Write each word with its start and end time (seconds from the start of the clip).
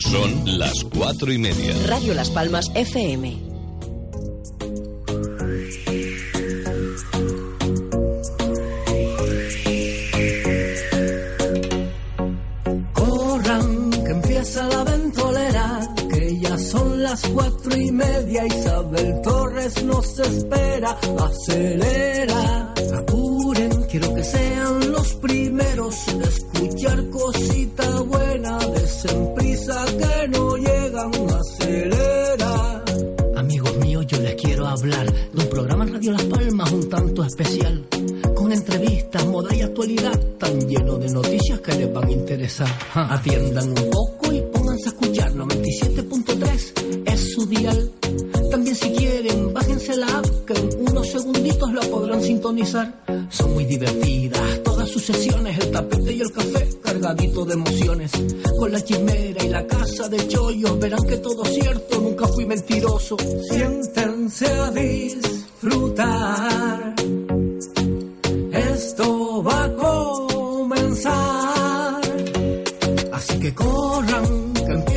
Son 0.00 0.58
las 0.58 0.84
cuatro 0.84 1.32
y 1.32 1.38
media. 1.38 1.74
Radio 1.86 2.14
Las 2.14 2.30
Palmas 2.30 2.70
FM. 2.74 3.52
Las 17.12 17.28
cuatro 17.28 17.76
y 17.76 17.92
media. 17.92 18.46
Isabel 18.46 19.20
Torres 19.22 19.84
nos 19.84 20.18
espera, 20.18 20.98
acelera. 21.18 22.74
Apuren, 22.96 23.70
quiero 23.90 24.14
que 24.14 24.24
sean 24.24 24.90
los 24.90 25.14
primeros 25.16 26.08
en 26.08 26.22
escuchar 26.22 27.10
cosita 27.10 28.00
buena. 28.00 28.56
Desen 28.58 29.34
prisa 29.34 29.84
que 30.00 30.28
no 30.28 30.56
llegan, 30.56 31.10
acelera. 31.40 32.82
Amigos 33.36 33.76
míos, 33.76 34.06
yo 34.06 34.18
les 34.18 34.34
quiero 34.36 34.66
hablar 34.66 35.12
de 35.12 35.42
un 35.42 35.50
programa 35.50 35.84
en 35.84 35.92
Radio 35.92 36.12
Las 36.12 36.24
Palmas 36.24 36.72
un 36.72 36.88
tanto 36.88 37.24
especial. 37.24 37.84
Con 38.34 38.52
entrevistas, 38.52 39.26
moda 39.26 39.54
y 39.54 39.60
actualidad, 39.60 40.18
tan 40.38 40.66
lleno 40.66 40.96
de 40.96 41.10
noticias 41.10 41.60
que 41.60 41.74
les 41.74 41.92
van 41.92 42.08
a 42.08 42.10
interesar. 42.10 42.68
Atiendan 42.94 43.68
un 43.68 43.90
poco 43.90 44.32
y 44.32 44.41
a 44.86 44.88
escuchar 44.88 45.32
97.3 45.34 47.02
es 47.06 47.32
su 47.32 47.46
dial. 47.46 47.90
También 48.50 48.74
si 48.76 48.90
quieren, 48.90 49.52
bájense 49.52 49.96
la 49.96 50.06
app 50.06 50.26
que 50.46 50.54
en 50.54 50.88
unos 50.88 51.08
segunditos 51.08 51.72
la 51.72 51.82
podrán 51.82 52.22
sintonizar. 52.22 53.04
Son 53.30 53.52
muy 53.52 53.64
divertidas 53.64 54.62
todas 54.62 54.88
sus 54.88 55.02
sesiones, 55.02 55.58
el 55.58 55.70
tapete 55.70 56.12
y 56.12 56.20
el 56.20 56.32
café 56.32 56.68
cargadito 56.82 57.44
de 57.44 57.54
emociones. 57.54 58.12
Con 58.58 58.72
la 58.72 58.82
chimera 58.82 59.44
y 59.44 59.48
la 59.48 59.66
casa 59.66 60.08
de 60.08 60.26
chollos 60.28 60.78
verán 60.78 61.02
que 61.06 61.16
todo 61.18 61.44
es 61.44 61.54
cierto, 61.54 62.00
nunca 62.00 62.26
fui 62.28 62.44
mentiroso. 62.46 63.16
Siéntense 63.50 64.46
a 64.46 64.70
disfrutar. 64.70 66.12
Esto 68.52 69.42
va 69.42 69.64
a 69.64 69.74
comenzar. 69.74 71.22
Así 73.12 73.38
que 73.38 73.54
corran, 73.54 74.02
que 74.08 74.11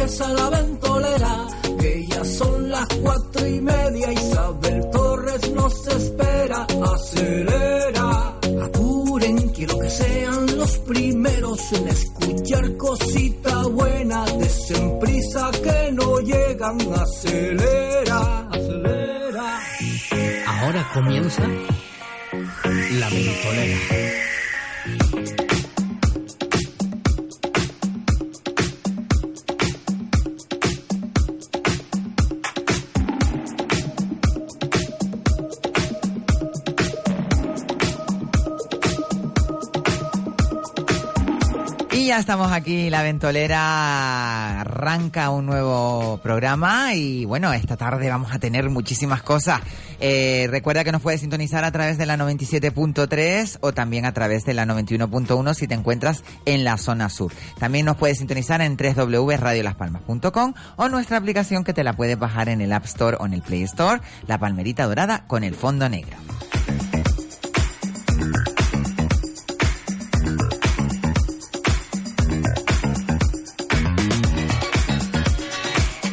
empieza 0.06 0.34
la 0.34 0.50
ventolera, 0.52 1.48
que 1.80 2.06
ya 2.06 2.24
son 2.24 2.70
las 2.70 2.88
cuatro 3.02 3.48
y 3.48 3.60
media. 3.62 4.12
Isabel 4.14 4.90
Torres 4.92 5.52
nos 5.52 5.88
espera, 5.88 6.68
acelera. 6.94 8.38
Apuren, 8.66 9.50
quiero 9.50 9.80
que 9.80 9.90
sean 9.90 10.58
los 10.58 10.78
primeros 10.80 11.60
en 11.74 11.88
escuchar 11.88 12.78
cosita 12.78 13.64
buena. 13.68 14.26
Desen 14.26 15.00
prisa 15.00 15.50
que 15.64 15.92
no 15.92 16.20
llegan, 16.20 16.78
acelera, 16.94 18.48
acelera. 18.52 19.60
Ahora 20.46 20.88
comienza 20.94 21.42
la 22.92 23.10
ventolera. 23.10 24.35
Estamos 42.20 42.52
aquí, 42.52 42.90
la 42.90 43.04
ventolera 43.04 44.62
arranca 44.62 45.30
un 45.32 45.46
nuevo 45.46 46.20
programa 46.24 46.94
y 46.94 47.26
bueno, 47.26 47.52
esta 47.52 47.76
tarde 47.76 48.10
vamos 48.10 48.34
a 48.34 48.40
tener 48.40 48.70
muchísimas 48.70 49.22
cosas. 49.22 49.62
Eh, 50.00 50.48
recuerda 50.50 50.84
que 50.84 50.92
nos 50.92 51.02
puedes 51.02 51.22
sintonizar 51.22 51.64
a 51.64 51.72
través 51.72 51.98
de 51.98 52.06
la 52.06 52.18
97.3 52.18 53.58
o 53.62 53.74
también 53.74 54.06
a 54.06 54.14
través 54.14 54.46
de 54.46 54.54
la 54.54 54.66
91.1 54.66 55.54
si 55.54 55.68
te 55.68 55.74
encuentras 55.74 56.24
en 56.46 56.64
la 56.64 56.78
zona 56.78 57.10
sur. 57.10 57.34
También 57.60 57.86
nos 57.86 57.98
puedes 57.98 58.18
sintonizar 58.18 58.62
en 58.62 58.78
www.radiolaspalmas.com 58.78 60.54
o 60.78 60.90
nuestra 60.90 61.18
aplicación 61.18 61.64
que 61.64 61.74
te 61.74 61.84
la 61.84 61.94
puedes 61.94 62.18
bajar 62.18 62.50
en 62.50 62.62
el 62.62 62.72
App 62.72 62.86
Store 62.86 63.18
o 63.20 63.26
en 63.26 63.34
el 63.34 63.42
Play 63.42 63.64
Store, 63.64 64.02
la 64.28 64.38
palmerita 64.38 64.86
dorada 64.86 65.26
con 65.28 65.44
el 65.44 65.54
fondo 65.54 65.90
negro. 65.90 66.25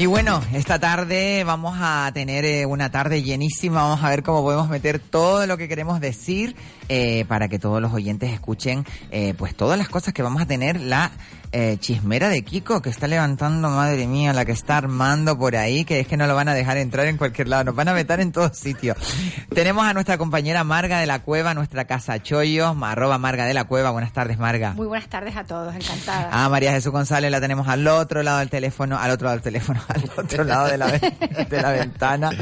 Y 0.03 0.07
bueno, 0.07 0.43
esta 0.53 0.81
tarde 0.81 1.45
vamos 1.45 1.77
a 1.81 2.11
tener 2.13 2.45
eh, 2.45 2.67
una 2.67 2.91
tarde 2.91 3.23
llenísima. 3.23 3.85
Vamos 3.85 4.03
a 4.03 4.11
ver 4.11 4.25
cómo 4.25 4.43
podemos 4.43 4.69
meter 4.69 4.99
todo 4.99 5.47
lo 5.47 5.57
que 5.57 5.69
queremos 5.69 6.01
decir 6.01 6.57
eh, 6.89 7.25
para 7.29 7.47
que 7.47 7.61
todos 7.61 7.81
los 7.81 7.93
oyentes 7.93 8.33
escuchen 8.33 8.85
eh, 9.13 9.33
pues 9.39 9.55
todas 9.55 9.79
las 9.79 9.89
cosas 9.89 10.13
que 10.13 10.25
vamos 10.25 10.43
a 10.43 10.47
tener. 10.47 10.81
La 10.81 11.13
eh, 11.53 11.77
chismera 11.79 12.29
de 12.29 12.43
Kiko 12.43 12.81
que 12.81 12.91
está 12.91 13.07
levantando, 13.07 13.69
madre 13.69 14.07
mía, 14.07 14.33
la 14.33 14.45
que 14.45 14.53
está 14.53 14.79
armando 14.79 15.39
por 15.39 15.55
ahí, 15.55 15.85
que 15.85 16.01
es 16.01 16.07
que 16.07 16.17
no 16.17 16.27
lo 16.27 16.35
van 16.35 16.49
a 16.49 16.55
dejar 16.55 16.79
entrar 16.79 17.07
en 17.07 17.19
cualquier 17.19 17.49
lado, 17.49 17.65
nos 17.65 17.75
van 17.75 17.89
a 17.89 17.95
meter 17.95 18.21
en 18.21 18.33
todos 18.33 18.57
sitios. 18.57 18.97
Tenemos 19.55 19.85
a 19.85 19.93
nuestra 19.93 20.17
compañera 20.17 20.65
Marga 20.65 20.99
de 20.99 21.07
la 21.07 21.21
Cueva, 21.21 21.55
nuestra 21.55 21.85
casa 21.85 22.23
Chollo, 22.23 22.75
arroba 22.83 23.19
Marga 23.19 23.45
de 23.45 23.55
la 23.55 23.65
Cueva. 23.65 23.91
Buenas 23.91 24.13
tardes, 24.13 24.39
Marga. 24.39 24.73
Muy 24.73 24.87
buenas 24.87 25.09
tardes 25.09 25.37
a 25.37 25.45
todos, 25.45 25.75
encantada. 25.75 26.31
Ah, 26.33 26.49
María 26.49 26.73
Jesús 26.73 26.91
González 26.91 27.31
la 27.31 27.41
tenemos 27.41 27.69
al 27.69 27.87
otro 27.87 28.23
lado 28.23 28.39
del 28.39 28.51
teléfono, 28.51 28.99
al 28.99 29.11
otro 29.11 29.27
lado 29.27 29.37
del 29.37 29.45
teléfono, 29.45 29.81
al 29.89 30.11
otro 30.17 30.45
lado 30.45 30.69
de 30.69 30.79
la, 30.79 30.87
de 30.87 31.63
la 31.63 31.71
ventana, 31.73 32.31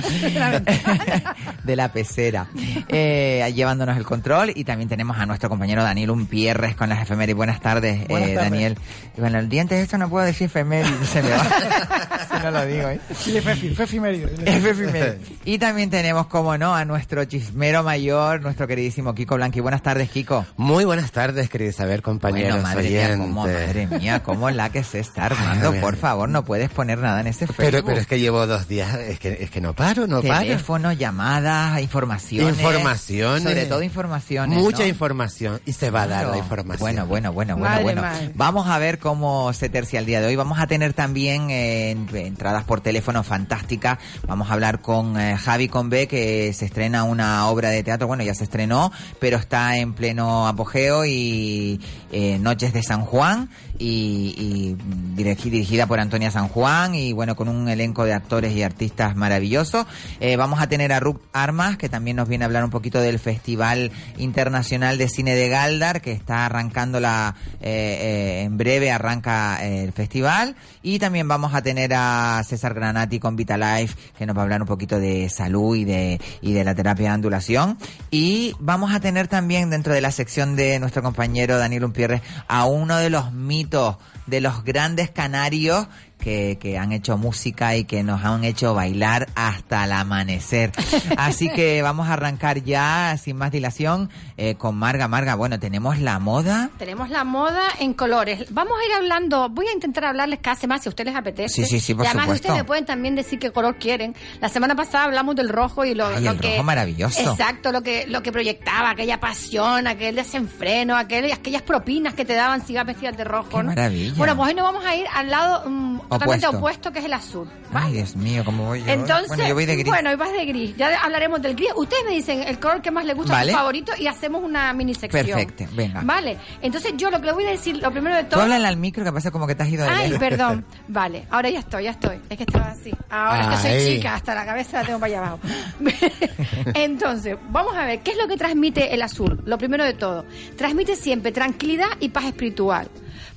de 1.65 1.77
la 1.77 1.93
pecera, 1.93 2.47
eh, 2.89 3.51
llevándonos 3.55 3.97
el 3.97 4.05
control. 4.05 4.53
Y 4.55 4.65
también 4.65 4.89
tenemos 4.89 5.19
a 5.19 5.27
nuestro 5.27 5.49
compañero 5.49 5.83
Daniel 5.83 6.11
Umpierres 6.11 6.77
con 6.77 6.89
las 6.89 7.03
efemérides. 7.03 7.37
Buenas 7.37 7.61
tardes, 7.61 8.07
Buenas 8.07 8.29
eh, 8.29 8.35
tardes. 8.35 8.51
Daniel. 8.51 8.79
Y 9.17 9.21
bueno, 9.21 9.39
el 9.39 9.49
diente 9.49 9.81
esto 9.81 9.99
no 9.99 10.09
puedo 10.09 10.25
decir 10.25 10.47
efemérides, 10.47 11.09
se 11.13 11.23
me 11.23 11.31
va. 11.31 11.45
si 11.45 12.43
no 12.45 12.51
lo 12.51 12.67
digo, 12.67 12.89
¿eh? 12.89 13.01
Sí. 13.15 13.37
Efemérides. 13.37 15.17
Y 15.45 15.59
también 15.59 15.91
tenemos, 15.91 16.27
como 16.27 16.57
no, 16.59 16.75
a 16.75 16.85
nuestro 16.85 17.25
chismero 17.25 17.83
mayor, 17.83 18.41
nuestro 18.43 18.67
queridísimo 18.67 19.15
Kiko 19.15 19.37
Blanqui. 19.37 19.61
Buenas 19.61 19.83
tardes, 19.83 20.11
Kiko. 20.11 20.47
Muy 20.57 20.85
buenas 20.85 21.11
tardes, 21.13 21.49
querida 21.49 21.71
Isabel, 21.71 22.03
compañeros 22.03 22.63
Bueno, 22.63 22.69
madre 22.69 22.89
mía, 22.89 23.17
cómo, 23.17 23.43
madre 23.47 23.87
mía, 23.87 24.23
cómo 24.23 24.51
la 24.51 24.71
que 24.71 24.85
se 24.85 25.01
está 25.01 25.27
armando. 25.27 25.71
Ay, 25.73 25.81
Por 25.81 25.97
favor, 25.97 26.29
no 26.29 26.45
puedes 26.45 26.71
poner 26.71 26.99
nada 26.99 27.21
en 27.21 27.27
ese 27.27 27.47
Facebook. 27.47 27.65
Pero, 27.71 27.85
pero 27.85 28.01
es 28.01 28.07
que 28.07 28.19
llevo 28.21 28.47
dos 28.47 28.69
días, 28.69 28.95
es 28.95 29.19
que, 29.19 29.39
es 29.41 29.51
que 29.51 29.61
no 29.61 29.75
paro, 29.75 30.07
no 30.07 30.23
paro. 30.23 30.41
Teléfono, 30.41 30.93
llamadas, 30.93 31.81
informaciones. 31.81 32.57
Informaciones. 32.57 33.43
Sobre 33.43 33.67
todo 33.67 33.83
informaciones. 33.83 34.59
Mucha 34.59 34.83
¿no? 34.83 34.89
información 34.89 35.61
y 35.67 35.73
se 35.73 35.91
va 35.91 36.03
a 36.03 36.07
dar 36.07 36.27
la 36.29 36.39
información. 36.39 36.81
Bueno, 36.81 37.07
bueno, 37.07 37.33
bueno, 37.33 37.57
bueno, 37.57 37.71
Madre, 37.71 37.83
bueno. 37.83 38.03
madre. 38.03 38.31
Vamos 38.35 38.67
a 38.67 38.79
ver 38.79 38.90
cómo 38.99 39.53
se 39.53 39.69
tercia 39.69 39.99
el 40.01 40.07
día 40.07 40.21
de 40.21 40.27
hoy. 40.27 40.37
Vamos 40.37 40.59
a 40.59 40.67
tener 40.67 40.93
también 40.93 41.51
eh, 41.51 41.91
en- 41.93 42.09
entradas 42.17 42.65
por 42.65 42.81
teléfono 42.81 43.23
fantásticas. 43.23 43.99
Vamos 44.27 44.51
a 44.51 44.55
hablar 44.55 44.81
con 44.81 45.19
eh, 45.21 45.37
Javi 45.37 45.69
Convé, 45.69 46.09
que 46.09 46.53
se 46.53 46.65
estrena 46.65 47.05
una 47.05 47.47
obra 47.49 47.71
de 47.71 47.83
teatro. 47.83 48.07
Bueno, 48.07 48.23
ya 48.25 48.35
se 48.35 48.45
estrenó, 48.45 48.91
pero 49.21 49.37
está 49.39 49.77
en 49.77 49.95
pleno 49.95 50.47
apogeo 50.49 51.05
y 51.05 51.81
eh, 52.13 52.39
Noches 52.41 52.73
de 52.73 52.83
San 52.83 53.03
Juan 53.03 53.49
y, 53.79 54.35
y 54.37 54.77
dirigi- 55.17 55.51
dirigida 55.51 55.87
por 55.87 56.01
Antonia 56.01 56.31
San 56.31 56.49
Juan 56.49 56.95
y 56.95 57.13
bueno, 57.13 57.37
con 57.37 57.49
un 57.49 57.69
elenco 57.69 58.05
de 58.05 58.13
actores 58.15 58.55
y 58.55 58.63
artistas 58.63 59.17
maravillosos. 59.17 59.87
Eh, 60.21 60.37
vamos 60.37 60.61
a 60.61 60.67
tener 60.69 60.93
a, 60.93 61.01
Ru- 61.01 61.21
a 61.33 61.43
Armas, 61.43 61.77
que 61.77 61.89
también 61.89 62.17
nos 62.17 62.29
viene 62.29 62.45
a 62.45 62.47
hablar 62.47 62.65
un 62.65 62.71
poquito 62.71 63.01
del 63.01 63.19
Festival 63.19 63.91
Internacional 64.19 64.99
de 64.99 65.09
Cine 65.09 65.35
de 65.35 65.49
Galdar, 65.49 66.01
que 66.01 66.13
está 66.13 66.47
arrancando 66.47 67.01
la, 67.01 67.35
en 67.61 68.57
breve 68.57 68.80
arranca 68.89 69.59
eh, 69.67 69.83
el 69.83 69.93
festival. 69.93 70.55
Y 70.83 71.01
también 71.01 71.27
vamos 71.27 71.55
a 71.55 71.63
tener 71.63 71.93
a 71.93 72.41
César 72.47 72.73
Granati 72.73 73.19
con 73.19 73.35
Vitalife, 73.35 73.97
que 74.17 74.27
nos 74.27 74.37
va 74.37 74.43
a 74.43 74.45
hablar 74.45 74.63
un 74.63 74.69
poquito 74.69 75.01
de 75.01 75.29
salud 75.29 75.75
y 75.75 75.85
de, 75.85 76.21
y 76.41 76.53
de 76.53 76.65
la 76.65 76.75
terapia 76.75 77.09
de 77.09 77.15
ondulación. 77.17 77.77
Y 78.11 78.55
vamos 78.61 78.95
a 78.95 79.01
tener 79.01 79.27
también 79.27 79.71
dentro 79.71 79.93
de 79.93 80.01
la 80.01 80.13
sección 80.13 80.55
de 80.55 80.79
nuestro 80.79 81.03
compañero 81.03 81.59
Daniel 81.59 81.85
Umpierre 81.85 82.23
a 82.47 82.67
uno 82.67 82.97
de 82.99 83.11
los 83.11 83.33
mitos 83.33 83.97
de 84.27 84.41
los 84.41 84.63
grandes 84.63 85.11
canarios 85.11 85.89
que, 86.21 86.59
que 86.61 86.79
han 86.79 86.93
hecho 86.93 87.19
música 87.19 87.75
y 87.77 87.85
que 87.85 88.03
nos 88.03 88.25
han 88.25 88.45
hecho 88.45 88.75
bailar 88.75 89.29
hasta 89.35 89.85
el 89.85 89.93
amanecer. 89.93 90.71
Así 91.17 91.49
que 91.51 91.83
vamos 91.83 92.09
a 92.09 92.13
arrancar 92.13 92.63
ya, 92.63 93.17
sin 93.21 93.37
más 93.37 93.51
dilación, 93.51 94.11
eh, 94.37 94.55
con 94.55 94.77
Marga. 94.77 95.09
Marga, 95.09 95.35
bueno, 95.35 95.59
tenemos 95.59 95.99
la 95.99 96.19
moda. 96.19 96.71
Tenemos 96.79 97.11
la 97.11 97.25
moda 97.25 97.63
en 97.79 97.95
colores. 97.95 98.47
Vamos 98.51 98.75
a 98.81 98.87
ir 98.87 98.93
hablando, 98.95 99.49
voy 99.49 99.67
a 99.67 99.73
intentar 99.73 100.05
hablarles 100.05 100.39
cada 100.41 100.57
semana 100.57 100.81
si 100.83 100.89
a 100.89 100.91
ustedes 100.91 101.07
les 101.13 101.17
apetece. 101.17 101.55
Sí, 101.55 101.65
sí, 101.65 101.81
sí, 101.81 101.95
por 101.95 102.05
y 102.05 102.09
además 102.09 102.25
supuesto. 102.27 102.49
ustedes 102.49 102.63
me 102.63 102.65
pueden 102.67 102.85
también 102.85 103.15
decir 103.17 103.39
qué 103.39 103.51
color 103.51 103.77
quieren. 103.77 104.15
La 104.41 104.49
semana 104.49 104.75
pasada 104.75 105.05
hablamos 105.05 105.35
del 105.35 105.49
rojo 105.49 105.85
y 105.85 105.95
lo, 105.95 106.07
Ay, 106.07 106.23
lo 106.23 106.33
el 106.33 106.41
que... 106.41 106.51
rojo 106.53 106.63
maravilloso. 106.63 107.31
Exacto, 107.33 107.73
lo 107.73 107.83
que, 107.83 108.07
lo 108.07 108.23
que 108.23 108.31
proyectaba, 108.33 108.91
aquella 108.91 109.19
pasión, 109.19 109.87
aquel 109.87 110.15
desenfreno, 110.15 110.97
aquel, 110.97 111.33
aquellas 111.33 111.63
propinas 111.63 112.15
que 112.15 112.25
te 112.25 112.35
daban 112.35 112.65
si 112.67 112.73
ibas 112.75 112.87
vestidas 112.87 113.17
de 113.17 113.25
rojo. 113.25 113.49
Qué 113.51 113.57
¿no? 113.59 113.65
maravilla. 113.65 114.15
Bueno, 114.17 114.37
pues 114.37 114.49
hoy 114.49 114.55
nos 114.55 114.65
vamos 114.65 114.85
a 114.85 114.95
ir 114.97 115.07
al 115.15 115.31
lado 115.31 115.69
mm, 115.69 116.01
totalmente 116.11 116.47
Opuesto. 116.47 116.59
opuesto, 116.59 116.93
que 116.93 116.99
es 116.99 117.05
el 117.07 117.13
azul. 117.13 117.49
Ay, 117.73 117.93
Dios 117.95 118.17
mío, 118.17 118.43
¿cómo 118.45 118.67
voy 118.67 118.81
yo? 118.85 118.93
Entonces, 118.93 119.29
bueno, 119.29 119.47
yo 119.49 119.55
voy 119.55 119.67
de 119.67 119.75
gris. 119.77 119.87
bueno, 119.87 120.13
y 120.13 120.17
vas 120.17 120.33
de 120.33 120.45
gris. 120.45 120.77
Ya 120.77 121.01
hablaremos 121.03 121.41
del 121.41 121.55
gris. 121.55 121.71
Ustedes 121.77 122.05
me 122.05 122.11
dicen 122.13 122.43
el 122.43 122.59
color 122.59 122.83
que 122.83 122.91
más 122.91 123.05
les 123.05 123.17
gusta, 123.17 123.33
Vale. 123.33 123.53
su 123.53 123.57
favorito, 123.59 123.93
y 123.99 124.07
hacemos 124.07 124.43
una 124.43 124.73
mini 124.73 124.95
sección. 124.95 125.25
Perfecto, 125.25 125.65
venga. 125.73 126.01
Vale. 126.05 126.37
Entonces, 126.61 126.93
yo 126.97 127.11
lo 127.11 127.21
que 127.21 127.27
le 127.27 127.33
voy 127.33 127.47
a 127.47 127.51
decir, 127.51 127.77
lo 127.79 127.91
primero 127.91 128.17
de 128.17 128.25
todo. 128.25 128.43
háblale 128.43 128.67
al 128.67 128.77
micro 128.77 129.05
que 129.05 129.13
pasa 129.13 129.31
como 129.31 129.47
que 129.47 129.55
te 129.55 129.63
has 129.63 129.69
ido 129.69 129.85
de 129.85 129.91
Ay, 129.91 130.09
lejos. 130.11 130.19
perdón. 130.19 130.65
Vale, 130.89 131.27
ahora 131.31 131.49
ya 131.51 131.61
estoy, 131.61 131.85
ya 131.85 131.91
estoy. 131.93 132.21
Es 132.29 132.37
que 132.37 132.43
estaba 132.45 132.67
así. 132.71 132.91
Ahora 133.09 133.43
es 133.43 133.49
que 133.49 133.57
soy 133.57 133.71
Ay. 133.71 133.97
chica, 133.97 134.15
hasta 134.15 134.35
la 134.35 134.45
cabeza 134.45 134.81
la 134.81 134.87
tengo 134.87 134.99
para 135.01 135.13
allá 135.13 135.19
abajo. 135.27 135.41
Entonces, 136.75 137.37
vamos 137.51 137.75
a 137.77 137.87
ver, 137.87 138.01
¿qué 138.01 138.13
es 138.13 138.17
lo 138.19 138.29
que 138.29 138.37
transmite 138.37 138.95
el 138.95 139.03
azul? 139.03 139.41
Lo 139.45 139.59
primero 139.59 139.85
de 139.85 139.95
todo, 139.95 140.25
transmite 140.57 140.97
siempre 140.97 141.33
tranquilidad 141.33 141.89
y 142.01 142.09
paz 142.11 142.25
espiritual. 142.25 142.89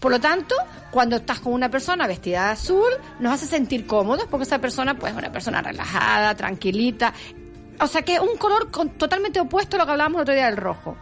Por 0.04 0.12
lo 0.12 0.20
tanto, 0.20 0.54
cuando 0.92 1.16
estás 1.16 1.40
con 1.40 1.54
una 1.54 1.70
persona 1.70 2.08
vestida 2.08 2.48
de 2.48 2.52
azul, 2.52 2.92
nos 3.22 3.36
hace 3.36 3.46
sentir 3.46 3.88
cómodos 3.88 4.26
porque 4.30 4.44
esa 4.44 4.60
persona 4.60 5.00
pues 5.00 5.14
es 5.14 5.18
una 5.18 5.32
persona 5.32 5.62
relajada, 5.62 6.36
tranquilita. 6.36 7.14
O 7.80 7.88
sea 7.88 8.02
que 8.02 8.16
es 8.16 8.20
un 8.20 8.36
color 8.36 8.70
totalmente 8.98 9.40
opuesto 9.40 9.78
a 9.78 9.80
lo 9.80 9.86
que 9.86 9.92
hablábamos 9.92 10.18
el 10.18 10.22
otro 10.24 10.34
día 10.34 10.48
del 10.48 10.58
rojo. 10.58 10.98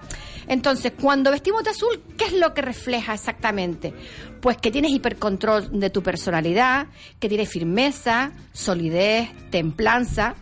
Entonces, 0.47 0.93
cuando 1.01 1.31
vestimos 1.31 1.63
de 1.63 1.71
azul, 1.71 2.03
¿qué 2.15 2.25
es 2.25 2.33
lo 2.33 2.53
que 2.53 2.61
refleja 2.61 3.15
exactamente? 3.15 3.91
Pues 4.39 4.57
que 4.57 4.69
tienes 4.69 4.91
hipercontrol 4.91 5.79
de 5.79 5.89
tu 5.89 6.03
personalidad, 6.03 6.85
que 7.19 7.27
tienes 7.27 7.49
firmeza, 7.49 8.33
solidez, 8.53 9.31
templanza. 9.49 10.35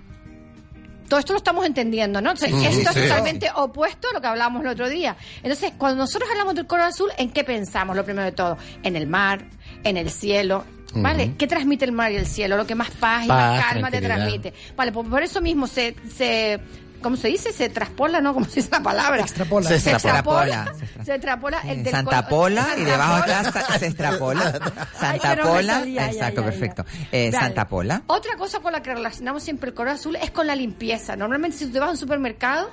Todo 1.10 1.20
esto 1.20 1.34
lo 1.34 1.38
estamos 1.38 1.66
entendiendo, 1.66 2.22
¿no? 2.22 2.32
Entonces, 2.32 2.54
esto 2.64 2.94
sí. 2.94 3.00
es 3.00 3.10
totalmente 3.10 3.50
opuesto 3.56 4.10
a 4.10 4.14
lo 4.14 4.22
que 4.22 4.28
hablábamos 4.28 4.62
el 4.62 4.70
otro 4.70 4.88
día. 4.88 5.18
Entonces, 5.38 5.74
cuando 5.78 5.98
nosotros 5.98 6.30
hablamos 6.32 6.56
del 6.56 6.68
color 6.68 6.86
azul, 6.86 7.10
¿en 7.18 7.32
qué 7.32 7.44
pensamos? 7.44 7.96
Lo 7.96 8.06
primero 8.06 8.26
de 8.26 8.32
todo, 8.32 8.58
en 8.84 8.96
el 8.96 9.08
mar, 9.08 9.44
en 9.84 9.98
el 9.98 10.10
cielo. 10.10 10.64
¿Vale? 10.92 11.36
¿Qué 11.38 11.46
transmite 11.46 11.86
el 11.86 11.92
mar 11.92 12.12
y 12.12 12.16
el 12.16 12.26
cielo? 12.26 12.58
Lo 12.58 12.66
que 12.66 12.74
más 12.74 12.90
paz 12.90 13.26
y 13.26 13.28
Paz, 13.28 13.58
más 13.58 13.66
calma 13.66 13.92
te 13.92 14.02
transmite. 14.02 14.54
Vale, 14.76 14.92
pues 14.92 15.08
por 15.08 15.22
eso 15.22 15.40
mismo 15.40 15.68
se, 15.68 15.96
se 16.16 16.60
¿cómo 17.01 17.16
se 17.16 17.28
dice? 17.28 17.51
Se 17.51 17.69
traspola, 17.69 18.22
¿no? 18.22 18.34
¿Cómo 18.34 18.46
se 18.46 18.56
dice 18.57 18.69
la 18.72 18.81
palabra? 18.84 19.22
Extrapola. 19.22 19.68
Se 19.68 19.80
Se 19.80 19.92
extrapola. 19.92 20.46
extrapola. 20.66 21.04
Se 21.06 21.16
extrapola 21.16 21.60
el 21.66 21.84
del 21.84 21.92
Santa 21.94 22.28
Pola 22.28 22.68
y 22.78 22.84
debajo 22.84 23.25
está 23.25 23.80
se 23.80 23.86
extrapola. 23.88 24.60
Santa 25.00 25.36
Pola, 25.42 25.80
salía, 25.80 26.06
exacto, 26.12 26.42
ya, 26.42 26.46
ya. 26.48 26.51
perfecto. 26.51 26.86
Eh. 27.12 27.31
Santa 27.31 27.68
Pola. 27.68 28.01
Otra 28.07 28.36
cosa 28.38 28.60
con 28.60 28.72
la 28.74 28.81
que 28.81 28.94
relacionamos 28.94 29.44
siempre 29.44 29.69
el 29.69 29.75
color 29.75 29.94
azul 29.94 30.16
es 30.18 30.31
con 30.31 30.48
la 30.48 30.56
limpieza. 30.56 31.16
Normalmente 31.16 31.57
si 31.57 31.66
tú 31.66 31.72
te 31.74 31.80
vas 31.80 31.90
a 31.90 31.92
un 31.92 31.98
supermercado 31.98 32.69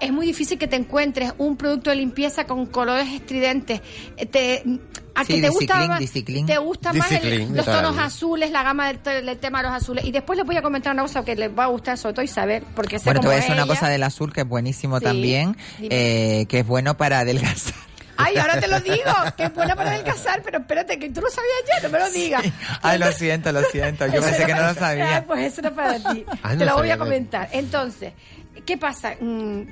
es 0.00 0.12
muy 0.12 0.26
difícil 0.26 0.58
que 0.58 0.66
te 0.66 0.76
encuentres 0.76 1.32
un 1.38 1.56
producto 1.56 1.90
de 1.90 1.96
limpieza 1.96 2.44
con 2.44 2.66
colores 2.66 3.08
estridentes. 3.08 3.80
Eh, 4.16 4.26
Te, 4.26 4.62
a 5.14 5.24
Sí, 5.24 5.34
que 5.36 5.40
te 5.40 5.48
gusta 5.48 5.86
más, 5.86 6.02
te 6.12 6.58
gusta 6.58 6.92
más 6.92 7.10
el- 7.10 7.56
los 7.56 7.64
tonos 7.64 7.96
azules, 7.96 8.50
la 8.50 8.62
gama 8.62 8.92
del, 8.92 9.24
del 9.24 9.38
tema 9.38 9.62
de 9.62 9.68
los 9.68 9.72
azules. 9.76 10.04
Y 10.04 10.12
después 10.12 10.36
les 10.36 10.44
voy 10.46 10.56
a 10.58 10.62
comentar 10.62 10.92
una 10.92 11.02
cosa 11.02 11.24
que 11.24 11.34
les 11.34 11.50
va 11.50 11.64
a 11.64 11.68
gustar 11.68 11.96
sobre 11.96 12.12
todo 12.14 12.22
Isabel, 12.24 12.62
porque 12.74 12.98
sé 12.98 13.04
Bueno, 13.06 13.20
te 13.20 13.26
voy 13.28 13.34
a 13.34 13.36
decir 13.38 13.52
es 13.52 13.56
una 13.56 13.66
cosa 13.66 13.88
del 13.88 14.02
azul 14.02 14.30
que 14.32 14.42
es 14.42 14.46
buenísimo 14.48 14.98
Sí, 14.98 15.04
también, 15.04 15.56
eh, 15.80 16.44
que 16.50 16.58
es 16.60 16.66
bueno 16.66 16.98
para 16.98 17.20
adelgazar. 17.20 17.72
Ay, 18.18 18.36
ahora 18.38 18.60
te 18.60 18.66
lo 18.68 18.80
digo, 18.80 19.12
que 19.36 19.44
es 19.44 19.54
buena 19.54 19.74
para 19.76 19.90
adelgazar, 19.92 20.42
pero 20.42 20.58
espérate, 20.58 20.98
que 20.98 21.08
tú 21.10 21.20
lo 21.22 21.28
sabías 21.30 21.54
ya, 21.74 21.86
no 21.86 21.92
me 21.92 21.98
lo 21.98 22.10
digas. 22.10 22.44
Ay, 22.82 22.98
lo 22.98 23.12
siento, 23.12 23.52
lo 23.52 23.62
siento. 23.64 24.06
Yo 24.06 24.20
pensé 24.22 24.44
que 24.46 24.54
no 24.54 24.62
lo 24.68 24.74
sabía. 24.74 25.24
Pues 25.26 25.52
eso 25.52 25.60
era 25.62 25.70
para 25.70 25.98
ti. 26.12 26.24
Ah, 26.42 26.52
no 26.52 26.58
Te 26.58 26.64
lo 26.66 26.76
voy 26.76 26.90
a 26.90 26.98
comentar. 26.98 27.48
Entonces, 27.52 28.12
¿qué 28.66 28.76
pasa? 28.78 29.14
Mm, 29.20 29.62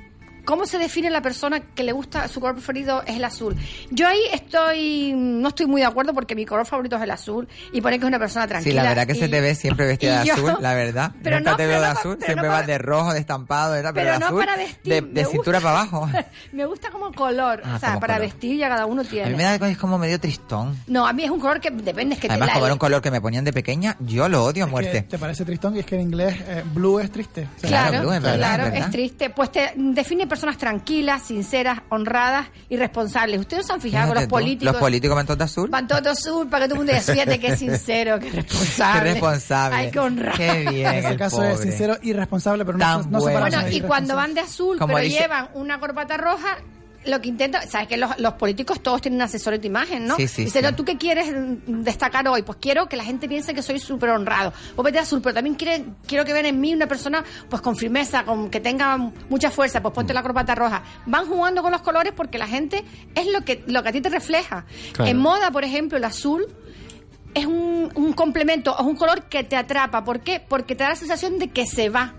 ¿Cómo 0.45 0.65
se 0.65 0.77
define 0.77 1.09
la 1.09 1.21
persona 1.21 1.59
que 1.59 1.83
le 1.83 1.91
gusta, 1.91 2.27
su 2.27 2.39
color 2.39 2.55
preferido 2.55 3.01
es 3.05 3.15
el 3.17 3.23
azul? 3.23 3.55
Yo 3.91 4.07
ahí 4.07 4.19
estoy, 4.31 5.13
no 5.15 5.49
estoy 5.49 5.65
muy 5.65 5.81
de 5.81 5.87
acuerdo 5.87 6.13
porque 6.13 6.35
mi 6.35 6.45
color 6.45 6.65
favorito 6.65 6.95
es 6.97 7.01
el 7.01 7.11
azul 7.11 7.47
y 7.73 7.81
pone 7.81 7.97
que 7.99 8.05
es 8.05 8.07
una 8.07 8.19
persona 8.19 8.45
Sí, 8.45 8.49
tranquila. 8.49 8.83
la 8.83 8.89
verdad 8.89 9.07
que 9.07 9.15
se 9.15 9.25
y- 9.25 9.29
te 9.29 9.41
ve 9.41 9.55
siempre 9.55 9.85
vestida 9.87 10.19
de 10.21 10.27
yo- 10.27 10.33
azul, 10.33 10.57
la 10.59 10.73
verdad. 10.75 11.11
Pero 11.23 11.37
Nunca 11.39 11.51
no, 11.51 11.57
te 11.57 11.65
veo 11.65 11.81
de 11.81 11.85
no 11.87 11.91
azul, 11.91 12.15
pero 12.17 12.25
siempre 12.25 12.47
no 12.47 12.53
vas 12.53 12.67
de 12.67 12.77
rojo, 12.77 13.13
de 13.13 13.19
estampado, 13.19 13.73
¿verdad? 13.73 13.91
Pero, 13.93 14.05
Pero 14.05 14.13
de 14.13 14.19
no 14.19 14.25
azul, 14.27 14.39
para 14.39 14.55
vestir. 14.57 14.93
de, 14.93 15.01
de 15.01 15.25
cintura 15.25 15.59
gusta- 15.59 15.61
para 15.73 15.79
abajo. 15.81 16.09
me 16.53 16.65
gusta 16.65 16.91
como 16.91 17.11
color, 17.11 17.61
Ah, 17.65 17.73
o 17.75 17.79
sea, 17.79 17.99
para 17.99 18.15
color. 18.15 18.29
vestir 18.29 18.57
ya 18.57 18.69
cada 18.69 18.85
uno 18.85 19.01
A 19.01 19.05
tiene. 19.05 19.29
mí 19.31 19.35
me 19.35 19.43
da 19.43 19.55
es 19.55 19.77
como 19.77 19.97
medio 19.97 20.19
tristón. 20.19 20.77
No, 20.87 21.07
a 21.07 21.13
mí 21.13 21.23
es 21.23 21.29
un 21.31 21.39
color 21.39 21.59
que 21.59 21.71
depende, 21.71 22.15
es 22.15 22.21
que 22.21 22.27
Además, 22.27 22.47
la- 22.49 22.53
como 22.53 22.65
era 22.65 22.73
un 22.73 22.79
color 22.79 23.01
que 23.01 23.09
me 23.11 23.19
ponían 23.21 23.43
de 23.43 23.51
pequeña, 23.53 23.95
yo 23.99 24.29
lo 24.29 24.43
odio 24.43 24.63
a 24.63 24.67
Que 24.67 24.71
muerte. 24.71 25.01
¿Te 25.03 25.17
parece 25.17 25.43
tristón? 25.43 25.75
Y 25.75 25.79
es 25.79 25.85
que 25.85 25.95
en 25.95 26.01
inglés 26.01 26.35
eh, 26.47 26.63
blue 26.73 26.99
es 26.99 27.11
triste. 27.11 27.47
O 27.57 27.59
sea, 27.61 27.69
Claro, 27.69 27.89
Claro, 27.89 28.03
Blue, 28.03 28.13
es 28.13 28.21
verdad, 28.21 28.37
claro, 28.57 28.75
es 28.75 28.89
triste. 28.91 29.29
Pues 29.29 29.51
te 29.51 29.73
define 29.75 30.27
personas 30.35 30.57
tranquilas, 30.57 31.21
sinceras, 31.23 31.79
honradas 31.89 32.47
y 32.69 32.77
responsables. 32.77 33.39
Ustedes 33.39 33.65
se 33.65 33.73
han 33.73 33.81
fijado 33.81 34.07
con 34.09 34.15
los 34.15 34.27
políticos. 34.27 34.73
Los 34.73 34.81
políticos 34.81 35.15
van 35.15 35.25
todos 35.25 35.41
azul. 35.41 35.69
Van 35.69 35.87
todos 35.87 36.05
azul 36.07 36.47
para 36.49 36.65
que 36.65 36.69
todo 36.69 36.81
el 36.81 36.85
mundo 36.85 36.91
diga, 36.99 37.13
fíjate 37.13 37.39
que 37.39 37.47
es 37.47 37.59
sincero, 37.59 38.19
que 38.19 38.27
es 38.29 38.35
responsable. 38.35 38.99
Qué 39.03 39.11
responsable. 39.13 39.77
Hay 39.77 39.91
que 39.91 39.99
honrar. 39.99 40.35
Qué 40.37 40.65
bien. 40.69 40.87
en 40.87 40.95
ese 40.95 41.07
el 41.09 41.17
caso 41.17 41.37
pobre. 41.37 41.53
es 41.53 41.59
sincero 41.61 41.97
y 42.01 42.13
responsable, 42.13 42.65
pero 42.65 42.77
no, 42.77 42.83
Tan 42.85 43.03
se- 43.03 43.09
no 43.09 43.19
bueno. 43.19 43.37
separamos 43.45 43.61
Bueno, 43.71 43.77
y 43.77 43.87
cuando 43.87 44.15
van 44.15 44.33
de 44.33 44.41
azul, 44.41 44.77
Como 44.77 44.93
pero 44.93 45.05
dice- 45.05 45.19
llevan 45.21 45.49
una 45.53 45.79
corbata 45.79 46.17
roja, 46.17 46.57
lo 47.05 47.21
que 47.21 47.29
intentan, 47.29 47.67
sabes 47.69 47.87
que 47.87 47.97
los, 47.97 48.17
los 48.19 48.33
políticos 48.33 48.81
todos 48.81 49.01
tienen 49.01 49.17
un 49.19 49.23
asesor 49.23 49.59
de 49.59 49.67
imagen, 49.67 50.05
¿no? 50.05 50.15
Sí, 50.15 50.27
sí, 50.27 50.45
Dice, 50.45 50.59
sí. 50.59 50.65
no, 50.65 50.75
¿tú 50.75 50.83
qué 50.83 50.97
quieres 50.97 51.27
destacar 51.67 52.27
hoy? 52.27 52.41
Pues 52.41 52.57
quiero 52.61 52.87
que 52.87 52.97
la 52.97 53.03
gente 53.03 53.27
piense 53.27 53.53
que 53.53 53.61
soy 53.61 53.79
súper 53.79 54.09
honrado. 54.09 54.53
Vos 54.75 54.83
vete 54.83 54.99
azul, 54.99 55.21
pero 55.21 55.33
también 55.35 55.55
quiere, 55.55 55.85
quiero 56.07 56.25
que 56.25 56.33
vean 56.33 56.45
en 56.45 56.59
mí 56.59 56.73
una 56.73 56.87
persona 56.87 57.23
pues 57.49 57.61
con 57.61 57.75
firmeza, 57.75 58.23
con 58.25 58.49
que 58.49 58.59
tenga 58.59 58.97
mucha 59.29 59.51
fuerza, 59.51 59.81
pues 59.81 59.93
ponte 59.93 60.13
la 60.13 60.21
corbata 60.21 60.55
roja. 60.55 60.83
Van 61.05 61.27
jugando 61.27 61.61
con 61.61 61.71
los 61.71 61.81
colores 61.81 62.13
porque 62.15 62.37
la 62.37 62.47
gente 62.47 62.83
es 63.15 63.27
lo 63.27 63.41
que, 63.41 63.63
lo 63.67 63.83
que 63.83 63.89
a 63.89 63.91
ti 63.91 64.01
te 64.01 64.09
refleja. 64.09 64.65
Claro. 64.93 65.09
En 65.11 65.17
moda, 65.17 65.51
por 65.51 65.63
ejemplo, 65.63 65.97
el 65.97 66.03
azul 66.03 66.47
es 67.33 67.45
un, 67.45 67.91
un 67.95 68.13
complemento, 68.13 68.75
es 68.77 68.85
un 68.85 68.95
color 68.95 69.23
que 69.23 69.43
te 69.43 69.55
atrapa. 69.55 70.03
¿Por 70.03 70.21
qué? 70.21 70.39
Porque 70.39 70.75
te 70.75 70.83
da 70.83 70.89
la 70.89 70.95
sensación 70.95 71.37
de 71.37 71.49
que 71.49 71.65
se 71.65 71.89
va. 71.89 72.13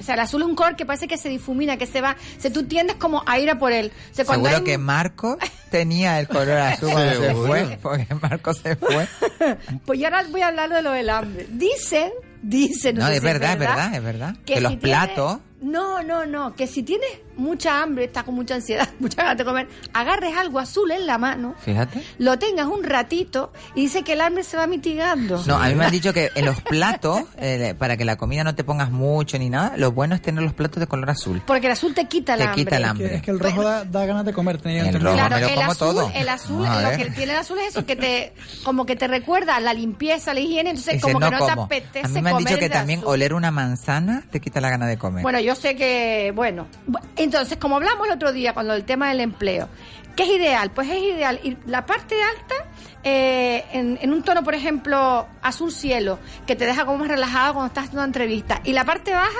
O 0.00 0.02
sea, 0.02 0.14
el 0.14 0.20
azul 0.20 0.40
es 0.42 0.48
un 0.48 0.54
color 0.54 0.76
que 0.76 0.86
parece 0.86 1.06
que 1.06 1.18
se 1.18 1.28
difumina, 1.28 1.76
que 1.76 1.86
se 1.86 2.00
va. 2.00 2.16
O 2.36 2.40
sea, 2.40 2.50
tú 2.52 2.64
tiendes 2.64 2.96
como 2.96 3.22
a 3.26 3.38
ir 3.38 3.50
a 3.50 3.58
por 3.58 3.70
él. 3.72 3.92
O 4.10 4.14
sea, 4.14 4.24
Seguro 4.24 4.56
hay- 4.56 4.64
que 4.64 4.78
Marco 4.78 5.36
tenía 5.70 6.18
el 6.18 6.26
color 6.26 6.56
azul 6.58 6.90
cuando 6.90 7.20
se 7.20 7.34
fue, 7.34 7.78
porque 7.82 8.14
Marco 8.14 8.54
se 8.54 8.76
fue. 8.76 9.06
Pues 9.84 9.98
yo 10.00 10.06
ahora 10.06 10.24
voy 10.30 10.40
a 10.42 10.48
hablar 10.48 10.70
de 10.70 10.82
lo 10.82 10.92
del 10.92 11.10
hambre. 11.10 11.46
Dicen, 11.50 12.10
dicen, 12.42 12.96
no, 12.96 13.02
No, 13.02 13.06
sé 13.08 13.14
es 13.14 13.20
si 13.20 13.24
verdad, 13.26 13.52
es 13.52 13.58
verdad, 13.58 13.94
es 13.94 14.02
verdad. 14.02 14.36
Que 14.46 14.60
los 14.60 14.72
si 14.72 14.78
tienes- 14.78 14.98
platos- 14.98 15.38
No, 15.60 16.02
no, 16.02 16.24
no. 16.26 16.54
Que 16.56 16.66
si 16.66 16.82
tienes 16.82 17.08
mucha 17.40 17.82
hambre, 17.82 18.04
estás 18.04 18.24
con 18.24 18.34
mucha 18.34 18.54
ansiedad, 18.56 18.88
mucha 19.00 19.22
ganas 19.22 19.38
de 19.38 19.44
comer, 19.44 19.68
agarres 19.92 20.36
algo 20.36 20.58
azul 20.58 20.90
en 20.90 21.06
la 21.06 21.18
mano, 21.18 21.54
Fíjate. 21.60 22.02
lo 22.18 22.38
tengas 22.38 22.66
un 22.66 22.84
ratito 22.84 23.52
y 23.74 23.82
dice 23.82 24.02
que 24.02 24.12
el 24.14 24.20
hambre 24.20 24.44
se 24.44 24.56
va 24.56 24.66
mitigando. 24.66 25.42
No, 25.46 25.56
a 25.56 25.68
mí 25.68 25.74
me 25.74 25.84
han 25.86 25.90
dicho 25.90 26.12
que 26.12 26.30
en 26.34 26.44
los 26.44 26.60
platos, 26.62 27.22
eh, 27.38 27.74
para 27.78 27.96
que 27.96 28.04
la 28.04 28.16
comida 28.16 28.44
no 28.44 28.54
te 28.54 28.64
pongas 28.64 28.90
mucho 28.90 29.38
ni 29.38 29.50
nada, 29.50 29.74
lo 29.76 29.92
bueno 29.92 30.14
es 30.14 30.22
tener 30.22 30.42
los 30.42 30.52
platos 30.52 30.80
de 30.80 30.86
color 30.86 31.10
azul. 31.10 31.42
Porque 31.46 31.66
el 31.66 31.72
azul 31.72 31.94
te 31.94 32.06
quita 32.06 32.34
el 32.34 32.40
Te 32.40 32.44
hambre. 32.46 32.64
quita 32.64 32.76
el 32.76 32.82
Es 32.84 32.88
hambre. 32.88 33.08
que, 33.10 33.14
es 33.16 33.22
que 33.22 33.30
el 33.30 33.38
rojo 33.40 33.62
da, 33.62 33.84
da 33.84 34.06
ganas 34.06 34.24
de 34.24 34.32
comer, 34.32 34.58
tenía 34.60 34.88
El 34.88 35.00
rojo. 35.00 35.14
Claro, 35.14 35.34
me 35.36 35.40
lo 35.42 35.46
el 35.48 35.54
como 35.54 35.70
azul, 35.72 35.78
todo. 35.94 36.12
el 36.14 36.28
azul, 36.28 36.66
lo 36.82 36.90
que 36.96 37.10
tiene 37.10 37.32
el 37.32 37.38
azul 37.38 37.58
es 37.58 37.68
eso, 37.68 37.86
que 37.86 37.96
te, 37.96 38.32
como 38.64 38.86
que 38.86 38.96
te 38.96 39.08
recuerda 39.08 39.58
la 39.60 39.72
limpieza, 39.74 40.34
la 40.34 40.40
higiene, 40.40 40.70
entonces 40.70 40.94
Ese 40.94 41.02
como 41.02 41.18
que 41.18 41.24
no 41.24 41.30
te 41.30 41.38
como. 41.38 41.62
apetece 41.64 42.06
A 42.06 42.08
mí 42.08 42.22
me 42.22 42.30
han 42.30 42.36
dicho 42.38 42.48
comer 42.50 42.58
que 42.60 42.68
también 42.70 42.98
azul. 43.00 43.12
oler 43.12 43.34
una 43.34 43.50
manzana 43.50 44.22
te 44.30 44.40
quita 44.40 44.60
la 44.60 44.70
gana 44.70 44.86
de 44.86 44.98
comer. 44.98 45.22
Bueno, 45.22 45.40
yo 45.40 45.54
sé 45.54 45.76
que, 45.76 46.32
bueno, 46.34 46.66
bu- 46.88 47.00
entonces, 47.30 47.58
como 47.58 47.76
hablamos 47.76 48.08
el 48.08 48.12
otro 48.12 48.32
día 48.32 48.54
cuando 48.54 48.74
el 48.74 48.84
tema 48.84 49.08
del 49.10 49.20
empleo, 49.20 49.68
¿qué 50.16 50.24
es 50.24 50.30
ideal? 50.30 50.72
Pues 50.72 50.88
es 50.88 51.00
ideal 51.00 51.38
ir 51.44 51.58
la 51.64 51.86
parte 51.86 52.16
alta 52.20 52.66
eh, 53.04 53.64
en, 53.72 54.12
un 54.12 54.24
tono, 54.24 54.42
por 54.42 54.56
ejemplo, 54.56 55.28
azul 55.40 55.70
cielo, 55.70 56.18
que 56.44 56.56
te 56.56 56.66
deja 56.66 56.84
como 56.84 56.98
más 56.98 57.08
relajado 57.08 57.54
cuando 57.54 57.68
estás 57.68 57.84
haciendo 57.84 58.00
una 58.00 58.08
entrevista, 58.08 58.60
y 58.64 58.72
la 58.72 58.84
parte 58.84 59.12
baja 59.12 59.30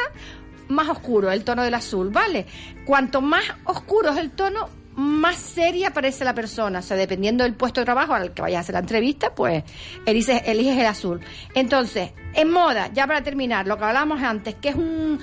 más 0.69 0.89
oscuro 0.89 1.33
el 1.33 1.43
tono 1.43 1.65
del 1.65 1.75
azul, 1.75 2.11
¿vale? 2.11 2.47
Cuanto 2.87 3.21
más 3.21 3.43
oscuro 3.65 4.11
es 4.11 4.19
el 4.19 4.31
tono, 4.31 4.69
más 4.95 5.35
seria 5.35 5.93
parece 5.93 6.25
la 6.25 6.33
persona. 6.33 6.79
O 6.79 6.83
sea, 6.83 6.97
dependiendo 6.97 7.43
del 7.43 7.55
puesto 7.55 7.81
de 7.81 7.87
trabajo 7.87 8.15
al 8.15 8.33
que 8.33 8.43
vayas 8.43 8.59
a 8.59 8.61
hacer 8.61 8.73
la 8.75 8.81
entrevista, 8.81 9.35
pues 9.35 9.65
eliges, 10.07 10.43
eliges 10.47 10.79
el 10.79 10.87
azul. 10.87 11.21
Entonces, 11.55 12.13
en 12.35 12.53
moda, 12.53 12.89
ya 12.93 13.09
para 13.09 13.23
terminar, 13.25 13.67
lo 13.67 13.77
que 13.79 13.85
hablábamos 13.85 14.23
antes, 14.23 14.55
que 14.55 14.69
es 14.69 14.77
un, 14.77 15.19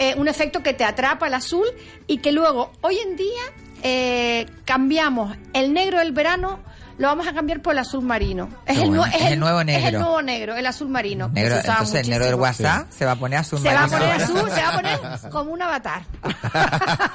eh, 0.00 0.14
un 0.16 0.28
efecto 0.28 0.62
que 0.62 0.72
te 0.72 0.82
atrapa 0.82 1.26
el 1.26 1.34
azul 1.34 1.66
y 2.06 2.18
que 2.18 2.32
luego, 2.32 2.72
hoy 2.80 2.96
en 2.98 3.16
día, 3.16 3.42
eh, 3.82 4.46
cambiamos 4.64 5.36
el 5.52 5.74
negro 5.74 5.98
del 5.98 6.12
verano. 6.12 6.58
Lo 7.00 7.06
vamos 7.08 7.26
a 7.26 7.32
cambiar 7.32 7.60
por 7.62 7.72
el 7.72 7.78
azul 7.78 8.04
marino. 8.04 8.48
Es, 8.66 8.76
Qué 8.76 8.84
el, 8.84 8.90
bueno. 8.90 9.04
nue- 9.06 9.14
Es 9.16 9.22
el 9.32 9.40
nuevo 9.40 9.60
Es 9.62 9.66
el 9.68 9.82
negro. 9.82 10.00
nuevo 10.00 10.22
negro, 10.22 10.54
el 10.56 10.66
azul 10.66 10.88
marino. 10.90 11.28
Negro, 11.30 11.56
entonces 11.56 12.02
el 12.02 12.10
negro 12.10 12.26
del. 12.26 12.34
WhatsApp 12.34 12.90
se 12.90 13.06
va 13.06 13.12
a 13.12 13.16
poner 13.16 13.38
azul 13.38 13.58
Se 13.58 13.72
va 13.72 13.84
a 13.84 13.86
marino. 13.86 13.98
poner 13.98 14.22
azul, 14.22 14.50
se 14.50 14.60
va 14.62 14.68
a 14.68 14.72
poner 14.74 15.30
como 15.30 15.50
un 15.52 15.62
avatar. 15.62 16.02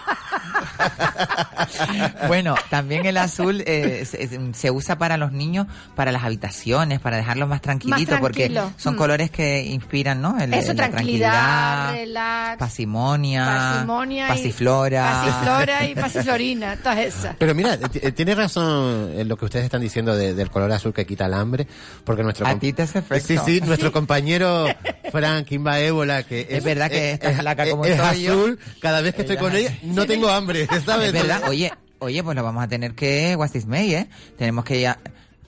Bueno, 2.28 2.56
también 2.70 3.06
el 3.06 3.18
azul 3.18 3.64
eh, 3.66 4.06
se, 4.06 4.54
se 4.54 4.72
usa 4.72 4.98
para 4.98 5.18
los 5.18 5.32
niños, 5.32 5.68
para 5.96 6.12
las 6.12 6.24
habitaciones, 6.24 7.00
para 7.00 7.18
dejarlos 7.18 7.48
más 7.50 7.62
tranquilitos, 7.62 8.20
porque 8.20 8.50
tranquilo. 8.50 8.72
son 8.78 8.96
Mm. 8.96 8.98
colores 8.98 9.32
que 9.32 9.64
inspiran, 9.64 10.22
¿no? 10.22 10.38
El- 10.40 10.54
Eso, 10.54 10.74
la 10.74 10.90
tranquilidad, 10.90 11.92
relax, 11.94 12.58
pasimonia, 12.58 13.46
pasimonia 13.46 14.26
y- 14.26 14.30
pasiflora. 14.30 15.12
pasiflora 15.12 15.86
y 15.86 15.96
pasiflorina, 15.96 16.78
todas 16.78 16.98
esas. 17.00 17.36
Pero 17.38 17.54
mira, 17.56 17.78
t- 17.78 18.08
eh, 18.08 18.12
tiene 18.12 18.36
razón 18.36 19.12
en 19.16 19.28
lo 19.28 19.38
que 19.38 19.46
ustedes 19.46 19.66
están 19.66 19.75
diciendo 19.82 20.16
de- 20.16 20.34
del 20.34 20.50
color 20.50 20.72
azul 20.72 20.94
que 20.94 21.06
quita 21.06 21.26
el 21.26 21.34
hambre, 21.34 21.68
porque 22.04 22.24
nuestro 22.24 22.46
A 22.48 22.58
ti 22.60 22.74
te 22.74 22.84
hace 22.84 23.00
efecto. 23.00 23.28
Sí, 23.28 23.38
sí, 23.46 23.62
nuestro 23.62 23.92
compañero 23.92 24.68
Frank 25.12 25.46
Kimba 25.48 25.80
Ébola, 25.80 26.24
que 26.24 26.48
Es 26.50 26.64
verdad 26.64 26.90
que 26.90 27.12
está 27.12 27.32
flaca 27.34 27.70
como 27.70 27.86
es 27.86 27.92
estoy 28.00 28.24
yo. 28.24 28.34
azul, 28.34 28.60
cada 28.82 29.02
vez 29.02 29.16
que 29.16 29.22
estoy 29.22 29.38
con 29.38 29.56
ella 29.56 29.78
no 29.84 30.06
tengo 30.06 30.30
hambre, 30.30 30.68
¿sabes? 30.86 31.08
Es 31.08 31.14
verdad, 31.14 31.44
oye, 31.50 31.72
oye, 32.00 32.24
pues 32.24 32.36
lo 32.36 32.44
vamos 32.44 32.64
a 32.64 32.68
tener 32.68 32.94
que 32.94 33.36
What's 33.36 33.54
This 33.54 33.66
May, 33.66 33.94
¿eh? 33.96 34.08
Tenemos 34.38 34.66
que 34.66 34.82
ya... 34.82 35.00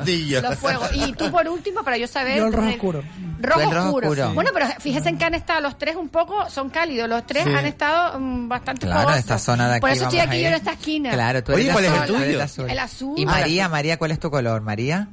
Los 0.47 0.59
fuegos. 0.59 0.91
Y 0.95 1.13
tú 1.13 1.31
por 1.31 1.49
último, 1.49 1.83
para 1.83 1.97
yo 1.97 2.07
saber. 2.07 2.37
Yo 2.39 2.47
el 2.47 2.53
rojo 2.53 2.69
eh, 2.69 2.73
oscuro. 2.73 3.03
Rojo, 3.41 3.61
Tú 3.61 3.69
el 3.69 3.75
rojo 3.75 3.87
oscuro. 3.89 4.09
oscuro. 4.11 4.35
Bueno, 4.35 4.51
pero 4.53 4.67
fíjense 4.81 5.09
en 5.11 5.19
que 5.19 5.25
han 5.25 5.35
estado 5.35 5.61
los 5.61 5.77
tres 5.79 5.97
un 5.97 6.09
poco, 6.09 6.49
son 6.51 6.71
cálidos. 6.71 7.09
Los 7.09 7.27
tres 7.27 7.45
Sí. 7.45 7.51
han 7.55 7.67
estado 7.67 8.19
mm, 8.19 8.49
bastante 8.49 8.87
Claro, 8.87 9.01
fogosos. 9.03 9.19
esta 9.21 9.39
zona 9.39 9.69
de 9.69 9.75
aquí 9.75 9.81
Por 9.81 9.91
eso 9.91 10.05
estoy 10.05 10.19
aquí 10.21 10.41
yo 10.41 10.49
en 10.49 10.55
esta 10.55 10.73
esquina. 10.73 11.11
Claro, 11.13 11.45
tú 11.45 11.53
Oye, 11.53 11.63
eres 11.65 11.73
¿cuál 11.73 11.85
es 11.85 11.93
el 11.93 12.07
tuyo? 12.07 12.67
El 12.69 12.79
azul. 12.79 13.15
Y 13.19 13.27
María, 13.27 13.69
María, 13.69 13.99
¿cuál 13.99 14.11
es 14.13 14.19
tu 14.21 14.31
color, 14.31 14.63
María? 14.63 15.09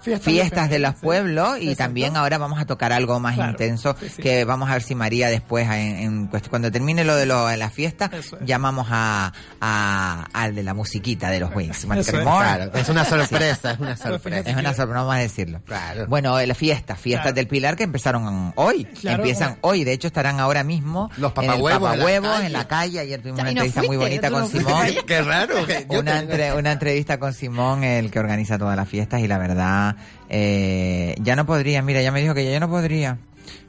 fiestas 0.00 0.70
de 0.70 0.78
los 0.78 0.92
sí. 0.92 0.98
pueblos 1.02 1.58
y 1.58 1.70
Exacto. 1.70 1.84
también 1.84 2.16
ahora 2.16 2.38
vamos 2.38 2.60
a 2.60 2.64
tocar 2.66 2.92
algo 2.92 3.20
más 3.20 3.34
Claro, 3.34 3.50
intenso 3.52 3.96
sí, 4.00 4.08
sí. 4.08 4.22
que 4.22 4.44
vamos 4.44 4.68
a 4.70 4.74
ver 4.74 4.82
si 4.82 4.94
María 4.94 5.28
después 5.28 5.66
en, 5.68 5.96
en 5.98 6.30
cuest- 6.30 6.48
cuando 6.48 6.70
termine 6.72 7.04
lo 7.04 7.14
de 7.16 7.26
lo, 7.26 7.46
de 7.46 7.56
la 7.56 7.70
fiesta 7.70 8.10
es. 8.12 8.34
llamamos 8.44 8.86
a, 8.90 9.32
a- 9.60 10.26
al 10.32 10.54
de 10.54 10.62
la 10.62 10.74
musiquita 10.74 11.30
de 11.30 11.40
los 11.40 11.54
Wings 11.54 11.84
es. 11.84 12.10
Claro, 12.10 12.70
es 12.74 12.88
una 12.88 13.04
sorpresa, 13.04 13.72
es 13.72 13.78
una 13.78 13.96
sorpresa. 13.96 14.50
es 14.50 14.56
una 14.56 14.74
sorpresa, 14.74 14.86
no 14.86 15.00
vamos 15.06 15.14
a 15.14 15.18
decirlo. 15.18 15.60
Claro. 15.64 16.06
Bueno, 16.08 16.38
eh, 16.38 16.46
la 16.46 16.54
fiesta, 16.54 16.96
fiestas 16.96 17.20
Claro. 17.24 17.34
del 17.36 17.46
Pilar 17.48 17.76
que 17.76 17.84
empezaron 17.84 18.52
hoy. 18.56 18.84
Claro, 18.84 19.18
Empiezan 19.18 19.58
hoy, 19.62 19.84
de 19.84 19.92
hecho 19.92 20.06
estarán 20.06 20.40
ahora 20.40 20.64
mismo 20.64 21.10
Los 21.16 21.30
en 21.30 21.34
papahuevos 21.34 21.70
en 21.72 21.82
la 21.82 21.90
papahuevos 21.90 22.30
calle. 22.30 22.46
en 22.46 22.52
la 22.52 22.68
calle. 22.68 23.00
Ayer 23.00 23.20
tuvimos 23.20 23.38
Ya, 23.38 23.42
una 23.42 23.52
no 23.52 23.60
entrevista 23.60 23.82
muy 23.82 23.96
bonita 23.96 24.30
con 24.30 24.40
no. 24.40 24.48
Simón. 24.48 24.86
Qué, 24.86 25.02
qué 25.06 25.22
raro. 25.22 25.66
que 25.66 25.86
una, 25.90 26.18
entre- 26.20 26.54
una 26.54 26.72
entrevista 26.72 27.18
con 27.18 27.32
Simón, 27.34 27.84
el 27.84 28.10
que 28.10 28.18
organiza 28.18 28.58
todas 28.58 28.76
las 28.76 28.88
fiestas, 28.88 29.20
y 29.20 29.28
la 29.28 29.38
verdad, 29.38 29.89
eh, 30.28 31.14
ya 31.20 31.36
no 31.36 31.46
podría, 31.46 31.82
mira, 31.82 32.02
ya 32.02 32.12
me 32.12 32.20
dijo 32.20 32.34
que 32.34 32.50
ya 32.50 32.60
no 32.60 32.68
podría. 32.68 33.18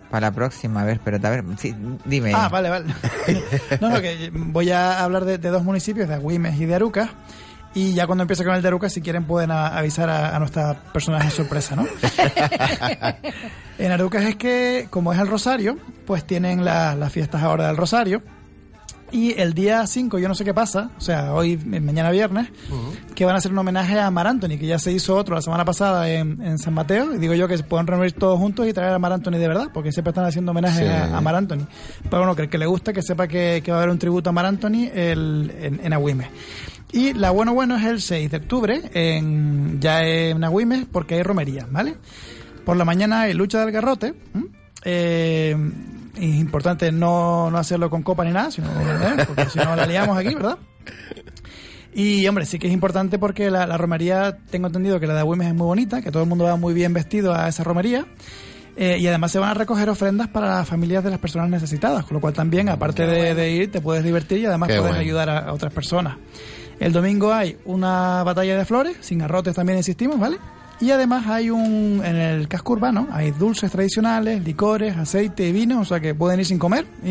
Para 0.10 0.28
la 0.28 0.32
próxima, 0.36 0.82
a 0.82 0.84
ver, 0.86 0.96
espérate, 0.96 1.26
a 1.26 1.30
ver, 1.30 1.44
sí, 1.58 1.74
dime. 2.04 2.34
Ah, 2.36 2.50
vale, 2.50 2.70
vale. 2.70 2.94
no, 3.82 3.90
no, 3.90 4.02
que 4.02 4.30
voy 4.34 4.70
a 4.70 5.02
hablar 5.02 5.24
de, 5.24 5.38
de 5.38 5.50
dos 5.50 5.64
municipios, 5.64 6.10
de 6.10 6.16
Agüimes 6.16 6.60
y 6.60 6.66
de 6.66 6.76
Arucas. 6.76 7.10
Y 7.74 7.94
ya 7.94 8.06
cuando 8.06 8.24
empiece 8.24 8.44
con 8.44 8.54
el 8.54 8.62
de 8.62 8.68
Arucas, 8.68 8.92
si 8.92 9.00
quieren, 9.02 9.24
pueden 9.24 9.52
a- 9.52 9.68
avisar 9.68 10.10
a, 10.10 10.36
a 10.36 10.40
nuestra 10.40 10.74
personaje 10.92 11.30
sorpresa, 11.32 11.78
¿no? 11.78 11.88
en 13.80 13.92
Arucas 13.92 14.26
es 14.26 14.36
que, 14.36 14.88
como 14.90 15.14
es 15.14 15.20
el 15.20 15.28
Rosario, 15.28 15.78
pues 16.06 16.26
tienen 16.26 16.64
la- 16.66 16.96
las 16.96 17.12
fiestas 17.12 17.42
ahora 17.44 17.68
del 17.68 17.78
Rosario. 17.78 18.22
Y 19.14 19.38
el 19.38 19.54
día 19.54 19.86
5, 19.86 20.20
yo 20.20 20.28
no 20.30 20.36
sé 20.36 20.46
qué 20.46 20.54
pasa, 20.54 20.90
o 20.98 21.02
sea, 21.02 21.34
hoy, 21.34 21.60
eh, 21.72 21.80
mañana 21.82 22.12
viernes, 22.12 22.48
que 23.14 23.26
van 23.26 23.36
a 23.36 23.40
hacer 23.40 23.52
un 23.52 23.58
homenaje 23.58 24.00
a 24.00 24.10
Mar 24.10 24.26
Anthony, 24.28 24.58
que 24.58 24.68
ya 24.68 24.80
se 24.80 24.92
hizo 24.94 25.16
otro 25.18 25.36
la 25.36 25.42
semana 25.42 25.66
pasada 25.66 26.10
en, 26.10 26.42
en 26.42 26.58
San 26.58 26.74
Mateo. 26.74 27.14
Y 27.14 27.18
digo 27.18 27.34
yo 27.34 27.48
que 27.48 27.58
se 27.58 27.64
pueden 27.64 27.88
reunir 27.88 28.14
todos 28.14 28.40
juntos 28.40 28.68
y 28.68 28.74
traer 28.74 28.94
a 28.94 29.00
Mar 29.00 29.12
Anthony 29.12 29.32
de 29.34 29.48
verdad, 29.50 29.68
porque 29.74 29.92
siempre 29.92 30.12
están 30.12 30.26
haciendo 30.26 30.52
homenaje 30.52 30.84
Sí. 30.84 30.88
a, 30.88 31.18
a 31.18 31.22
Mar 31.22 31.36
Anthony. 31.36 31.68
Pero 32.04 32.20
bueno, 32.20 32.36
que 32.36 32.44
el 32.44 32.50
que 32.50 32.58
le 32.58 32.66
gusta, 32.68 32.94
que 32.94 33.02
sepa 33.02 33.28
que, 33.28 33.62
que 33.64 33.72
va 33.72 33.80
a 33.80 33.82
haber 33.82 33.92
un 33.92 34.00
tributo 34.00 34.30
a 34.30 34.34
Mar 34.34 34.46
Anthony 34.46 34.90
el- 34.94 35.52
en, 35.62 35.82
en 35.84 35.94
Agüimes. 35.94 36.28
Y 36.94 37.14
la 37.14 37.32
bueno 37.32 37.54
bueno 37.54 37.76
es 37.78 37.84
el 37.86 38.02
6 38.02 38.32
de 38.32 38.38
octubre, 38.38 38.82
en, 38.94 39.80
ya 39.82 40.04
en 40.04 40.42
Agüimes, 40.44 40.86
porque 40.92 41.16
hay 41.16 41.24
romería, 41.24 41.68
¿vale? 41.70 41.96
Por 42.66 42.78
la 42.78 42.86
mañana 42.86 43.22
hay 43.22 43.34
lucha 43.34 43.60
del 43.60 43.72
garrote. 43.72 44.14
Eh, 44.84 45.56
es 46.16 46.36
importante 46.36 46.92
no, 46.92 47.50
no 47.52 47.58
hacerlo 47.58 47.90
con 47.90 48.04
copa 48.04 48.24
ni 48.26 48.32
nada, 48.32 48.52
sino, 48.52 48.68
¿eh? 48.68 49.26
porque 49.28 49.50
si 49.50 49.60
no 49.60 49.76
la 49.76 49.86
liamos 49.86 50.18
aquí, 50.18 50.34
¿verdad? 50.34 50.58
Y 51.94 52.26
hombre, 52.28 52.46
sí 52.46 52.58
que 52.58 52.68
es 52.68 52.74
importante 52.74 53.20
porque 53.20 53.52
la, 53.52 53.68
la 53.68 53.78
romería, 53.78 54.38
tengo 54.50 54.68
entendido 54.68 55.00
que 55.00 55.08
la 55.08 55.14
de 55.14 55.20
Agüimes 55.20 55.48
es 55.48 55.54
muy 55.54 55.66
bonita, 55.66 56.02
que 56.02 56.12
todo 56.12 56.24
el 56.24 56.30
mundo 56.30 56.46
va 56.46 56.56
muy 56.56 56.74
bien 56.74 56.94
vestido 56.94 57.34
a 57.36 57.50
esa 57.50 57.64
romería. 57.64 58.06
Eh, 58.78 58.98
y 59.00 59.08
además 59.08 59.34
se 59.34 59.40
van 59.40 59.50
a 59.50 59.54
recoger 59.54 59.90
ofrendas 59.90 60.30
para 60.30 60.48
las 60.48 60.68
familias 60.68 61.04
de 61.04 61.10
las 61.10 61.20
personas 61.20 61.50
necesitadas, 61.50 62.06
con 62.06 62.16
lo 62.16 62.22
cual 62.22 62.34
también, 62.34 62.70
aparte 62.70 63.06
de, 63.06 63.36
de 63.36 63.52
ir, 63.52 63.70
te 63.72 63.82
puedes 63.82 64.02
divertir 64.04 64.40
y 64.40 64.46
además 64.46 64.70
Qué 64.70 64.76
puedes 64.76 64.92
bueno. 64.92 65.02
ayudar 65.02 65.30
a, 65.30 65.40
a 65.40 65.54
otras 65.54 65.74
personas. 65.74 66.16
El 66.80 66.94
domingo 66.94 67.34
hay 67.34 67.58
una 67.66 68.24
batalla 68.24 68.58
de 68.58 68.64
flores, 68.64 68.96
sin 69.02 69.22
arrotes 69.22 69.54
también 69.56 69.78
insistimos, 69.78 70.18
¿vale? 70.18 70.38
Y 70.82 70.90
además 70.90 71.28
hay 71.28 71.52
un, 71.52 72.02
en 72.04 72.16
el 72.16 72.48
casco 72.48 72.74
urbano, 72.74 73.08
hay 73.12 73.30
dulces 73.32 73.72
tradicionales, 73.72 74.44
licores, 74.44 74.98
aceite 74.98 75.48
y 75.48 75.52
vino, 75.52 75.82
o 75.82 75.86
sea 75.86 76.00
que 76.00 76.16
pueden 76.16 76.40
ir 76.40 76.46
sin 76.48 76.58
comer 76.58 76.86
y, 77.04 77.10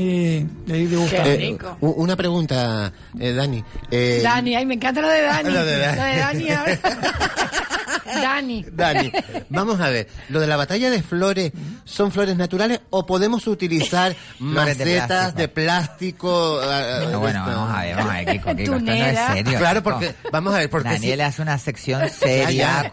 y 0.67 0.73
ahí 0.73 0.87
degustar. 0.87 1.23
Qué 1.23 1.50
Eh, 1.50 1.59
una 1.81 2.17
pregunta, 2.17 2.93
eh, 3.19 3.33
Dani. 3.33 3.62
Eh, 3.93 4.21
Dani, 4.25 4.57
ay, 4.57 4.67
me 4.67 4.75
encanta 4.75 5.00
lo 5.00 5.09
de 5.09 5.23
Dani. 5.23 5.50
Lo 5.55 5.65
de 5.65 5.79
Dani. 5.79 5.97
Lo 5.99 6.05
de 6.05 6.17
Dani 6.17 6.50
ahora. 6.50 6.79
Dani. 8.23 8.65
Dani, 8.73 9.12
vamos 9.50 9.81
a 9.81 9.89
ver, 9.89 10.09
lo 10.31 10.41
de 10.41 10.47
la 10.49 10.57
batalla 10.57 10.91
de 10.91 11.00
flores, 11.03 11.53
¿son 11.85 12.11
flores 12.11 12.37
naturales 12.37 12.81
o 12.91 13.07
podemos 13.07 13.47
utilizar 13.47 14.12
de 14.41 14.45
macetas 14.45 15.35
de 15.37 15.47
plástico? 15.49 16.59
ah, 16.61 17.03
No, 17.11 17.17
ah, 17.17 17.17
bueno, 17.19 17.45
vamos 17.47 17.71
a 17.77 17.83
ver, 17.83 17.97
vamos 17.97 18.11
a 18.12 18.17
ver, 18.17 18.27
Kiko, 18.27 18.50
Kiko, 18.57 18.61
esto 18.75 18.81
no 18.81 18.93
es 18.93 19.19
serio. 19.33 19.59
Claro, 19.59 19.83
porque, 19.83 20.15
vamos 20.33 20.55
a 20.55 20.59
ver, 20.59 20.71
porque 20.71 20.89
Daniel 20.89 21.19
si- 21.19 21.23
hace 21.23 21.43
una 21.43 21.59
sección 21.59 22.09
seria, 22.11 22.83
Ya, 22.83 22.91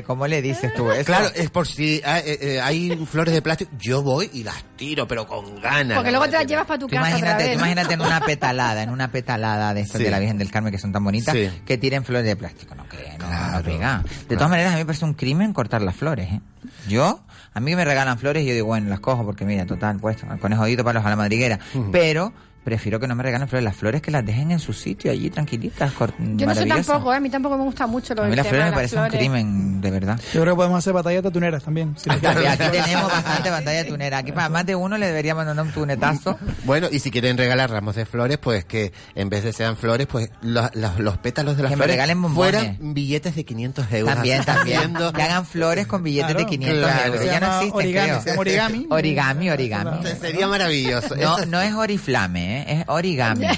ya. 0.00 0.04
coherente. 0.04 0.06
¿Cómo 0.06 0.26
le 0.26 0.42
dices 0.42 0.72
tú 0.74 0.90
eso? 0.90 1.04
Claro, 1.04 1.28
es 1.34 1.50
por 1.50 1.66
si 1.66 1.96
eh, 2.04 2.38
eh, 2.40 2.60
hay 2.62 2.96
flores 3.06 3.34
de 3.34 3.42
plástico, 3.42 3.70
yo 3.78 4.02
voy 4.02 4.30
y 4.32 4.42
las 4.44 4.62
tiro, 4.76 5.06
pero 5.06 5.26
con 5.26 5.60
ganas. 5.60 5.96
Porque 5.96 6.10
luego 6.10 6.26
te 6.26 6.32
las 6.32 6.46
llevas 6.46 6.66
para 6.66 6.78
tu 6.78 6.86
casa 6.88 7.00
otra 7.00 7.10
imagínate, 7.10 7.42
vez. 7.44 7.52
¿no? 7.56 7.58
imagínate 7.60 7.94
en 7.94 8.00
una 8.00 8.20
petalada, 8.26 8.82
en 8.82 8.90
una 8.90 9.10
petalada 9.10 9.74
de 9.74 9.80
estas 9.82 9.98
Sí. 9.98 10.04
de 10.04 10.10
la 10.10 10.18
Virgen 10.18 10.38
del 10.38 10.50
Carmen 10.50 10.72
que 10.72 10.78
son 10.78 10.92
tan 10.92 11.04
bonitas, 11.04 11.34
Sí. 11.34 11.50
que 11.66 11.78
tiren 11.78 12.04
flores 12.04 12.26
de 12.26 12.36
plástico. 12.36 12.74
No, 12.74 12.88
que 12.88 12.96
no, 13.18 13.24
no 13.24 13.28
Claro, 13.28 13.64
pega. 13.64 13.98
De 14.02 14.08
claro. 14.08 14.26
todas 14.36 14.50
maneras, 14.50 14.72
a 14.72 14.74
mí 14.76 14.80
me 14.82 14.86
parece 14.86 15.04
un 15.04 15.14
crimen 15.14 15.52
cortar 15.52 15.82
las 15.82 15.96
flores, 15.96 16.28
¿eh? 16.32 16.40
Yo, 16.88 17.20
a 17.54 17.60
mí 17.60 17.74
me 17.76 17.84
regalan 17.84 18.18
flores 18.18 18.42
y 18.44 18.46
yo 18.46 18.54
digo, 18.54 18.66
bueno, 18.66 18.88
las 18.88 19.00
cojo 19.00 19.24
porque 19.24 19.44
mira, 19.44 19.66
total, 19.66 19.98
puesto, 19.98 20.26
con 20.40 20.54
jodito 20.56 20.84
para 20.84 20.98
los 20.98 21.06
a 21.06 21.10
la 21.10 21.16
madriguera. 21.16 21.58
Pero 21.92 22.32
prefiero 22.68 23.00
que 23.00 23.06
no 23.08 23.14
me 23.14 23.22
regalen 23.22 23.48
flores. 23.48 23.64
Las 23.64 23.76
flores 23.76 24.02
que 24.02 24.10
las 24.10 24.24
dejen 24.24 24.50
en 24.50 24.58
su 24.58 24.72
sitio 24.72 25.10
allí 25.10 25.30
tranquilitas, 25.30 25.92
Yo 26.36 26.46
no 26.46 26.54
sé 26.54 26.66
tampoco, 26.66 27.12
¿eh? 27.12 27.16
a 27.16 27.20
mí 27.20 27.30
tampoco 27.30 27.56
me 27.56 27.64
gusta 27.64 27.86
mucho 27.86 28.14
lo 28.14 28.22
A 28.22 28.24
mí 28.26 28.30
del 28.30 28.36
las 28.36 28.46
flores 28.46 28.64
de 28.66 28.70
me 28.70 28.74
parece 28.76 28.98
un 28.98 29.08
crimen, 29.08 29.80
de 29.80 29.90
verdad. 29.90 30.20
Yo 30.34 30.42
creo 30.42 30.54
que 30.54 30.56
podemos 30.56 30.78
hacer 30.78 30.92
batallas 30.92 31.22
de 31.22 31.30
tuneras 31.30 31.62
también. 31.64 31.94
si. 31.96 32.10
Aquí 32.48 32.64
tenemos 32.70 33.10
bastante 33.10 33.50
pantalla 33.50 33.86
tunera. 33.86 34.18
Aquí 34.18 34.32
para 34.32 34.48
más 34.48 34.66
de 34.66 34.74
uno 34.74 34.98
le 34.98 35.06
deberíamos 35.06 35.46
mandar 35.46 35.64
un 35.64 35.72
tunetazo. 35.72 36.38
Bueno, 36.64 36.88
y 36.90 36.98
si 36.98 37.10
quieren 37.10 37.38
regalar 37.38 37.70
ramos 37.70 37.96
de 37.96 38.04
flores, 38.06 38.38
pues 38.38 38.64
que 38.64 38.92
en 39.14 39.28
vez 39.28 39.44
de 39.44 39.52
sean 39.52 39.76
flores, 39.76 40.06
pues 40.06 40.30
lo- 40.42 40.70
lo- 40.74 40.98
los 40.98 41.18
pétalos 41.18 41.56
de 41.56 41.62
las 41.62 41.70
Que 41.70 41.76
me 41.76 41.80
flores 41.80 41.94
regalen 41.94 42.20
bombones. 42.22 42.60
fueran 42.60 42.94
billetes 42.94 43.34
de 43.34 43.44
500 43.44 43.92
euros. 43.92 44.14
También, 44.14 44.44
también. 44.44 44.94
Que 45.14 45.22
hagan 45.22 45.46
flores 45.46 45.86
con 45.86 46.02
billetes 46.02 46.32
Claro, 46.32 46.40
de 46.40 46.46
500 46.50 46.78
claro. 46.90 47.06
euros. 47.14 47.24
Ya 47.24 47.40
no 47.40 47.46
existen, 47.56 47.72
origami, 47.76 48.22
creo. 48.22 48.38
origami. 48.40 48.86
Origami, 48.90 49.50
origami. 49.50 50.06
Sería 50.20 50.46
maravilloso. 50.48 51.14
No, 51.16 51.38
Eso- 51.38 51.46
no 51.46 51.60
es 51.60 51.72
oriflame, 51.74 52.57
¿eh? 52.57 52.57
Es 52.66 52.84
origami. 52.88 53.46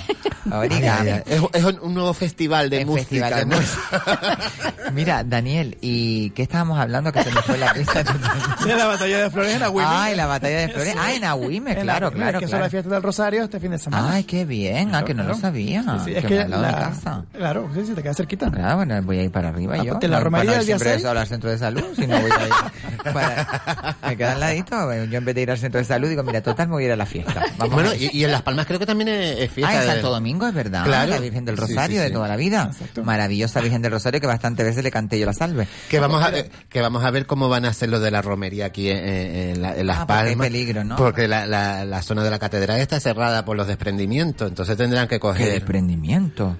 Origami. 0.50 1.10
ay, 1.10 1.10
ay. 1.10 1.22
Es, 1.26 1.42
es 1.52 1.64
un 1.64 1.94
nuevo 1.94 2.14
festival 2.14 2.70
de 2.70 2.80
El 2.80 2.86
música. 2.86 3.02
festival 3.08 3.34
de 3.34 3.46
¿no? 3.46 3.56
música. 3.60 4.38
Mira, 4.94 5.22
Daniel, 5.22 5.76
¿y 5.82 6.30
qué 6.30 6.42
estábamos 6.42 6.78
hablando 6.78 7.12
que 7.12 7.22
se 7.22 7.30
me 7.30 7.42
fue 7.42 7.58
la 7.58 7.72
pista? 7.74 8.02
De 8.02 8.74
la 8.76 8.86
batalla 8.86 9.18
de 9.24 9.30
flores 9.30 9.54
en 9.56 9.62
Agüimes. 9.62 9.90
Ay, 9.94 10.16
la 10.16 10.26
batalla 10.26 10.58
de 10.60 10.68
flores. 10.70 10.94
Ah, 10.98 11.12
en 11.12 11.24
Agüime, 11.24 11.72
En 11.72 11.80
claro, 11.82 12.10
claro, 12.10 12.38
que 12.40 12.46
son 12.46 12.50
claro. 12.50 12.64
las 12.64 12.70
fiestas 12.70 12.92
del 12.92 13.02
Rosario 13.02 13.44
este 13.44 13.60
fin 13.60 13.70
de 13.70 13.78
semana. 13.78 14.12
Ay, 14.14 14.24
qué 14.24 14.44
bien, 14.46 14.94
ah, 14.94 15.04
que 15.04 15.12
no 15.14 15.22
lo 15.22 15.28
Claro. 15.30 15.40
sabía. 15.40 15.82
Sí, 15.82 15.88
sí, 16.06 16.14
es 16.16 16.24
que 16.24 16.48
la- 16.48 16.72
casa. 16.72 17.24
Claro, 17.32 17.70
sí, 17.74 17.82
sí, 17.86 17.92
te 17.92 18.02
queda 18.02 18.14
cerquita. 18.14 18.50
Claro, 18.50 18.76
bueno, 18.76 19.00
voy 19.02 19.18
a 19.18 19.22
ir 19.24 19.30
para 19.30 19.50
arriba 19.50 19.74
Ah, 19.78 19.84
yo. 19.84 19.92
pues, 19.92 20.00
de 20.00 20.08
la 20.08 20.18
No, 20.18 20.24
romería 20.24 20.50
del 20.52 20.60
día 20.60 20.78
siempre 20.78 20.90
seis. 20.94 21.02
solo 21.02 21.20
al 21.20 21.26
centro 21.28 21.50
de 21.50 21.58
salud, 21.58 21.84
si 21.94 22.06
no 22.06 22.18
voy 22.18 22.30
a 22.30 22.46
ir 22.46 23.12
para- 23.12 23.96
Me 24.08 24.16
queda 24.16 24.32
al 24.32 24.40
ladito, 24.40 24.94
yo 25.04 25.18
en 25.18 25.24
vez 25.24 25.34
de 25.34 25.42
ir 25.42 25.50
al 25.50 25.58
centro 25.58 25.78
de 25.78 25.84
salud 25.84 26.08
digo, 26.08 26.22
mira, 26.22 26.40
total 26.40 26.68
me 26.68 26.72
voy 26.74 26.84
a 26.84 26.86
ir 26.86 26.92
a 26.92 26.96
la 26.96 27.06
fiesta. 27.06 27.44
Vamos 27.58 27.74
Bueno, 27.74 27.90
a 27.90 27.94
y, 27.96 28.10
y 28.12 28.24
en 28.24 28.32
Las 28.32 28.42
Palmas 28.42 28.66
creo 28.66 28.78
que 28.78 28.86
también 28.90 29.08
es, 29.08 29.38
es 29.40 29.50
fiesta. 29.50 29.72
Ah, 29.72 29.80
en 29.82 29.86
de- 29.88 29.92
Santo 29.94 30.10
Domingo 30.10 30.46
es 30.46 30.54
verdad, 30.54 30.84
Claro. 30.84 31.10
la 31.10 31.18
Virgen 31.18 31.44
del 31.44 31.56
Sí, 31.56 31.62
sí, 31.66 31.68
Rosario 31.74 31.96
sí. 32.00 32.04
de 32.08 32.10
toda 32.10 32.28
la 32.28 32.36
vida. 32.36 32.70
Exacto. 32.72 33.02
Maravillosa 33.04 33.60
Virgen 33.60 33.82
del 33.82 33.92
Rosario 33.92 34.20
que 34.20 34.26
bastantes 34.26 34.66
veces 34.66 34.84
le 34.84 34.90
canté 34.90 35.18
yo 35.18 35.26
la 35.26 35.32
salve. 35.32 35.66
Que 35.88 35.98
vamos, 36.00 36.22
a, 36.22 36.30
ver- 36.30 36.50
que 36.68 36.80
vamos 36.80 37.04
a 37.04 37.10
ver 37.10 37.26
cómo 37.26 37.48
van 37.48 37.64
a 37.64 37.68
hacer 37.68 37.88
lo 37.88 38.00
de 38.00 38.10
la 38.10 38.22
romería 38.22 38.66
aquí 38.66 38.88
en, 38.90 38.98
en 38.98 39.62
la- 39.62 39.76
en 39.76 39.86
Las 39.86 39.98
Ah, 39.98 40.06
porque 40.06 40.20
hay 40.20 40.28
Palmas. 40.30 40.46
peligro, 40.46 40.84
¿no? 40.84 40.96
Porque 40.96 41.26
la, 41.28 41.46
la, 41.46 41.84
la 41.84 42.02
zona 42.02 42.22
de 42.22 42.30
la 42.30 42.38
catedral 42.38 42.80
está 42.80 43.00
cerrada 43.00 43.44
por 43.44 43.56
los 43.56 43.66
desprendimientos, 43.66 44.48
entonces 44.48 44.76
tendrán 44.76 45.08
que 45.08 45.16
Qué 45.16 45.20
coger... 45.20 45.52
desprendimiento. 45.52 46.56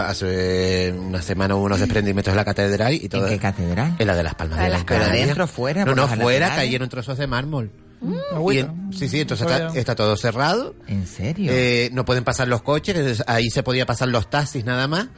Hace 0.00 0.92
una 0.98 1.22
semana 1.22 1.54
hubo 1.54 1.64
unos 1.66 1.78
desprendimientos 1.80 2.32
en 2.32 2.36
la 2.36 2.44
catedral 2.44 2.94
y 2.94 3.08
todo. 3.08 3.26
¿En 3.26 3.34
qué 3.34 3.38
catedral? 3.38 3.94
En 3.98 4.06
la 4.06 4.14
de 4.16 4.22
las 4.24 4.34
Palmas 4.34 4.56
La 4.58 4.64
de 4.64 4.70
de 4.70 4.74
las 4.76 4.84
Pero 4.84 5.00
Canaria. 5.02 5.26
dentro, 5.26 5.46
fuera, 5.46 5.84
No, 5.84 5.94
no, 5.94 6.08
fuera 6.08 6.22
laterales. 6.22 6.56
cayeron 6.56 6.88
trozos 6.88 7.16
de 7.18 7.26
mármol. 7.26 7.70
Y 8.00 8.34
Agüita. 8.34 8.60
en- 8.70 8.92
sí, 8.92 9.08
sí, 9.08 9.20
entonces 9.20 9.46
está, 9.50 9.78
está 9.78 9.94
todo 9.94 10.16
cerrado. 10.16 10.74
¿En 10.86 11.06
serio? 11.06 11.50
Eh, 11.52 11.90
no 11.92 12.04
pueden 12.04 12.24
pasar 12.24 12.48
los 12.48 12.62
coches, 12.62 13.22
ahí 13.26 13.50
se 13.50 13.62
podía 13.62 13.86
pasar 13.86 14.08
los 14.08 14.30
taxis 14.30 14.64
nada 14.64 14.86
más. 14.88 15.08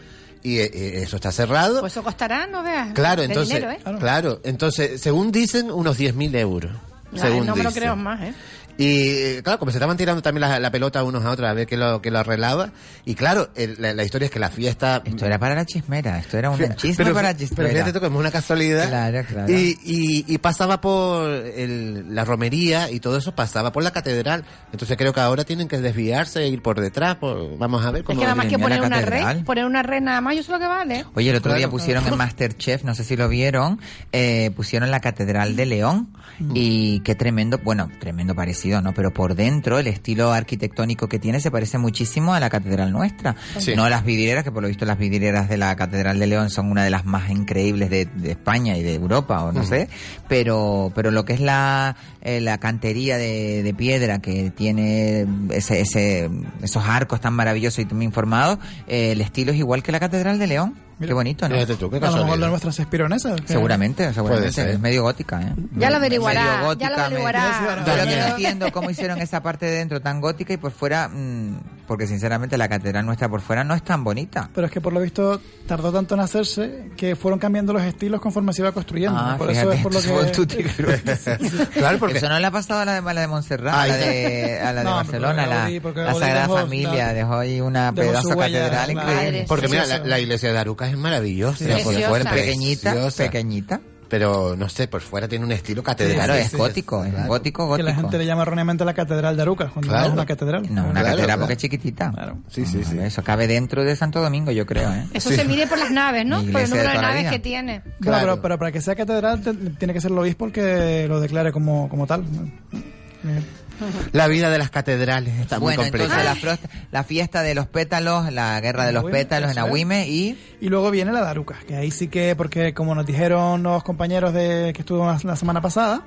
Y 0.43 0.59
eh, 0.59 0.71
eh, 0.73 1.01
eso 1.03 1.17
está 1.17 1.31
cerrado. 1.33 1.81
Pues 1.81 1.93
eso 1.93 2.03
costará, 2.03 2.47
no 2.47 2.63
veas. 2.63 2.93
claro, 2.95 3.23
entonces, 3.23 3.57
dinero, 3.57 3.73
¿eh? 3.73 3.99
claro, 3.99 4.41
entonces, 4.45 4.99
según 5.01 5.31
dicen, 5.31 5.71
unos 5.71 5.99
10.000 5.99 6.35
euros. 6.37 6.73
Ay, 7.13 7.19
según 7.21 7.47
no 7.47 7.57
me 7.57 7.65
lo 7.65 7.73
creo 7.73 7.95
más, 7.97 8.23
¿eh? 8.23 8.35
Y 8.83 9.43
claro, 9.43 9.59
como 9.59 9.71
se 9.71 9.77
estaban 9.77 9.97
tirando 9.99 10.23
también 10.23 10.41
la, 10.49 10.59
la 10.59 10.71
pelota 10.71 11.05
unos 11.05 11.23
a 11.25 11.31
otros 11.31 11.47
a 11.49 11.53
ver 11.53 11.67
qué 11.67 11.77
lo, 11.77 12.01
qué 12.01 12.11
lo 12.11 12.19
arreglaba. 12.21 12.71
Y 13.05 13.15
claro, 13.15 13.51
el- 13.55 13.77
la, 13.79 13.93
la 13.93 14.05
historia 14.05 14.25
es 14.27 14.31
que 14.33 14.39
la 14.39 14.49
fiesta... 14.49 15.03
Esto 15.05 15.27
era 15.27 15.39
para 15.39 15.55
la 15.55 15.67
chismera, 15.67 16.19
esto 16.19 16.39
era 16.39 16.49
un 16.51 16.59
chisme 16.77 16.95
pero, 17.05 17.15
para 17.15 17.29
la 17.29 17.35
pero 17.37 17.47
chismera. 17.49 17.71
fíjate 17.71 17.93
tú 17.93 18.01
que 18.01 18.07
es 18.07 18.13
una 18.13 18.31
casualidad. 18.31 18.89
Claro, 18.89 19.23
claro. 19.29 19.53
Y, 19.53 19.79
y, 19.85 20.25
y 20.27 20.39
pasaba 20.39 20.81
por 20.81 21.29
el- 21.31 22.15
la 22.15 22.25
romería 22.25 22.91
y 22.91 23.01
todo 23.01 23.19
eso 23.19 23.35
pasaba 23.35 23.71
por 23.71 23.83
la 23.83 23.91
catedral. 23.91 24.45
Entonces 24.73 24.97
creo 24.97 25.13
que 25.13 25.21
ahora 25.21 25.45
tienen 25.45 25.69
que 25.69 25.79
desviarse 25.79 26.41
e 26.43 26.49
ir 26.49 26.63
por 26.63 26.81
detrás. 26.81 27.17
por- 27.17 27.59
vamos 27.59 27.85
a 27.85 27.91
ver 27.91 28.01
Es 28.01 28.07
cómo... 28.07 28.19
que 28.21 28.25
nada 28.25 28.35
más 28.35 28.47
que 28.47 28.59
poner 28.59 28.81
una 28.81 29.01
red, 29.03 29.45
poner 29.45 29.67
una 29.67 29.83
red 29.83 30.01
nada 30.01 30.21
más, 30.23 30.37
yo 30.37 30.43
sé 30.43 30.53
lo 30.53 30.59
que 30.59 30.67
vale. 30.67 31.05
Oye, 31.15 31.29
el 31.31 31.37
otro 31.37 31.53
día 31.53 31.61
Claro. 31.67 31.71
pusieron 31.73 32.07
en 32.07 32.17
Masterchef, 32.17 32.85
no 32.85 32.95
sé 32.95 33.05
si 33.05 33.17
lo 33.17 33.29
vieron, 33.29 33.79
eh, 34.13 34.51
pusieron 34.57 34.91
la 34.91 35.01
Catedral 35.01 35.55
de 35.57 35.67
León 35.67 36.09
y 36.55 37.01
qué 37.01 37.15
tremendo, 37.15 37.59
bueno, 37.63 37.91
tremendo 38.01 38.35
parecido, 38.35 38.70
¿no? 38.81 38.95
Pero 38.95 39.13
por 39.13 39.35
dentro 39.35 39.79
el 39.79 39.87
estilo 39.87 40.33
arquitectónico 40.33 41.09
que 41.09 41.19
tiene 41.19 41.41
se 41.41 41.51
parece 41.51 41.79
muchísimo 41.79 42.35
a 42.35 42.41
la 42.41 42.49
Catedral 42.51 42.93
nuestra. 42.93 43.35
Sí. 43.59 43.75
No 43.75 43.89
las 43.89 44.05
vidrieras, 44.05 44.45
que 44.45 44.53
por 44.53 44.63
lo 44.63 44.69
visto 44.69 44.85
las 44.87 44.99
vidrieras 44.99 45.49
de 45.49 45.57
la 45.57 45.75
Catedral 45.75 46.19
de 46.19 46.27
León 46.27 46.51
son 46.51 46.71
una 46.71 46.85
de 46.85 46.91
las 46.91 47.05
más 47.05 47.31
increíbles 47.31 47.91
de, 47.91 48.07
de 48.07 48.31
España 48.31 48.77
y 48.77 48.83
de 48.83 48.95
Europa, 48.95 49.43
o 49.43 49.53
no 49.53 49.65
sé, 49.65 49.89
pero 50.29 50.93
pero 50.95 51.11
lo 51.11 51.25
que 51.25 51.33
es 51.33 51.41
la, 51.41 51.97
eh, 52.23 52.41
la 52.41 52.59
cantería 52.59 53.17
de, 53.17 53.63
de 53.63 53.75
piedra 53.75 54.21
que 54.21 54.51
tiene 54.51 55.27
ese, 55.51 55.81
ese, 55.81 56.31
esos 56.63 56.85
arcos 56.85 57.21
tan 57.21 57.35
maravillosos 57.35 57.81
y 57.81 57.85
tan 57.87 57.99
bien 57.99 58.13
formados, 58.13 58.59
eh, 58.87 59.13
el 59.13 59.21
estilo 59.21 59.53
es 59.53 59.59
igual 59.59 59.83
que 59.83 59.93
la 59.93 60.01
Catedral 60.01 60.39
de 60.39 60.47
León. 60.47 60.90
Qué 61.01 61.07
Mira. 61.07 61.15
bonito, 61.15 61.49
¿no? 61.49 61.55
Fíjate 61.55 61.77
tú, 61.77 61.89
qué 61.91 61.97
A 61.97 62.01
lo 62.01 62.07
mejor 62.07 62.19
casualidad. 62.21 62.47
de 62.47 62.51
nuestras 62.51 62.79
espironesas. 62.79 63.41
que- 63.41 63.49
Seguramente, 63.49 64.03
Puede 64.05 64.15
seguramente. 64.15 64.53
ser. 64.53 64.69
Es 64.69 64.81
medio 64.81 65.03
gótica, 65.03 65.41
¿eh? 65.41 65.55
Ya 65.77 65.89
lo 65.91 65.97
averiguará, 65.97 66.41
Medio 66.43 66.55
ya 66.55 66.61
lo 66.61 66.67
gótica, 66.67 67.05
averiguará. 67.07 67.85
que 67.85 68.17
no 68.17 68.27
entiendo 68.27 68.73
cómo 68.73 68.91
hicieron 68.91 69.19
esa 69.21 69.43
parte 69.43 69.65
de 69.67 69.73
dentro 69.79 70.01
tan 70.01 70.21
gótica 70.21 70.53
y 70.53 70.59
por 70.59 70.73
fuera 70.73 71.09
mm, 71.09 71.61
porque 71.87 72.07
sinceramente 72.07 72.57
la 72.59 72.69
catedral 72.69 73.05
nuestra 73.07 73.29
por 73.29 73.41
fuera 73.41 73.65
no 73.65 73.75
es 73.75 73.83
tan 73.83 74.05
bonita. 74.05 74.51
Pero 74.55 74.67
es 74.67 74.73
que 74.73 74.81
por 74.81 74.93
lo 74.93 75.01
visto 75.01 75.41
tardó 75.67 75.91
tanto 75.93 76.15
en 76.15 76.21
hacerse 76.21 76.91
que 76.97 77.17
fueron 77.17 77.39
cambiando 77.41 77.73
los 77.73 77.83
estilos 77.83 78.21
conforme 78.21 78.53
se 78.53 78.61
iba 78.63 78.71
construyendo. 78.73 79.19
Ah, 79.19 79.37
por 79.39 79.49
fíjate, 79.49 79.69
eso 79.69 79.73
es 79.77 79.83
por 79.83 79.95
lo 79.95 80.01
que... 80.03 80.35
frutti. 80.35 80.57
Claro, 81.73 81.99
porque 81.99 82.19
Eso 82.19 82.29
no 82.29 82.39
le 82.39 82.47
ha 82.47 82.51
pasado 82.51 82.81
a 82.81 82.85
la 82.85 82.93
de, 83.01 83.09
a 83.11 83.15
la 83.15 83.21
de 83.23 83.27
Montserrat, 83.27 83.75
Ay, 83.75 83.91
a 83.91 83.97
la 83.97 84.07
de, 84.07 84.61
a 84.61 84.73
la 84.73 84.81
de 84.81 84.85
No, 84.91 84.95
Barcelona, 84.97 85.47
la, 85.47 85.69
la 85.69 86.15
Sagrada 86.15 86.41
dejó, 86.43 86.57
Familia, 86.59 87.13
dejó 87.13 87.35
ahí 87.39 87.61
una 87.61 87.93
dejó 87.93 88.09
pedazo 88.11 88.37
catedral 88.37 88.91
increíble. 88.91 89.45
porque 89.49 89.69
mira, 89.69 89.87
la, 89.87 89.99
la 89.99 90.19
iglesia 90.21 90.53
de 90.53 90.59
Arucas 90.59 90.90
es 90.91 90.99
maravillosa. 90.99 91.65
Sí. 91.65 91.71
por 91.85 91.95
fuera, 91.95 92.09
Preciosa. 92.09 92.35
Pequeñita, 92.35 92.91
preciosa. 92.93 93.23
pequeñita. 93.25 93.81
Pero 94.11 94.57
no 94.57 94.69
sé, 94.69 94.89
por 94.89 95.03
fuera 95.03 95.29
tiene 95.29 95.45
un 95.45 95.53
estilo 95.53 95.85
catedral. 95.85 96.17
Claro, 96.17 96.35
sí, 96.35 96.41
es 96.41 96.51
sí, 96.51 96.57
gótico, 96.57 97.05
es 97.05 97.13
claro. 97.13 97.29
gótico, 97.29 97.63
Que 97.63 97.69
gótico. 97.69 97.89
la 97.91 97.95
gente 97.95 98.19
le 98.19 98.27
llama 98.27 98.43
erróneamente 98.43 98.85
la 98.85 98.93
catedral 98.93 99.37
de 99.37 99.43
Arucas, 99.43 99.71
cuando 99.71 99.87
no 99.87 99.93
Claro. 99.93 100.07
es 100.09 100.13
una 100.15 100.27
catedral. 100.27 100.63
No, 100.63 100.69
una 100.69 100.81
Claro, 100.83 100.95
catedral 101.05 101.25
claro. 101.27 101.41
porque 101.43 101.53
es 101.53 101.59
chiquitita. 101.61 102.11
Claro. 102.11 102.39
Sí, 102.49 102.67
sí, 102.67 102.83
sí. 102.83 102.99
Eso 102.99 103.23
cabe 103.23 103.47
dentro 103.47 103.85
de 103.85 103.95
Santo 103.95 104.21
Domingo, 104.21 104.51
yo 104.51 104.67
creo, 104.67 104.93
¿eh? 104.93 105.07
Eso 105.15 105.31
se 105.31 105.45
mide 105.45 105.69
por 105.69 105.79
las 105.79 105.93
naves, 105.93 106.27
¿no? 106.27 106.43
Por 106.43 106.61
el 106.61 106.71
número 106.71 106.89
de 106.91 106.95
naves 106.99 107.31
que 107.31 107.39
tiene. 107.39 107.83
Bueno, 107.85 107.97
Claro. 108.01 108.27
pero, 108.27 108.43
pero 108.43 108.59
para 108.59 108.73
que 108.73 108.81
sea 108.81 108.97
catedral 108.97 109.43
te- 109.43 109.55
tiene 109.55 109.95
que 109.95 110.01
ser 110.01 110.11
el 110.11 110.19
obispo 110.19 110.47
el 110.47 110.51
que 110.53 111.07
lo 111.09 111.21
declare 111.21 111.53
como, 111.53 111.89
como 111.89 112.09
tal. 112.09 112.25
Eh, 112.73 113.43
La 114.13 114.27
vida 114.29 114.51
de 114.51 114.59
las 114.59 114.71
catedrales 114.71 115.39
está 115.41 115.59
bueno, 115.59 115.83
muy 115.83 115.91
compleja. 115.91 116.21
entonces 116.23 116.45
la, 116.45 116.53
frost- 116.53 116.71
la 116.91 117.05
fiesta 117.05 117.43
de 117.43 117.55
los 117.55 117.67
pétalos, 117.67 118.33
la 118.33 118.61
guerra 118.61 118.87
de 118.87 118.93
los 118.93 119.05
pétalos 119.11 119.53
en. 119.53 119.59
Agüime 119.59 120.09
y... 120.09 120.39
Y 120.61 120.69
luego 120.69 120.91
viene 120.91 121.13
la 121.13 121.23
de 121.23 121.29
Arucas, 121.29 121.65
que 121.65 121.77
ahí 121.77 121.91
sí 121.91 122.09
que, 122.09 122.35
porque 122.37 122.75
como 122.75 122.95
nos 122.95 123.07
dijeron 123.07 123.63
los 123.63 123.83
compañeros 123.83 124.35
de 124.35 124.73
que 124.75 124.83
estuvo 124.83 125.07
la, 125.07 125.37
semana 125.37 125.61
pasada, 125.61 126.03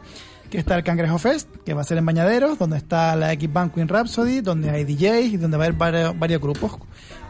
que 0.50 0.60
está 0.60 0.76
el 0.76 0.84
Cangrejo 0.84 1.18
Fest, 1.18 1.50
que 1.66 1.74
va 1.74 1.82
a 1.82 1.86
ser 1.86 1.98
en 1.98 2.06
Bañaderos, 2.06 2.60
donde 2.60 2.78
está 2.78 3.16
la 3.16 3.34
X 3.34 3.52
Band 3.52 3.74
Queen 3.74 3.88
Rhapsody, 3.88 4.42
donde 4.42 4.70
hay 4.70 4.84
DJs 4.84 5.34
y 5.34 5.38
donde 5.38 5.58
va 5.58 5.64
a 5.64 5.68
haber 5.68 5.78
varios, 5.78 6.20
varios 6.20 6.40
grupos. 6.42 6.74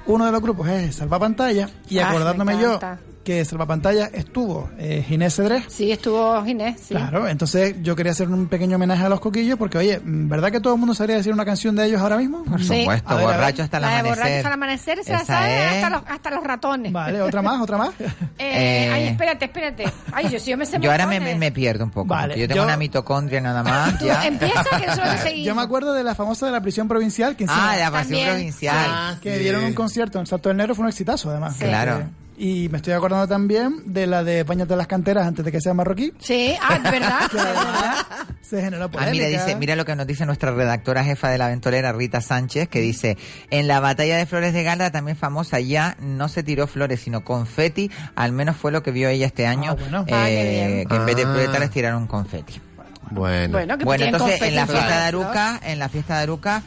Uno 0.06 0.26
de 0.26 0.32
los 0.34 0.42
grupos 0.42 0.68
es 0.68 0.96
Salva 0.96 1.18
Pantalla, 1.20 1.70
y 1.90 2.00
Ah, 2.00 2.10
acordándome 2.10 2.56
me 2.56 2.62
yo. 2.62 2.80
Que 3.24 3.46
Salva 3.46 3.66
Pantalla 3.66 4.10
estuvo 4.14 4.70
eh, 4.78 5.04
Ginés 5.08 5.36
Cedrés, 5.36 5.64
Sí, 5.70 5.92
estuvo 5.92 6.44
Ginés, 6.44 6.80
sí. 6.82 6.94
Claro, 6.94 7.28
entonces 7.28 7.76
yo 7.82 7.96
quería 7.96 8.12
hacer 8.12 8.28
un 8.30 8.48
pequeño 8.48 8.76
homenaje 8.76 9.04
a 9.06 9.10
los 9.10 9.20
coquillos 9.22 9.58
porque, 9.58 9.78
oye, 9.78 10.00
¿verdad 10.04 10.52
que 10.52 10.60
todo 10.60 10.74
el 10.74 10.80
mundo 10.80 10.94
sabría 10.94 11.16
decir 11.16 11.32
una 11.34 11.46
canción 11.46 11.76
de 11.76 11.86
ellos 11.86 12.02
ahora 12.02 12.18
mismo? 12.18 12.44
Por 12.44 12.62
Sí. 12.64 12.80
supuesto, 12.82 13.16
ver, 13.16 13.26
borracho 13.26 13.64
hasta 13.64 13.78
el 13.78 13.82
la 13.84 13.90
de 13.90 13.96
amanecer. 14.00 14.24
borracho 14.24 14.48
al 14.48 14.54
amanecer 14.54 15.04
se 15.04 15.12
la 15.14 15.26
sabe 15.26 15.66
hasta, 15.68 15.90
los, 15.90 16.02
hasta 16.08 16.30
los 16.32 16.44
ratones. 16.44 16.92
Vale, 16.92 17.22
otra 17.22 17.42
más, 17.42 17.62
otra 17.62 17.78
más. 17.78 17.90
Eh, 18.40 18.86
Eh, 18.86 18.92
ay, 18.94 19.08
espérate, 19.08 19.46
espérate. 19.46 19.86
Ay, 20.12 20.30
yo, 20.30 20.40
sí, 20.40 20.52
yo 20.52 20.58
me 20.58 20.66
sé 20.66 20.78
Yo 20.80 20.92
ahora 20.92 21.06
me, 21.08 21.52
pierdo 21.52 21.86
un 21.86 21.92
poco, 21.92 22.08
Vale, 22.08 22.38
yo 22.38 22.48
tengo 22.48 22.58
yo- 22.62 22.64
una 22.66 22.78
mitocondria 22.78 23.40
nada 23.42 23.64
más. 23.64 23.98
Tú 24.00 24.06
ya. 24.06 24.26
empieza 24.26 24.64
que 24.78 24.86
eso 24.92 25.02
lo 25.04 25.18
seguimos. 25.24 25.46
Yo 25.48 25.56
me 25.56 25.62
acuerdo 25.62 25.94
de 25.94 26.04
la 26.04 26.14
famosa 26.16 26.46
de 26.46 26.52
la 26.52 26.62
prisión 26.62 26.88
provincial 26.88 27.36
que 27.36 27.46
Ah, 27.48 27.76
la 27.78 27.92
También. 27.92 28.28
provincial. 28.30 28.76
Ah, 28.78 29.16
que 29.22 29.34
sí. 29.38 29.40
dieron 29.44 29.64
un 29.64 29.74
concierto 29.74 30.20
en 30.20 30.26
Salto 30.26 30.50
del 30.50 30.58
Negro 30.58 30.76
fue 30.76 30.84
un 30.84 30.90
exitazo 30.90 31.30
además. 31.30 31.56
Sí. 31.58 31.66
Claro. 31.66 32.04
Y 32.36 32.68
me 32.70 32.78
estoy 32.78 32.94
acordando 32.94 33.28
también 33.28 33.84
de 33.94 34.08
la 34.08 34.24
de 34.24 34.44
Bañate 34.44 34.76
las 34.76 34.88
canteras 34.88 35.28
antes 35.28 35.46
de 35.46 35.52
que 35.52 35.62
sea 35.62 35.74
marroquí. 35.76 36.14
Sí, 36.20 36.56
ah, 36.62 36.80
¿verdad? 36.92 37.20
Que 37.32 37.40
además 37.40 38.06
se 38.42 38.62
generó 38.62 38.86
Ah, 38.86 38.92
polémica. 38.92 39.12
mira, 39.28 39.28
dice, 39.28 39.56
mira 39.56 39.76
lo 39.76 39.86
que 39.86 39.96
nos 39.96 40.08
dice 40.08 40.26
nuestra 40.26 40.52
redactora 40.52 41.04
jefa 41.04 41.30
de 41.30 41.38
la 41.38 41.48
ventolera, 41.50 41.92
Rita 41.94 42.22
Sánchez, 42.22 42.68
que 42.70 42.80
dice, 42.82 43.18
en 43.52 43.68
la 43.68 43.80
batalla 43.80 44.18
de 44.18 44.26
Flores 44.26 44.54
de 44.54 44.64
Gala, 44.64 44.92
también 44.92 45.16
famosa, 45.16 45.60
ya 45.60 45.96
no 46.00 46.28
se 46.28 46.42
tiró 46.44 46.66
flores, 46.68 47.02
sino 47.02 47.24
confeti, 47.24 47.92
al 48.16 48.32
menos 48.32 48.58
fue 48.58 48.72
lo 48.72 48.82
que 48.82 48.92
vio 48.92 49.10
ella 49.10 49.28
este 49.28 49.46
año, 49.46 49.72
Ah, 49.72 49.76
bueno. 49.80 50.06
eh, 50.08 50.84
Ah, 50.86 50.90
que 50.90 50.96
en 50.96 51.06
vez 51.06 51.16
de 51.16 51.24
Ah. 51.24 51.32
floretas 51.34 51.60
les 51.60 51.70
tiraron 51.70 52.08
confeti. 52.08 52.60
Bueno. 53.12 53.52
Bueno, 53.52 53.78
que 53.78 53.86
Bueno, 53.86 54.06
entonces 54.06 54.42
en 54.42 54.56
la 54.56 54.66
fiesta 54.66 54.88
de. 55.02 55.06
Aruca, 55.06 55.60
en 55.64 55.78
la 55.78 55.88
fiesta 55.90 56.18
de 56.18 56.24
Aruca, 56.24 56.64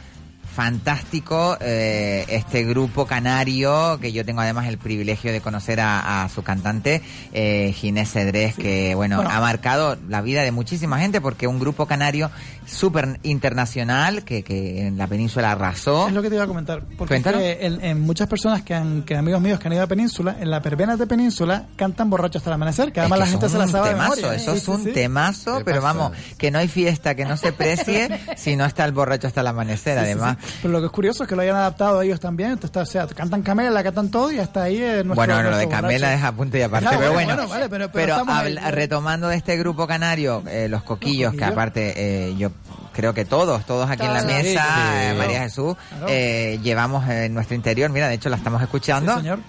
fantástico 0.57 1.55
eh, 1.61 2.25
este 2.29 2.63
grupo 2.63 3.05
canario 3.05 3.99
que 4.01 4.11
yo 4.11 4.25
tengo 4.25 4.41
además 4.41 4.67
el 4.67 4.79
privilegio 4.79 5.31
de 5.31 5.39
conocer 5.39 5.79
a, 5.79 6.23
a 6.23 6.29
su 6.29 6.41
cantante 6.41 7.03
eh, 7.31 7.73
Ginés 7.75 8.11
Cedrés 8.11 8.55
que 8.55 8.95
bueno, 8.95 9.17
Bueno. 9.17 9.29
ha 9.31 9.39
marcado 9.39 9.97
la 10.09 10.21
vida 10.21 10.41
de 10.41 10.51
muchísima 10.51 10.97
gente 10.99 11.21
porque 11.21 11.45
un 11.45 11.59
grupo 11.59 11.85
canario 11.85 12.31
súper 12.65 13.19
internacional 13.21 14.23
que, 14.23 14.41
que 14.43 14.87
en 14.87 14.97
la 14.97 15.05
península 15.05 15.51
arrasó 15.51 16.07
Es 16.07 16.13
lo 16.13 16.23
que 16.23 16.29
te 16.29 16.35
iba 16.35 16.43
a 16.43 16.47
comentar. 16.47 16.81
Porque 16.97 17.15
es 17.15 17.21
Cuéntanos. 17.23 17.39
que 17.39 17.65
en, 17.65 17.83
en 17.85 18.01
muchas 18.01 18.27
personas 18.27 18.63
que, 18.63 18.73
han, 18.73 19.03
que 19.03 19.15
amigos 19.15 19.39
míos 19.41 19.59
que 19.59 19.67
han 19.67 19.73
ido 19.73 19.83
a 19.83 19.87
Península, 19.87 20.37
en 20.39 20.49
la 20.49 20.61
pervenas 20.61 20.97
de 20.99 21.05
Península 21.07 21.65
cantan 21.75 22.09
borrachos 22.09 22.37
hasta 22.41 22.49
el 22.49 22.55
amanecer, 22.55 22.91
que 22.91 22.99
además 22.99 23.19
Es 23.19 23.25
la 23.25 23.31
gente 23.31 23.49
se 23.49 23.57
la 23.59 23.63
es 23.65 23.69
un 23.69 23.71
sabe 23.73 23.87
de 23.89 23.93
temazo, 23.93 24.15
memoria. 24.15 24.33
¿eh? 24.33 24.41
Eso 24.41 24.51
Sí, 24.53 24.57
es 24.57 24.63
sí, 24.63 24.71
un 24.71 24.83
sí. 24.83 24.91
temazo, 24.91 25.57
¿Qué 25.59 25.63
pero 25.65 25.81
vamos, 25.81 26.11
que 26.37 26.49
no 26.51 26.57
hay 26.59 26.67
fiesta 26.67 27.13
que 27.15 27.25
no 27.25 27.37
se 27.37 27.53
precie 27.53 28.09
si 28.35 28.55
no 28.55 28.65
está 28.65 28.83
el 28.85 28.91
borracho 28.91 29.27
hasta 29.27 29.41
el 29.41 29.47
amanecer, 29.47 29.93
Sí, 29.99 30.03
sí, 30.03 30.11
además. 30.11 30.37
Pero 30.61 30.71
lo 30.73 30.79
que 30.79 30.85
es 30.87 30.91
curioso 30.91 31.23
es 31.23 31.29
que 31.29 31.35
lo 31.35 31.41
hayan 31.41 31.55
adaptado 31.55 32.01
ellos 32.01 32.19
también. 32.19 32.51
Entonces, 32.51 32.81
o 32.81 32.85
sea, 32.85 33.07
cantan 33.07 33.41
Camela, 33.43 33.83
cantan 33.83 34.09
todo 34.09 34.31
y 34.31 34.39
hasta 34.39 34.63
ahí 34.63 34.77
es 34.81 35.05
nuestro 35.05 35.15
Bueno, 35.15 35.41
lo 35.43 35.57
de 35.57 35.67
Camela 35.69 36.13
es 36.13 36.23
a 36.23 36.31
punto 36.31 36.57
y 36.57 36.61
aparte, 36.61 36.85
Ya, 36.91 36.97
pero 36.97 37.13
bueno, 37.13 37.27
bueno. 37.35 37.47
bueno, 37.47 37.49
vale, 37.53 37.69
pero- 37.69 37.91
pero 37.91 38.23
ahí. 38.31 38.55
retomando 38.71 39.27
de 39.27 39.35
este 39.37 39.57
grupo 39.57 39.87
canario, 39.87 40.43
eh, 40.47 40.67
los 40.69 40.83
coquillos, 40.83 41.31
que 41.31 41.37
coquillos. 41.37 41.51
aparte 41.53 41.93
eh, 42.29 42.35
yo 42.37 42.51
creo 42.93 43.13
que 43.13 43.25
todos, 43.25 43.65
todos 43.65 43.89
aquí 43.89 44.03
en 44.05 44.13
la 44.13 44.23
mesa, 44.23 44.63
Sí, 44.65 45.09
sí. 45.11 45.17
María 45.17 45.39
Jesús, 45.41 45.75
Claro. 45.89 46.05
eh, 46.09 46.59
llevamos 46.63 47.07
en 47.09 47.33
nuestro 47.33 47.55
interior, 47.55 47.89
mira, 47.91 48.07
de 48.07 48.15
hecho 48.15 48.29
la 48.29 48.37
estamos 48.37 48.61
escuchando. 48.61 49.13
Sí, 49.13 49.19
señor. 49.19 49.39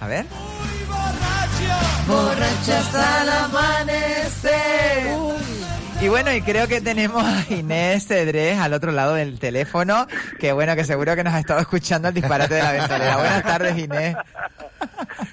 A 0.00 0.06
ver. 0.06 0.24
Borracho 2.06 2.72
hasta 2.78 3.22
el 3.22 3.28
amanecer. 3.28 5.18
Y 6.00 6.06
bueno, 6.08 6.32
y 6.32 6.40
creo 6.42 6.68
que 6.68 6.80
tenemos 6.80 7.24
a 7.24 7.44
Inés 7.52 8.06
Cedrés 8.06 8.56
al 8.58 8.72
otro 8.72 8.92
lado 8.92 9.14
del 9.14 9.40
teléfono, 9.40 10.06
que 10.38 10.52
bueno, 10.52 10.76
que 10.76 10.84
seguro 10.84 11.16
que 11.16 11.24
nos 11.24 11.34
ha 11.34 11.40
estado 11.40 11.58
escuchando 11.60 12.08
el 12.08 12.14
disparate 12.14 12.54
de 12.54 12.62
la 12.62 12.72
ventolera. 12.72 13.16
Buenas 13.16 13.42
tardes, 13.42 13.78
Inés. 13.78 14.16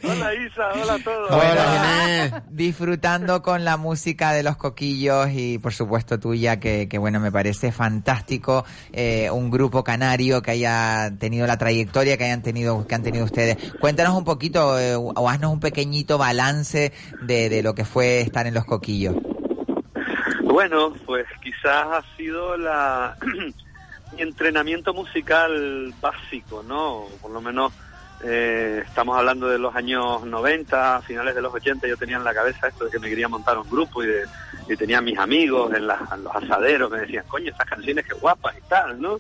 Hola 0.04 0.34
Isa, 0.34 0.82
hola 0.82 0.94
a 0.96 1.00
todos. 1.00 1.30
Hola, 1.32 1.38
Bueno, 1.38 1.62
Inés. 1.76 2.34
disfrutando 2.50 3.44
con 3.44 3.64
la 3.64 3.78
música 3.78 4.32
de 4.34 4.42
los 4.42 4.58
coquillos 4.58 5.30
y 5.32 5.60
por 5.60 5.72
supuesto 5.72 6.20
tuya, 6.20 6.60
que, 6.60 6.88
que 6.90 6.98
bueno, 6.98 7.20
me 7.20 7.32
parece 7.32 7.72
fantástico 7.72 8.66
eh, 8.92 9.30
un 9.30 9.52
grupo 9.52 9.84
canario 9.84 10.42
que 10.42 10.50
haya 10.52 11.12
tenido 11.20 11.46
la 11.46 11.58
trayectoria 11.60 12.18
que 12.18 12.24
hayan 12.24 12.42
tenido, 12.42 12.88
que 12.88 12.96
han 12.96 13.04
tenido 13.04 13.24
ustedes. 13.24 13.58
Cuéntanos 13.80 14.18
un 14.18 14.24
poquito 14.24 14.80
eh, 14.80 14.96
o 14.96 15.30
haznos 15.30 15.54
un 15.54 15.60
pequeñito 15.60 16.18
balance 16.18 16.92
de, 17.22 17.50
de 17.50 17.62
lo 17.62 17.76
que 17.76 17.86
fue 17.86 18.22
estar 18.22 18.48
en 18.48 18.56
los 18.56 18.66
coquillos. 18.66 19.16
Bueno, 20.46 20.94
pues 21.08 21.26
quizás 21.42 21.88
ha 21.88 22.04
sido 22.16 22.56
la 22.56 23.18
mi 24.16 24.22
entrenamiento 24.22 24.94
musical 24.94 25.92
básico, 26.00 26.62
¿no? 26.62 27.06
Por 27.20 27.32
lo 27.32 27.42
menos 27.42 27.74
eh, 28.24 28.84
estamos 28.86 29.18
hablando 29.18 29.50
de 29.50 29.58
los 29.58 29.76
años 29.76 30.24
90, 30.24 31.02
finales 31.02 31.34
de 31.34 31.42
los 31.42 31.52
80, 31.52 31.88
yo 31.88 31.98
tenía 31.98 32.18
en 32.18 32.24
la 32.24 32.36
cabeza 32.36 32.68
esto 32.68 32.86
de 32.86 32.92
que 32.92 33.00
me 33.00 33.10
quería 33.10 33.28
montar 33.28 33.58
un 33.58 33.68
grupo 33.68 34.04
y, 34.04 34.08
de, 34.08 34.26
y 34.70 34.78
tenía 34.78 35.02
mis 35.02 35.18
amigos 35.18 35.74
en, 35.74 35.88
los 35.88 36.36
asaderos 36.36 36.92
me 36.92 37.00
decían, 37.00 37.26
coño, 37.28 37.50
estas 37.50 37.68
canciones 37.68 38.06
que 38.06 38.14
guapas 38.14 38.56
y 38.56 38.70
tal, 38.70 39.02
¿no? 39.02 39.18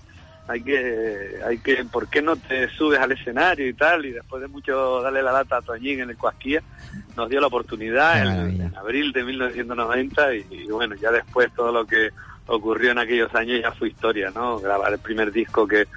Hay 0.48 0.62
que, 0.62 1.40
hay 1.44 1.58
que, 1.58 1.84
¿por 1.86 2.08
qué 2.08 2.22
no 2.22 2.36
te 2.36 2.70
subes 2.70 3.00
al 3.00 3.12
escenario 3.12 3.68
y 3.68 3.74
tal? 3.74 4.06
Y 4.06 4.12
después 4.12 4.42
de 4.42 4.48
mucho 4.48 5.02
darle 5.02 5.24
la 5.24 5.32
lata 5.32 5.58
a 5.58 5.62
Toñín 5.62 6.02
en 6.02 6.12
el 6.12 6.18
Cuasquía, 6.18 6.62
nos 7.16 7.30
dio 7.30 7.42
la 7.42 7.48
oportunidad 7.48 8.22
en, 8.22 8.76
abril 8.76 9.12
de 9.12 9.24
1990 9.24 10.36
y, 10.36 10.46
y 10.52 10.68
bueno, 10.68 10.96
ya 10.96 11.12
después 11.12 11.52
todo 11.56 11.72
lo 11.72 11.86
que 11.86 12.10
ocurrió 12.48 12.92
en 12.92 13.00
aquellos 13.00 13.34
años 13.34 13.60
ya 13.62 13.72
fue 13.72 13.90
historia, 13.90 14.32
¿no? 14.34 14.60
Grabar 14.60 14.94
el 14.94 15.00
primer 15.00 15.32
disco 15.32 15.68
que, 15.68 15.88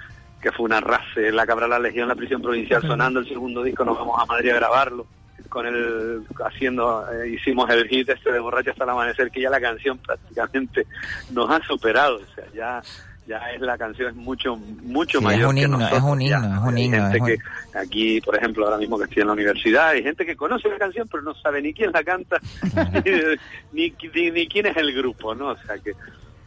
que 0.40 0.52
fue 0.52 0.66
una 0.66 0.80
race, 0.80 1.30
La 1.32 1.46
Cabra 1.46 1.68
la 1.68 1.78
Legión, 1.78 2.08
la 2.08 2.14
prisión 2.14 2.40
provincial 2.40 2.82
sonando, 2.82 3.20
el 3.20 3.28
segundo 3.28 3.62
disco 3.62 3.84
nos 3.84 3.98
vamos 3.98 4.18
a 4.20 4.26
Madrid 4.26 4.50
a 4.50 4.54
grabarlo 4.54 5.06
con 5.48 5.66
el 5.66 6.22
haciendo 6.44 7.06
eh, 7.10 7.30
hicimos 7.30 7.68
el 7.70 7.88
hit 7.88 8.08
este 8.08 8.32
de 8.32 8.38
borracho 8.38 8.70
hasta 8.70 8.84
el 8.84 8.90
amanecer 8.90 9.30
que 9.30 9.40
ya 9.40 9.50
la 9.50 9.60
canción 9.60 9.98
prácticamente 9.98 10.86
nos 11.32 11.50
ha 11.50 11.60
superado 11.66 12.16
o 12.16 12.34
sea 12.34 12.44
ya 12.54 12.82
ya 13.28 13.36
es 13.54 13.60
la 13.60 13.76
canción 13.76 14.08
es 14.10 14.16
mucho 14.16 14.56
mucho 14.56 15.18
Sí, 15.18 15.24
mayor 15.24 15.40
es 15.42 15.46
un 15.48 15.54
que 15.56 15.62
himno, 15.62 15.78
nosotros, 15.78 15.98
es 15.98 16.10
un 16.12 16.20
ya. 16.20 16.36
himno, 16.38 16.54
es 16.54 16.60
un 16.68 16.76
Hay 16.76 16.84
himno, 16.84 16.96
gente 17.10 17.16
es 17.16 17.20
un- 17.22 17.26
que 17.28 17.78
aquí 17.78 18.20
por 18.22 18.36
ejemplo 18.36 18.64
ahora 18.64 18.78
mismo 18.78 18.98
que 18.98 19.04
estoy 19.04 19.20
en 19.20 19.26
la 19.26 19.32
universidad 19.34 19.88
hay 19.90 20.02
gente 20.02 20.24
que 20.26 20.34
conoce 20.36 20.68
la 20.68 20.78
canción 20.78 21.06
pero 21.10 21.22
no 21.22 21.34
sabe 21.34 21.60
ni 21.62 21.72
quién 21.74 21.92
la 21.92 22.02
canta 22.02 22.38
ni, 23.72 23.92
ni, 24.14 24.30
ni 24.30 24.46
quién 24.48 24.66
es 24.66 24.76
el 24.76 24.94
grupo 24.94 25.34
no 25.34 25.48
o 25.48 25.56
sea 25.58 25.76
que 25.78 25.92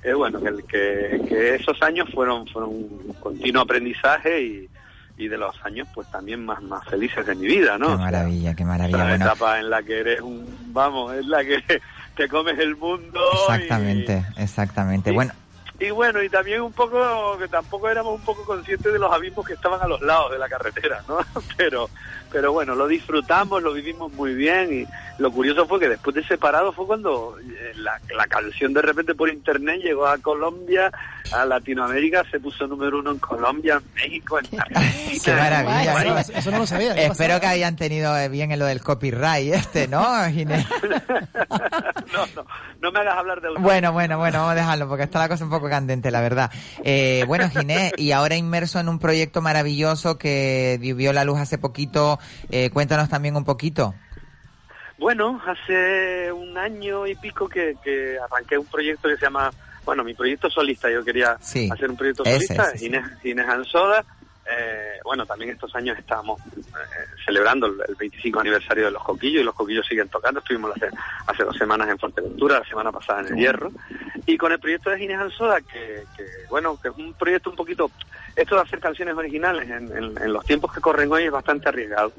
es 0.03 0.15
bueno 0.15 0.41
que, 0.41 0.51
que, 0.67 1.21
que 1.29 1.55
esos 1.55 1.79
años 1.83 2.09
fueron 2.13 2.47
fueron 2.47 2.69
un 2.71 3.15
continuo 3.19 3.61
aprendizaje 3.61 4.41
y, 4.41 4.69
y 5.17 5.27
de 5.27 5.37
los 5.37 5.55
años 5.63 5.87
pues 5.93 6.09
también 6.09 6.43
más 6.43 6.61
más 6.63 6.83
felices 6.85 7.23
de 7.25 7.35
mi 7.35 7.45
vida 7.45 7.77
no 7.77 7.87
Qué 7.89 7.93
O 7.93 7.97
sea, 7.97 8.05
maravilla, 8.05 8.55
qué 8.55 8.65
maravilla. 8.65 8.97
la 8.97 9.03
Bueno, 9.09 9.25
etapa 9.25 9.59
en 9.59 9.69
la 9.69 9.83
que 9.83 9.99
eres 9.99 10.21
un 10.21 10.45
vamos 10.73 11.13
es 11.13 11.25
la 11.27 11.43
que 11.45 11.61
te 12.17 12.27
comes 12.27 12.57
el 12.57 12.75
mundo 12.75 13.19
y- 13.21 13.51
exactamente, 13.53 14.25
exactamente. 14.37 15.11
y- 15.11 15.13
Bueno, 15.13 15.33
y 15.81 15.89
bueno, 15.89 16.21
y 16.21 16.29
también 16.29 16.61
un 16.61 16.71
poco, 16.71 17.37
que 17.39 17.47
tampoco 17.47 17.89
éramos 17.89 18.13
un 18.13 18.23
poco 18.23 18.45
conscientes 18.45 18.93
de 18.93 18.99
los 18.99 19.11
abismos 19.11 19.43
que 19.43 19.53
estaban 19.53 19.81
a 19.81 19.87
los 19.87 19.99
lados 20.01 20.31
de 20.31 20.37
la 20.37 20.47
carretera, 20.47 21.01
¿no? 21.07 21.17
Pero, 21.57 21.89
pero 22.31 22.51
bueno, 22.51 22.75
lo 22.75 22.87
disfrutamos, 22.87 23.61
lo 23.61 23.73
vivimos 23.73 24.11
muy 24.13 24.33
bien 24.33 24.81
y 24.81 25.21
lo 25.21 25.31
curioso 25.31 25.67
fue 25.67 25.79
que 25.79 25.89
después 25.89 26.15
de 26.15 26.23
separado 26.23 26.71
fue 26.71 26.87
cuando 26.87 27.37
eh, 27.39 27.73
la, 27.75 27.99
la 28.15 28.25
canción 28.27 28.73
de 28.73 28.81
repente 28.81 29.13
por 29.13 29.29
internet 29.29 29.81
llegó 29.83 30.07
a 30.07 30.17
Colombia 30.17 30.91
a 31.31 31.45
Latinoamérica, 31.45 32.23
se 32.29 32.39
puso 32.39 32.67
número 32.67 32.99
uno 32.99 33.11
en 33.11 33.19
Colombia, 33.19 33.75
en 33.81 33.93
México, 33.95 34.39
en 34.39 34.59
Argentina. 34.59 35.21
Qué 35.23 35.33
maravilla. 35.33 36.19
Eso, 36.19 36.33
eso 36.33 36.51
no 36.51 36.59
lo 36.59 36.67
sabía. 36.67 36.93
¿qué 36.93 37.05
Espero 37.05 37.39
que 37.39 37.47
hayan 37.47 37.75
tenido 37.75 38.17
eh, 38.17 38.27
bien 38.29 38.51
en 38.51 38.59
lo 38.59 38.65
del 38.65 38.81
copyright 38.81 39.53
este, 39.53 39.87
¿no, 39.87 40.03
Ginés? 40.29 40.65
no, 42.13 42.25
no, 42.35 42.45
no 42.81 42.91
me 42.91 42.99
hagas 42.99 43.17
hablar 43.17 43.41
del 43.41 43.53
Bueno, 43.59 43.93
bueno, 43.93 44.17
bueno, 44.17 44.39
vamos 44.39 44.51
a 44.51 44.55
dejarlo 44.55 44.87
porque 44.87 45.03
está 45.03 45.19
la 45.19 45.29
cosa 45.29 45.43
un 45.43 45.49
poco 45.49 45.69
candente, 45.69 46.11
la 46.11 46.21
verdad. 46.21 46.51
Eh, 46.83 47.23
bueno, 47.27 47.49
Ginés, 47.49 47.93
y 47.97 48.11
ahora 48.11 48.35
inmerso 48.35 48.79
en 48.79 48.89
un 48.89 48.99
proyecto 48.99 49.41
maravilloso 49.41 50.17
que 50.17 50.77
vio 50.81 51.13
la 51.13 51.23
luz 51.23 51.39
hace 51.39 51.57
poquito, 51.57 52.19
eh, 52.49 52.69
cuéntanos 52.69 53.09
también 53.09 53.35
un 53.35 53.43
poquito. 53.45 53.93
Bueno, 54.97 55.41
hace 55.45 56.31
un 56.31 56.57
año 56.57 57.07
y 57.07 57.15
pico 57.15 57.49
que, 57.49 57.75
que 57.83 58.17
arranqué 58.19 58.57
un 58.57 58.67
proyecto 58.67 59.09
que 59.09 59.15
se 59.17 59.25
llama, 59.25 59.51
bueno, 59.83 60.03
mi 60.03 60.13
proyecto 60.13 60.49
solista. 60.49 60.91
Yo 60.91 61.03
quería 61.03 61.37
Sí, 61.41 61.69
hacer 61.71 61.89
un 61.89 61.97
proyecto 61.97 62.23
ese, 62.23 62.33
solista, 62.33 62.69
ese, 62.69 62.77
sí. 62.77 62.85
Inés, 62.85 63.05
Inés 63.23 63.47
Ansoda. 63.49 64.05
Eh, 64.57 64.99
bueno, 65.03 65.25
también 65.25 65.51
estos 65.51 65.73
años 65.75 65.97
estábamos 65.97 66.39
eh, 66.57 67.05
celebrando 67.25 67.67
el, 67.67 67.73
el 67.87 67.95
25 67.95 68.39
aniversario 68.39 68.85
de 68.85 68.91
Los 68.91 69.03
Coquillos 69.03 69.41
y 69.41 69.45
Los 69.45 69.55
Coquillos 69.55 69.85
siguen 69.87 70.09
tocando. 70.09 70.39
Estuvimos 70.39 70.71
hace, 70.75 70.89
hace 71.27 71.43
dos 71.43 71.55
semanas 71.57 71.87
en 71.89 71.97
Fuerteventura, 71.99 72.59
la 72.59 72.65
semana 72.65 72.91
pasada 72.91 73.21
en 73.21 73.27
El 73.27 73.35
Hierro. 73.35 73.71
Y 74.25 74.37
con 74.37 74.51
el 74.51 74.59
proyecto 74.59 74.89
de 74.89 75.03
Inés 75.03 75.19
Ansoda, 75.19 75.61
que, 75.61 76.03
que, 76.17 76.25
bueno, 76.49 76.77
que 76.81 76.89
es 76.89 76.95
un 76.97 77.13
proyecto 77.13 77.49
un 77.49 77.55
poquito... 77.55 77.89
Esto 78.35 78.55
de 78.55 78.61
hacer 78.61 78.79
canciones 78.79 79.15
originales 79.15 79.69
en, 79.69 79.91
en- 79.95 80.17
en 80.17 80.33
los 80.33 80.45
tiempos 80.45 80.71
que 80.73 80.79
corren 80.81 81.11
hoy 81.11 81.23
es 81.23 81.31
bastante 81.31 81.67
arriesgado. 81.69 82.13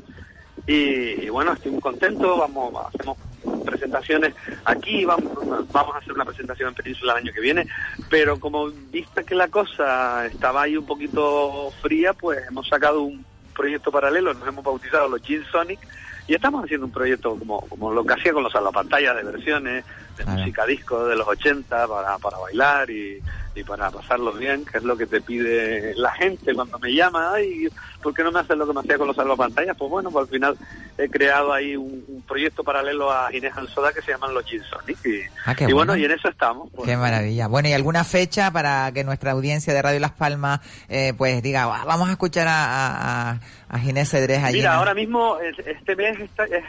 Y, 0.67 1.25
y 1.25 1.29
bueno, 1.29 1.53
estoy 1.53 1.73
muy 1.73 1.81
contento, 1.81 2.39
vamos, 2.39 2.75
hacemos 2.87 3.19
presentaciones 3.65 4.35
aquí, 4.65 5.05
vamos, 5.05 5.33
vamos 5.73 5.95
a 5.95 5.99
hacer 5.99 6.13
una 6.13 6.25
presentación 6.25 6.69
en 6.69 6.75
Península 6.75 7.13
el 7.13 7.19
año 7.19 7.33
que 7.33 7.41
viene, 7.41 7.67
pero 8.09 8.39
como 8.39 8.71
vista 8.71 9.25
que 9.25 9.35
la 9.35 9.49
cosa 9.49 10.27
estaba 10.27 10.63
ahí 10.63 10.77
un 10.77 10.87
poquito 10.87 11.71
fría, 11.83 12.13
pues 12.13 12.41
hemos 12.49 12.69
sacado 12.69 13.03
un 13.03 13.25
proyecto 13.55 13.91
paralelo, 13.91 14.35
nos 14.35 14.47
hemos 14.47 14.65
bautizado 14.65 15.09
los 15.09 15.23
Gin 15.23 15.45
Sonic 15.51 15.81
y 16.29 16.35
estamos 16.35 16.65
haciendo 16.65 16.87
un 16.87 16.93
proyecto 16.93 17.37
como, 17.37 17.61
como 17.69 17.93
lo 17.93 18.05
que 18.05 18.15
hacía 18.15 18.33
con 18.33 18.45
los 18.45 18.53
salvapantallas 18.53 19.17
de 19.17 19.25
versiones, 19.25 19.85
de 20.17 20.25
música 20.27 20.65
disco 20.65 21.07
de 21.07 21.17
los 21.17 21.27
80 21.27 21.89
para, 21.89 22.19
para 22.19 22.39
bailar 22.39 22.91
y, 22.91 23.21
y 23.55 23.63
para 23.65 23.91
pasarlo 23.91 24.33
bien, 24.33 24.65
que 24.65 24.79
es 24.79 24.85
lo 24.85 24.97
que 24.97 25.07
te 25.07 25.21
pide 25.21 25.95
la 25.97 26.11
gente 26.13 26.55
cuando 26.55 26.79
me 26.79 26.95
llama, 26.95 27.33
ay, 27.35 27.69
¿por 28.03 28.15
qué 28.15 28.23
no 28.23 28.33
me 28.33 28.41
haces 28.41 28.57
lo 28.57 28.67
que 28.67 28.73
me 28.73 28.81
hacía 28.81 28.97
con 28.97 29.07
los 29.07 29.17
salvapantallas? 29.17 29.77
Pues 29.77 29.91
bueno, 29.91 30.11
pues 30.11 30.23
al 30.25 30.29
final 30.31 30.57
he 30.97 31.09
creado 31.11 31.53
ahí 31.53 31.77
un, 31.77 32.03
un 32.09 32.23
proyecto 32.23 32.65
paralelo 32.65 33.13
a 33.13 33.35
Inés 33.35 33.53
Ansoda 33.57 33.93
que 33.93 34.01
se 34.03 34.13
llaman 34.13 34.33
los 34.33 34.45
Gin 34.47 34.63
Sonic 34.65 34.99
y, 35.05 35.21
Ah, 35.45 35.55
y 35.59 35.65
bueno, 35.65 35.77
bueno. 35.93 35.97
y 35.97 36.05
en 36.07 36.13
eso 36.13 36.29
estamos. 36.29 36.71
pues. 36.75 36.89
Qué 36.89 36.97
maravilla. 36.97 37.47
Bueno, 37.49 37.69
¿y 37.69 37.73
alguna 37.75 38.05
fecha 38.05 38.51
para 38.51 38.91
que 38.93 39.05
nuestra 39.05 39.33
audiencia 39.33 39.75
de 39.75 39.83
Radio 39.83 40.01
Las 40.01 40.13
Palmas 40.13 40.61
eh, 40.89 41.13
pues 41.19 41.43
diga, 41.43 41.65
"Ah, 41.65 41.85
vamos 41.87 42.09
a 42.09 42.13
escuchar 42.13 42.49
a, 42.49 43.33
a, 43.33 43.39
a- 43.69 44.05
Cedrés 44.07 44.43
allí? 44.43 44.59
Mira, 44.59 44.75
ahora 44.77 44.95
mismo, 44.95 45.39
es- 45.41 45.59
este 45.67 45.95
mes, 45.97 46.17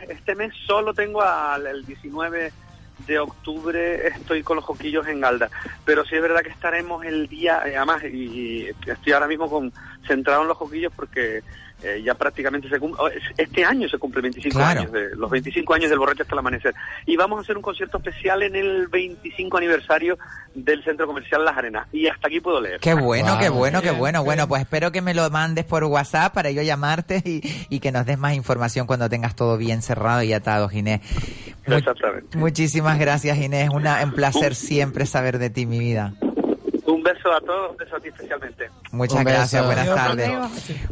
este 0.10 0.36
mes 0.36 0.52
solo 0.68 0.94
tengo 0.94 1.22
al 1.22 1.66
el 1.68 1.86
19 1.86 2.52
de 3.08 3.20
octubre, 3.20 4.08
estoy 4.08 4.44
con 4.44 4.56
los 4.56 4.66
joquillos 4.66 5.08
en 5.08 5.22
Galda. 5.22 5.50
Pero 5.86 6.06
sí 6.06 6.16
es 6.16 6.22
verdad 6.22 6.42
que 6.42 6.50
estaremos 6.50 7.06
el 7.06 7.28
día, 7.28 7.62
eh, 7.66 7.76
además, 7.76 8.04
y, 8.04 8.68
y 8.68 8.76
estoy 8.86 9.14
ahora 9.14 9.28
mismo 9.28 9.50
con, 9.50 9.74
centrado 10.08 10.42
en 10.42 10.48
los 10.48 10.58
joquillos 10.58 10.92
porque 10.96 11.44
eh, 11.82 12.02
ya 12.04 12.14
prácticamente 12.14 12.70
se 12.70 12.80
cum- 12.80 12.96
oh, 12.98 13.08
es- 13.08 13.24
este 13.38 13.66
año 13.66 13.90
se 13.90 13.98
cumple 13.98 14.22
25 14.22 14.56
Claro. 14.58 14.82
años, 14.82 14.92
de, 14.92 15.16
los 15.16 15.30
25 15.30 15.74
años 15.74 15.90
del 15.90 16.00
borracho 16.00 16.24
hasta 16.24 16.36
el 16.36 16.40
amanecer. 16.40 16.74
Y 17.06 17.16
vamos 17.18 17.40
a 17.40 17.42
hacer 17.42 17.58
un 17.58 17.64
concierto 17.64 17.98
especial 17.98 18.44
en 18.44 18.56
el 18.56 18.88
25 18.88 19.58
aniversario 19.58 20.18
del 20.56 20.84
Centro 20.84 21.08
Comercial 21.08 21.44
Las 21.44 21.58
Arenas. 21.58 21.88
Y 21.92 22.08
hasta 22.08 22.28
aquí 22.28 22.40
puedo 22.40 22.62
leer. 22.62 22.80
Qué 22.80 22.94
bueno, 22.94 23.30
Guau, 23.30 23.40
qué 23.40 23.50
bueno, 23.50 23.82
qué 23.82 23.90
bien, 23.90 24.00
bueno. 24.00 24.20
bien. 24.20 24.26
Bueno, 24.26 24.48
pues 24.48 24.62
espero 24.62 24.92
que 24.92 25.02
me 25.02 25.14
lo 25.14 25.30
mandes 25.30 25.66
por 25.66 25.84
WhatsApp 25.86 26.34
para 26.34 26.52
yo 26.52 26.62
llamarte 26.62 27.22
y, 27.26 27.42
y 27.70 27.80
que 27.80 27.92
nos 27.92 28.06
des 28.06 28.18
más 28.18 28.34
información 28.36 28.88
cuando 28.88 29.10
tengas 29.10 29.36
todo 29.36 29.58
bien 29.58 29.82
cerrado 29.82 30.24
y 30.24 30.32
atado, 30.34 30.70
Ginés. 30.70 31.02
Mu- 31.68 31.76
Exactamente. 31.76 32.38
muchísimas 32.38 32.98
gracias, 33.00 33.38
Ginés. 33.38 33.70
Una, 33.70 34.04
un 34.04 34.12
placer 34.14 34.56
siempre 34.56 35.06
saber 35.06 35.38
de 35.40 35.50
ti, 35.50 35.66
mi 35.66 35.80
vida. 35.80 36.14
Un 36.86 37.02
beso 37.02 37.32
a 37.32 37.40
todos, 37.40 37.72
un 37.72 37.78
beso 37.78 37.96
a 37.96 38.00
ti 38.02 38.10
especialmente. 38.10 38.70
Muchas 38.92 39.18
Un 39.20 39.24
beso. 39.24 39.38
gracias, 39.38 39.66
buenas 39.66 39.88
tardes. 39.88 40.30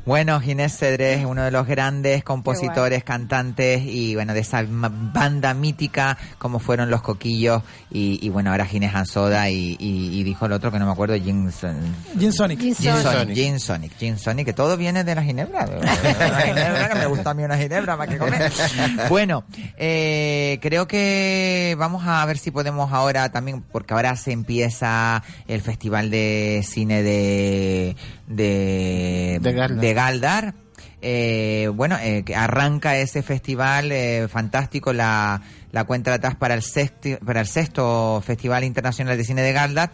Bueno, 0.06 0.40
Ginés 0.40 0.78
Cedrés, 0.78 1.26
uno 1.26 1.44
de 1.44 1.52
los 1.52 1.68
grandes 1.68 2.24
compositores, 2.24 3.04
cantantes 3.04 3.82
y 3.84 4.16
bueno, 4.16 4.34
de 4.34 4.40
esa 4.40 4.64
banda 4.70 5.54
mítica 5.54 6.18
como 6.38 6.60
fueron 6.60 6.90
Los 6.90 7.02
Coquillos 7.02 7.62
y, 7.92 8.26
y 8.26 8.30
bueno, 8.30 8.52
ahora 8.52 8.66
Ginés 8.66 8.96
Ansoda 8.96 9.50
y, 9.50 9.76
y- 9.80 10.18
y 10.18 10.24
dijo 10.24 10.46
el 10.46 10.54
otro 10.54 10.72
que 10.72 10.80
no 10.80 10.86
me 10.86 10.94
acuerdo, 10.94 11.14
Son- 11.52 11.96
Gin 12.18 12.32
Sonic. 12.32 12.60
Gin 12.62 12.74
Gin 12.76 12.94
Sonic. 12.94 13.04
Sonic, 13.12 13.36
Gin 13.36 13.60
Sonic, 13.60 13.98
Gin 13.98 14.18
Sonic, 14.18 14.46
que 14.46 14.54
todo 14.54 14.78
viene 14.78 15.04
de 15.04 15.14
la 15.14 15.24
ginebra. 15.24 15.66
De 15.66 15.78
la 15.82 16.42
ginebra, 16.42 16.90
que 16.90 16.96
me 17.00 17.06
gusta 17.08 17.32
a 17.32 17.34
mí 17.34 17.44
una 17.44 17.58
ginebra 17.58 17.98
más 17.98 18.08
que 18.08 18.18
comer. 18.18 18.50
Bueno, 19.10 19.44
eh, 19.78 20.58
creo 20.62 20.88
que 20.88 21.76
vamos 21.78 22.04
a 22.08 22.26
ver 22.26 22.38
si 22.38 22.50
podemos 22.50 22.94
ahora 22.94 23.30
también, 23.30 23.62
porque 23.62 23.94
ahora 23.94 24.16
se 24.16 24.32
empieza 24.32 25.22
el 25.50 25.60
Festival 25.60 25.81
de 25.90 26.62
Cine 26.68 27.02
de, 27.04 27.96
de, 28.28 29.40
De 29.42 29.54
Galdar. 29.54 29.80
de 29.82 29.94
Galdar. 29.94 30.54
Eh, 31.02 31.70
bueno, 31.74 31.98
eh, 32.00 32.24
arranca 32.36 32.96
ese 32.98 33.24
festival 33.24 33.92
eh, 33.92 34.28
fantástico, 34.30 34.94
la, 34.94 35.42
la 35.72 35.84
cuenta 35.86 36.12
de 36.12 36.18
atrás 36.18 36.36
para 36.36 36.54
el, 36.54 36.62
sexti- 36.62 37.18
para 37.20 37.42
el 37.42 37.48
sexto 37.48 38.22
Festival 38.24 38.64
Internacional 38.64 39.18
de 39.18 39.24
Cine 39.24 39.42
de 39.42 39.52
Galdar 39.54 39.92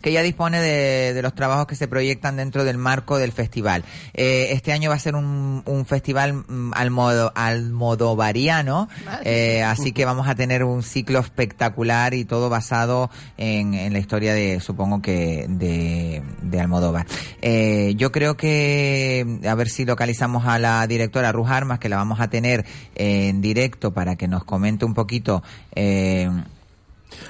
que 0.00 0.12
ya 0.12 0.22
dispone 0.22 0.60
de, 0.60 1.14
de 1.14 1.22
los 1.22 1.34
trabajos 1.34 1.66
que 1.66 1.76
se 1.76 1.88
proyectan 1.88 2.36
dentro 2.36 2.64
del 2.64 2.78
marco 2.78 3.18
del 3.18 3.32
festival. 3.32 3.84
Eh, 4.14 4.48
este 4.50 4.72
año 4.72 4.90
va 4.90 4.96
a 4.96 4.98
ser 4.98 5.14
un, 5.14 5.62
un 5.66 5.86
festival 5.86 6.34
mm, 6.34 6.72
almodo, 6.74 7.32
almodovariano, 7.34 8.88
eh, 9.24 9.62
así 9.62 9.92
que 9.92 10.04
vamos 10.04 10.28
a 10.28 10.34
tener 10.34 10.64
un 10.64 10.82
ciclo 10.82 11.20
espectacular 11.20 12.14
y 12.14 12.24
todo 12.24 12.48
basado 12.48 13.10
en, 13.36 13.74
en 13.74 13.92
la 13.92 13.98
historia 13.98 14.34
de, 14.34 14.60
supongo 14.60 15.02
que, 15.02 15.46
de, 15.48 16.22
de 16.42 16.60
Almodóvar. 16.60 17.06
Eh, 17.42 17.94
yo 17.96 18.12
creo 18.12 18.36
que, 18.36 19.40
a 19.46 19.54
ver 19.54 19.68
si 19.68 19.84
localizamos 19.84 20.46
a 20.46 20.58
la 20.58 20.86
directora 20.86 21.32
Ruj 21.32 21.50
Armas, 21.50 21.78
que 21.78 21.88
la 21.88 21.96
vamos 21.96 22.20
a 22.20 22.28
tener 22.28 22.64
en 22.94 23.40
directo 23.40 23.92
para 23.92 24.16
que 24.16 24.28
nos 24.28 24.44
comente 24.44 24.84
un 24.84 24.94
poquito. 24.94 25.42
Eh, 25.74 26.30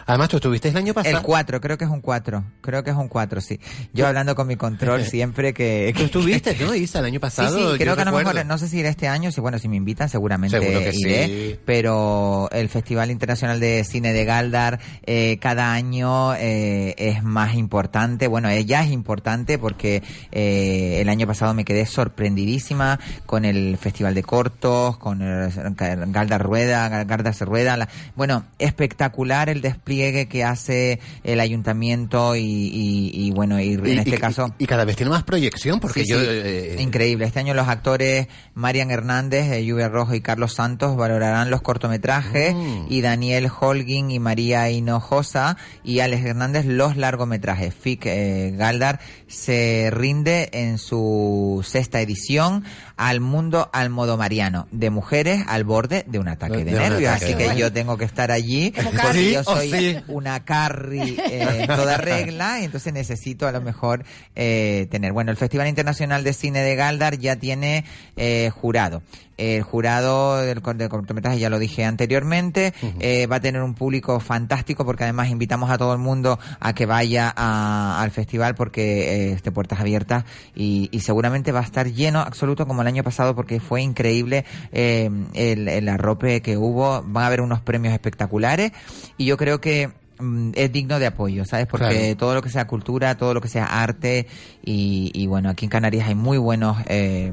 Además, 0.07 0.29
tú 0.29 0.37
estuviste 0.37 0.69
el 0.69 0.77
año 0.77 0.95
pasado. 0.95 1.17
el 1.17 1.23
4, 1.23 1.61
creo 1.61 1.79
que 1.79 1.85
es 1.85 1.91
un 1.91 2.01
4. 2.01 2.45
Creo 2.61 2.85
que 2.85 2.91
es 2.91 2.97
un 2.97 3.09
4, 3.09 3.41
sí. 3.41 3.59
Yo 3.93 4.07
hablando 4.07 4.35
con 4.35 4.47
mi 4.47 4.57
control 4.57 5.05
siempre 5.07 5.53
que... 5.55 5.93
Tú 5.97 6.05
estuviste, 6.05 6.57
¿no, 6.61 6.75
Isa, 6.75 6.99
el 7.01 7.07
año 7.07 7.21
pasado? 7.21 7.57
sí, 7.73 7.79
creo 7.79 7.95
que 7.97 8.03
a 8.03 8.05
lo 8.05 8.13
mejor, 8.13 8.45
no 8.47 8.59
sé 8.59 8.69
si 8.69 8.79
iré 8.79 8.89
este 8.89 9.09
año, 9.09 9.31
si 9.33 9.41
bueno, 9.41 9.59
si 9.59 9.69
me 9.69 9.77
invitan 9.77 10.09
seguramente 10.09 10.59
Seguro 10.59 10.79
que 10.81 10.93
iré, 10.95 11.27
sí. 11.27 11.61
pero 11.65 12.49
el 12.53 12.69
Festival 12.69 13.11
Internacional 13.11 13.61
de 13.61 13.85
Cine 13.85 14.13
de 14.13 14.25
Galdar 14.25 14.81
eh, 15.07 15.39
cada 15.41 15.73
año 15.73 16.35
eh, 16.35 16.95
es 16.99 17.23
más 17.23 17.55
importante, 17.55 18.27
bueno, 18.27 18.49
eh, 18.49 18.65
ya 18.65 18.83
es 18.85 18.91
importante 18.93 19.59
porque 19.59 20.03
eh, 20.33 20.99
el 21.01 21.09
año 21.09 21.27
pasado 21.27 21.55
me 21.55 21.65
quedé 21.65 21.87
sorprendidísima 21.87 22.99
con 23.27 23.45
el 23.45 23.77
Festival 23.79 24.15
de 24.15 24.23
Cortos, 24.23 24.97
con 24.99 25.23
el 25.23 25.51
Galdar 25.75 26.43
Rueda, 26.43 27.05
Galdar 27.05 27.35
se 27.35 27.45
Rueda, 27.45 27.77
la- 27.77 27.89
bueno, 28.17 28.45
espectacular 28.59 29.49
el 29.49 29.61
despliegue 29.75 30.27
que 30.27 30.45
hace 30.45 31.01
el 31.25 31.41
ayuntamiento 31.41 32.37
y, 32.37 32.41
y- 32.41 33.11
y, 33.15 33.31
bueno, 33.33 33.61
y 33.61 33.75
en 33.75 33.99
este 33.99 34.19
caso... 34.19 34.55
Y, 34.59 34.67
cada 34.67 34.85
vez 34.85 34.97
tiene 34.97 35.11
más 35.11 35.25
proyección, 35.25 35.81
porque 35.81 36.05
Sí, 36.05 36.11
yo... 36.11 36.19
sí. 36.21 36.27
eh, 36.29 36.77
Increíble. 36.81 37.25
Este 37.27 37.41
año 37.41 37.55
los 37.55 37.69
actores 37.69 38.29
Marian 38.55 38.91
Hernández, 38.91 39.51
eh, 39.53 39.65
Lluvia 39.65 39.89
Rojo 39.89 40.15
y 40.15 40.21
Carlos 40.21 40.55
Santos 40.55 40.97
valorarán 40.97 41.51
los 41.51 41.63
cortometrajes 41.63 42.55
Mm. 42.55 42.87
y 42.89 43.01
Daniel 43.01 43.49
Holguín 43.61 44.11
y 44.11 44.19
María 44.19 44.71
Hinojosa 44.71 45.57
y 45.83 46.01
Alex 46.01 46.25
Hernández 46.25 46.67
los 46.67 46.97
largometrajes. 46.97 47.75
FIC 47.75 48.07
eh, 48.07 48.55
Galdar 48.57 49.01
se 49.27 49.91
rinde 49.93 50.51
en 50.53 50.79
su 50.79 51.65
sexta 51.67 52.01
edición 52.01 52.65
al 52.97 53.21
mundo 53.21 53.71
almodomariano 53.73 54.69
de 54.71 54.91
mujeres 54.91 55.45
al 55.49 55.65
borde 55.65 56.05
de 56.07 56.19
un 56.19 56.29
ataque 56.29 56.65
de, 56.65 56.73
nervios. 56.73 57.11
Así 57.13 57.35
que 57.35 57.57
yo 57.57 57.73
tengo 57.73 57.97
que 57.97 58.05
estar 58.05 58.31
allí 58.31 58.73
porque 58.73 59.33
yo 59.33 59.41
o 59.47 59.57
sí. 59.71 59.97
una 60.09 60.45
carry 60.45 61.17
eh, 61.19 61.65
toda 61.67 61.97
regla 61.97 62.63
entonces 62.63 62.93
necesito 62.93 63.47
a 63.47 63.53
lo 63.53 63.61
mejor 63.61 64.05
eh, 64.35 64.87
tener. 64.91 65.13
Bueno, 65.13 65.31
el 65.31 65.37
Festival 65.37 65.69
Internacional 65.69 66.25
de 66.25 66.33
Cine 66.33 66.61
de 66.61 66.75
Galdar 66.77 67.19
ya 67.19 67.37
tiene 67.37 67.85
eh, 68.17 68.51
jurado. 68.51 69.03
El 69.37 69.63
jurado 69.63 70.37
del, 70.39 70.61
del 70.77 70.89
cortometraje, 70.89 71.39
ya 71.39 71.51
lo 71.51 71.59
dije 71.59 71.85
anteriormente, 71.85 72.73
eh, 73.01 73.27
va 73.27 73.37
a 73.37 73.41
tener 73.41 73.63
un 73.63 73.75
público 73.75 74.21
fantástico 74.21 74.85
porque 74.85 75.05
además 75.05 75.29
invitamos 75.31 75.71
a 75.71 75.79
todo 75.79 75.93
el 75.93 75.99
mundo 75.99 76.39
a 76.61 76.73
que 76.75 76.87
vaya 76.87 77.33
a- 77.37 78.01
al 78.03 78.11
festival 78.11 78.55
porque 78.55 79.31
eh, 79.31 79.33
es 79.33 79.43
de 79.43 79.51
puertas 79.53 79.81
abiertas 79.81 80.25
y, 80.55 80.89
y 80.93 81.01
seguramente 81.01 81.51
va 81.53 81.61
a 81.61 81.65
estar 81.65 81.87
lleno 81.91 82.21
absoluto 82.21 82.67
como 82.67 82.83
el 82.83 82.89
año 82.89 83.03
pasado 83.03 83.35
porque 83.35 83.61
fue 83.61 83.83
increíble 83.83 84.45
eh, 84.73 85.11
el, 85.35 85.69
el 85.69 85.89
arrope 85.89 86.41
que 86.43 86.57
hubo. 86.57 87.03
Van 87.03 87.25
a 87.25 87.27
haber 87.27 87.41
unos 87.41 87.61
premios 87.61 87.93
espectaculares 87.93 88.73
y 89.17 89.25
yo 89.27 89.37
creo 89.37 89.61
que 89.61 89.91
mm, 90.21 90.51
es 90.55 90.71
digno 90.73 90.99
de 90.99 91.07
apoyo, 91.07 91.45
¿sabes? 91.45 91.67
Porque 91.67 91.89
Claro. 91.89 92.17
todo 92.17 92.35
lo 92.35 92.43
que 92.43 92.51
sea 92.51 92.67
cultura, 92.67 93.17
todo 93.17 93.35
lo 93.35 93.41
que 93.41 93.49
sea 93.49 93.65
arte 93.83 94.27
y, 94.65 95.11
y 95.13 95.27
bueno, 95.27 95.51
aquí 95.51 95.65
en 95.67 95.71
Canarias 95.71 96.09
hay 96.09 96.15
muy 96.15 96.39
buenos 96.39 96.77
eh, 96.87 97.33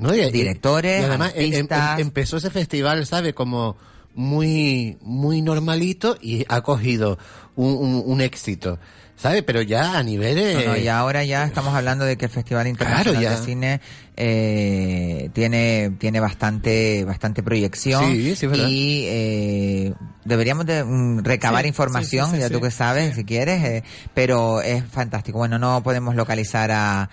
¿no? 0.00 0.14
Y- 0.14 0.30
directores, 0.30 1.02
y 1.02 1.04
además 1.04 1.32
em- 1.36 1.52
em- 1.54 1.68
empezó 1.98 2.38
ese 2.38 2.50
festival, 2.50 3.06
¿sabe? 3.06 3.34
Como 3.34 3.76
muy, 4.14 4.96
muy 5.02 5.40
normalito 5.42 6.16
y 6.20 6.44
ha 6.48 6.62
cogido 6.62 7.18
un, 7.56 7.74
un- 7.76 8.02
un 8.04 8.20
éxito, 8.20 8.78
¿sabe? 9.16 9.42
Pero 9.44 9.62
ya 9.62 9.96
a 9.98 10.02
niveles... 10.02 10.56
No, 10.64 10.72
no, 10.72 10.76
y 10.76 10.88
ahora 10.88 11.22
ya 11.24 11.44
estamos 11.44 11.74
hablando 11.74 12.04
de 12.04 12.16
que 12.16 12.24
el 12.24 12.30
Festival 12.30 12.66
Internacional 12.66 13.22
de 13.22 13.36
Cine 13.44 13.80
eh, 14.16 15.30
tiene 15.32 15.92
tiene 15.98 16.20
bastante 16.20 17.04
bastante 17.04 17.42
proyección 17.42 18.04
Sí, 18.12 18.34
sí, 18.36 18.46
verdad. 18.46 18.66
y 18.68 19.04
eh, 19.08 19.94
deberíamos 20.24 20.66
de 20.66 20.84
mm, 20.84 21.20
recabar 21.24 21.62
Sí, 21.62 21.68
información, 21.68 22.36
ya 22.38 22.50
tú 22.50 22.60
que 22.60 22.70
sabes, 22.70 23.14
si 23.16 23.24
quieres, 23.24 23.64
eh, 23.64 23.82
pero 24.14 24.60
es 24.60 24.84
fantástico. 24.84 25.38
Bueno, 25.38 25.58
no 25.58 25.82
podemos 25.82 26.14
localizar 26.16 26.70
a 26.72 27.08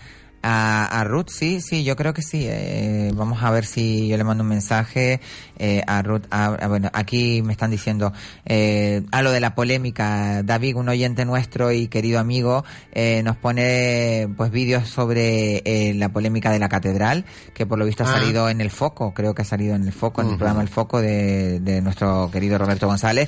a, 0.49 0.85
a 1.01 1.03
Ruth, 1.03 1.27
sí, 1.29 1.59
sí, 1.61 1.83
yo 1.83 1.95
creo 1.95 2.13
que 2.13 2.21
sí. 2.21 2.45
Eh, 2.47 3.11
vamos 3.13 3.43
a 3.43 3.51
ver 3.51 3.65
si 3.65 4.07
yo 4.07 4.15
le 4.17 4.23
mando 4.23 4.43
un 4.43 4.49
mensaje 4.49 5.19
eh, 5.59 5.81
a 5.85 6.01
Ruth. 6.01 6.23
a- 6.31 6.45
a- 6.55 6.67
bueno, 6.67 6.89
aquí 6.93 7.41
me 7.41 7.51
están 7.51 7.69
diciendo 7.71 8.13
eh, 8.45 9.03
a 9.11 9.21
lo 9.21 9.31
de 9.31 9.39
la 9.41 9.55
polémica. 9.55 10.43
David, 10.43 10.75
un 10.77 10.87
oyente 10.89 11.25
nuestro 11.25 11.71
y 11.71 11.87
querido 11.87 12.19
amigo, 12.19 12.63
eh, 12.93 13.21
nos 13.23 13.35
pone 13.35 14.29
pues 14.37 14.51
vídeos 14.51 14.87
sobre 14.87 15.61
eh, 15.65 15.93
la 15.95 16.09
polémica 16.09 16.51
de 16.51 16.59
la 16.59 16.69
catedral, 16.69 17.25
que 17.53 17.65
por 17.65 17.77
lo 17.77 17.85
visto 17.85 18.03
ha 18.03 18.07
Ah. 18.09 18.19
salido 18.19 18.49
en 18.49 18.61
el 18.61 18.69
foco, 18.71 19.13
creo 19.13 19.35
que 19.35 19.41
ha 19.41 19.45
salido 19.45 19.75
en 19.75 19.83
el 19.85 19.91
foco, 19.93 20.21
en 20.21 20.29
el 20.29 20.37
programa 20.37 20.61
El 20.61 20.69
Foco 20.69 21.01
de, 21.01 21.59
de 21.59 21.81
nuestro 21.81 22.29
querido 22.31 22.57
Roberto 22.57 22.87
González. 22.87 23.27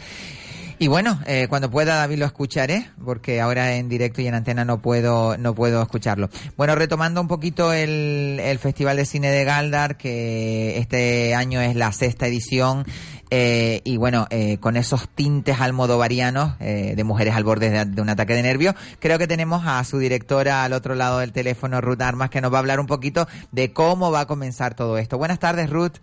Y 0.82 0.88
bueno, 0.88 1.20
eh, 1.26 1.48
cuando 1.50 1.70
pueda 1.70 1.96
David 1.96 2.20
lo 2.20 2.26
escucharé, 2.26 2.90
porque 3.04 3.42
ahora 3.42 3.76
en 3.76 3.90
directo 3.90 4.22
y 4.22 4.28
en 4.28 4.34
antena 4.34 4.64
no 4.64 4.82
puedo, 4.82 5.38
no 5.38 5.54
puedo 5.54 5.82
escucharlo. 5.82 6.30
Bueno, 6.56 6.74
retomando 6.74 7.20
un 7.20 7.28
poquito 7.28 7.74
el, 7.74 8.40
el 8.42 8.60
Festival 8.60 8.96
de 8.96 9.06
Cine 9.06 9.30
de 9.30 9.44
Galdar, 9.44 9.98
que 9.98 10.78
este 10.78 11.36
año 11.36 11.60
es 11.60 11.76
la 11.76 11.92
sexta 11.92 12.28
edición, 12.28 12.86
eh, 13.30 13.82
y 13.84 13.98
bueno, 13.98 14.28
eh, 14.30 14.58
con 14.60 14.78
esos 14.78 15.10
tintes 15.10 15.60
almodovarianos 15.60 16.54
eh, 16.62 16.94
de 16.96 17.04
mujeres 17.04 17.36
al 17.36 17.44
borde 17.44 17.70
de, 17.70 17.84
de 17.84 18.02
un 18.02 18.08
ataque 18.08 18.34
de 18.34 18.42
nervios, 18.42 18.74
creo 19.00 19.20
que 19.20 19.28
tenemos 19.28 19.64
a 19.66 19.84
su 19.84 20.00
directora 20.00 20.64
al 20.64 20.72
otro 20.72 20.96
lado 20.96 21.20
del 21.20 21.34
teléfono, 21.34 21.82
Ruth 21.82 22.02
Armas, 22.02 22.30
que 22.30 22.40
nos 22.40 22.54
va 22.54 22.58
a 22.58 22.60
hablar 22.60 22.80
un 22.80 22.88
poquito 22.88 23.28
de 23.52 23.74
cómo 23.74 24.12
va 24.12 24.22
a 24.22 24.28
comenzar 24.28 24.76
todo 24.76 24.98
esto. 24.98 25.18
Buenas 25.18 25.40
tardes, 25.40 25.70
Ruth. 25.70 25.98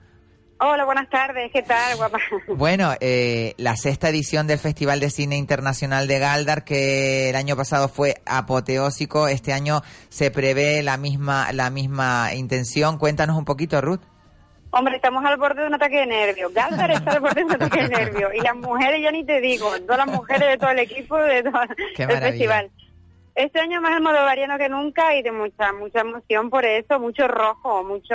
Hola, 0.59 0.87
buenas 0.87 1.11
tardes. 1.11 1.51
¿Qué 1.53 1.62
tal, 1.62 1.97
guapa? 1.97 2.19
Bueno, 2.49 2.92
eh, 3.01 3.53
la 3.59 3.77
sexta 3.77 4.09
edición 4.09 4.47
del 4.47 4.59
Festival 4.59 5.01
de 5.01 5.11
Cine 5.11 5.37
Internacional 5.37 6.09
de 6.09 6.19
Galdar, 6.19 6.64
que 6.64 7.29
el 7.29 7.37
año 7.37 7.57
pasado 7.57 7.88
fue 7.88 8.14
apoteósico, 8.25 9.29
este 9.29 9.53
año 9.53 9.83
se 10.09 10.31
prevé 10.31 10.83
la 10.83 10.97
misma, 10.97 11.53
la 11.53 11.69
misma 11.69 12.31
intención. 12.35 12.97
Cuéntanos 12.97 13.37
un 13.37 13.45
poquito, 13.45 13.83
Ruth. 13.83 14.01
Hombre, 14.71 14.97
estamos 14.97 15.23
al 15.27 15.37
borde 15.37 15.61
de 15.61 15.69
un 15.69 15.75
ataque 15.75 15.99
de 15.99 16.07
nervios. 16.07 16.53
Galdar 16.55 16.90
está 16.90 17.12
al 17.12 17.21
borde 17.21 17.40
de 17.40 17.45
un 17.45 17.53
ataque 17.53 17.83
de 17.83 17.88
nervios. 17.88 18.31
Y 18.35 18.40
las 18.40 18.57
mujeres, 18.57 19.03
ya 19.03 19.11
ni 19.11 19.25
te 19.25 19.40
digo, 19.42 19.71
todas 19.83 20.07
las 20.07 20.09
mujeres 20.09 20.49
de 20.49 20.57
todo 20.57 20.71
el 20.71 20.79
equipo 20.79 21.19
de 21.19 21.42
todo 21.42 21.61
Qué 21.95 22.05
el 22.05 22.19
festival. 22.19 22.71
Este 23.37 23.61
año 23.61 23.83
más 23.83 23.92
almodovariano 23.92 24.57
que 24.57 24.68
nunca 24.70 25.14
y 25.14 25.22
de 25.22 25.31
mucha 25.31 25.70
mucha 25.75 26.01
emoción 26.01 26.49
por 26.49 26.64
eso, 26.64 26.99
mucho 26.99 27.29
rojo, 27.29 27.85
mucho 27.85 28.14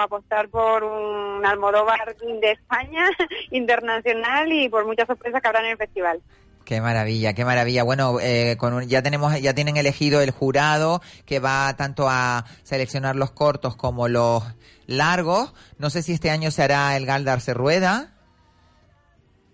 apostar 0.00 0.48
por 0.48 0.84
un 0.84 1.44
Almodóvar 1.44 2.14
de 2.16 2.52
España, 2.52 3.04
internacional 3.50 4.52
y 4.52 4.68
por 4.68 4.86
muchas 4.86 5.06
sorpresas 5.08 5.42
que 5.42 5.48
habrá 5.48 5.60
en 5.60 5.72
el 5.72 5.76
festival. 5.76 6.20
Qué 6.64 6.80
maravilla, 6.80 7.32
qué 7.34 7.44
maravilla. 7.44 7.82
Bueno, 7.82 8.18
eh, 8.20 8.56
con 8.58 8.72
un- 8.74 8.86
ya 8.88 9.02
tenemos, 9.02 9.40
ya 9.40 9.54
tienen 9.54 9.76
elegido 9.76 10.20
el 10.20 10.30
jurado 10.30 11.00
que 11.26 11.40
va 11.40 11.74
tanto 11.76 12.08
a 12.08 12.44
seleccionar 12.62 13.16
los 13.16 13.32
cortos 13.32 13.74
como 13.74 14.06
los 14.06 14.44
largos. 14.86 15.52
No 15.78 15.90
sé 15.90 16.02
si 16.02 16.12
este 16.12 16.30
año 16.30 16.52
se 16.52 16.62
hará 16.62 16.96
el 16.96 17.06
Galdar 17.06 17.40
rueda. 17.54 18.12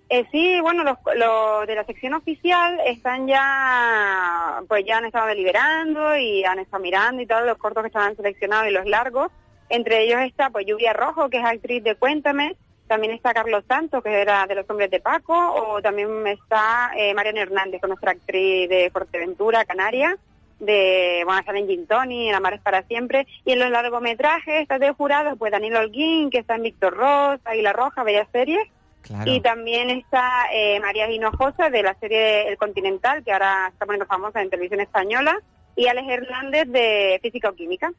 Eh, 0.08 0.24
sí, 0.30 0.60
bueno, 0.60 0.84
los, 0.84 0.96
de 1.66 1.74
la 1.74 1.84
sección 1.84 2.14
oficial 2.14 2.78
están 2.86 3.26
ya, 3.26 4.62
pues 4.68 4.84
ya 4.86 4.98
han 4.98 5.04
estado 5.04 5.26
deliberando 5.26 6.16
y 6.16 6.44
han 6.44 6.60
estado 6.60 6.80
mirando 6.82 7.22
y 7.22 7.26
todos 7.26 7.44
los 7.44 7.58
cortos 7.58 7.82
que 7.82 7.88
estaban 7.88 8.14
seleccionados 8.14 8.68
y 8.68 8.72
los 8.72 8.86
largos. 8.86 9.32
Entre 9.68 10.04
ellos 10.04 10.20
está, 10.20 10.50
pues, 10.50 10.64
Lluvia 10.64 10.92
Rojo, 10.92 11.28
que 11.28 11.38
es 11.38 11.44
actriz 11.44 11.82
de 11.82 11.96
Cuéntame. 11.96 12.56
También 12.86 13.12
está 13.14 13.34
Carlos 13.34 13.64
Santos, 13.66 14.00
que 14.04 14.12
era 14.12 14.46
de 14.46 14.54
Los 14.54 14.70
Hombres 14.70 14.92
de 14.92 15.00
Paco. 15.00 15.34
O 15.34 15.82
también 15.82 16.24
está 16.28 16.92
eh, 16.96 17.12
Mariana 17.14 17.42
Hernández, 17.42 17.80
con 17.80 17.90
nuestra 17.90 18.12
actriz 18.12 18.68
de 18.68 18.90
Fuerteventura, 18.92 19.64
Canaria. 19.64 20.16
De, 20.60 21.22
bueno, 21.24 21.42
sale 21.44 21.58
en 21.58 21.66
Gin 21.66 21.86
Tony, 21.88 22.28
en 22.28 22.36
Amar 22.36 22.54
es 22.54 22.60
para 22.60 22.84
siempre. 22.84 23.26
Y 23.44 23.52
en 23.52 23.58
los 23.58 23.70
largometrajes 23.70 24.62
está 24.62 24.78
de 24.78 24.92
jurado, 24.92 25.34
pues, 25.36 25.50
Daniel 25.50 25.76
Holguín, 25.76 26.30
que 26.30 26.38
está 26.38 26.54
en 26.54 26.62
Víctor 26.62 26.94
Ross, 26.94 27.40
Águila 27.44 27.72
Roja, 27.72 28.04
Bellas 28.04 28.28
Series. 28.30 28.68
Y 29.24 29.40
también 29.40 29.90
está 29.90 30.46
eh, 30.52 30.80
María 30.80 31.10
Hinojosa 31.10 31.70
de 31.70 31.82
la 31.82 31.94
serie 31.94 32.48
El 32.48 32.56
Continental, 32.56 33.22
que 33.22 33.32
ahora 33.32 33.68
está 33.72 33.86
poniendo 33.86 34.06
famosa 34.06 34.42
en 34.42 34.50
televisión 34.50 34.80
española, 34.80 35.38
y 35.76 35.88
Alex 35.88 36.08
Hernández 36.08 36.68
de 36.68 37.18
Física 37.22 37.50
o 37.50 37.54
Química. 37.54 37.92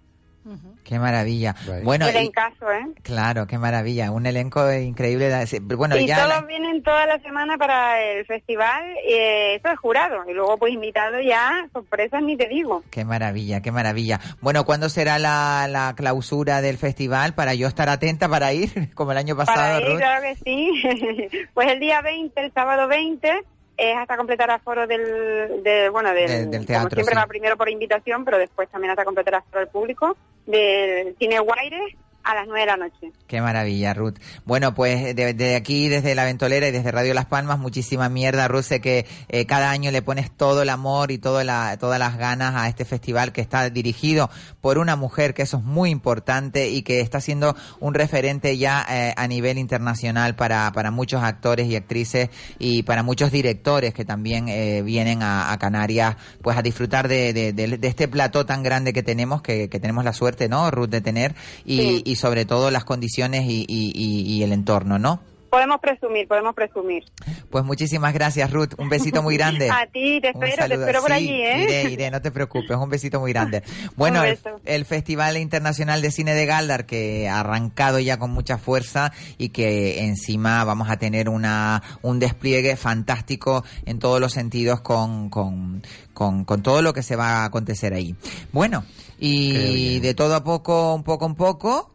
Qué 0.84 1.00
maravilla. 1.00 1.56
Right. 1.68 1.84
Bueno, 1.84 2.08
Era 2.08 2.22
y- 2.22 2.26
en 2.28 2.32
caso, 2.32 2.72
¿eh? 2.72 2.86
claro, 3.04 3.46
qué 3.48 3.58
maravilla. 3.58 4.12
Un 4.12 4.26
elenco 4.26 4.72
increíble. 4.72 5.30
Bueno, 5.62 5.98
y 5.98 6.08
ya. 6.08 6.18
todos 6.18 6.30
la- 6.30 6.42
vienen 6.42 6.82
toda 6.84 7.06
la 7.06 7.20
semana 7.20 7.58
para 7.58 8.02
el 8.02 8.26
festival, 8.26 8.84
eh, 9.08 9.56
eso 9.56 9.70
es 9.70 9.80
jurado, 9.80 10.24
y 10.30 10.34
luego 10.34 10.58
pues 10.58 10.74
invitado 10.74 11.20
ya, 11.20 11.68
sorpresas 11.74 12.22
ni 12.24 12.38
te 12.38 12.48
digo. 12.48 12.84
Qué 12.90 13.04
maravilla, 13.06 13.62
qué 13.62 13.72
maravilla. 13.72 14.20
Bueno, 14.42 14.66
¿cuándo 14.66 14.90
será 14.90 15.20
la, 15.20 15.68
la 15.70 15.94
clausura 15.96 16.62
del 16.62 16.78
festival 16.78 17.34
para 17.34 17.54
yo 17.54 17.68
estar 17.68 17.90
atenta 17.90 18.30
para 18.30 18.54
ir, 18.54 18.70
como 18.96 19.12
el 19.12 19.18
año 19.18 19.36
Para 19.36 19.46
pasado, 19.54 19.80
ir, 19.82 19.88
Ruth? 19.88 19.98
claro 19.98 20.22
que 20.22 20.36
sí. 20.44 21.48
pues 21.54 21.68
el 21.68 21.80
día 21.80 22.02
20, 22.02 22.40
el 22.46 22.54
sábado 22.54 22.88
20, 22.88 23.32
es 23.78 23.96
hasta 23.96 24.18
completar 24.18 24.50
aforo 24.50 24.88
del, 24.88 25.62
de, 25.64 25.90
bueno, 25.90 26.12
del, 26.14 26.28
Del- 26.28 26.50
del 26.52 26.66
teatro, 26.66 26.90
como 26.90 26.96
siempre 26.96 27.14
sí. 27.14 27.20
va 27.22 27.28
primero 27.28 27.58
por 27.58 27.70
invitación, 27.70 28.26
pero 28.26 28.38
después 28.40 28.68
también 28.70 28.92
hasta 28.92 29.06
completar 29.06 29.36
aforo 29.36 29.60
del 29.60 29.68
público, 29.70 30.18
del 30.48 31.16
Cine 31.20 31.40
Guaire 31.40 31.98
a 32.28 32.36
las 32.36 32.46
9 32.48 32.60
de 32.60 32.66
la 32.66 32.78
noche. 32.78 33.12
Qué 33.28 33.42
maravilla, 33.42 33.94
Ruth. 33.94 34.16
Bueno, 34.46 34.74
pues 34.76 35.16
de, 35.16 35.34
de 35.34 35.56
aquí, 35.56 35.88
desde 35.88 36.13
La 36.16 36.26
Ventolera 36.26 36.68
y 36.68 36.72
desde 36.72 36.92
Radio 36.92 37.13
Las 37.13 37.26
Palmas, 37.26 37.58
muchísima 37.60 38.10
mierda, 38.10 38.48
Ruth. 38.48 38.63
Sé 38.63 38.82
que 38.82 39.06
eh, 39.30 39.46
cada 39.46 39.70
año 39.72 39.92
le 39.92 40.02
pones 40.02 40.32
todo 40.32 40.62
el 40.62 40.70
amor 40.70 41.12
y 41.12 41.18
todo 41.18 41.44
la, 41.44 41.78
todas 41.78 42.00
las 42.00 42.18
ganas 42.18 42.56
a 42.56 42.68
este 42.68 42.86
festival 42.86 43.32
que 43.32 43.42
está 43.42 43.70
dirigido 43.70 44.30
por 44.62 44.78
una 44.78 44.96
mujer, 44.96 45.34
que 45.34 45.44
eso 45.44 45.58
es 45.58 45.63
muy 45.63 45.90
importante 45.90 46.70
y 46.70 46.82
que 46.82 47.00
está 47.02 47.22
siendo 47.22 47.56
un 47.80 47.94
referente 47.94 48.58
ya 48.58 48.86
eh, 48.90 49.13
a 49.16 49.28
nivel 49.28 49.58
internacional 49.58 50.36
para, 50.36 50.72
para 50.74 50.92
muchos 50.92 51.24
actores 51.24 51.68
y 51.68 51.76
actrices 51.76 52.30
y 52.60 52.84
para 52.84 53.04
muchos 53.04 53.32
directores 53.32 53.94
que 53.94 54.04
también 54.06 54.50
eh, 54.50 54.82
vienen 54.82 55.24
a, 55.24 55.52
a 55.52 55.58
Canarias 55.58 56.16
pues 56.42 56.58
a 56.58 56.62
disfrutar 56.62 57.08
de, 57.08 57.34
de- 57.34 57.54
de- 57.54 57.78
de 57.78 57.88
este 57.88 58.08
plató 58.08 58.46
tan 58.46 58.63
grande 58.63 58.92
que 58.94 59.04
tenemos, 59.04 59.42
que, 59.42 59.70
que 59.70 59.80
tenemos 59.80 60.04
la 60.04 60.13
suerte, 60.13 60.50
¿no, 60.50 60.70
Ruth, 60.72 60.90
de 60.90 61.02
tener 61.02 61.36
y, 61.66 61.78
Sí. 61.78 62.04
y 62.06 62.16
sobre 62.17 62.45
todo 62.45 62.69
las 62.71 62.84
condiciones 62.84 63.43
y, 63.45 63.65
y- 63.67 63.91
y- 63.95 64.34
y 64.34 64.43
el 64.43 64.51
entorno, 64.51 64.99
¿no? 64.99 65.21
Podemos 65.49 65.80
presumir, 65.80 66.27
podemos 66.27 66.53
presumir. 66.53 67.06
Pues 67.49 67.63
muchísimas 67.63 68.13
gracias, 68.13 68.51
Ruth. 68.51 68.73
Un 68.77 68.89
besito 68.89 69.23
muy 69.23 69.38
grande. 69.38 69.69
A 69.71 69.86
ti, 69.88 70.19
te 70.21 70.27
espero, 70.32 70.67
te 70.67 70.73
espero 70.73 70.99
por 70.99 71.08
Sí, 71.10 71.13
allí, 71.15 71.32
¿eh? 71.41 71.63
Iré, 71.63 71.84
iré, 71.89 72.12
no 72.12 72.21
te 72.21 72.32
preocupes. 72.32 72.75
Un 72.75 72.89
besito 72.89 73.21
muy 73.21 73.32
grande. 73.32 73.63
Bueno, 73.95 74.23
el, 74.25 74.38
el 74.65 74.84
Festival 74.86 75.38
Internacional 75.38 76.01
de 76.01 76.12
Cine 76.12 76.34
de 76.36 76.45
Galdar, 76.45 76.86
que 76.86 77.30
ha 77.30 77.39
arrancado 77.39 77.97
ya 77.99 78.19
con 78.19 78.30
mucha 78.32 78.58
fuerza 78.58 79.13
y 79.38 79.49
que 79.49 80.03
encima 80.03 80.65
vamos 80.65 80.89
a 80.89 80.97
tener 80.97 81.30
una 81.30 81.82
un 82.01 82.19
despliegue 82.19 82.75
fantástico 82.75 83.63
en 83.86 83.99
todos 83.99 84.19
los 84.19 84.34
sentidos 84.34 84.82
con, 84.82 85.30
con, 85.30 85.82
con, 86.13 86.43
con 86.43 86.62
todo 86.62 86.82
lo 86.82 86.91
que 86.93 87.01
se 87.03 87.15
va 87.15 87.38
a 87.43 87.45
acontecer 87.45 87.93
ahí. 87.93 88.15
Bueno, 88.51 88.84
y 89.17 89.99
de 89.99 90.13
todo 90.13 90.36
a 90.36 90.43
poco, 90.43 90.93
un 90.93 91.03
poco, 91.03 91.25
un 91.25 91.36
poco, 91.36 91.89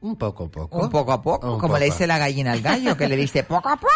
Un 0.00 0.16
poco 0.16 0.44
a 0.44 0.48
poco. 0.50 0.78
un 0.78 0.90
poco 0.90 1.12
a 1.12 1.20
poco, 1.22 1.54
Un 1.54 1.58
como 1.60 1.76
le 1.78 1.86
dice 1.86 2.06
la 2.06 2.18
gallina 2.18 2.52
al 2.52 2.60
gallo, 2.62 2.96
que 2.96 3.08
le 3.08 3.16
dice 3.16 3.42
poco 3.42 3.68
a 3.68 3.76
poco. 3.76 3.92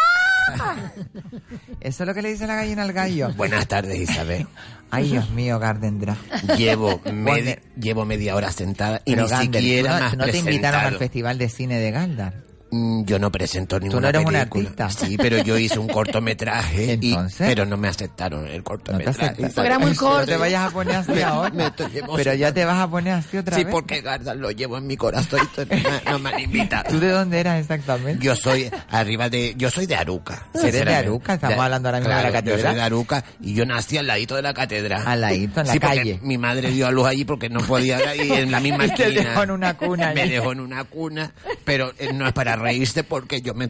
Eso 1.79 2.03
es 2.03 2.07
lo 2.07 2.13
que 2.13 2.21
le 2.21 2.29
dice 2.31 2.45
la 2.47 2.55
gallina 2.55 2.83
al 2.83 2.93
gallo. 2.93 3.31
Buenas 3.35 3.67
tardes, 3.67 3.97
Isabel. 3.99 4.47
Ay, 4.91 5.09
Dios 5.11 5.29
mío, 5.31 5.57
Gardendra. 5.59 6.15
Llevo, 6.57 6.99
medi- 7.05 7.59
llevo 7.79 8.05
media 8.05 8.35
hora 8.35 8.51
sentada 8.51 9.01
y 9.05 9.11
Pero 9.11 9.23
ni 9.23 9.29
Gander, 9.29 9.61
siquiera 9.61 9.89
¿tú 9.89 9.93
me 9.95 9.99
no, 10.01 10.05
has 10.07 10.17
no 10.17 10.25
te 10.25 10.37
invitaron 10.37 10.81
al. 10.81 10.97
Festival 10.97 11.37
de 11.37 11.49
Cine 11.49 11.79
de 11.79 11.91
Galdar. 11.91 12.33
Mm, 12.75 13.05
Yo 13.05 13.19
no 13.19 13.31
presento 13.31 13.79
ninguna 13.79 14.09
eres 14.09 14.25
un 14.25 14.31
película. 14.31 14.63
artista. 14.85 14.89
Sí, 15.05 15.15
pero 15.17 15.37
yo 15.43 15.57
hice 15.59 15.77
un 15.77 15.87
cortometraje, 16.33 16.97
y, 17.01 17.15
pero 17.37 17.65
no 17.65 17.77
me 17.77 17.87
aceptaron 17.87 18.47
el 18.47 18.63
cortometraje. 18.63 19.25
aceptaron. 19.25 19.51
Porque 19.53 19.67
era 19.67 19.79
muy 19.79 19.91
No 19.91 19.97
corto. 19.97 20.25
te 20.25 20.37
vayas 20.37 20.67
a 20.67 20.69
poner 20.71 20.95
así 20.95 21.21
ahora. 21.21 21.49
me 21.51 21.67
estoy 21.67 21.87
Pero 22.15 22.33
ya 22.33 22.51
te 22.53 22.65
vas 22.65 22.79
a 22.79 22.89
poner 22.89 23.13
así 23.13 23.37
otra 23.37 23.55
Sí, 23.57 23.63
vez. 23.63 23.71
porque 23.71 24.01
Garda 24.01 24.33
lo 24.33 24.49
llevo 24.51 24.77
en 24.79 24.87
mi 24.87 24.97
corazón 24.97 25.39
y 25.39 25.59
no 25.59 25.65
me, 25.91 26.11
no 26.11 26.19
me 26.19 26.29
han 26.31 26.39
invitado. 26.39 26.89
¿Tú 26.89 26.99
de 26.99 27.09
dónde 27.09 27.39
eras 27.39 27.59
exactamente? 27.61 28.23
Yo 28.25 28.35
soy 28.35 28.71
arriba 28.89 29.29
de, 29.29 29.53
yo 29.55 29.69
soy 29.69 29.85
de 29.85 29.95
Aruca. 29.95 30.47
¿Eres 30.55 30.85
de. 30.85 30.95
Aruca? 30.95 31.35
Estamos 31.35 31.59
hablando 31.59 31.89
ahora 31.89 31.99
mismo 31.99 32.09
de 32.15 32.23
la 32.23 32.29
Claro, 32.29 32.45
Yo 32.45 32.51
catedral. 32.51 32.71
soy 32.71 32.75
de 32.75 32.81
Aruca 32.81 33.23
y 33.41 33.53
yo 33.53 33.65
nací 33.65 33.97
al 33.97 34.07
ladito 34.07 34.35
de 34.35 34.41
la 34.41 34.53
catedral. 34.53 35.03
Al 35.05 35.21
ladito, 35.21 35.61
en 35.61 35.67
la 35.67 35.73
sí, 35.73 35.79
calle. 35.79 36.19
mi 36.23 36.37
madre 36.37 36.71
dio 36.71 36.87
a 36.87 36.91
luz 36.91 37.05
allí 37.07 37.23
porque 37.25 37.49
no 37.49 37.59
podía 37.61 38.15
ir 38.15 38.31
en 38.33 38.51
la 38.51 38.59
misma 38.59 38.85
Y 38.87 38.91
te 38.95 39.03
esquina. 39.09 39.29
dejó 39.29 39.43
en 39.43 39.51
una 39.51 39.73
cuna 39.75 40.11
Me 40.13 40.27
dejó 40.27 40.51
en 40.53 40.59
una 40.59 40.83
cuna, 40.85 41.31
pero 41.65 41.91
eh, 41.99 42.11
no 42.13 42.25
es 42.27 42.33
para 42.33 42.55
reírse 42.63 43.03
porque 43.03 43.41
yo 43.41 43.53
me, 43.53 43.69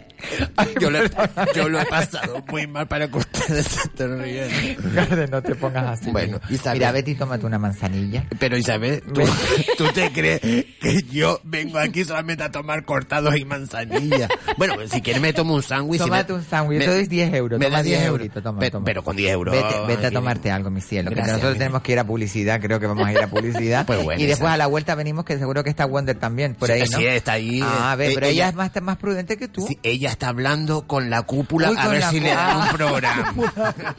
yo, 0.80 0.90
le- 0.92 1.10
yo 1.56 1.68
lo 1.70 1.80
he 1.82 1.86
pasado 1.86 2.44
muy 2.50 2.68
mal 2.68 2.88
para 2.88 3.08
que 3.08 3.18
ustedes 3.18 3.66
se 3.68 3.82
estén 3.82 4.22
riendo. 4.22 4.82
Garde, 4.94 5.28
no 5.28 5.42
te 5.42 5.56
pongas 5.56 6.00
así. 6.00 6.12
Bueno, 6.12 6.40
Isabel. 6.50 6.80
Mira, 6.80 6.92
Betty, 6.92 7.16
tómate 7.16 7.46
una 7.46 7.60
manzanilla. 7.60 8.26
Pero 8.40 8.58
Isabel, 8.58 9.02
¿tú, 9.14 9.22
tú 9.78 9.86
te 9.94 10.12
crees 10.12 10.40
que 10.42 11.04
yo 11.12 11.40
vengo 11.44 11.78
aquí 11.80 12.06
solamente 12.06 12.44
a 12.44 12.52
tomar 12.52 12.86
cortados 12.86 13.36
y 13.38 13.46
manzanilla? 13.46 14.28
Bueno, 14.58 14.76
si 14.90 15.02
quieres 15.02 15.22
me 15.22 15.34
tomo 15.34 15.56
un 15.56 15.64
sándwich. 15.64 16.00
Tómate 16.00 16.34
me- 16.34 16.40
un 16.40 16.46
sándwich, 16.46 16.80
te 16.80 16.88
doy 16.88 17.08
10 17.08 17.34
euros. 17.34 17.60
Me 17.60 17.66
toma 17.66 17.78
da 17.78 17.84
10 17.84 18.00
10 18.00 18.08
euritos, 18.10 18.44
toma, 18.44 18.60
Pero, 18.60 18.72
toma. 18.72 18.86
pero 18.86 19.04
con 19.04 19.16
10 19.16 19.32
euros. 19.32 19.54
Vete, 19.56 19.76
vete 19.88 20.08
a 20.08 20.12
tomarte 20.12 20.52
algo, 20.52 20.70
mi 20.70 20.82
cielo. 20.82 21.10
que 21.10 21.16
Gracias, 21.16 21.34
nosotros 21.38 21.54
mi- 21.54 21.60
tenemos 21.60 21.82
que 21.82 21.92
ir 21.94 22.00
a 22.00 22.04
publicidad, 22.06 22.62
creo 22.62 22.80
que 22.80 22.88
vamos 22.88 23.08
a 23.08 23.12
ir 23.12 23.20
a 23.20 23.28
publicidad. 23.28 23.86
Pues 23.94 24.04
bueno, 24.04 24.22
y 24.22 24.26
después 24.26 24.48
esa- 24.48 24.54
a 24.54 24.58
la 24.58 24.68
vuelta 24.68 24.96
venimos, 24.96 25.26
que 25.26 25.38
seguro 25.38 25.64
que 25.64 25.70
está 25.70 25.86
Wonder 25.86 26.18
también, 26.18 26.56
por 26.56 26.68
Sí, 26.68 26.74
ahí, 26.74 26.84
¿no? 26.92 26.98
sí, 26.98 27.06
está 27.06 27.34
ahí. 27.34 27.62
Ah, 27.64 27.92
a 27.92 27.96
ver, 27.96 28.12
Eh, 28.12 28.14
pero 28.16 28.28
ella, 28.28 28.34
ella- 28.34 28.50
es 28.50 28.56
más, 28.56 28.72
más 28.82 28.98
prudente 28.98 29.38
que 29.38 29.48
tú. 29.48 29.66
Sí, 29.68 29.78
ella 29.84 30.10
está 30.10 30.30
hablando 30.30 30.88
con 30.88 31.10
la 31.10 31.22
cúpula 31.24 31.70
Uy, 31.72 31.78
a 31.78 31.88
ver 31.88 32.04
si 32.04 32.20
le 32.20 32.32
cú- 32.32 32.36
dan 32.36 32.58
un 32.58 32.68
programa. 32.70 33.34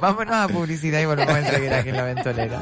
Vámonos 0.00 0.34
a 0.34 0.48
publicidad 0.48 1.00
y 1.00 1.04
volvemos 1.06 1.36
enseguida 1.36 1.78
aquí 1.78 1.88
en 1.90 1.96
la 1.96 2.02
ventolera. 2.04 2.60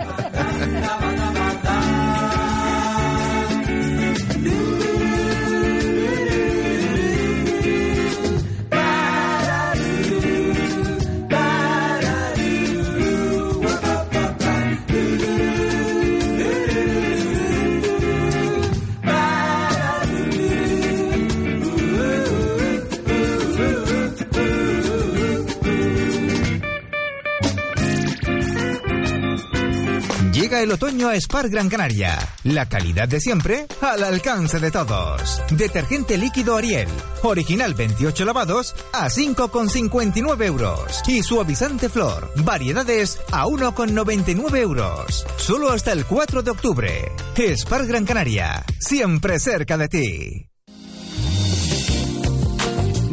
Llega 30.48 30.62
el 30.62 30.72
otoño 30.72 31.10
a 31.10 31.20
Spar 31.20 31.50
Gran 31.50 31.68
Canaria. 31.68 32.18
La 32.44 32.66
calidad 32.66 33.06
de 33.06 33.20
siempre 33.20 33.66
al 33.82 34.02
alcance 34.02 34.58
de 34.58 34.70
todos. 34.70 35.42
Detergente 35.50 36.16
líquido 36.16 36.56
Ariel. 36.56 36.88
Original 37.22 37.74
28 37.74 38.24
lavados 38.24 38.74
a 38.94 39.10
5,59 39.10 40.46
euros. 40.46 41.02
Y 41.06 41.22
suavizante 41.22 41.90
flor. 41.90 42.32
Variedades 42.36 43.20
a 43.30 43.44
1,99 43.44 44.56
euros. 44.56 45.26
Solo 45.36 45.70
hasta 45.70 45.92
el 45.92 46.06
4 46.06 46.42
de 46.42 46.50
octubre. 46.50 47.12
Spar 47.54 47.86
Gran 47.86 48.06
Canaria. 48.06 48.64
Siempre 48.78 49.38
cerca 49.40 49.76
de 49.76 49.88
ti. 49.88 50.57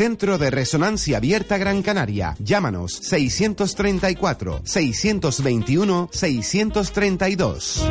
Centro 0.00 0.38
de 0.38 0.48
Resonancia 0.48 1.18
Abierta 1.18 1.58
Gran 1.58 1.82
Canaria. 1.82 2.34
Llámanos 2.38 2.90
634 3.02 4.62
621 4.64 6.08
632. 6.10 7.84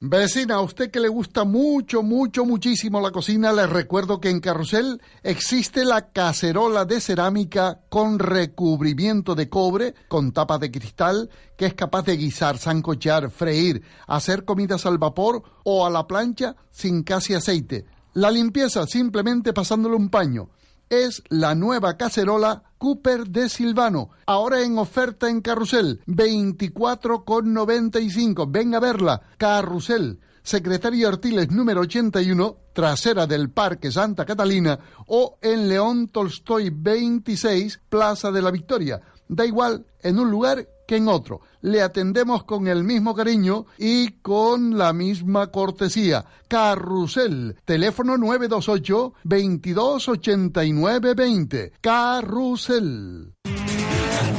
Vecina, 0.00 0.54
a 0.54 0.60
usted 0.62 0.90
que 0.90 0.98
le 0.98 1.08
gusta 1.08 1.44
mucho, 1.44 2.02
mucho, 2.02 2.46
muchísimo 2.46 3.02
la 3.02 3.10
cocina, 3.10 3.52
les 3.52 3.68
recuerdo 3.68 4.18
que 4.18 4.30
en 4.30 4.40
Carrusel 4.40 5.00
existe 5.22 5.84
la 5.84 6.10
cacerola 6.10 6.86
de 6.86 7.02
cerámica 7.02 7.82
con 7.90 8.18
recubrimiento 8.18 9.34
de 9.34 9.50
cobre, 9.50 9.94
con 10.08 10.32
tapa 10.32 10.56
de 10.56 10.70
cristal, 10.70 11.28
que 11.58 11.66
es 11.66 11.74
capaz 11.74 12.04
de 12.04 12.16
guisar, 12.16 12.56
sancochar, 12.56 13.30
freír, 13.30 13.82
hacer 14.06 14.46
comidas 14.46 14.86
al 14.86 14.96
vapor 14.96 15.42
o 15.64 15.84
a 15.84 15.90
la 15.90 16.06
plancha 16.06 16.56
sin 16.70 17.02
casi 17.02 17.34
aceite. 17.34 17.84
La 18.14 18.30
limpieza 18.30 18.86
simplemente 18.86 19.52
pasándole 19.52 19.96
un 19.96 20.08
paño. 20.08 20.48
Es 20.88 21.20
la 21.30 21.56
nueva 21.56 21.96
cacerola 21.96 22.62
Cooper 22.78 23.26
de 23.26 23.48
Silvano. 23.48 24.10
Ahora 24.26 24.62
en 24.62 24.78
oferta 24.78 25.28
en 25.28 25.40
Carrusel. 25.40 26.00
24,95. 26.06 28.46
Ven 28.48 28.76
a 28.76 28.80
verla. 28.80 29.20
Carrusel. 29.36 30.20
Secretario 30.44 31.08
Artiles 31.08 31.50
número 31.50 31.80
81, 31.80 32.56
trasera 32.74 33.26
del 33.26 33.50
Parque 33.50 33.90
Santa 33.90 34.26
Catalina, 34.26 34.78
o 35.06 35.38
en 35.40 35.70
León 35.70 36.08
Tolstoy 36.08 36.68
26, 36.70 37.80
Plaza 37.88 38.30
de 38.30 38.42
la 38.42 38.50
Victoria. 38.50 39.00
Da 39.26 39.46
igual 39.46 39.86
en 40.02 40.18
un 40.18 40.30
lugar 40.30 40.68
que 40.86 40.96
en 40.96 41.08
otro. 41.08 41.40
Le 41.60 41.82
atendemos 41.82 42.44
con 42.44 42.66
el 42.68 42.84
mismo 42.84 43.14
cariño 43.14 43.66
y 43.78 44.20
con 44.20 44.76
la 44.76 44.92
misma 44.92 45.48
cortesía. 45.48 46.24
Carrusel, 46.48 47.56
teléfono 47.64 48.16
928 48.18 49.14
2289 49.24 51.14
20. 51.14 51.72
Carrusel. 51.80 53.34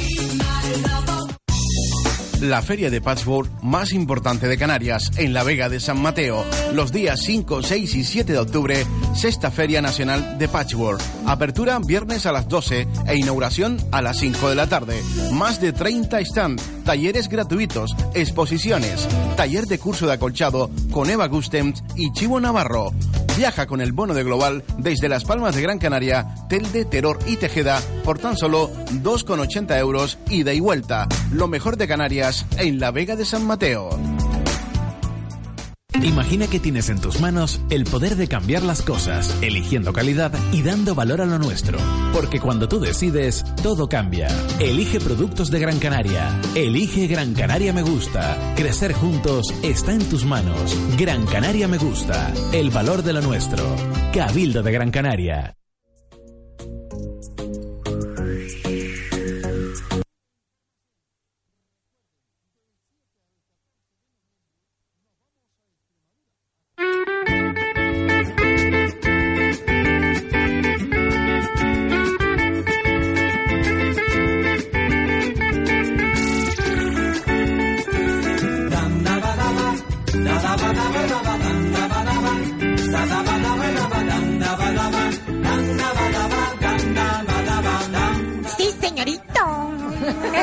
La 2.40 2.60
feria 2.60 2.90
de 2.90 3.00
patchwork 3.00 3.50
más 3.62 3.92
importante 3.92 4.46
de 4.46 4.58
Canarias, 4.58 5.10
en 5.16 5.32
la 5.32 5.42
Vega 5.42 5.70
de 5.70 5.80
San 5.80 6.02
Mateo, 6.02 6.44
los 6.74 6.92
días 6.92 7.20
5, 7.22 7.62
6 7.62 7.94
y 7.94 8.04
7 8.04 8.32
de 8.32 8.38
octubre, 8.38 8.86
Sexta 9.14 9.50
Feria 9.50 9.80
Nacional 9.80 10.36
de 10.36 10.46
Patchwork. 10.46 11.00
Apertura 11.24 11.78
viernes 11.78 12.26
a 12.26 12.32
las 12.32 12.46
12 12.46 12.86
e 13.06 13.16
inauguración 13.16 13.78
a 13.90 14.02
las 14.02 14.18
5 14.18 14.50
de 14.50 14.54
la 14.54 14.66
tarde. 14.66 15.02
Más 15.32 15.62
de 15.62 15.72
30 15.72 16.20
stand, 16.20 16.60
talleres 16.84 17.28
gratuitos, 17.30 17.96
exposiciones, 18.12 19.08
taller 19.36 19.66
de 19.66 19.78
curso 19.78 20.06
de 20.06 20.12
acolchado 20.12 20.70
con 20.90 21.08
Eva 21.08 21.28
Gustems 21.28 21.82
y 21.96 22.12
Chivo 22.12 22.38
Navarro. 22.38 22.92
Viaja 23.36 23.66
con 23.66 23.82
el 23.82 23.92
bono 23.92 24.14
de 24.14 24.24
Global 24.24 24.64
desde 24.78 25.10
Las 25.10 25.24
Palmas 25.24 25.54
de 25.54 25.60
Gran 25.60 25.78
Canaria, 25.78 26.26
Telde, 26.48 26.86
Teror 26.86 27.18
y 27.26 27.36
Tejeda 27.36 27.82
por 28.02 28.18
tan 28.18 28.34
solo 28.34 28.70
2,80 29.02 29.78
euros 29.78 30.16
ida 30.30 30.54
y 30.54 30.60
vuelta. 30.60 31.06
Lo 31.32 31.46
mejor 31.46 31.76
de 31.76 31.86
Canarias 31.86 32.25
en 32.58 32.80
la 32.80 32.90
Vega 32.90 33.14
de 33.14 33.24
San 33.24 33.46
Mateo. 33.46 33.90
Imagina 36.02 36.46
que 36.46 36.60
tienes 36.60 36.88
en 36.88 37.00
tus 37.00 37.20
manos 37.20 37.60
el 37.70 37.84
poder 37.84 38.16
de 38.16 38.28
cambiar 38.28 38.62
las 38.62 38.82
cosas, 38.82 39.36
eligiendo 39.42 39.92
calidad 39.92 40.32
y 40.52 40.62
dando 40.62 40.94
valor 40.94 41.20
a 41.20 41.26
lo 41.26 41.38
nuestro. 41.38 41.78
Porque 42.12 42.40
cuando 42.40 42.68
tú 42.68 42.80
decides, 42.80 43.44
todo 43.62 43.88
cambia. 43.88 44.28
Elige 44.58 45.00
productos 45.00 45.50
de 45.50 45.60
Gran 45.60 45.78
Canaria. 45.78 46.38
Elige 46.54 47.06
Gran 47.06 47.32
Canaria 47.34 47.72
Me 47.72 47.82
Gusta. 47.82 48.36
Crecer 48.56 48.92
juntos 48.92 49.46
está 49.62 49.92
en 49.92 50.08
tus 50.08 50.24
manos. 50.24 50.76
Gran 50.98 51.26
Canaria 51.26 51.68
Me 51.68 51.78
Gusta. 51.78 52.32
El 52.52 52.70
valor 52.70 53.02
de 53.02 53.12
lo 53.12 53.22
nuestro. 53.22 53.64
Cabildo 54.12 54.62
de 54.62 54.72
Gran 54.72 54.90
Canaria. 54.90 55.55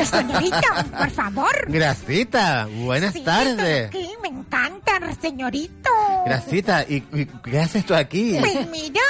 Señorito, 0.06 0.58
por 0.97 1.10
favor. 1.12 1.66
Gracita, 1.68 2.68
buenas 2.72 3.14
Sí, 3.14 3.22
tardes. 3.22 3.91
Sí, 3.91 4.10
me 4.22 4.28
encanta, 4.30 4.99
señorito. 5.22 5.89
Gracita, 6.26 6.84
¿y, 6.88 7.04
y 7.14 7.26
qué 7.26 7.60
haces 7.60 7.86
tú 7.86 7.93
aquí? 7.95 8.38
Pues 8.39 8.68
mira, 8.70 9.01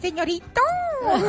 señorito. 0.00 0.60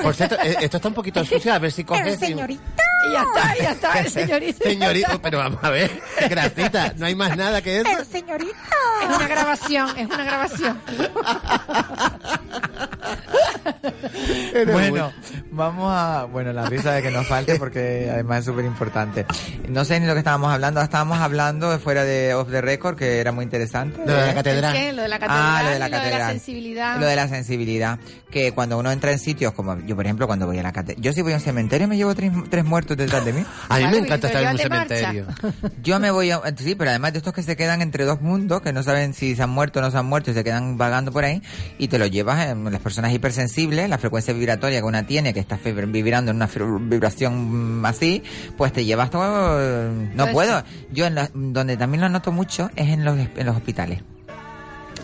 Por 0.02 0.16
cierto, 0.16 0.36
eh, 0.42 0.56
esto 0.62 0.78
está 0.78 0.88
un 0.88 0.94
poquito 0.94 1.24
sucio, 1.26 1.54
a 1.54 1.60
ver 1.60 1.72
si 1.72 1.82
El 1.82 1.88
coges... 1.88 2.20
señorito. 2.20 2.64
Y 3.08 3.12
ya 3.14 3.22
está, 3.24 3.56
ya 3.64 3.72
está, 3.72 4.00
el 4.00 4.10
señorito. 4.12 4.64
Señorito, 4.64 5.22
pero 5.22 5.38
vamos 5.40 5.64
a 5.64 5.70
ver, 5.70 6.02
Gracita, 6.30 6.94
no 6.98 7.06
hay 7.06 7.16
más 7.16 7.36
nada 7.38 7.62
que 7.62 7.82
eso. 7.82 7.90
El 8.00 8.06
señorito. 8.06 8.54
Es 9.04 9.16
una 9.18 9.28
grabación, 9.28 9.98
es 10.00 10.06
una 10.08 10.24
grabación. 10.24 10.82
Bueno, 14.72 15.12
vamos 15.52 15.92
a... 15.92 16.26
Bueno, 16.26 16.54
la 16.54 16.66
risa 16.68 16.94
de 16.94 17.02
que 17.02 17.12
nos 17.12 17.28
falte 17.28 17.56
porque 17.58 18.10
además 18.12 18.40
es 18.40 18.46
súper 18.46 18.66
importante. 18.66 19.26
No 19.70 19.86
sé 19.86 20.00
ni 20.00 20.06
lo 20.08 20.14
que 20.14 20.20
estábamos 20.20 20.52
hablando. 20.52 20.82
Estábamos 20.82 21.20
hablando 21.20 21.78
fuera 21.80 22.04
de 22.04 22.34
Off 22.34 22.50
the 22.50 22.62
Record, 22.62 22.98
que 22.98 23.20
era 23.20 23.32
muy 23.32 23.44
interesante. 23.44 24.00
Lo 24.06 24.14
de 24.14 24.28
la 24.28 24.34
catedral. 24.34 24.74
¿Qué? 24.74 24.94
Lo 24.94 25.02
de 25.02 25.08
la 25.08 25.20
catedral, 25.20 25.42
Ah, 25.46 25.62
lo 25.64 25.70
de 25.72 25.80
la 25.80 25.88
y 25.88 25.92
lo 25.92 25.98
de 25.98 26.04
la 26.04 26.10
catedral. 26.10 26.32
sensibilidad. 26.32 27.00
Lo 27.00 27.06
de 27.06 27.16
la 27.16 27.28
sensibilidad. 27.28 28.00
Que 28.32 28.52
cuando 28.54 28.78
uno 28.78 28.92
entra 28.92 29.12
en 29.12 29.20
sitios 29.20 29.54
como 29.54 29.78
yo, 29.86 29.96
por 29.96 30.06
ejemplo, 30.06 30.28
cuando 30.28 30.46
voy 30.46 30.60
a 30.60 30.64
la 30.64 30.72
catedral. 30.74 31.02
Yo 31.02 31.14
si 31.14 31.22
voy 31.22 31.34
a 31.34 31.36
un 31.36 31.42
cementerio 31.42 31.88
me 31.88 31.98
llevo 31.98 32.14
tres, 32.16 32.32
tres 32.50 32.66
muertos 32.66 32.98
detrás 32.98 33.24
de 33.26 33.34
mí. 33.34 33.46
A 33.70 33.78
mí 33.80 33.86
me 33.88 33.98
encanta 33.98 34.28
estar 34.28 34.44
en 34.44 34.50
un 34.50 34.58
de 34.58 34.64
cementerio. 34.64 35.26
Yo 35.84 36.00
me 36.00 36.12
voy 36.12 36.32
a... 36.32 36.42
Sí, 36.58 36.76
pero 36.76 36.90
además 36.90 37.14
de 37.14 37.20
estos 37.20 37.34
que 37.34 37.44
se 37.44 37.56
quedan 37.56 37.82
entre 37.82 38.06
dos 38.06 38.22
mundos, 38.22 38.62
que 38.62 38.74
no 38.74 38.84
saben 38.84 39.14
si 39.14 39.36
se 39.36 39.44
han 39.44 39.50
muerto 39.50 39.80
o 39.80 39.82
no 39.82 39.92
se 39.92 39.98
han 39.98 40.06
muerto 40.06 40.32
y 40.32 40.34
se 40.34 40.44
quedan 40.44 40.78
vagando 40.78 41.12
por 41.12 41.24
ahí, 41.24 41.42
y 41.78 41.88
te 41.88 41.98
lo 42.00 42.06
llevas 42.08 42.48
en 42.50 42.72
las 42.72 42.82
personas 42.82 43.12
hipersensibles, 43.14 43.55
la 43.88 43.98
frecuencia 43.98 44.34
vibratoria 44.34 44.80
que 44.80 44.86
una 44.86 45.06
tiene, 45.08 45.34
que 45.34 45.40
está 45.40 45.58
vibrando 45.64 46.32
en 46.32 46.38
una 46.38 46.50
vibración 46.82 47.82
así, 47.86 48.22
pues 48.58 48.74
te 48.74 48.84
llevas 48.86 49.10
todo... 49.10 49.92
No 49.92 50.24
Pues- 50.24 50.34
puedo. 50.34 50.64
Yo 50.92 51.06
en 51.06 51.16
la- 51.16 51.30
donde 51.34 51.78
también 51.78 52.02
lo 52.02 52.10
noto 52.10 52.32
mucho 52.32 52.70
es 52.76 52.90
en 52.90 53.06
los, 53.06 53.18
en 53.18 53.46
los 53.46 53.56
hospitales. 53.56 54.02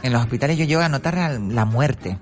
En 0.04 0.14
los 0.14 0.22
hospitales 0.24 0.58
yo 0.58 0.66
llego 0.66 0.82
a 0.82 0.90
notar 0.90 1.14
la, 1.16 1.30
la 1.38 1.66
muerte. 1.66 2.18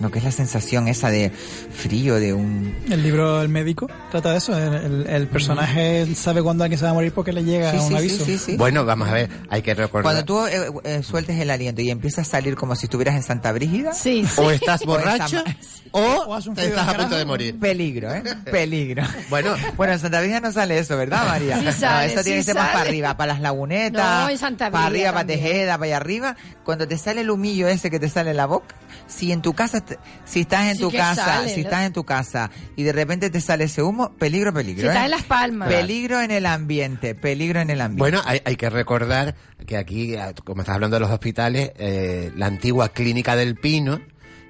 Lo 0.00 0.10
que 0.10 0.18
es 0.20 0.24
la 0.24 0.30
sensación 0.30 0.86
esa 0.86 1.10
de 1.10 1.30
frío, 1.30 2.14
de 2.16 2.32
un... 2.32 2.72
El 2.88 3.02
libro 3.02 3.42
El 3.42 3.48
médico 3.48 3.88
trata 4.10 4.30
de 4.32 4.38
eso. 4.38 4.56
El, 4.56 4.74
el- 4.74 5.06
el 5.08 5.26
personaje 5.26 6.06
sabe 6.14 6.42
cuándo 6.42 6.62
alguien 6.64 6.78
se 6.78 6.84
va 6.84 6.92
a 6.92 6.94
morir 6.94 7.12
porque 7.12 7.32
le 7.32 7.42
llega 7.44 7.72
Sí, 7.72 7.78
un 7.78 7.88
sí, 7.88 7.94
aviso. 7.96 8.24
sí, 8.24 8.38
sí. 8.38 8.56
Bueno, 8.56 8.84
vamos 8.84 9.08
a 9.08 9.12
ver, 9.12 9.30
hay 9.50 9.60
que 9.62 9.74
recordar. 9.74 10.02
Cuando 10.04 10.24
tú 10.24 10.46
eh, 10.46 10.70
eh, 10.84 11.02
sueltes 11.02 11.38
el 11.40 11.50
aliento 11.50 11.82
y 11.82 11.90
empiezas 11.90 12.28
a 12.28 12.30
salir 12.30 12.54
como 12.54 12.76
si 12.76 12.86
estuvieras 12.86 13.16
en 13.16 13.22
Santa 13.24 13.50
Brígida, 13.52 13.92
Sí, 13.92 14.24
sí. 14.24 14.40
O 14.40 14.50
estás 14.50 14.82
O 14.84 14.86
borracho 14.86 15.42
o 15.90 16.34
has 16.34 16.46
un 16.46 16.54
te 16.54 16.62
frío 16.62 16.74
estás 16.76 16.94
a 16.94 16.96
punto 16.98 17.16
de 17.16 17.24
morir. 17.24 17.58
peligro, 17.58 18.14
¿eh? 18.14 18.22
Peligro. 18.50 19.02
Bueno, 19.30 19.54
Bueno, 19.76 19.94
en 19.94 19.98
Santa 19.98 20.20
Brígida 20.20 20.40
no 20.40 20.52
sale 20.52 20.78
eso, 20.78 20.96
¿verdad, 20.96 21.26
María? 21.26 21.58
Sí 21.58 21.64
no, 21.64 21.72
sale, 21.72 22.12
eso 22.12 22.22
tiene 22.22 22.38
que 22.38 22.44
ser 22.44 22.54
más 22.54 22.68
para 22.68 22.80
arriba, 22.82 23.16
para 23.16 23.32
las 23.32 23.42
lagunetas, 23.42 24.22
No, 24.24 24.28
en 24.30 24.38
Santa 24.38 24.70
para 24.70 24.86
arriba, 24.86 25.06
para 25.12 25.20
también. 25.26 25.40
Tejeda, 25.40 25.72
para 25.78 25.86
allá 25.86 25.96
arriba. 25.96 26.36
Cuando 26.64 26.86
te 26.86 26.96
sale 26.98 27.22
el 27.22 27.30
humillo 27.30 27.66
ese 27.68 27.90
que 27.90 27.98
te 27.98 28.08
sale 28.08 28.30
en 28.30 28.36
la 28.36 28.46
boca, 28.46 28.74
si 29.08 29.32
en 29.32 29.42
tu 29.42 29.52
casa, 29.54 29.80
te- 29.84 29.98
si 30.24 30.40
estás 30.40 30.66
en 30.68 30.76
Sí 30.76 30.80
tu 30.82 30.92
casa, 30.92 31.24
sale, 31.24 31.48
si 31.48 31.62
¿no? 31.62 31.68
estás 31.68 31.84
en 31.86 31.92
tu 31.92 32.04
casa 32.04 32.50
y 32.76 32.84
de 32.84 32.92
repente 32.92 33.30
te 33.30 33.40
sale 33.40 33.64
ese 33.64 33.82
humo, 33.82 34.12
peligro, 34.12 34.52
peligro. 34.54 34.82
Si 34.82 34.86
¿eh? 34.86 34.90
estás 34.90 35.04
en 35.06 35.10
Las 35.10 35.24
Palmas. 35.24 35.68
Peligro 35.68 36.20
en 36.20 36.30
el 36.30 36.46
ambiente, 36.46 37.14
peligro 37.16 37.60
en 37.60 37.70
el 37.70 37.80
ambiente. 37.80 37.98
bueno, 37.98 38.22
hay, 38.24 38.40
hay 38.44 38.54
que 38.56 38.70
recordar 38.70 39.34
que 39.66 39.76
aquí, 39.76 40.14
como 40.44 40.60
estás 40.62 40.76
hablando 40.76 40.96
de 40.96 41.00
los 41.00 41.10
hospitales, 41.10 41.72
eh, 41.78 42.30
la 42.36 42.46
antigua 42.46 42.90
clínica 42.90 43.34
del 43.34 43.56
Pino, 43.56 44.00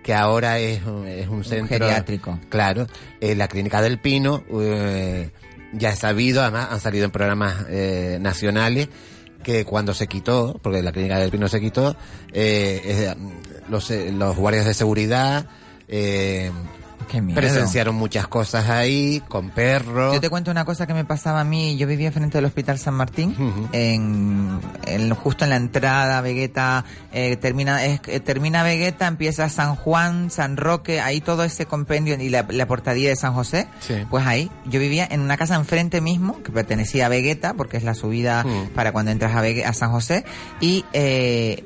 que 0.03 0.13
ahora 0.15 0.59
es, 0.59 0.85
un- 0.85 1.07
es 1.07 1.29
un 1.29 1.45
centro 1.45 1.79
geriátrico. 1.87 2.39
Claro, 2.49 2.87
eh, 3.21 3.35
la 3.35 3.47
clínica 3.49 3.81
del 3.81 3.99
Pino 4.01 4.43
eh, 4.61 5.31
ya 5.73 5.91
es 5.91 5.99
sabido, 5.99 6.43
además 6.43 6.69
han 6.71 6.81
salido 6.81 7.05
en 7.05 7.11
programas 7.11 7.67
eh, 7.69 8.19
nacionales 8.21 8.89
que 9.43 9.65
cuando 9.65 9.95
se 9.95 10.07
quitó, 10.09 10.59
porque 10.63 10.83
la 10.83 10.91
clínica 10.93 11.19
del 11.19 11.31
Pino 11.31 11.47
se 11.49 11.61
quitó, 11.61 11.97
eh, 12.33 12.81
eh, 12.85 13.15
los, 13.69 13.91
eh, 13.91 14.13
los 14.13 14.37
guardias 14.37 14.67
de 14.67 14.75
seguridad 14.75 15.47
eh, 15.89 16.51
presenciaron 17.35 17.95
muchas 17.95 18.29
cosas 18.29 18.69
ahí, 18.69 19.23
con 19.29 19.49
perros. 19.51 20.13
Yo 20.13 20.21
te 20.21 20.29
cuento 20.29 20.51
una 20.51 20.67
cosa 20.67 20.87
que 20.87 20.93
me 20.93 21.05
pasaba 21.07 21.41
a 21.41 21.45
mí. 21.45 21.77
Yo 21.79 21.87
vivía 21.87 22.13
frente 22.13 22.37
al 22.37 22.45
Hospital 22.45 22.79
San 22.79 22.95
Martín, 22.95 23.35
en, 23.73 24.61
en- 24.85 25.15
justo 25.15 25.45
en 25.45 25.51
la 25.51 25.57
entrada, 25.57 26.21
Vegeta, 26.21 26.85
eh, 27.13 27.37
termina, 27.37 27.85
es- 27.87 28.01
eh, 28.09 28.21
termina 28.21 28.63
Vegeta, 28.63 29.07
empieza 29.07 29.49
San 29.49 29.75
Juan, 29.77 30.31
San 30.31 30.57
Roque, 30.59 31.01
ahí 31.01 31.21
todo 31.23 31.45
ese 31.45 31.65
compendio 31.65 32.15
y 32.21 32.29
la, 32.29 32.45
la 32.51 32.67
portadilla 32.67 33.09
de 33.09 33.17
San 33.17 33.33
José. 33.33 33.69
Sí. 33.81 33.95
Pues 34.11 34.27
ahí, 34.27 34.51
yo 34.67 34.79
vivía 34.81 35.07
en 35.11 35.21
una 35.21 35.37
casa 35.39 35.55
enfrente 35.55 36.01
mismo, 36.03 36.43
que 36.43 36.53
pertenecía 36.53 37.07
a 37.07 37.09
Vegeta, 37.09 37.55
porque 37.55 37.77
es 37.79 37.85
la 37.85 37.95
subida 37.95 38.45
Mm. 38.45 38.69
para 38.75 38.93
cuando 38.93 39.11
entras 39.13 39.35
a, 39.35 39.43
Vege- 39.43 39.65
a 39.65 39.73
San 39.73 39.91
José, 39.93 40.25
y 40.61 40.85
eh, 40.93 41.65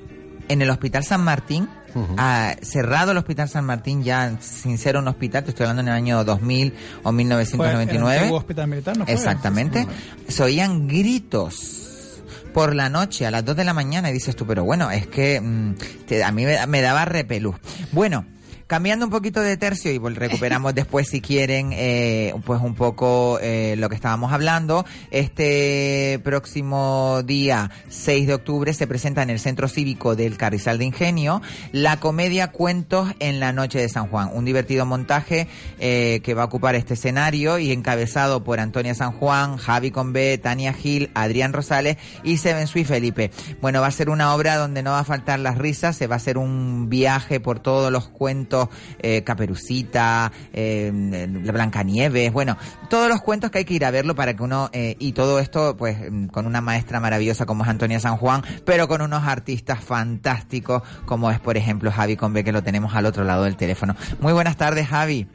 en 0.48 0.62
el 0.62 0.70
Hospital 0.70 1.02
San 1.04 1.22
Martín, 1.22 1.68
Ah, 2.16 2.56
cerrado 2.62 3.12
el 3.12 3.18
Hospital 3.18 3.48
San 3.48 3.64
Martín, 3.64 4.02
ya 4.02 4.32
sin 4.40 4.78
ser 4.78 4.96
un 4.96 5.08
hospital, 5.08 5.44
te 5.44 5.50
estoy 5.50 5.64
hablando 5.64 5.82
en 5.82 5.88
el 5.88 5.94
año 5.94 6.24
2000 6.24 6.72
o 6.98 7.02
Fue 7.02 7.10
el 7.10 7.16
1999. 7.16 8.16
antiguo 8.18 8.38
hospital 8.38 8.68
militar, 8.68 8.96
¿no 8.96 9.04
fue? 9.04 9.14
Exactamente. 9.14 9.86
Se 10.28 10.42
oían 10.42 10.88
gritos 10.88 12.22
por 12.54 12.74
la 12.74 12.88
noche 12.88 13.26
a 13.26 13.30
las 13.30 13.44
2 13.44 13.56
de 13.56 13.64
la 13.64 13.72
mañana 13.74 14.10
y 14.10 14.12
dices 14.12 14.36
tú, 14.36 14.46
pero 14.46 14.64
bueno, 14.64 14.90
es 14.90 15.06
que 15.06 15.40
mm, 15.40 15.74
te- 16.06 16.22
a 16.24 16.32
mí 16.32 16.44
me, 16.44 16.66
me 16.66 16.80
daba 16.82 17.04
repelús. 17.04 17.56
Bueno. 17.92 18.26
Cambiando 18.72 19.04
un 19.04 19.10
poquito 19.10 19.42
de 19.42 19.58
tercio 19.58 19.92
y 19.92 19.98
recuperamos 19.98 20.74
después 20.74 21.06
si 21.06 21.20
quieren 21.20 21.72
eh, 21.74 22.32
pues 22.46 22.58
un 22.62 22.74
poco 22.74 23.38
eh, 23.42 23.74
lo 23.76 23.90
que 23.90 23.94
estábamos 23.94 24.32
hablando. 24.32 24.86
Este 25.10 26.18
próximo 26.24 27.20
día 27.22 27.70
6 27.90 28.28
de 28.28 28.32
octubre 28.32 28.72
se 28.72 28.86
presenta 28.86 29.22
en 29.22 29.28
el 29.28 29.40
Centro 29.40 29.68
Cívico 29.68 30.16
del 30.16 30.38
Carrizal 30.38 30.78
de 30.78 30.86
Ingenio 30.86 31.42
la 31.72 31.98
comedia 31.98 32.50
Cuentos 32.50 33.12
en 33.18 33.40
la 33.40 33.52
Noche 33.52 33.78
de 33.78 33.90
San 33.90 34.08
Juan. 34.08 34.30
Un 34.32 34.46
divertido 34.46 34.86
montaje 34.86 35.48
eh, 35.78 36.20
que 36.24 36.32
va 36.32 36.44
a 36.44 36.46
ocupar 36.46 36.74
este 36.74 36.94
escenario 36.94 37.58
y 37.58 37.72
encabezado 37.72 38.42
por 38.42 38.58
Antonia 38.58 38.94
San 38.94 39.12
Juan, 39.12 39.58
Javi 39.58 39.90
Convé, 39.90 40.38
Tania 40.38 40.72
Gil, 40.72 41.10
Adrián 41.12 41.52
Rosales 41.52 41.98
y 42.24 42.38
Seven 42.38 42.66
Sui 42.66 42.84
Felipe. 42.84 43.32
Bueno, 43.60 43.82
va 43.82 43.88
a 43.88 43.90
ser 43.90 44.08
una 44.08 44.34
obra 44.34 44.56
donde 44.56 44.82
no 44.82 44.92
va 44.92 45.00
a 45.00 45.04
faltar 45.04 45.40
las 45.40 45.58
risas, 45.58 45.94
se 45.94 46.06
va 46.06 46.14
a 46.14 46.16
hacer 46.16 46.38
un 46.38 46.88
viaje 46.88 47.38
por 47.38 47.60
todos 47.60 47.92
los 47.92 48.08
cuentos, 48.08 48.61
eh, 48.98 49.22
Caperucita, 49.24 50.32
eh, 50.52 51.28
la 51.42 51.52
Blancanieves, 51.52 52.32
bueno, 52.32 52.56
todos 52.88 53.08
los 53.08 53.20
cuentos 53.22 53.50
que 53.50 53.58
hay 53.58 53.64
que 53.64 53.74
ir 53.74 53.84
a 53.84 53.90
verlo 53.90 54.14
para 54.14 54.34
que 54.34 54.42
uno, 54.42 54.70
eh, 54.72 54.96
y 54.98 55.12
todo 55.12 55.38
esto 55.38 55.76
pues 55.76 55.98
con 56.30 56.46
una 56.46 56.60
maestra 56.60 57.00
maravillosa 57.00 57.46
como 57.46 57.64
es 57.64 57.70
Antonia 57.70 58.00
San 58.00 58.16
Juan, 58.16 58.42
pero 58.64 58.88
con 58.88 59.02
unos 59.02 59.24
artistas 59.24 59.82
fantásticos 59.82 60.82
como 61.06 61.30
es 61.30 61.40
por 61.40 61.56
ejemplo 61.56 61.90
Javi 61.90 62.16
Convé 62.16 62.44
que 62.44 62.52
lo 62.52 62.62
tenemos 62.62 62.94
al 62.94 63.06
otro 63.06 63.24
lado 63.24 63.44
del 63.44 63.56
teléfono. 63.56 63.96
Muy 64.20 64.32
buenas 64.32 64.56
tardes 64.56 64.88
Javi. 64.88 65.26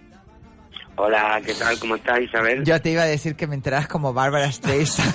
Hola, 0.99 1.39
¿qué 1.45 1.53
tal? 1.53 1.77
¿Cómo 1.79 1.95
estás, 1.95 2.19
Isabel? 2.21 2.63
Yo 2.63 2.81
te 2.81 2.89
iba 2.89 3.03
a 3.03 3.05
decir 3.05 3.35
que 3.35 3.45
me 3.45 3.53
enteras 3.53 3.87
como 3.87 4.13
Bárbara 4.13 4.51
Streisand. 4.51 5.13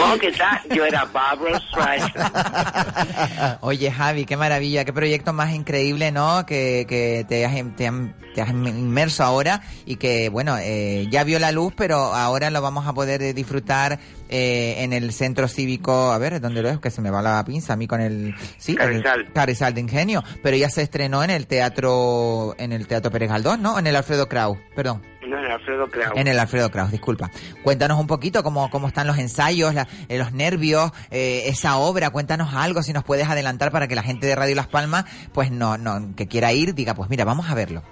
Oh, 0.00 0.16
¿qué 0.20 0.32
tal? 0.32 0.60
Yo 0.74 0.84
era 0.84 1.04
Barbara 1.04 1.60
Streisand. 1.70 3.58
Oye, 3.60 3.92
Javi, 3.92 4.24
qué 4.24 4.36
maravilla, 4.36 4.84
qué 4.84 4.92
proyecto 4.92 5.32
más 5.32 5.54
increíble, 5.54 6.10
¿no? 6.10 6.44
Que, 6.46 6.84
que 6.88 7.24
te, 7.28 7.46
has, 7.46 7.54
te, 7.76 7.86
han- 7.86 8.12
te 8.34 8.42
has 8.42 8.50
inmerso 8.50 9.24
ahora 9.24 9.62
y 9.86 9.96
que, 9.96 10.28
bueno, 10.28 10.56
eh, 10.58 11.06
ya 11.10 11.24
vio 11.24 11.38
la 11.38 11.52
luz, 11.52 11.72
pero 11.76 11.96
ahora 12.14 12.50
lo 12.50 12.60
vamos 12.62 12.86
a 12.86 12.92
poder 12.92 13.22
eh, 13.22 13.32
disfrutar 13.34 13.98
eh, 14.28 14.76
en 14.78 14.92
el 14.92 15.12
centro 15.12 15.48
cívico. 15.48 16.12
A 16.12 16.18
ver, 16.18 16.40
¿dónde 16.40 16.62
lo 16.62 16.68
es? 16.68 16.78
Que 16.78 16.90
se 16.90 17.00
me 17.00 17.10
va 17.10 17.22
la 17.22 17.44
pinza 17.44 17.72
a 17.72 17.76
mí 17.76 17.86
con 17.86 18.00
el... 18.00 18.34
Sí, 18.58 18.74
Carrizal. 18.76 19.20
el 19.20 19.32
Carrizal 19.32 19.74
de 19.74 19.80
Ingenio. 19.80 20.22
Pero 20.42 20.56
ya 20.56 20.70
se 20.70 20.82
estrenó 20.82 21.22
en 21.24 21.30
el 21.30 21.46
teatro, 21.46 22.54
en 22.58 22.72
el 22.72 22.86
Teatro 22.86 23.10
Pérez 23.10 23.28
Galdós, 23.30 23.58
¿no? 23.58 23.78
En 23.78 23.86
el 23.86 23.96
Alfredo 23.96 24.28
Kraus, 24.28 24.58
perdón. 24.74 25.02
No, 25.26 25.38
en 25.38 25.50
Alfredo 25.52 25.86
Kraus. 25.88 26.12
En 26.16 26.26
el 26.28 26.38
Alfredo 26.38 26.70
Kraus, 26.70 26.90
disculpa. 26.90 27.30
Cuéntanos 27.62 28.00
un 28.00 28.06
poquito 28.06 28.42
cómo, 28.42 28.68
cómo 28.70 28.88
están 28.88 29.06
los 29.06 29.18
ensayos, 29.18 29.74
la- 29.74 29.86
eh, 30.08 30.18
los 30.18 30.32
nervios, 30.32 30.90
eh, 31.10 31.42
esa 31.46 31.76
obra. 31.76 32.10
Cuéntanos 32.10 32.54
algo, 32.54 32.82
si 32.82 32.92
nos 32.92 33.04
puedes 33.04 33.28
adelantar 33.28 33.70
para 33.70 33.86
que 33.86 33.94
la 33.94 34.02
gente 34.02 34.26
de 34.26 34.34
Radio 34.34 34.54
Las 34.56 34.66
Palmas, 34.68 35.04
pues 35.32 35.50
no, 35.50 35.76
no, 35.78 36.14
que 36.16 36.26
quiera 36.26 36.52
ir, 36.52 36.74
diga, 36.74 36.94
pues 36.94 37.10
mira, 37.10 37.24
vamos 37.24 37.48
a 37.50 37.54
verlo. 37.54 37.82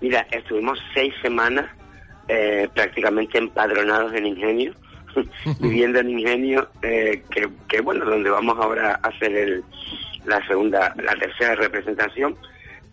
Mira, 0.00 0.26
estuvimos 0.30 0.78
seis 0.94 1.14
semanas 1.22 1.66
eh, 2.28 2.68
prácticamente 2.74 3.38
empadronados 3.38 4.12
en 4.14 4.26
Ingenio, 4.26 4.72
viviendo 5.60 6.00
en 6.00 6.10
Ingenio, 6.10 6.68
eh, 6.82 7.22
que, 7.30 7.48
que 7.68 7.80
bueno, 7.80 8.04
donde 8.04 8.30
vamos 8.30 8.56
ahora 8.58 9.00
a 9.02 9.08
hacer 9.08 9.34
el, 9.34 9.64
la 10.26 10.44
segunda, 10.46 10.94
la 11.02 11.14
tercera 11.16 11.54
representación. 11.54 12.36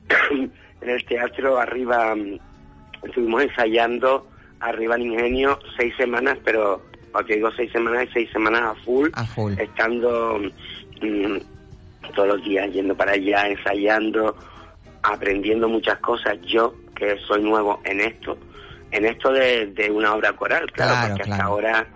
en 0.32 0.90
el 0.90 1.06
teatro 1.06 1.60
arriba 1.60 2.16
mm, 2.16 2.40
estuvimos 3.04 3.44
ensayando 3.44 4.28
arriba 4.60 4.96
en 4.96 5.14
Ingenio 5.14 5.60
seis 5.78 5.94
semanas, 5.98 6.38
pero 6.44 6.82
te 7.28 7.36
digo 7.36 7.52
seis 7.56 7.72
semanas, 7.72 8.08
seis 8.14 8.30
semanas 8.32 8.62
a 8.62 8.76
full, 8.84 9.10
A 9.14 9.26
full. 9.26 9.54
estando 9.58 10.40
mm, 11.02 11.38
todos 12.16 12.28
los 12.28 12.44
días 12.44 12.72
yendo 12.72 12.96
para 12.96 13.14
allá, 13.14 13.48
ensayando, 13.48 14.36
aprendiendo 15.04 15.68
muchas 15.68 15.98
cosas. 16.00 16.40
Yo, 16.42 16.74
que 17.02 17.18
soy 17.28 17.42
nuevo 17.42 17.82
en 17.84 18.00
esto, 18.00 18.38
en 18.92 19.06
esto 19.06 19.32
de, 19.34 19.68
de 19.68 19.90
una 19.90 20.14
obra 20.14 20.34
coral, 20.34 20.72
claro, 20.72 20.92
Claro, 20.92 21.16
porque 21.16 21.32
hasta 21.32 21.44
ahora, 21.44 21.88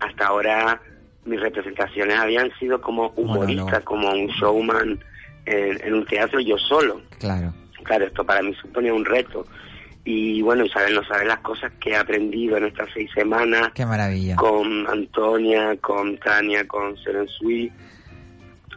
hasta 0.00 0.26
ahora 0.26 0.82
mis 1.24 1.40
representaciones 1.40 2.18
habían 2.18 2.50
sido 2.58 2.80
como 2.80 3.08
humorista, 3.16 3.80
como 3.80 4.10
un 4.10 4.26
showman 4.26 5.02
en, 5.46 5.80
en 5.82 5.94
un 5.94 6.04
teatro 6.04 6.40
yo 6.40 6.58
solo. 6.58 7.00
Claro. 7.18 7.54
Claro, 7.84 8.04
esto 8.04 8.22
para 8.24 8.42
mí 8.42 8.54
supone 8.60 8.92
un 8.92 9.04
reto. 9.04 9.46
Y 10.04 10.42
bueno, 10.42 10.64
Isabel 10.64 10.94
no 10.94 11.04
sabe 11.04 11.24
las 11.24 11.38
cosas 11.40 11.72
que 11.80 11.90
he 11.90 11.96
aprendido 11.96 12.56
en 12.58 12.66
estas 12.66 12.88
seis 12.92 13.10
semanas 13.14 13.70
Qué 13.74 13.86
maravilla. 13.86 14.36
con 14.36 14.86
Antonia, 14.88 15.76
con 15.80 16.18
Tania, 16.18 16.66
con 16.66 16.96
Serensui, 16.98 17.72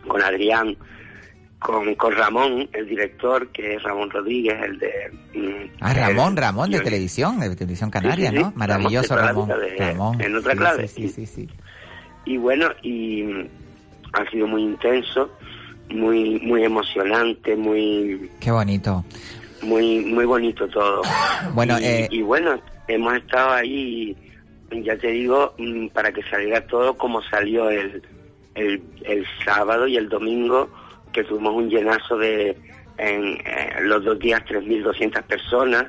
con 0.08 0.22
Adrián, 0.22 0.78
con, 1.64 1.96
con 1.96 2.14
Ramón, 2.16 2.70
el 2.74 2.88
director, 2.88 3.48
que 3.50 3.76
es 3.76 3.84
Ramón 3.84 4.10
Rodríguez, 4.12 4.56
el 4.64 4.78
de... 4.80 4.92
mm, 5.34 5.72
Ah, 5.80 5.94
Ramón, 5.94 6.36
Ramón 6.38 6.70
de 6.72 6.80
televisión, 6.82 7.40
de 7.40 7.56
televisión 7.56 7.90
canaria, 7.90 8.30
Sí, 8.30 8.36
sí, 8.38 8.44
sí. 8.44 8.44
¿no? 8.44 8.54
Maravilloso 8.56 9.16
Ramón 9.16 9.48
de 9.50 10.26
en 10.26 10.36
otra 10.36 10.56
clave. 10.56 10.88
Sí, 10.88 11.10
sí, 11.10 11.26
sí. 11.26 11.50
Y 12.26 12.38
bueno, 12.38 12.68
y 12.84 13.24
mm, 13.24 13.48
ha 14.14 14.30
sido 14.30 14.48
muy 14.48 14.62
intenso, 14.64 15.30
muy 15.90 16.40
muy 16.42 16.64
emocionante, 16.64 17.56
muy 17.56 18.30
Qué 18.40 18.52
bonito. 18.52 19.04
muy 19.62 20.00
muy 20.06 20.26
bonito 20.26 20.68
todo. 20.68 21.02
Bueno, 21.54 21.80
y, 21.80 21.84
eh, 21.86 22.08
y 22.12 22.22
bueno, 22.22 22.60
hemos 22.88 23.16
estado 23.16 23.52
ahí, 23.52 24.16
ya 24.72 24.98
te 24.98 25.08
digo, 25.08 25.54
mm, 25.58 25.88
para 25.88 26.12
que 26.12 26.24
saliera 26.24 26.66
todo 26.68 26.96
como 26.98 27.22
salió 27.24 27.70
el, 27.70 28.02
el, 28.56 28.82
el 29.04 29.26
sábado 29.46 29.88
y 29.88 29.98
el 29.98 30.08
domingo, 30.10 30.70
que 31.14 31.24
tuvimos 31.24 31.54
un 31.54 31.70
llenazo 31.70 32.18
de, 32.18 32.58
en 32.98 33.24
eh, 33.46 33.76
los 33.84 34.04
dos 34.04 34.20
días, 34.20 34.42
3.200 34.50 35.24
personas, 35.24 35.86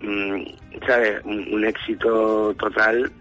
mm, 0.00 0.42
¿sabes? 0.86 1.20
Un, 1.24 1.52
un 1.52 1.64
éxito 1.66 2.54
total, 2.58 3.12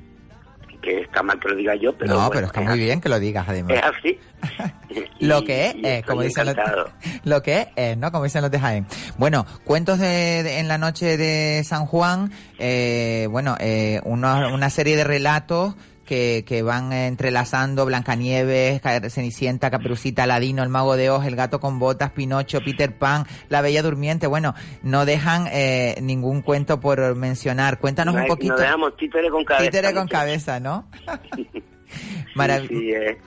que 0.82 1.02
está 1.02 1.22
mal 1.22 1.40
que 1.40 1.50
lo 1.50 1.56
diga 1.56 1.76
yo, 1.76 1.94
pero 1.94 2.10
no, 2.12 2.16
bueno, 2.18 2.32
pero 2.34 2.48
está 2.48 2.62
es 2.62 2.68
muy 2.70 2.80
bien 2.80 3.02
que 3.02 3.10
lo 3.10 3.20
digas, 3.20 3.46
además. 3.48 3.74
es 3.78 3.84
así. 3.84 4.20
Lo 5.20 5.44
que 5.44 5.68
es, 5.68 5.76
eh, 5.84 6.04
como 6.06 6.22
dicen 6.24 6.48
los, 6.48 6.56
lo 7.24 7.42
que 7.44 7.60
es, 7.62 7.68
eh, 7.78 7.96
¿no? 7.96 8.12
Como 8.12 8.24
dicen 8.26 8.42
los 8.42 8.50
de 8.52 8.60
Jaén. 8.60 8.86
Bueno, 9.18 9.46
cuentos 9.64 10.00
de, 10.00 10.42
de- 10.44 10.58
en 10.60 10.68
la 10.68 10.78
noche 10.80 11.16
de 11.16 11.64
San 11.64 11.86
Juan, 11.86 12.32
eh, 12.60 13.28
bueno, 13.30 13.56
eh, 13.60 14.02
una, 14.04 14.48
una 14.54 14.70
serie 14.72 14.98
de 14.98 15.04
relatos 15.06 15.76
que, 16.12 16.44
que 16.46 16.62
van 16.62 16.92
entrelazando 16.92 17.86
Blancanieves, 17.86 18.82
Ca- 18.82 19.10
Cenicienta, 19.10 19.72
Caperucita, 19.72 20.24
Aladino, 20.24 20.62
El 20.62 20.68
Mago 20.68 20.98
de 20.98 21.10
Oz, 21.10 21.26
El 21.26 21.38
Gato 21.38 21.62
con 21.62 21.80
Botas, 21.80 22.12
Pinocho, 22.12 22.60
Peter 22.60 22.94
Pan, 22.98 23.26
La 23.48 23.62
Bella 23.62 23.82
Durmiente. 23.82 24.28
Bueno, 24.28 24.54
no 24.84 25.06
dejan 25.06 25.48
eh, 25.54 25.96
ningún 26.02 26.42
cuento 26.42 26.82
por 26.82 27.16
mencionar. 27.16 27.80
Cuéntanos 27.80 28.14
No 28.14 28.22
un 28.24 28.28
poquito. 28.28 28.52
Nos 28.56 28.62
dejamos 28.62 28.98
títere 28.98 29.30
con 29.30 29.46
cabeza. 29.46 29.72
Títere 29.72 29.94
con 29.94 30.08
cabeza, 30.10 30.60
¿no? 30.60 30.86
Sí, 31.34 31.48
Marav- 32.36 32.68
sí, 32.68 32.92
eh, 32.92 33.18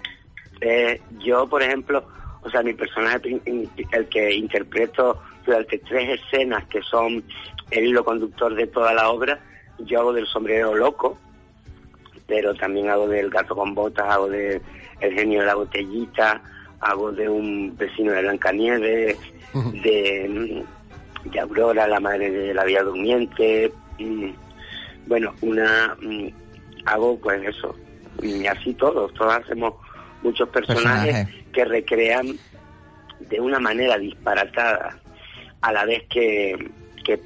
eh, 0.61 1.01
yo, 1.24 1.49
por 1.49 1.62
ejemplo, 1.62 2.07
o 2.43 2.51
sea, 2.51 2.62
mi 2.62 2.74
personaje, 2.74 3.41
el 3.47 4.09
que 4.11 4.35
interpreto 4.35 5.22
durante 5.47 5.78
tres 5.78 6.20
escenas 6.20 6.64
que 6.66 6.82
son 6.82 7.24
el 7.70 7.87
hilo 7.87 8.05
conductor 8.05 8.55
de 8.55 8.66
toda 8.66 8.93
la 8.93 9.09
obra, 9.09 9.41
yo 9.78 10.01
hago 10.01 10.12
del 10.12 10.26
sombrero 10.26 10.74
loco, 10.74 11.18
pero 12.26 12.54
también 12.54 12.88
hago 12.88 13.08
del 13.08 13.30
gato 13.30 13.54
con 13.54 13.74
botas, 13.74 14.08
hago 14.08 14.28
de 14.28 14.60
el 15.00 15.12
genio 15.14 15.40
de 15.40 15.46
la 15.46 15.54
botellita, 15.54 16.42
hago 16.80 17.12
de 17.12 17.28
un 17.28 17.76
vecino 17.76 18.12
de 18.12 18.22
Blancanieves, 18.22 19.18
de, 19.82 20.28
mm, 20.28 21.30
de 21.30 21.40
Aurora, 21.40 21.86
la 21.86 22.00
madre 22.00 22.30
de 22.30 22.54
la 22.54 22.64
Vía 22.64 22.82
Durmiente, 22.82 23.72
mm, 23.98 24.30
bueno, 25.06 25.34
una 25.42 25.96
mm, 26.00 26.28
hago 26.86 27.18
pues 27.18 27.46
eso, 27.46 27.74
y 28.22 28.46
así 28.46 28.72
todos, 28.74 29.12
todos 29.14 29.34
hacemos 29.34 29.74
muchos 30.22 30.48
personajes 30.48 31.14
Personajes. 31.14 31.52
que 31.52 31.64
recrean 31.64 32.26
de 33.20 33.40
una 33.40 33.58
manera 33.58 33.98
disparatada, 33.98 34.98
a 35.60 35.72
la 35.72 35.84
vez 35.86 36.02
que, 36.10 36.70
que, 37.04 37.20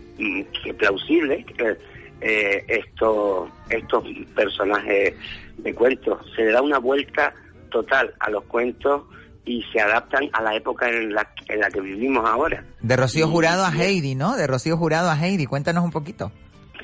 que 0.63 0.75
plausible, 0.75 1.45
que, 1.45 1.77
eh, 2.21 2.65
esto- 2.69 3.49
estos 3.71 4.05
personajes 4.35 5.15
de 5.59 5.75
cuentos. 5.75 6.19
Se 6.35 6.43
le 6.45 6.53
da 6.53 6.63
una 6.63 6.79
vuelta 6.79 7.33
total 7.71 8.15
a 8.21 8.31
los 8.31 8.45
cuentos 8.45 9.03
y 9.45 9.63
se 9.73 9.81
adaptan 9.81 10.29
a 10.33 10.43
la 10.43 10.55
época 10.55 10.89
en 10.91 11.13
la, 11.15 11.27
en 11.49 11.61
la 11.61 11.71
que 11.71 11.81
vivimos 11.81 12.29
ahora. 12.29 12.63
De 12.81 12.97
Rocío 12.97 13.29
Jurado 13.29 13.65
a 13.65 13.73
Heidi, 13.73 14.15
¿no? 14.15 14.37
De 14.37 14.47
Rocío 14.47 14.77
Jurado 14.77 15.11
a 15.11 15.17
Heidi. 15.19 15.47
Cuéntanos 15.47 15.85
un 15.85 15.91
poquito. 15.91 16.31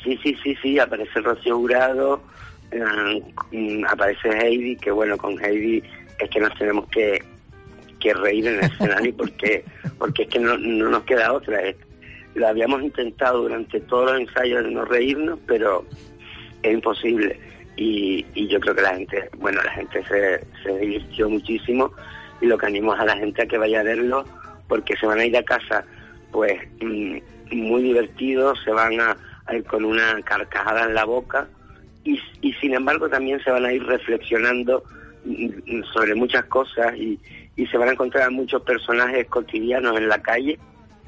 Sí, 0.03 0.19
sí, 0.23 0.35
sí, 0.43 0.55
sí, 0.63 0.79
aparece 0.79 1.21
Rocío 1.21 1.57
Jurado, 1.57 2.21
eh, 2.71 3.83
aparece 3.89 4.29
Heidi, 4.29 4.77
que 4.77 4.91
bueno, 4.91 5.17
con 5.17 5.43
Heidi 5.43 5.83
es 6.19 6.31
que 6.31 6.41
nos 6.41 6.55
tenemos 6.59 6.87
que, 6.89 7.23
que 8.01 8.13
reír 8.15 8.47
en 8.47 8.59
el 8.59 8.65
escenario 8.65 9.17
porque 9.17 9.65
porque 9.99 10.23
es 10.25 10.29
que 10.29 10.39
no, 10.39 10.57
no 10.59 10.89
nos 10.91 11.03
queda 11.05 11.33
otra. 11.33 11.61
Lo 12.35 12.49
habíamos 12.49 12.83
intentado 12.83 13.43
durante 13.43 13.81
todos 13.81 14.11
los 14.11 14.21
ensayos 14.21 14.65
de 14.65 14.71
no 14.71 14.85
reírnos, 14.85 15.39
pero 15.47 15.85
es 16.63 16.75
imposible. 16.75 17.39
Y, 17.77 18.25
yo 18.49 18.61
creo 18.61 18.75
que 18.75 18.83
la 18.83 18.95
gente, 18.95 19.29
bueno, 19.39 19.61
la 19.63 19.73
gente 19.73 20.03
se, 20.05 20.79
divirtió 20.79 21.29
muchísimo 21.29 21.93
y 22.41 22.47
lo 22.47 22.59
que 22.59 22.67
animo 22.67 22.93
a 22.93 23.05
la 23.05 23.17
gente 23.17 23.43
a 23.43 23.47
que 23.47 23.59
vaya 23.59 23.81
a 23.81 23.85
verlo 23.85 24.25
porque 24.69 24.97
se 24.97 25.07
van 25.07 25.19
a 25.19 25.27
ir 25.27 25.37
a 25.37 25.43
casa 25.43 25.85
pues 26.31 26.53
mm, 26.81 27.19
muy 27.53 27.83
divertidos, 27.83 28.59
se 28.65 28.71
van 28.71 29.01
a, 29.01 29.17
ir 29.53 29.65
con 29.65 29.85
una 29.85 30.21
carcajada 30.23 30.85
en 30.85 30.95
la 30.95 31.05
boca 31.05 31.49
y, 32.05 32.19
sin 32.61 32.75
embargo 32.75 33.09
también 33.09 33.43
se 33.43 33.51
van 33.51 33.65
a 33.65 33.73
ir 33.73 33.85
reflexionando 33.85 34.85
mm, 35.25 35.83
sobre 35.93 36.15
muchas 36.15 36.45
cosas 36.45 36.95
y 36.97 37.19
se 37.67 37.79
van 37.79 37.89
a 37.89 37.93
encontrar 37.93 38.31
muchos 38.31 38.63
personajes 38.63 39.27
cotidianos 39.27 39.97
en 39.97 40.09
la 40.09 40.21
calle 40.23 40.59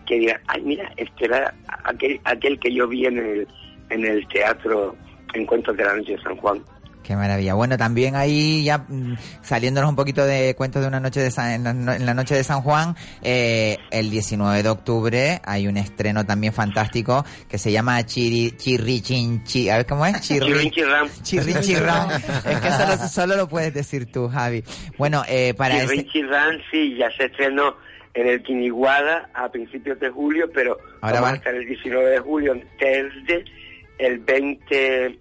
que 0.06 0.18
dirán, 0.18 0.40
ay 0.48 0.62
mira, 0.62 0.90
este 0.96 1.24
era 1.26 1.54
aquel, 1.84 2.20
aquel 2.24 2.58
que 2.58 2.72
yo 2.72 2.86
vi 2.88 3.06
en 3.06 3.18
el, 3.18 3.48
en 3.90 4.04
el 4.04 4.26
teatro 4.28 4.96
en 5.34 5.44
Cuentos 5.46 5.76
de 5.76 5.84
la 5.84 5.94
Noche 5.96 6.12
de 6.16 6.22
San 6.22 6.36
Juan. 6.36 6.62
Qué 7.02 7.14
maravilla. 7.14 7.54
Bueno, 7.54 7.78
también 7.78 8.16
ahí 8.16 8.64
ya 8.64 8.78
mm, 8.78 9.16
saliéndonos 9.40 9.90
un 9.90 9.94
poquito 9.94 10.26
de 10.26 10.56
cuentos 10.56 10.82
de 10.82 10.88
una 10.88 10.98
noche 10.98 11.20
de 11.20 11.30
San, 11.30 11.52
en, 11.52 11.62
la, 11.62 11.72
no- 11.72 11.92
en 11.92 12.04
la 12.04 12.14
noche 12.14 12.34
de 12.34 12.42
San 12.42 12.62
Juan, 12.62 12.96
eh, 13.22 13.76
el 13.92 14.10
19 14.10 14.60
de 14.64 14.68
octubre 14.68 15.40
hay 15.44 15.68
un 15.68 15.76
estreno 15.76 16.26
también 16.26 16.52
fantástico 16.52 17.24
que 17.48 17.58
se 17.58 17.70
llama 17.70 18.04
Chiri, 18.04 18.56
Chirrichinchi. 18.56 19.68
A 19.70 19.76
ver 19.76 19.86
cómo 19.86 20.04
es. 20.04 20.20
Chirri, 20.26 20.46
Chirrinchirram. 20.52 21.08
Chirrinchirram. 21.22 22.10
es 22.10 22.60
que 22.60 22.70
solo, 22.72 23.08
solo 23.08 23.36
lo 23.36 23.48
puedes 23.48 23.72
decir 23.72 24.10
tú, 24.10 24.28
Javi. 24.28 24.64
Bueno, 24.98 25.22
eh, 25.28 25.54
para 25.54 25.76
ese, 25.76 25.86
Richie 25.94 26.26
Rancy 26.26 26.96
ya 26.96 27.08
se 27.16 27.26
estrenó 27.26 27.76
en 28.16 28.26
el 28.26 28.42
Quiniguada 28.42 29.28
a 29.34 29.48
principios 29.50 30.00
de 30.00 30.08
julio, 30.10 30.50
pero 30.52 30.78
Ahora 31.02 31.20
vamos 31.20 31.28
va- 31.28 31.32
a 31.32 31.36
estar 31.36 31.54
el 31.54 31.66
19 31.66 32.10
de 32.10 32.18
julio 32.18 32.52
en 32.54 32.64
Telde, 32.78 33.44
el 33.98 34.18
20 34.20 35.18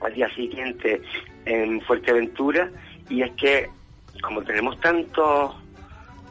al 0.00 0.14
día 0.14 0.32
siguiente 0.34 1.02
en 1.44 1.80
Fuerteventura, 1.82 2.70
y 3.08 3.22
es 3.22 3.30
que 3.32 3.68
como 4.22 4.42
tenemos 4.42 4.78
tantos 4.80 5.54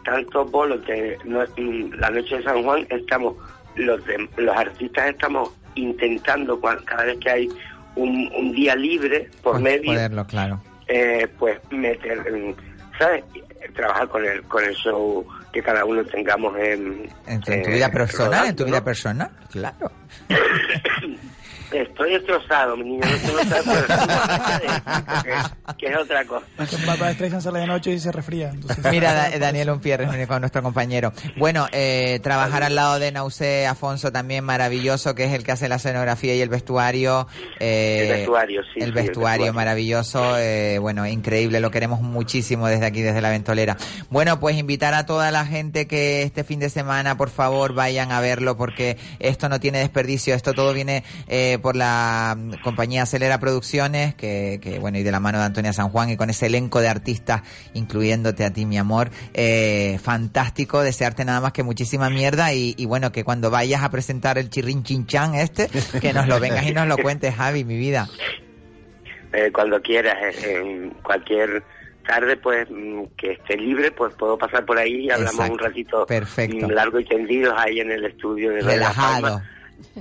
tantos 0.05 0.49
bolos 0.49 0.83
de 0.87 1.17
no- 1.25 1.43
la 1.97 2.09
noche 2.09 2.37
de 2.37 2.43
San 2.43 2.63
Juan, 2.63 2.87
estamos 2.89 3.35
los 3.75 4.03
de- 4.05 4.27
los 4.37 4.55
artistas 4.55 5.09
estamos 5.09 5.51
intentando 5.75 6.59
cada 6.61 7.03
vez 7.03 7.17
que 7.19 7.29
hay 7.29 7.49
un, 7.95 8.31
un 8.35 8.51
día 8.53 8.75
libre 8.75 9.29
por 9.43 9.59
medio 9.59 9.91
poderlo, 9.91 10.25
claro. 10.25 10.61
eh, 10.87 11.27
pues 11.37 11.59
meter, 11.71 12.19
¿sabes? 12.99 13.23
Trabajar 13.75 14.07
con 14.09 14.25
el, 14.25 14.43
con 14.43 14.63
el 14.63 14.75
show 14.75 15.25
que 15.51 15.63
cada 15.63 15.83
uno 15.85 16.03
tengamos 16.05 16.55
en, 16.57 17.09
En 17.25 17.41
tu, 17.41 17.51
en 17.51 17.63
tu 17.63 17.69
eh, 17.69 17.73
vida 17.73 17.89
personal, 17.91 18.47
en 18.47 18.55
tu 18.55 18.63
rodando, 18.63 18.65
vida 18.65 18.79
¿no? 18.79 18.85
personal, 18.85 19.31
claro. 19.49 19.91
Estoy 21.71 22.13
destrozado, 22.13 22.75
mi 22.77 22.83
niño, 22.83 23.01
no 23.01 23.43
sabes, 23.49 23.63
pero 23.65 25.23
que, 25.23 25.75
que 25.77 25.85
es 25.93 25.97
otra 25.97 26.25
cosa. 26.25 26.45
Barbara 26.87 27.13
Streisand 27.13 27.41
sale 27.43 27.59
de 27.59 27.67
noche 27.67 27.91
y 27.91 27.99
se 27.99 28.11
refría. 28.11 28.49
entonces- 28.49 28.91
Mira, 28.91 29.13
Da- 29.13 29.37
Daniel 29.37 29.69
con 30.27 30.39
nuestro 30.41 30.63
compañero. 30.63 31.13
Bueno, 31.37 31.67
eh, 31.71 32.19
trabajar 32.23 32.63
al 32.63 32.75
lado 32.75 32.99
de 32.99 33.11
Nausé 33.11 33.67
Afonso 33.67 34.11
también 34.11 34.43
maravilloso, 34.43 35.13
que 35.15 35.25
es 35.25 35.33
el 35.33 35.43
que 35.43 35.51
hace 35.51 35.69
la 35.69 35.75
escenografía 35.75 36.33
y 36.35 36.41
el 36.41 36.49
vestuario. 36.49 37.27
eh, 37.59 37.99
El 38.09 38.17
vestuario, 38.17 38.61
sí, 38.63 38.69
El 38.75 38.81
sí, 38.81 38.83
el 38.85 38.91
vestuario 38.93 39.19
vestuario. 39.45 39.53
maravilloso, 39.53 40.37
eh, 40.39 40.79
bueno, 40.79 41.05
increíble, 41.05 41.59
lo 41.59 41.69
queremos 41.71 42.01
muchísimo 42.01 42.67
desde 42.67 42.85
aquí, 42.85 43.01
desde 43.01 43.21
la 43.21 43.29
Ventolera. 43.29 43.77
Bueno, 44.09 44.39
pues 44.39 44.57
invitar 44.57 44.93
a 44.93 45.05
toda 45.05 45.31
la 45.31 45.45
gente 45.45 45.87
que 45.87 46.23
este 46.23 46.43
fin 46.43 46.59
de 46.59 46.69
semana, 46.69 47.15
por 47.17 47.29
favor, 47.29 47.73
vayan 47.73 48.11
a 48.11 48.19
verlo, 48.21 48.57
porque 48.57 48.97
esto 49.19 49.49
no 49.49 49.59
tiene 49.59 49.79
desperdicio, 49.79 50.33
esto 50.35 50.53
todo 50.53 50.73
viene 50.73 51.03
eh, 51.27 51.58
por 51.59 51.75
la 51.75 52.35
mm, 52.37 52.61
compañía 52.63 53.03
Acelera 53.03 53.39
Producciones, 53.39 54.15
que, 54.15 54.59
que, 54.61 54.79
bueno, 54.79 54.97
y 54.97 55.03
de 55.03 55.11
la 55.11 55.19
mano 55.19 55.39
de 55.39 55.45
Antonia 55.45 55.73
San 55.73 55.89
Juan 55.89 56.09
y 56.09 56.17
con 56.17 56.29
ese 56.29 56.47
elenco 56.47 56.81
de 56.81 56.87
artistas, 56.87 57.41
incluyéndote 57.73 58.45
a 58.45 58.51
ti, 58.51 58.65
mi 58.65 58.77
amor. 58.77 59.09
Eh, 59.33 59.99
fantástico, 60.01 60.81
desearte 60.81 61.25
nada 61.25 61.41
más 61.41 61.53
que 61.53 61.63
muchísima 61.63 62.09
mierda 62.09 62.53
y, 62.53 62.75
y 62.77 62.85
bueno, 62.85 63.11
que 63.11 63.23
cuando 63.23 63.49
vayas 63.49 63.83
a 63.83 63.89
presentar 63.91 64.37
el 64.37 64.49
chirrin 64.49 64.83
chinchán 64.83 65.35
este, 65.35 65.69
que 65.99 66.13
nos 66.13 66.27
lo 66.27 66.39
vengas 66.39 66.65
y 66.65 66.73
nos 66.73 66.87
lo 66.87 66.97
cuentes, 66.97 67.35
Javi, 67.35 67.63
mi 67.63 67.77
vida. 67.77 68.07
Eh, 69.31 69.51
cuando 69.53 69.81
quieras, 69.81 70.17
eh, 70.43 70.59
en 70.59 70.89
cualquier 71.03 71.63
tarde, 72.07 72.37
pues 72.37 72.67
mm, 72.69 73.03
que 73.15 73.33
esté 73.33 73.55
libre, 73.55 73.91
pues 73.91 74.13
puedo 74.15 74.37
pasar 74.37 74.65
por 74.65 74.77
ahí 74.77 75.05
y 75.05 75.11
hablamos 75.11 75.33
Exacto. 75.33 75.53
un 75.53 75.59
ratito 75.59 76.05
Perfecto. 76.07 76.67
mm, 76.67 76.71
largo 76.71 76.99
y 76.99 77.05
tendido 77.05 77.57
ahí 77.57 77.79
en 77.79 77.91
el 77.91 78.05
estudio 78.05 78.51
de 78.51 78.61
Relajado. 78.61 79.41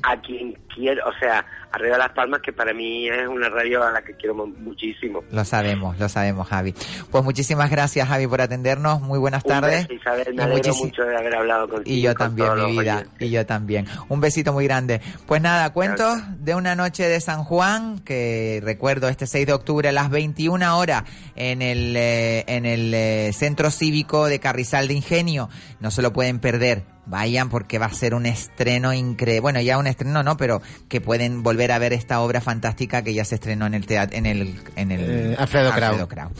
A 0.03 0.21
quien 0.21 0.57
quiero, 0.79 1.07
o 1.09 1.13
sea, 1.19 1.45
arriba 1.73 1.93
de 1.93 1.99
Las 1.99 2.13
Palmas, 2.13 2.41
que 2.43 2.53
para 2.53 2.73
mí 2.73 3.09
es 3.09 3.29
una 3.29 3.49
radio 3.49 3.83
a 3.85 3.91
la 3.93 4.03
que 4.03 4.15
quiero 4.15 4.35
mu- 4.35 4.47
muchísimo. 4.47 5.23
Lo 5.31 5.45
sabemos, 5.45 5.99
lo 5.99 6.09
sabemos, 6.09 6.49
Javi. 6.49 6.75
Pues 7.11 7.25
muchísimas 7.25 7.71
gracias, 7.71 8.09
Javi, 8.09 8.27
por 8.27 8.41
atendernos. 8.41 9.01
Muy 9.01 9.19
buenas 9.19 9.45
Un 9.45 9.49
tardes. 9.51 9.89
beso, 9.89 10.01
Isabel, 10.01 10.29
Y 10.33 10.37
me 10.37 10.43
alegro 10.45 10.75
mucho 10.77 11.03
de 11.03 11.17
haber 11.17 11.35
hablado 11.37 11.69
contigo. 11.69 11.97
Y 11.97 12.01
yo 12.01 12.15
con 12.15 12.27
también, 12.37 12.55
mi 12.55 12.81
vida. 12.81 12.97
oyentes. 12.99 13.29
Y 13.29 13.31
yo 13.31 13.47
también. 13.47 13.87
Un 14.09 14.21
besito 14.21 14.53
muy 14.53 14.65
grande. 14.65 15.01
Pues 15.27 15.43
nada, 15.43 15.71
cuentos 15.73 16.19
de 16.41 16.55
una 16.55 16.75
noche 16.75 17.09
de 17.09 17.21
San 17.21 17.45
Juan, 17.45 17.99
que 18.01 18.61
recuerdo 18.65 19.09
este 19.09 19.27
6 19.27 19.47
de 19.47 19.53
octubre 19.53 19.89
a 19.89 19.93
las 19.93 20.09
21 20.11 20.79
horas 20.79 21.05
en 21.37 21.61
el, 21.63 21.95
eh, 21.97 22.45
en 22.47 22.65
el 22.67 22.93
eh, 22.95 23.31
Centro 23.33 23.71
Cívico 23.71 24.27
de 24.27 24.39
Carrizal 24.41 24.89
de 24.89 24.95
Ingenio. 24.95 25.49
No 25.81 25.91
se 25.91 26.03
lo 26.03 26.13
pueden 26.13 26.39
perder. 26.39 26.85
Vayan 27.07 27.49
porque 27.49 27.79
va 27.79 27.87
a 27.87 27.93
ser 27.95 28.13
un 28.15 28.27
estreno 28.27 28.93
increíble. 28.93 29.41
Bueno, 29.41 29.61
ya 29.63 29.79
un 29.79 29.87
estreno 29.87 30.23
no, 30.23 30.37
pero 30.37 30.61
que 30.89 31.01
pueden 31.01 31.43
volver 31.43 31.71
a 31.73 31.79
ver 31.79 31.93
esta 31.93 32.21
obra 32.21 32.41
fantástica 32.41 33.03
que 33.03 33.13
ya 33.13 33.25
se 33.25 33.35
estrenó 33.35 33.67
en 33.67 33.75
el 33.75 33.87
teatro, 33.87 34.17
en 34.17 34.25
el, 34.27 34.55
en 34.77 34.91
el 34.93 35.01
Eh, 35.33 35.37
Alfredo 35.39 35.71
Krau. 35.73 36.09
Krau. 36.09 36.31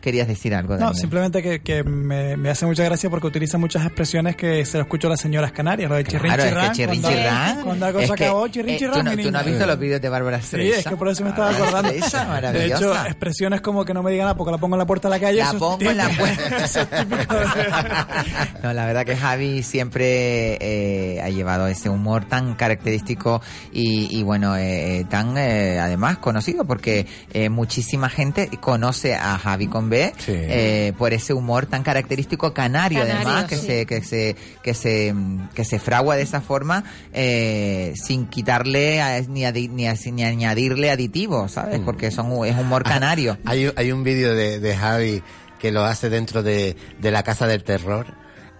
Querías 0.00 0.26
decir 0.26 0.54
algo, 0.54 0.76
No, 0.76 0.92
simplemente 0.94 1.42
que, 1.42 1.60
que 1.60 1.84
me, 1.84 2.36
me 2.36 2.50
hace 2.50 2.66
mucha 2.66 2.82
gracia 2.84 3.08
porque 3.10 3.26
utiliza 3.28 3.58
muchas 3.58 3.84
expresiones 3.84 4.34
que 4.36 4.64
se 4.66 4.76
lo 4.78 4.84
escucho 4.84 5.06
a 5.06 5.10
las 5.10 5.20
señoras 5.20 5.52
canarias, 5.52 5.88
lo 5.88 5.96
de 5.96 6.04
chirrin 6.04 6.32
Claro, 6.32 6.42
es 6.42 6.48
chirrán. 6.48 6.68
que 6.70 6.76
chirrin 6.76 7.00
cuando, 7.02 7.18
chirrán. 7.18 7.62
Cuando 7.62 7.86
algo 7.86 8.00
Es 8.00 8.08
se 8.08 8.14
que, 8.16 8.24
acabó, 8.24 8.48
chirrin 8.48 8.74
eh, 8.74 8.78
chirrán, 8.78 8.94
¿tú 8.94 9.04
no- 9.16 9.22
tú 9.22 9.30
no 9.30 9.38
has 9.38 9.46
visto 9.46 9.66
los 9.66 9.78
vídeos 9.78 10.00
de 10.00 10.08
Bárbara 10.08 10.40
Sí, 10.40 10.46
Streisand? 10.46 10.78
es 10.80 10.86
que 10.88 10.96
por 10.96 11.08
eso 11.08 11.22
me 11.22 11.30
estaba 11.30 11.50
Bárbara 11.52 11.68
acordando. 11.68 11.92
De 11.92 12.26
maravillosa. 12.28 12.76
hecho, 12.76 13.06
expresiones 13.06 13.60
como 13.60 13.84
que 13.84 13.94
no 13.94 14.02
me 14.02 14.10
digan 14.10 14.24
nada 14.26 14.36
porque 14.36 14.50
la 14.52 14.58
pongo 14.58 14.74
en 14.74 14.80
la 14.80 14.86
puerta 14.86 15.08
de 15.08 15.14
la 15.14 15.20
calle. 15.20 15.38
La 15.38 15.44
es 15.50 15.54
pongo 15.54 15.90
en 15.90 15.96
la 15.96 16.08
puerta. 16.08 16.64
Es 16.64 16.78
No, 18.62 18.72
la 18.72 18.86
verdad 18.86 19.04
que 19.04 19.16
Javi 19.16 19.62
siempre 19.62 20.56
eh, 20.60 21.20
ha 21.22 21.28
llevado 21.30 21.66
ese 21.66 21.88
humor 21.88 22.24
tan 22.26 22.54
característico 22.54 23.40
y, 23.72 24.18
y 24.18 24.22
bueno, 24.22 24.56
eh, 24.56 24.98
eh, 25.00 25.04
tan 25.08 25.36
eh, 25.38 25.78
además 25.80 26.18
conocido 26.18 26.64
porque 26.64 27.06
eh, 27.32 27.48
muchísima 27.48 28.08
gente 28.08 28.48
conoce 28.60 29.14
a 29.14 29.38
Javi 29.38 29.66
con 29.66 29.88
B 29.88 30.12
eh, 30.28 30.92
por 30.98 31.12
ese 31.12 31.32
humor 31.34 31.66
tan 31.66 31.82
característico 31.82 32.52
canario, 32.52 33.00
Canario, 33.00 33.16
además 33.28 33.44
que 33.46 33.56
sí. 33.56 33.66
se 33.66 33.86
que 33.86 34.02
se 34.02 34.36
que 34.62 34.74
se 34.74 35.14
que 35.54 35.64
se 35.64 35.78
fragua 35.78 36.16
de 36.16 36.22
esa 36.22 36.40
forma 36.40 36.84
eh, 37.12 37.92
sin 37.96 38.26
quitarle 38.26 39.00
a- 39.00 39.20
ni, 39.22 39.42
adi- 39.42 39.68
ni, 39.70 39.86
a- 39.86 39.94
ni 40.12 40.24
añadirle 40.24 40.90
aditivos, 40.90 41.52
¿sabes? 41.52 41.80
Mm. 41.80 41.84
Porque 41.84 42.10
son 42.10 42.44
es 42.46 42.56
humor 42.58 42.82
canario. 42.82 43.38
Hay, 43.44 43.66
un- 43.66 43.72
hay 43.76 43.92
un 43.92 44.04
vídeo 44.04 44.34
de, 44.34 44.60
de 44.60 44.76
Javi 44.76 45.22
que 45.58 45.70
lo 45.70 45.84
hace 45.84 46.10
dentro 46.10 46.42
de, 46.42 46.76
de 47.00 47.10
la 47.10 47.22
Casa 47.22 47.46
del 47.46 47.62
Terror. 47.62 48.06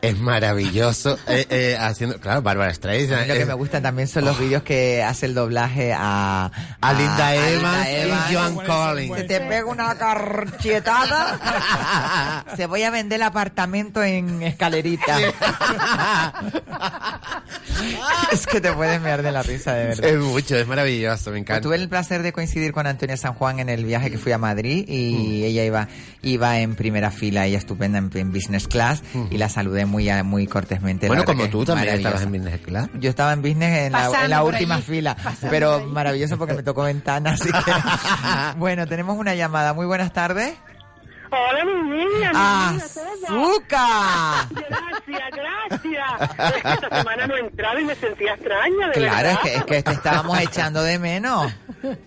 Es 0.03 0.19
maravilloso. 0.19 1.17
eh, 1.29 1.47
eh, 1.49 1.77
haciendo, 1.79 2.19
claro, 2.21 2.43
Bárbara 2.43 2.75
Streisand. 2.75 3.29
Lo 3.29 3.35
que 3.35 3.47
me 3.47 3.55
gusta 3.55 3.81
también 3.81 4.09
son 4.09 4.25
los 4.25 4.37
vídeos 4.39 4.63
que 4.65 5.01
hace 5.03 5.27
el 5.27 5.35
doblaje 5.35 5.93
a, 5.97 6.51
A 6.81 6.93
Linda 6.93 7.35
Evans 7.37 7.89
y. 7.89 8.11
Joan 8.35 8.55
Collins. 8.57 9.17
Se 9.17 9.23
te 9.25 9.41
pega 9.41 9.65
una 9.65 9.95
carchetada. 9.95 11.39
Se 12.57 12.67
voy 12.67 12.83
a 12.83 12.91
vender 12.91 13.21
el 13.21 13.23
apartamento 13.23 14.03
en 14.03 14.43
escalerita. 14.43 15.19
es 18.33 18.47
que 18.47 18.61
te 18.61 18.73
puedes 18.73 19.01
mear 19.01 19.23
de 19.23 19.31
la 19.33 19.43
risa, 19.45 19.75
de 19.75 19.87
verdad. 19.87 20.05
Es 20.05 20.19
mucho, 20.19 20.57
es 20.57 20.67
maravilloso, 20.67 21.31
me 21.31 21.35
Pues 21.35 21.43
encanta. 21.43 21.61
tuve 21.63 21.77
el 21.77 21.89
placer 21.89 22.23
de 22.23 22.33
coincidir 22.33 22.73
con 22.73 22.87
Antonia 22.89 23.17
San 23.17 23.35
Juan 23.35 23.61
en 23.61 23.69
el 23.69 23.85
viaje 23.85 24.11
que 24.11 24.19
fui 24.19 24.33
a 24.33 24.39
Madrid 24.39 24.85
y 24.89 25.45
ella 25.45 25.65
iba 25.65 25.87
iba 26.23 26.59
en 26.61 26.75
primera 26.77 27.11
fila, 27.11 27.47
ella 27.47 27.59
estupenda 27.59 27.99
en, 27.99 28.09
en 28.15 28.33
business 28.33 28.69
class 28.69 29.03
y 29.31 29.39
la 29.39 29.49
saludé 29.49 29.87
muy 29.93 30.11
muy 30.24 30.47
cortésmente. 30.47 31.07
la 31.07 31.09
Bueno, 31.09 31.24
como 31.24 31.49
tú 31.49 31.64
también 31.64 31.95
estabas 31.95 32.22
en 32.22 32.32
Business 32.32 32.61
Class. 32.62 32.88
Yo 32.95 33.11
estaba 33.11 33.32
en 33.32 33.43
business 33.43 33.86
en 33.86 33.93
la, 33.93 33.99
Pasando 33.99 34.24
en 34.24 34.30
la 34.30 34.43
última 34.43 34.74
allí, 34.76 34.84
fila, 34.84 35.14
pasando 35.14 35.51
pero 35.51 35.86
maravilloso 35.86 36.38
porque 36.38 36.55
me 36.55 36.62
tocó 36.62 36.82
ventana, 36.82 37.32
así 37.32 37.51
que... 37.51 37.72
bueno, 38.57 38.86
tenemos 38.86 39.16
una 39.16 39.34
llamada. 39.34 39.74
Muy 39.74 39.86
buenas 39.86 40.12
tardes. 40.12 40.55
Hola, 41.30 41.64
mi 41.64 41.72
niña. 41.72 42.32
mi 42.32 42.74
niña, 42.74 42.84
todo. 42.93 43.49
¡Azúcar! 43.49 44.49
Gracias, 44.51 45.30
gracias. 45.32 46.57
Es 46.57 46.62
que 46.62 46.72
esta 46.72 46.99
semana 46.99 47.26
no 47.26 47.36
entraba 47.36 47.80
y 47.80 47.84
me 47.84 47.95
sentía 47.95 48.34
extraña, 48.34 48.88
de 48.88 48.93
Claro, 48.93 49.28
es 49.28 49.38
que, 49.38 49.55
es 49.55 49.64
que 49.64 49.82
te 49.82 49.93
estábamos 49.93 50.38
echando 50.40 50.82
de 50.82 50.99
menos. 50.99 51.53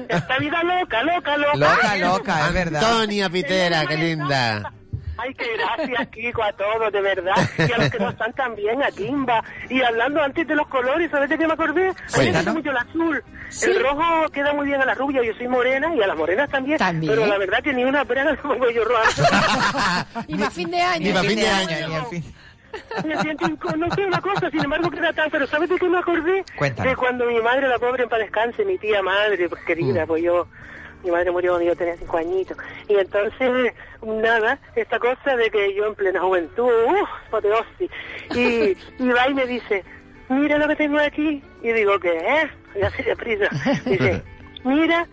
Esta 0.10 0.38
vida 0.38 0.64
loca, 0.64 1.04
loca, 1.04 1.38
loca. 1.38 1.58
Loca, 1.58 1.96
loca, 1.98 2.48
es 2.48 2.54
verdad. 2.54 2.84
Antonia 2.84 3.30
Pitera, 3.30 3.86
qué 3.88 3.98
linda. 3.98 4.74
Ay, 5.18 5.34
qué 5.34 5.46
gracias, 5.58 6.08
Kiko, 6.10 6.44
a 6.44 6.52
todos, 6.54 6.92
de 6.92 7.02
verdad. 7.02 7.36
Y 7.58 7.72
a 7.72 7.78
los 7.78 7.90
que 7.90 8.00
no 8.00 8.10
están 8.10 8.34
también, 8.34 8.84
a 8.84 8.92
Kimba. 8.92 9.44
Y 9.70 9.82
hablando 9.82 10.22
antes 10.22 10.48
de 10.48 10.56
los 10.56 10.68
colores, 10.68 11.10
¿sabes 11.10 11.30
de 11.30 11.38
qué 11.38 11.48
me 11.48 11.54
acordé? 11.54 11.90
A 11.90 12.18
mí 12.20 12.26
me 12.26 12.32
gusta 12.32 12.54
mucho 12.54 12.72
el 12.72 12.78
azul. 12.78 13.24
Sí. 13.50 13.72
El 13.72 13.82
rojo 13.82 14.30
queda 14.32 14.54
muy 14.54 14.68
bien 14.68 14.82
a 14.82 14.86
la 14.86 14.96
rubia, 14.96 15.22
yo 15.24 15.34
soy 15.36 15.48
morena 15.48 15.96
y 15.96 16.02
a 16.02 16.08
las 16.08 16.18
morenas 16.18 16.50
también. 16.50 16.78
Pero 16.80 17.26
la 17.26 17.38
verdad 17.38 17.64
que 17.64 17.74
ni 17.74 17.84
una 17.84 18.04
me 18.26 18.36
pongo 18.38 18.70
yo 18.70 18.84
roja. 18.84 20.06
Y 20.28 20.36
para 20.36 20.52
fin 20.52 20.72
de 20.72 20.82
año. 20.82 21.06
Ni 21.08 21.14
para 21.14 21.30
fin 21.30 21.40
de 21.40 21.48
año, 21.48 21.88
ni 21.88 21.96
al 21.96 22.06
fin. 22.08 22.36
Me 23.06 23.22
siento 23.22 23.48
no 23.78 23.90
sé 23.96 24.06
una 24.06 24.22
cosa, 24.22 24.50
sin 24.50 24.64
embargo 24.64 24.90
queda 24.90 25.14
tan, 25.14 25.30
pero 25.30 25.48
¿sabes 25.48 25.70
de 25.70 25.78
qué 25.78 25.88
me 25.88 25.98
acordé? 25.98 26.44
Cuéntame. 26.58 26.90
De 26.90 26.96
cuando 26.96 27.26
mi 27.26 27.40
madre, 27.40 27.68
la 27.68 27.80
pobre 27.80 28.04
en 28.04 28.10
paz 28.10 28.20
descanse, 28.20 28.66
mi 28.66 28.78
tía 28.78 29.02
madre, 29.02 29.48
pues 29.48 29.64
querida, 29.64 30.06
pues 30.06 30.24
yo, 30.24 30.48
mi 31.06 31.12
madre 31.12 31.32
murió 31.32 31.52
cuando 31.52 31.68
yo 31.68 31.76
tenía 31.76 31.96
cinco 31.98 32.18
añitos. 32.18 32.58
Y 32.88 32.96
entonces, 32.96 33.74
nada, 34.02 34.60
esta 34.76 35.00
cosa 35.00 35.36
de 35.36 35.50
que 35.50 35.74
yo 35.74 35.86
en 35.86 35.96
plena 35.96 36.20
juventud, 36.20 36.72
uff, 36.88 37.10
apoteosis, 37.28 37.92
y, 38.36 38.76
y 39.04 39.10
va 39.10 39.30
y 39.30 39.34
me 39.34 39.46
dice, 39.46 39.84
mira 40.30 40.58
lo 40.58 40.68
que 40.68 40.76
tengo 40.76 41.00
aquí. 41.00 41.44
Y 41.62 41.72
digo, 41.72 42.00
¿qué 42.00 42.18
es? 42.18 42.52
Y 42.76 42.82
así 42.82 43.04
de 43.04 43.16
prisa. 43.16 43.50
Dice, 43.86 44.22
mira, 44.64 45.08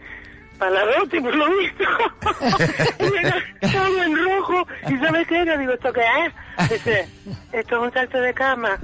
palarote 0.62 1.20
por 1.20 1.34
lo 1.34 1.46
visto. 1.58 1.84
y 3.00 3.16
era 3.16 3.34
todo 3.72 4.02
en 4.04 4.24
rojo. 4.24 4.64
¿Y 4.88 4.96
sabes 4.98 5.26
qué 5.26 5.42
era? 5.42 5.56
Digo, 5.56 5.72
¿esto 5.72 5.92
qué 5.92 6.00
es? 6.00 6.70
Dice, 6.70 7.08
esto 7.52 7.76
es 7.76 7.82
un 7.82 7.92
salto 7.92 8.20
de 8.20 8.32
cama. 8.34 8.78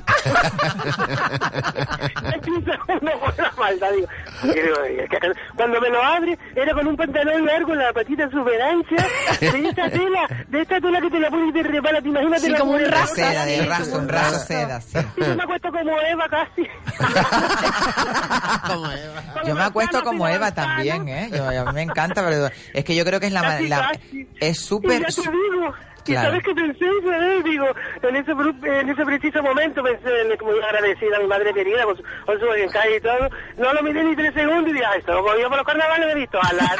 Empieza 2.34 2.72
uno 2.88 3.12
con 3.20 3.34
la 3.36 3.52
maldad, 3.58 3.90
digo. 3.92 4.08
y 4.42 4.46
digo, 4.48 4.76
"Ay, 4.84 4.98
es 5.00 5.08
que 5.10 5.18
Cuando 5.54 5.80
me 5.80 5.88
lo 5.90 6.02
abre, 6.02 6.36
era 6.56 6.72
con 6.74 6.86
un 6.88 6.96
pantalón 6.96 7.44
largo, 7.46 7.74
la 7.74 7.92
patita 7.92 8.28
súper 8.30 8.60
ancha, 8.60 8.96
de 9.40 9.68
esta 9.68 9.88
tela, 9.90 10.26
de 10.48 10.60
esta 10.62 10.80
tela 10.80 11.00
que 11.00 11.10
te 11.10 11.20
la 11.20 11.30
pones 11.30 11.50
y 11.50 11.52
te 11.52 11.62
repara, 11.62 12.00
¿te 12.02 12.08
imaginas? 12.08 12.40
Sí, 12.40 12.46
Te 12.46 12.52
la 12.52 12.58
como 12.58 12.72
un 12.72 12.84
raso, 12.84 13.14
Seda, 13.14 13.44
de 13.44 13.66
raso, 13.66 13.90
como 13.90 14.02
un 14.02 14.08
raso 14.08 14.38
seda, 14.40 14.80
sí. 14.80 14.98
Y 15.18 15.24
yo 15.24 15.36
me 15.36 15.42
acuesto 15.44 15.70
como 15.70 16.00
Eva 16.00 16.26
casi. 16.28 16.66
Yo 19.46 19.54
me 19.54 19.62
acuesto 19.64 20.02
como 20.02 20.26
Eva 20.28 20.50
también, 20.52 21.08
¿eh? 21.08 21.30
Yo, 21.32 21.67
a 21.68 21.72
mí 21.72 21.76
me 21.76 21.82
encanta, 21.82 22.24
pero 22.24 22.48
es 22.72 22.84
que 22.84 22.94
yo 22.94 23.04
creo 23.04 23.20
que 23.20 23.26
es 23.26 23.32
la... 23.32 23.42
Casi, 23.42 23.68
la- 23.68 23.92
casi. 23.92 24.28
es 24.40 24.58
súper... 24.58 25.04
digo, 26.08 26.12
y 26.12 26.14
Claro. 26.14 26.28
sabes 26.30 26.42
que 26.44 26.54
pensé, 26.54 26.86
¿sabes? 27.04 27.44
Digo, 27.44 27.66
en 28.02 28.16
ese, 28.16 28.32
bru- 28.34 28.66
en 28.80 28.88
ese 28.88 29.04
preciso 29.04 29.42
momento 29.42 29.82
pensé 29.82 30.08
en 30.22 30.28
muy 30.44 30.58
agradecida 30.62 31.16
a 31.16 31.20
mi 31.20 31.26
madre 31.26 31.52
querida 31.54 31.84
con 31.84 31.96
su, 31.96 32.02
con 32.26 32.38
su 32.40 32.46
calle 32.72 32.96
y 32.96 33.00
todo. 33.00 33.28
No 33.58 33.72
lo 33.72 33.82
miré 33.82 34.04
ni 34.04 34.14
tres 34.16 34.32
segundos 34.34 34.70
y 34.70 34.72
dije, 34.72 34.84
ay, 34.84 34.98
esto 35.00 35.12
como 35.22 35.36
yo 35.36 35.48
por 35.48 35.58
los 35.58 35.66
carnavales 35.66 36.06
me 36.06 36.12
he 36.12 36.16
visto. 36.16 36.38
A 36.42 36.52
la... 36.52 36.76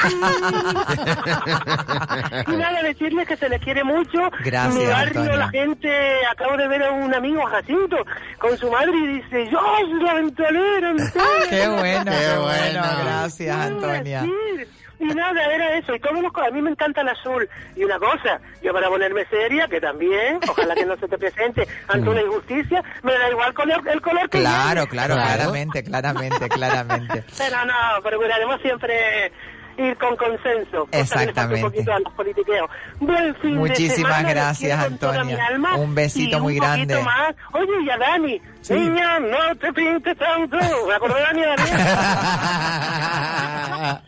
y 2.47 2.57
nada, 2.57 2.83
decirles 2.83 3.27
que 3.29 3.37
se 3.37 3.49
les 3.49 3.61
quiere 3.63 3.85
mucho. 3.85 4.31
Gracias, 4.45 4.75
Mi 4.75 4.87
barrio, 4.87 5.21
Antonia. 5.21 5.37
la 5.37 5.49
gente, 5.51 5.91
acabo 6.31 6.57
de 6.57 6.69
ver 6.69 6.83
a 6.83 6.91
un 6.93 7.15
amigo, 7.15 7.45
Jacinto, 7.47 7.97
con 8.39 8.57
su 8.57 8.71
madre 8.71 8.93
y 8.97 9.07
dice, 9.19 9.49
yo 9.51 9.59
soy 9.81 10.03
la 10.03 10.15
ventolera. 10.15 10.93
Qué 11.51 11.69
bueno, 11.69 12.11
Qué 12.13 12.19
qué 12.19 12.39
bueno, 12.39 12.43
bueno. 12.43 12.83
gracias, 13.05 13.57
Antonia. 13.57 14.25
Y 15.01 15.05
nada, 15.05 15.55
era 15.55 15.79
eso. 15.79 15.95
Y 15.95 16.01
todos 16.01 16.21
los 16.21 16.33
a 16.35 16.51
mí 16.51 16.61
me 16.61 16.71
encanta 16.71 17.03
el 17.03 17.09
azul. 17.09 17.49
Y 17.77 17.85
una 17.85 17.99
cosa, 17.99 18.41
yo 18.63 18.73
para 18.73 18.89
ponerme 18.89 19.25
seria, 19.27 19.69
que 19.69 19.81
también, 19.81 20.41
ojalá 20.49 20.75
que 20.75 20.87
no 20.87 20.97
se 20.97 21.09
te 21.09 21.19
presente 21.19 21.67
ante 21.89 22.09
una 22.09 22.23
injusticia, 22.23 22.83
me 23.03 23.13
da 23.13 23.31
igual 23.31 23.55
color, 23.55 23.83
el 23.89 24.01
color 24.01 24.29
que 24.29 24.41
Claro, 24.41 24.87
claro, 24.87 25.15
claramente, 25.15 25.83
claramente, 25.83 26.49
claramente. 26.51 27.25
Pero 27.37 27.65
no, 27.65 28.03
procuraremos 28.03 28.61
siempre 28.61 29.33
y 29.79 29.95
con 29.95 30.17
consenso. 30.17 30.89
Exactamente. 30.91 31.65
Un 31.65 31.71
poquito 31.71 31.93
a 31.93 32.01
los 32.01 32.13
politiqueos. 32.15 32.69
Buen 32.99 33.35
fin 33.37 33.57
Muchísimas 33.57 34.25
gracias, 34.25 34.77
con 34.77 34.93
Antonia. 34.95 35.39
Un 35.77 35.95
besito 35.95 36.41
muy 36.41 36.55
un 36.55 36.61
grande. 36.61 37.01
más. 37.03 37.35
Oye, 37.53 37.83
y 37.85 37.91
a 37.91 37.97
Dani, 37.97 38.43
niña, 38.71 39.21
no 39.21 39.55
te 39.57 39.73
pintes 39.73 40.19
tanto. 40.19 40.57
¿Me 40.89 40.95
acordé 40.95 41.15
de 41.15 41.23
Dani, 41.23 41.43
Dani? 41.43 41.63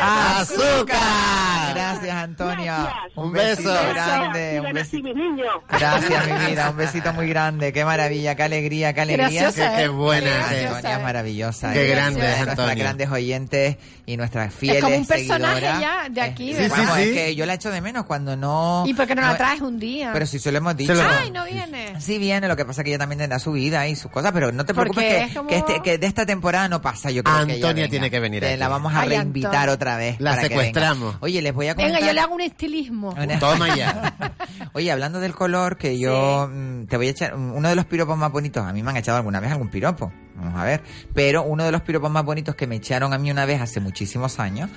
¡Azúcar! 0.00 1.74
Gracias, 1.74 2.14
Antonia. 2.14 2.94
Un 3.14 3.32
besito 3.32 3.70
beso. 3.72 3.88
grande. 3.94 4.60
Un 4.60 4.72
besito. 4.72 5.02
mi 5.08 5.14
niño. 5.14 5.44
Gracias, 5.68 6.26
mi 6.26 6.46
vida. 6.50 6.70
Un 6.70 6.76
besito 6.78 7.12
muy 7.12 7.28
grande. 7.28 7.72
Qué 7.72 7.84
maravilla, 7.84 8.34
qué 8.34 8.42
alegría, 8.42 8.92
qué 8.92 9.00
alegría. 9.02 9.50
Qué- 9.52 9.54
qué 9.76 9.84
¿eh? 9.84 9.88
buena, 9.88 10.30
Antonia 10.48 10.96
es 10.96 11.02
maravillosa. 11.02 11.72
Qué 11.72 11.88
grande 11.88 12.32
es 12.32 12.44
Nuestras 12.46 12.76
grandes 12.76 13.10
oyentes 13.10 13.76
y 14.06 14.16
nuestras 14.16 14.54
fieles 14.54 14.78
Es 14.78 14.84
como 14.84 14.96
un 14.96 15.06
personaje 15.06 15.54
seguidoras. 15.60 15.80
ya 15.80 16.08
de 16.08 16.20
aquí, 16.20 16.54
Sí, 16.54 16.62
es 16.62 16.72
que 16.72 17.34
yo 17.34 17.46
la 17.46 17.54
echo 17.54 17.70
de 17.70 17.80
menos 17.80 18.04
cuando 18.06 18.36
no... 18.36 18.84
¿Y 18.86 18.94
por 18.94 19.06
qué 19.06 19.14
no 19.14 19.22
la 19.22 19.36
traes 19.36 19.60
un 19.60 19.78
día? 19.78 20.10
Pero 20.12 20.26
si 20.26 20.38
se 20.38 20.50
lo 20.52 20.58
hemos 20.58 20.76
dicho. 20.76 20.94
Ay, 21.20 21.30
no 21.30 21.44
viene. 21.44 22.00
Sí 22.00 22.18
viene, 22.18 22.48
lo 22.48 22.56
que 22.56 22.64
pasa 22.64 22.80
es 22.80 22.84
que 22.84 22.90
ella 22.90 22.98
también 22.98 23.18
tendrá 23.18 23.38
su 23.38 23.52
vida 23.52 23.86
y 23.88 23.96
sus 23.96 24.10
cosas, 24.10 24.32
pero 24.32 24.50
no 24.52 24.64
te 24.64 24.72
preocupes 24.74 25.04
que, 25.04 25.22
es 25.24 25.34
como- 25.36 25.48
que, 25.48 25.56
este- 25.58 25.80
que 25.82 25.98
de 25.98 26.06
esta 26.06 26.24
temporada 26.26 26.68
no 26.68 26.80
pasa, 26.80 27.10
yo 27.10 27.22
creo 27.22 27.46
que 27.46 27.54
ella 27.54 27.68
Antonia 27.68 27.88
tiene 27.88 28.10
que 28.10 28.20
venir 28.20 28.44
aquí. 28.44 28.56
la 28.56 28.68
vamos 28.68 28.94
a 28.94 29.00
Ay, 29.00 29.08
Antonia. 29.34 29.72
otra 29.72 29.96
vez. 29.96 30.20
La 30.20 30.30
para 30.30 30.42
que 30.42 30.48
secuestramos. 30.48 31.16
Oye, 31.20 31.42
les 31.42 31.52
voy 31.52 31.68
a 31.68 31.74
comentar... 31.74 31.94
Venga, 31.94 32.06
yo 32.06 32.14
le 32.14 32.20
hago 32.20 32.34
un 32.34 32.40
estilismo. 32.40 33.14
Toma 33.40 33.76
ya. 33.76 34.14
Oye, 34.72 34.90
hablando 34.90 35.20
del 35.20 35.34
color, 35.34 35.76
que 35.76 35.98
yo 35.98 36.48
mm, 36.52 36.86
te 36.86 36.96
voy 36.96 37.08
a 37.08 37.10
echar 37.10 37.34
uno 37.34 37.68
de 37.68 37.74
los 37.74 37.84
piropos 37.86 38.16
más 38.16 38.32
bonitos. 38.32 38.64
A 38.64 38.72
mí 38.72 38.82
me 38.82 38.90
han 38.90 38.96
echado 38.96 39.18
alguna 39.18 39.40
vez 39.40 39.50
algún 39.50 39.68
piropo. 39.68 40.12
Vamos 40.38 40.54
a 40.60 40.64
ver. 40.64 40.82
Pero 41.14 41.42
uno 41.42 41.64
de 41.64 41.72
los 41.72 41.82
piropos 41.82 42.10
más 42.10 42.24
bonitos 42.24 42.54
que 42.54 42.66
me 42.66 42.76
echaron 42.76 43.12
a 43.12 43.18
mí 43.18 43.30
una 43.30 43.44
vez 43.44 43.60
hace 43.60 43.80
muchísimos 43.80 44.38
años, 44.38 44.70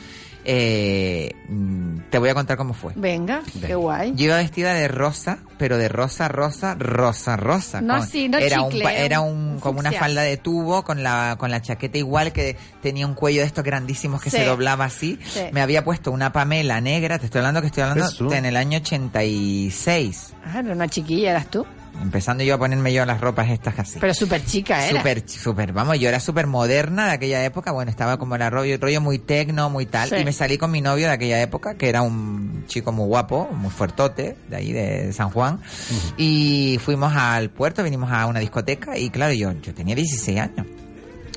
eh, 0.43 1.35
mm, 1.49 1.97
te 2.09 2.17
voy 2.17 2.29
a 2.29 2.33
contar 2.33 2.57
cómo 2.57 2.73
fue. 2.73 2.93
Venga, 2.95 3.41
qué 3.63 3.75
guay. 3.75 4.13
Yo 4.15 4.25
iba 4.25 4.37
vestida 4.37 4.73
de 4.73 4.87
rosa, 4.87 5.37
pero 5.59 5.77
de 5.77 5.87
rosa, 5.87 6.27
rosa, 6.29 6.73
rosa, 6.73 7.37
rosa. 7.37 7.79
No, 7.81 8.03
sí, 8.03 8.27
no 8.27 8.39
era 8.39 8.57
chicle, 8.63 8.79
un, 8.79 8.83
pa- 8.83 8.93
era 8.95 9.19
un- 9.21 9.31
un, 9.37 9.49
un 9.51 9.59
como 9.59 9.79
una 9.79 9.91
falda 9.91 10.23
de 10.23 10.37
tubo 10.37 10.83
con 10.83 11.03
la 11.03 11.35
con 11.37 11.51
la 11.51 11.61
chaqueta 11.61 11.99
igual 11.99 12.33
que 12.33 12.57
tenía 12.81 13.05
un 13.05 13.13
cuello 13.13 13.41
de 13.41 13.47
estos 13.47 13.63
grandísimos 13.63 14.19
que 14.19 14.31
Sí. 14.31 14.37
se 14.37 14.45
doblaba 14.45 14.85
así. 14.85 15.19
Sí. 15.23 15.41
Me 15.51 15.61
había 15.61 15.83
puesto 15.83 16.11
una 16.11 16.31
Pamela 16.33 16.81
negra, 16.81 17.19
te 17.19 17.25
estoy 17.25 17.39
hablando 17.39 17.61
que 17.61 17.67
estoy 17.67 17.83
hablando 17.83 18.33
en 18.33 18.45
el 18.45 18.57
año 18.57 18.79
86. 18.79 20.33
Ah, 20.45 20.59
era 20.59 20.73
una 20.73 20.87
chiquilla, 20.87 21.31
eras 21.31 21.47
tú. 21.51 21.65
Empezando 22.01 22.43
yo 22.43 22.55
a 22.55 22.57
ponerme 22.57 22.93
yo 22.93 23.05
las 23.05 23.21
ropas 23.21 23.49
estas 23.49 23.77
así. 23.79 23.99
Pero 23.99 24.13
súper 24.13 24.43
chica 24.45 24.87
era. 24.87 24.99
Súper, 24.99 25.23
súper, 25.27 25.73
vamos, 25.73 25.99
yo 25.99 26.09
era 26.09 26.19
súper 26.19 26.47
moderna 26.47 27.05
de 27.07 27.11
aquella 27.13 27.43
época, 27.45 27.71
bueno, 27.71 27.91
estaba 27.91 28.17
como 28.17 28.35
en 28.35 28.41
el 28.43 28.51
rollo, 28.51 28.77
rollo 28.79 29.01
muy 29.01 29.19
tecno, 29.19 29.69
muy 29.69 29.85
tal, 29.85 30.09
Sí. 30.09 30.15
y 30.15 30.25
me 30.25 30.33
salí 30.33 30.57
con 30.57 30.71
mi 30.71 30.81
novio 30.81 31.07
de 31.07 31.13
aquella 31.13 31.41
época, 31.41 31.75
que 31.75 31.89
era 31.89 32.01
un 32.01 32.63
chico 32.67 32.91
muy 32.91 33.05
guapo, 33.07 33.49
muy 33.53 33.69
fuertote, 33.71 34.35
de 34.49 34.55
ahí 34.55 34.71
de 34.71 35.13
San 35.13 35.29
Juan, 35.29 35.59
y 36.17 36.79
fuimos 36.83 37.13
al 37.15 37.49
puerto, 37.49 37.83
vinimos 37.83 38.11
a 38.11 38.25
una 38.25 38.39
discoteca, 38.39 38.97
y 38.97 39.09
claro, 39.09 39.33
yo, 39.33 39.51
yo 39.61 39.73
tenía 39.73 39.95
16 39.95 40.39
años. 40.39 40.65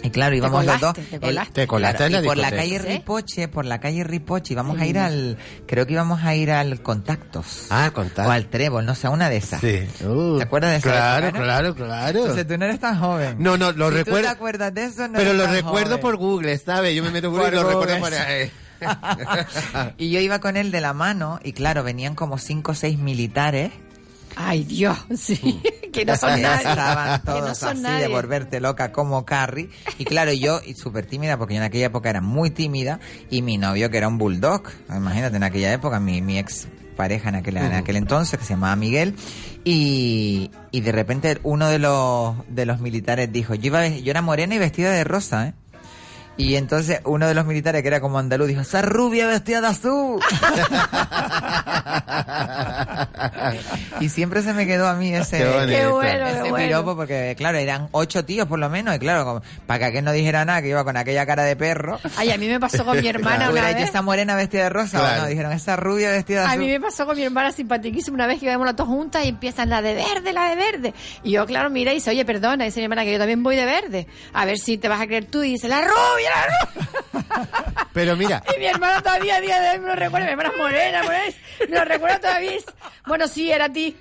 Y 0.04 0.10
claro, 0.10 0.36
íbamos 0.36 0.64
los 0.64 0.80
dos. 0.80 0.92
colaste, 0.94 1.02
te 1.02 1.16
el- 1.16 1.20
colaste. 1.22 1.52
Te 1.52 1.66
colaste 1.66 1.96
claro, 1.96 2.06
en 2.06 2.12
la 2.12 2.20
y 2.20 2.24
por 2.26 2.36
la 2.36 2.50
calle 2.50 2.78
¿Sí? 2.78 2.86
Ripoche, 2.86 3.48
por 3.48 3.64
la 3.64 3.80
calle 3.80 4.04
Ripoche, 4.04 4.52
íbamos 4.52 4.78
a 4.78 4.86
ir 4.86 4.98
al, 4.98 5.38
creo 5.66 5.86
que 5.86 5.94
íbamos 5.94 6.22
a 6.22 6.34
ir 6.34 6.50
al 6.52 6.80
Contactos. 6.82 7.66
Ah, 7.70 7.90
contar. 7.92 8.26
O 8.26 8.30
al 8.30 8.46
Trébol, 8.46 8.84
no 8.86 8.94
sé, 8.94 9.06
a 9.06 9.10
una 9.10 9.28
de 9.30 9.38
esas. 9.38 9.60
Sí. 9.60 9.88
Uh, 10.04 10.36
¿Te 10.38 10.44
acuerdas 10.44 10.70
de 10.72 10.76
esa 10.76 10.90
Claro, 10.90 11.32
claro, 11.32 11.74
claro. 11.74 12.18
Entonces 12.20 12.46
tú 12.46 12.56
no 12.58 12.64
eres 12.66 12.78
tan 12.80 13.00
joven. 13.00 13.36
No, 13.38 13.56
no, 13.56 13.72
lo 13.72 13.86
Si 13.88 13.90
tú 13.90 13.96
te 13.96 14.04
recuerdo. 14.04 14.28
acuerdas 14.28 14.74
de 14.74 14.84
eso, 14.84 15.08
no 15.08 15.14
pero 15.14 15.30
eres 15.30 15.34
lo 15.36 15.44
tan 15.44 15.54
recuerdo 15.54 15.88
joven. 15.90 16.00
por 16.00 16.16
Google, 16.16 16.58
¿sabes? 16.58 16.94
Yo 16.94 17.02
me 17.02 17.10
meto 17.10 17.30
Google 17.30 17.44
Por 17.46 17.52
y 17.52 17.56
lo 17.56 17.62
Google, 17.62 17.94
recuerdo 17.94 18.00
por 18.00 18.14
ahí. 18.14 18.50
y 19.98 20.10
yo 20.10 20.20
iba 20.20 20.40
con 20.40 20.56
él 20.56 20.70
de 20.70 20.80
la 20.80 20.92
mano 20.92 21.40
y 21.42 21.52
claro, 21.52 21.82
venían 21.82 22.14
como 22.14 22.38
cinco 22.38 22.72
o 22.72 22.74
seis 22.74 22.98
militares. 22.98 23.70
Ay, 24.36 24.64
Dios, 24.64 24.98
sí. 25.16 25.62
que 25.92 26.04
no 26.04 26.16
son 26.16 26.30
nadie. 26.42 26.68
Estaban 26.68 27.20
que 27.20 27.30
no 27.30 27.38
todos 27.40 27.58
son 27.58 27.68
así 27.70 27.82
nadie. 27.82 28.02
de 28.02 28.08
volverte 28.08 28.60
loca 28.60 28.92
como 28.92 29.24
Carrie. 29.24 29.70
Y 29.98 30.04
claro, 30.04 30.32
yo 30.32 30.60
súper 30.76 31.06
tímida, 31.06 31.38
porque 31.38 31.54
yo 31.54 31.60
en 31.60 31.64
aquella 31.64 31.86
época 31.86 32.10
era 32.10 32.20
muy 32.20 32.50
tímida, 32.50 33.00
y 33.30 33.42
mi 33.42 33.58
novio 33.58 33.90
que 33.90 33.98
era 33.98 34.08
un 34.08 34.18
bulldog, 34.18 34.62
imagínate, 34.94 35.36
en 35.36 35.42
aquella 35.44 35.72
época, 35.72 36.00
mi, 36.00 36.20
mi 36.22 36.38
ex 36.38 36.68
pareja 36.96 37.28
en 37.28 37.34
aquel, 37.36 37.56
en 37.56 37.72
aquel 37.72 37.96
entonces, 37.96 38.38
que 38.38 38.44
se 38.44 38.54
llamaba 38.54 38.76
Miguel, 38.76 39.14
y, 39.64 40.50
y 40.70 40.80
de 40.80 40.92
repente 40.92 41.38
uno 41.42 41.68
de 41.68 41.78
los, 41.78 42.36
de 42.48 42.66
los 42.66 42.80
militares 42.80 43.32
dijo, 43.32 43.54
yo, 43.54 43.66
iba, 43.66 43.88
yo 43.88 44.10
era 44.10 44.22
morena 44.22 44.54
y 44.54 44.58
vestida 44.58 44.92
de 44.92 45.02
rosa, 45.04 45.48
¿eh? 45.48 45.54
Y 46.36 46.56
entonces 46.56 47.00
uno 47.04 47.28
de 47.28 47.34
los 47.34 47.46
militares, 47.46 47.82
que 47.82 47.88
era 47.88 48.00
como 48.00 48.18
andaluz, 48.18 48.48
dijo, 48.48 48.60
esa 48.60 48.82
rubia 48.82 49.26
vestida 49.26 49.60
de 49.60 49.66
azul. 49.68 50.20
y 54.00 54.08
siempre 54.08 54.42
se 54.42 54.52
me 54.52 54.66
quedó 54.66 54.88
a 54.88 54.94
mí 54.94 55.14
ese, 55.14 55.38
Qué 55.38 55.44
bonito. 55.48 55.78
Qué 55.78 55.86
bueno, 55.86 56.26
ese 56.26 56.42
qué 56.42 56.50
bueno. 56.50 56.66
piropo, 56.66 56.96
porque 56.96 57.34
claro, 57.36 57.58
eran 57.58 57.88
ocho 57.92 58.24
tíos 58.24 58.46
por 58.48 58.58
lo 58.58 58.68
menos, 58.68 58.96
y 58.96 58.98
claro, 58.98 59.24
como, 59.24 59.42
para 59.66 59.78
que 59.78 59.84
aquel 59.86 60.04
no 60.04 60.12
dijera 60.12 60.44
nada, 60.44 60.62
que 60.62 60.68
iba 60.68 60.84
con 60.84 60.96
aquella 60.96 61.26
cara 61.26 61.44
de 61.44 61.56
perro. 61.56 61.98
Ay, 62.16 62.30
a 62.30 62.38
mí 62.38 62.48
me 62.48 62.58
pasó 62.60 62.84
con 62.84 63.00
mi 63.00 63.06
hermana 63.06 63.44
una 63.44 63.50
¿Hubiera 63.52 63.70
hecho 63.70 63.80
vez. 63.80 63.88
esa 63.90 64.02
morena 64.02 64.34
vestida 64.36 64.64
de 64.64 64.70
rosa 64.70 64.98
o 64.98 65.00
Claro. 65.02 65.22
no? 65.22 65.28
Dijeron, 65.28 65.52
esa 65.52 65.76
rubia 65.76 66.10
vestida 66.10 66.40
de 66.40 66.46
A 66.46 66.48
azul. 66.50 66.60
mí 66.60 66.68
me 66.68 66.80
pasó 66.80 67.06
con 67.06 67.16
mi 67.16 67.22
hermana 67.22 67.52
simpaticísima 67.52 68.14
una 68.14 68.26
vez 68.26 68.40
que 68.40 68.46
íbamos 68.46 68.66
las 68.66 68.76
dos 68.76 68.88
juntas 68.88 69.24
y 69.24 69.28
empiezan 69.28 69.70
la 69.70 69.82
de 69.82 69.94
verde, 69.94 70.32
la 70.32 70.48
de 70.50 70.56
verde. 70.56 70.94
Y 71.22 71.32
yo, 71.32 71.46
claro, 71.46 71.70
mira 71.70 71.92
y 71.92 71.96
dice, 71.96 72.10
oye, 72.10 72.24
perdona, 72.24 72.64
dice 72.64 72.80
mi 72.80 72.84
hermana 72.84 73.04
que 73.04 73.12
yo 73.12 73.18
también 73.18 73.42
voy 73.42 73.56
de 73.56 73.64
verde. 73.64 74.06
A 74.32 74.44
ver 74.44 74.58
si 74.58 74.78
te 74.78 74.88
vas 74.88 75.00
a 75.00 75.06
creer 75.06 75.26
tú. 75.26 75.42
Y 75.42 75.52
dice, 75.52 75.68
la 75.68 75.80
rubia, 75.82 76.23
Pero 77.92 78.16
mira, 78.16 78.42
Y 78.54 78.58
mi 78.58 78.66
hermana 78.66 79.00
todavía 79.00 79.36
a 79.36 79.40
día 79.40 79.60
de 79.60 79.70
hoy 79.70 79.78
me 79.78 79.88
lo 79.88 79.94
recuerda. 79.94 80.26
Mi 80.26 80.32
hermana 80.32 80.50
es 80.50 80.58
morena, 80.58 81.02
morena. 81.04 81.36
Me 81.68 81.76
lo 81.78 81.84
recuerda 81.84 82.20
todavía. 82.20 82.52
Bueno, 83.06 83.28
sí, 83.28 83.50
era 83.50 83.66
a 83.66 83.72
ti. 83.72 83.96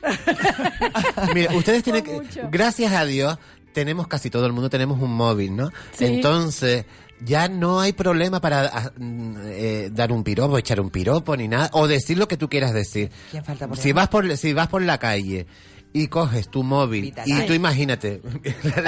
mira, 1.33 1.53
ustedes 1.53 1.83
tienen 1.83 2.03
que, 2.03 2.21
gracias 2.49 2.93
a 2.93 3.05
Dios, 3.05 3.37
tenemos 3.73 4.07
casi 4.07 4.29
todo 4.29 4.45
el 4.45 4.53
mundo 4.53 4.69
tenemos 4.69 4.99
un 4.99 5.13
móvil, 5.13 5.55
¿no? 5.55 5.69
Sí. 5.91 6.05
Entonces, 6.05 6.85
ya 7.21 7.47
no 7.47 7.79
hay 7.79 7.93
problema 7.93 8.41
para 8.41 8.65
ah, 8.65 8.91
eh, 8.99 9.89
dar 9.91 10.11
un 10.11 10.23
piropo, 10.23 10.57
echar 10.57 10.79
un 10.79 10.89
piropo 10.89 11.35
ni 11.37 11.47
nada, 11.47 11.69
o 11.73 11.87
decir 11.87 12.17
lo 12.17 12.27
que 12.27 12.37
tú 12.37 12.49
quieras 12.49 12.73
decir. 12.73 13.11
¿Quién 13.31 13.45
falta 13.45 13.67
por 13.67 13.77
Si 13.77 13.91
vas 13.93 14.07
por, 14.07 14.37
si 14.37 14.53
vas 14.53 14.67
por 14.67 14.81
la 14.81 14.97
calle 14.97 15.45
y 15.93 16.07
coges 16.07 16.49
tu 16.49 16.63
móvil 16.63 17.13
y 17.25 17.41
tú 17.45 17.53
imagínate, 17.53 18.21
la, 18.63 18.81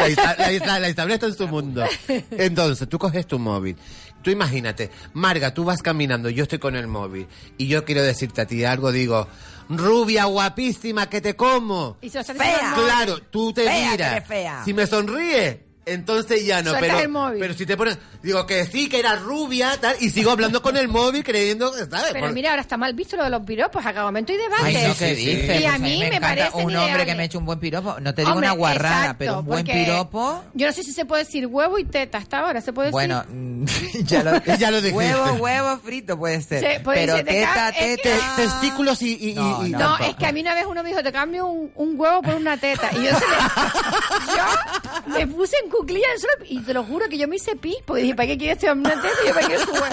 la, 0.65 0.79
la 0.79 0.87
está 0.87 1.27
en 1.27 1.35
su 1.35 1.47
mundo. 1.47 1.83
Entonces, 2.31 2.89
tú 2.89 2.97
coges 2.97 3.27
tu 3.27 3.37
móvil. 3.39 3.77
Tú 4.23 4.31
imagínate, 4.31 4.89
Marga, 5.13 5.53
tú 5.53 5.63
vas 5.63 5.83
caminando, 5.83 6.29
yo 6.31 6.43
estoy 6.43 6.57
con 6.57 6.75
el 6.75 6.87
móvil 6.87 7.27
y 7.59 7.67
yo 7.67 7.85
quiero 7.85 8.01
decirte 8.01 8.41
a 8.41 8.47
ti 8.47 8.63
algo, 8.65 8.91
digo, 8.91 9.27
rubia 9.69 10.25
guapísima 10.25 11.07
que 11.07 11.21
te 11.21 11.35
como. 11.35 11.97
Y 12.01 12.09
se 12.09 12.23
Fea. 12.23 12.73
Claro, 12.75 13.19
tú 13.21 13.53
te 13.53 13.65
Fea, 13.65 13.91
miras. 13.91 14.27
fea. 14.27 14.61
Si 14.65 14.73
me 14.73 14.87
sonríe, 14.87 15.64
entonces 15.85 16.45
ya 16.45 16.61
no. 16.61 16.73
Pero, 16.79 16.99
el 16.99 17.09
móvil. 17.09 17.39
pero 17.39 17.53
si 17.53 17.65
te 17.65 17.77
pones, 17.77 17.97
digo 18.23 18.45
que 18.45 18.65
sí, 18.65 18.89
que 18.89 18.99
era 18.99 19.15
rubia, 19.15 19.79
tal, 19.79 19.95
y 19.99 20.09
sigo 20.09 20.31
hablando 20.31 20.61
con 20.61 20.75
el 20.77 20.87
móvil 20.87 21.23
creyendo, 21.23 21.71
¿sabes? 21.73 22.09
Pero 22.13 22.25
Por- 22.25 22.33
mira, 22.33 22.49
ahora 22.51 22.61
está 22.61 22.77
mal 22.77 22.93
visto 22.93 23.15
lo 23.17 23.23
de 23.23 23.29
los 23.29 23.43
piropos. 23.43 23.85
A 23.85 23.93
cada 23.93 24.05
momento 24.05 24.31
hay 24.31 24.37
debate. 24.39 24.63
Ay, 24.63 24.87
no, 24.87 24.93
sí, 24.93 24.99
¿qué 24.99 25.15
sí. 25.15 25.25
dices? 25.25 25.61
Y 25.61 25.65
a 25.65 25.69
Pues 25.71 25.81
mí 25.81 25.99
me 25.99 26.07
encanta 26.07 26.27
parecen 26.27 26.65
un 26.65 26.75
hombre 26.75 27.05
que 27.05 27.15
me 27.15 27.23
eche 27.25 27.37
un 27.37 27.45
buen 27.45 27.59
piropo. 27.59 27.99
No 27.99 28.13
te 28.13 28.21
digo 28.21 28.31
Hombre, 28.33 28.47
una 28.47 28.55
guarrada, 28.57 28.95
exacto, 29.01 29.15
pero 29.19 29.39
un 29.39 29.45
buen 29.45 29.65
porque 29.65 29.73
piropo. 29.85 30.43
Yo 30.53 30.67
no 30.67 30.73
sé 30.73 30.83
si 30.83 30.91
se 30.93 31.05
puede 31.05 31.23
decir 31.23 31.45
huevo 31.47 31.77
y 31.79 31.85
teta 31.85 32.17
hasta 32.17 32.39
ahora. 32.39 32.61
¿Se 32.61 32.73
puede 32.73 32.91
Bueno, 32.91 33.19
decir? 33.21 33.35
mm, 33.35 33.65
ya 34.05 34.23
lo, 34.23 34.43
Ya 34.57 34.71
lo 34.71 34.81
dijiste. 34.81 34.95
Huevo, 34.97 35.33
huevo 35.33 35.77
frito 35.83 36.17
puede 36.17 36.41
ser. 36.41 36.59
Sí, 36.77 36.83
puede 36.83 36.99
pero 37.01 37.15
ser 37.17 37.25
de 37.25 37.31
teta, 37.31 37.53
ca- 37.53 37.69
es 37.69 38.01
teta. 38.01 38.09
que- 38.35 38.41
testículos 38.43 39.01
y, 39.01 39.13
y, 39.13 39.29
y- 39.31 39.33
No, 39.35 39.65
y 39.65 39.69
no. 39.71 39.77
No, 39.79 39.85
tampoco. 39.89 40.09
es 40.11 40.15
que 40.17 40.25
a 40.25 40.31
mí 40.31 40.41
una 40.41 40.53
vez 40.55 40.65
uno 40.67 40.81
me 40.83 40.89
dijo, 40.89 41.03
te 41.03 41.11
cambio 41.11 41.45
un, 41.47 41.71
un 41.75 41.99
huevo 41.99 42.21
por 42.21 42.33
una 42.35 42.57
teta. 42.57 42.89
Y 42.93 43.03
yo, 43.03 43.09
se 43.11 43.25
me, 43.25 43.35
yo 44.35 45.13
me 45.19 45.27
puse 45.27 45.55
en 45.63 45.69
cuclillas 45.79 46.07
en 46.09 46.13
el 46.15 46.19
suelo 46.19 46.45
y 46.49 46.59
te 46.63 46.73
lo 46.73 46.83
juro 46.83 47.07
que 47.09 47.17
yo 47.17 47.27
me 47.27 47.35
hice 47.37 47.55
pis. 47.55 47.75
Porque 47.85 48.01
dije, 48.03 48.15
¿para 48.15 48.27
qué 48.27 48.37
quieres 48.37 48.57
este 48.57 48.69
hombre 48.71 48.93
una 48.93 49.01
teta? 49.01 49.15
Y 49.23 49.27
yo, 49.27 49.33
¿para 49.33 49.47
qué 49.47 49.55
huevo? 49.57 49.85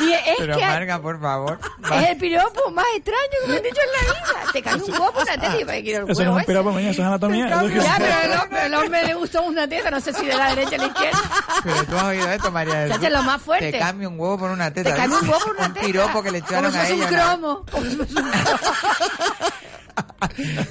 Dije, 0.00 0.14
es 0.30 0.36
Pero 0.38 0.56
que 0.58 0.66
Marga, 0.66 1.00
por 1.00 1.20
favor. 1.20 1.58
es 1.92 2.08
el 2.10 2.16
piropo 2.18 2.70
más 2.70 2.84
extraño 2.94 3.20
que 3.42 3.50
me 3.50 3.56
han 3.56 3.62
dicho 3.62 3.80
en 3.80 3.92
la 3.92 4.12
vida. 4.14 4.52
Te 4.52 4.62
cambio 4.62 4.86
un 4.86 4.92
huevo 4.92 5.12
por 5.12 5.22
una 5.22 5.32
teta 5.32 5.56
y 5.56 5.60
yo, 5.60 5.66
¿para 5.66 5.78
qué 5.78 5.82
quiero 5.84 6.04
el 6.06 6.10
Eso 6.12 6.20
no 6.20 6.22
es 6.22 6.28
huevo 6.28 6.36
un 6.38 6.44
piropo, 6.44 6.70
niña, 6.72 6.90
eso 6.90 7.02
es 7.02 7.08
anatomía. 7.08 7.48
Ya, 7.48 7.96
pero 7.98 8.20
el 8.34 8.40
hombre, 8.40 8.66
el 8.66 8.74
hombre 8.74 9.06
le 9.06 9.14
gustó 9.14 9.42
una 9.42 9.68
teta, 9.68 9.90
no 9.90 10.00
sé 10.00 10.12
si 10.12 10.26
de 10.26 10.36
la 10.36 10.48
derecha 10.54 10.76
a 10.76 10.78
la 10.78 10.86
izquierda. 10.86 11.22
Pero 11.64 11.84
tú 11.84 11.96
has 11.96 12.04
oído 12.04 12.30
esto, 12.30 12.50
María 12.52 12.74
del 12.80 12.92
Sur? 13.00 13.10
lo 13.10 13.22
más 13.22 13.42
fuerte. 13.42 13.72
Te 13.72 13.78
cambio 13.78 14.08
un 14.10 14.20
huevo 14.20 14.38
por 14.38 14.50
una 14.50 14.70
teta. 14.72 14.90
Te 14.90 14.96
cambio 14.96 15.18
un 15.20 15.28
huevo 15.28 15.40
por 15.44 15.56
una 15.56 15.66
Un 15.66 15.72
teta. 15.74 15.86
piropo 15.86 16.22
que 16.22 16.30
le 16.30 16.38
echaron 16.38 16.70
Como 16.70 16.72
si 16.72 16.78
a 16.78 16.80
fuese 16.80 16.94
ella. 17.14 17.34
un 17.34 17.40
¿no? 17.40 17.64
cromo. 17.64 18.06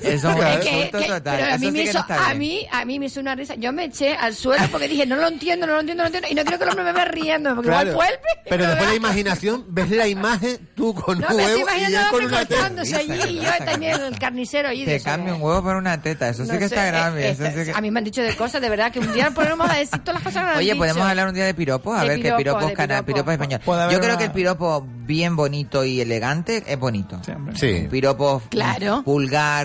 Eso 0.01 0.29
es 0.31 0.57
que- 0.59 0.69
que- 0.91 0.91
total. 0.91 1.21
pero 1.23 1.43
a 1.45 1.49
Eso 1.51 1.59
mí, 1.59 1.65
sí 1.67 1.71
me 1.71 1.81
hizo, 1.83 2.05
no 2.07 2.15
a 2.15 2.33
mí, 2.33 2.67
a 2.71 2.85
mí 2.85 2.99
me 2.99 3.05
hizo 3.05 3.19
una 3.19 3.35
risa. 3.35 3.55
Yo 3.55 3.71
me 3.71 3.85
eché 3.85 4.13
al 4.15 4.33
suelo 4.35 4.65
porque 4.71 4.87
dije, 4.87 5.05
no 5.05 5.15
lo 5.15 5.27
entiendo, 5.27 5.65
no 5.67 5.73
lo 5.73 5.79
entiendo, 5.79 6.03
no 6.03 6.09
lo 6.09 6.15
entiendo. 6.15 6.29
Y 6.31 6.35
no 6.35 6.43
quiero 6.43 6.57
que 6.57 6.63
el 6.65 6.69
hombre 6.71 6.85
me 6.85 6.93
vea 6.93 7.05
riendo, 7.05 7.55
porque 7.55 7.69
Claro. 7.69 7.91
igual 7.91 8.07
vuelve. 8.07 8.43
Pero 8.49 8.67
después 8.67 8.89
la 8.89 8.95
imaginación, 8.95 9.65
ves 9.69 9.89
la 9.91 10.07
imagen 10.07 10.69
tú 10.75 10.93
con 10.93 11.19
No, 11.19 11.27
un 11.29 11.35
me 11.37 11.43
estoy 11.43 11.63
huevo 11.63 11.77
y 11.79 11.83
él 11.83 11.99
con 12.11 12.25
una 12.25 12.39
teta. 12.39 12.55
cortándose 12.55 12.95
allí 12.95 13.37
y 13.37 13.41
yo 13.41 13.49
también 13.65 14.01
el 14.01 14.19
carnicero 14.19 14.69
allí. 14.69 14.79
de 14.81 14.85
Te 14.91 14.95
eso. 14.97 15.05
cambia 15.05 15.33
un 15.33 15.41
huevo 15.41 15.63
por 15.63 15.75
una 15.75 16.01
teta. 16.01 16.29
Eso 16.29 16.43
sí 16.45 16.51
que 16.51 16.59
sé, 16.59 16.65
está 16.65 16.87
eh, 16.87 16.91
grave. 16.91 17.29
eso 17.29 17.45
eh, 17.45 17.53
sí 17.57 17.71
que- 17.71 17.77
A 17.77 17.81
mí 17.81 17.91
me 17.91 17.99
han 17.99 18.03
dicho 18.05 18.21
de 18.21 18.35
cosas, 18.35 18.61
de 18.61 18.69
verdad, 18.69 18.91
que 18.91 18.99
un 18.99 19.11
día 19.13 19.31
podemos 19.31 19.67
decir 19.69 19.99
todas 19.99 20.15
las 20.15 20.23
cosas 20.23 20.33
que 20.41 20.45
me 20.45 20.51
han 20.51 20.57
Oye, 20.57 20.65
dicho. 20.67 20.77
podemos 20.77 21.07
hablar 21.07 21.27
un 21.27 21.33
día 21.33 21.45
de 21.45 21.53
piropos, 21.53 21.97
a 21.97 22.01
De 22.03 22.07
ver 22.09 22.17
qué 22.17 22.23
piropo, 22.23 22.37
piropos 22.37 22.67
de 22.67 22.73
cana- 22.73 23.03
piropo. 23.05 23.31
piropos 23.31 23.33
español. 23.33 23.91
Yo 23.91 23.99
creo 23.99 24.17
que 24.17 24.23
el 24.25 24.31
piropo 24.31 24.85
bien 25.05 25.35
bonito 25.35 25.83
y 25.85 26.01
elegante 26.01 26.63
es 26.67 26.77
bonito. 26.79 27.19
Sí. 27.55 27.71
Un 27.83 27.89
piropo 27.89 28.41
Claro. 28.49 29.03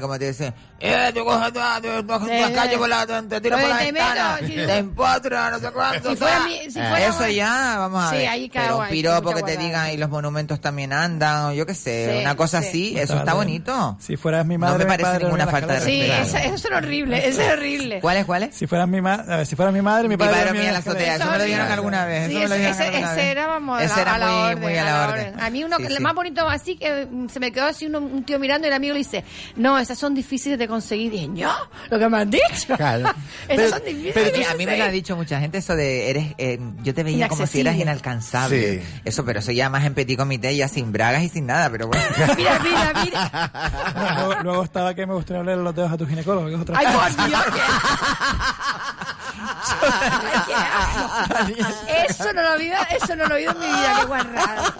Como 0.00 0.18
te 0.18 0.28
dice, 0.28 0.52
eh, 0.82 1.12
tú 1.14 1.24
coges 1.24 1.52
tú, 1.52 1.60
tú 2.00 2.06
coges 2.06 2.40
la 2.40 2.52
calle 2.52 2.78
por 2.78 2.88
la, 2.88 3.06
te, 3.06 3.40
tiras 3.40 3.60
por 3.60 3.68
la 3.70 3.76
ventana, 3.78 4.38
te 4.40 4.76
empotra, 4.78 5.50
no 5.50 5.58
sé 5.58 5.70
cuánto. 5.70 6.10
Si 6.10 6.16
fuera 6.16 6.40
mi- 6.40 6.70
si 6.70 6.78
Eh, 6.80 6.88
fuera- 6.88 7.06
Eso 7.06 7.28
ya, 7.28 7.74
vamos 7.78 8.04
a 8.04 8.10
Sí, 8.10 8.16
ver. 8.16 8.28
ahí 8.28 8.48
cada 8.48 8.66
Pero 8.66 8.78
un 8.78 8.88
piropo 8.88 9.34
que 9.34 9.42
te 9.42 9.56
digan 9.56 9.90
y 9.90 9.96
los 9.96 10.10
monumentos 10.10 10.60
también 10.60 10.92
andan, 10.92 11.44
o 11.46 11.52
yo 11.52 11.66
qué 11.66 11.74
sé, 11.74 12.10
Sí, 12.12 12.20
una 12.22 12.34
cosa 12.36 12.60
sí. 12.62 12.68
así, 12.68 12.92
No 12.94 13.00
eso 13.00 13.16
está 13.16 13.34
bonito. 13.34 13.96
Si 14.00 14.16
fueras 14.16 14.44
mi 14.46 14.58
madre, 14.58 14.72
No 14.72 14.78
me 14.78 14.84
mi 14.84 14.88
parece 14.90 15.04
padre 15.10 15.24
ninguna 15.24 15.46
falta 15.46 15.74
de 15.74 15.80
Sí, 15.80 16.00
escalera. 16.02 16.22
eso, 16.22 16.54
eso 16.54 16.68
es 16.68 16.74
horrible, 16.76 17.28
eso 17.28 17.40
es 17.42 17.52
horrible. 17.52 18.00
¿Cuál 18.00 18.16
es, 18.18 18.26
cuál 18.26 18.42
es? 18.44 18.54
Si 18.54 18.66
fueras 18.66 18.88
mi 18.88 19.00
madre, 19.00 19.46
si 19.46 19.56
fueras 19.56 19.72
mi 19.74 19.82
madre, 19.82 20.04
mi 20.04 20.08
Mi 20.10 20.16
padre 20.16 20.32
padre 20.32 20.44
dormía 20.46 20.62
dormía 20.62 20.68
en 20.68 20.72
la 20.74 20.78
azotea, 20.80 21.16
eso 21.16 21.30
me 21.30 21.38
lo 21.38 21.44
dijeron 21.44 21.72
alguna 21.72 22.04
vez. 22.06 22.28
Sí, 22.28 22.36
eso 22.36 22.40
me 22.40 22.48
lo 22.48 22.54
ese, 22.54 23.30
era, 23.30 23.46
vamos, 23.46 23.82
Ese 23.82 24.00
a, 24.00 24.18
la 24.18 24.26
muy- 24.26 24.42
orden, 24.44 24.60
muy 24.60 24.76
a 24.78 24.84
la 24.84 25.08
orden. 25.08 25.40
A 25.40 25.50
mí 25.50 25.64
uno, 25.64 25.76
Sí, 25.78 25.84
el 25.86 25.96
sí. 25.96 26.02
más 26.02 26.14
bonito 26.14 26.48
así, 26.48 26.76
que 26.76 27.06
se 27.30 27.40
me 27.40 27.52
quedó 27.52 27.66
así 27.66 27.86
uno- 27.86 27.98
un 28.00 28.24
tío 28.24 28.38
mirando 28.38 28.66
y 28.66 28.68
el 28.68 28.74
amigo 28.74 28.92
le 28.94 28.98
dice, 28.98 29.24
no, 29.56 29.78
esas 29.78 29.98
son 29.98 30.14
difíciles 30.14 30.58
de 30.58 30.68
conseguir. 30.72 31.12
Y 31.14 31.28
dije, 31.28 31.28
no, 31.28 31.52
lo 31.90 31.98
que 31.98 32.08
me 32.08 32.18
han 32.18 32.30
dicho. 32.30 32.76
Claro. 32.76 33.12
Pero- 33.48 33.68
son 33.70 33.84
difíciles 33.84 34.14
Pero 34.14 34.26
de 34.26 34.32
que 34.32 34.46
a 34.46 34.54
mí 34.54 34.66
me 34.66 34.76
lo 34.76 34.84
ha 34.84 34.88
dicho 34.88 35.16
mucha 35.16 35.38
gente 35.40 35.58
eso 35.58 35.74
de 35.76 36.10
eres 36.10 36.34
eh, 36.38 36.58
yo 36.82 36.92
te 36.94 37.02
veía 37.04 37.28
como 37.28 37.46
si 37.46 37.60
eras 37.60 37.76
inalcanzable. 37.76 38.80
Sí. 38.82 38.88
Eso, 39.04 39.24
pero 39.24 39.38
eso 39.40 39.52
ya 39.52 39.68
más 39.70 39.84
en 39.84 39.94
petit 39.94 40.18
comité, 40.18 40.54
ya 40.56 40.68
sin 40.68 40.92
bragas 40.92 41.22
y 41.22 41.28
sin 41.28 41.46
nada, 41.46 41.70
pero 41.70 41.86
bueno. 41.88 42.04
Mira, 42.36 42.58
mira, 42.62 42.92
mira. 43.04 44.14
Luego, 44.16 44.34
luego 44.42 44.64
estaba 44.64 44.94
que 44.94 45.06
me 45.06 45.14
gustaría 45.14 45.40
hablar 45.40 45.58
los 45.58 45.74
dedos 45.74 45.92
a 45.92 45.96
tu 45.96 46.06
ginecólogo, 46.06 46.48
que 46.48 46.54
es 46.54 46.60
otra 46.60 46.78
Ay, 46.78 46.86
cosa. 46.86 47.10
por 47.10 47.26
Dios. 47.28 47.42
Eso 52.08 52.32
no 52.32 52.42
lo 52.42 52.54
he 52.54 52.58
oído, 52.58 52.76
eso 52.96 53.16
no 53.16 53.26
lo 53.26 53.34
he 53.36 53.38
oído 53.38 53.52
en 53.52 53.58
mi 53.60 53.66
vida, 53.66 53.96
qué 54.00 54.06
guarrada. 54.06 54.74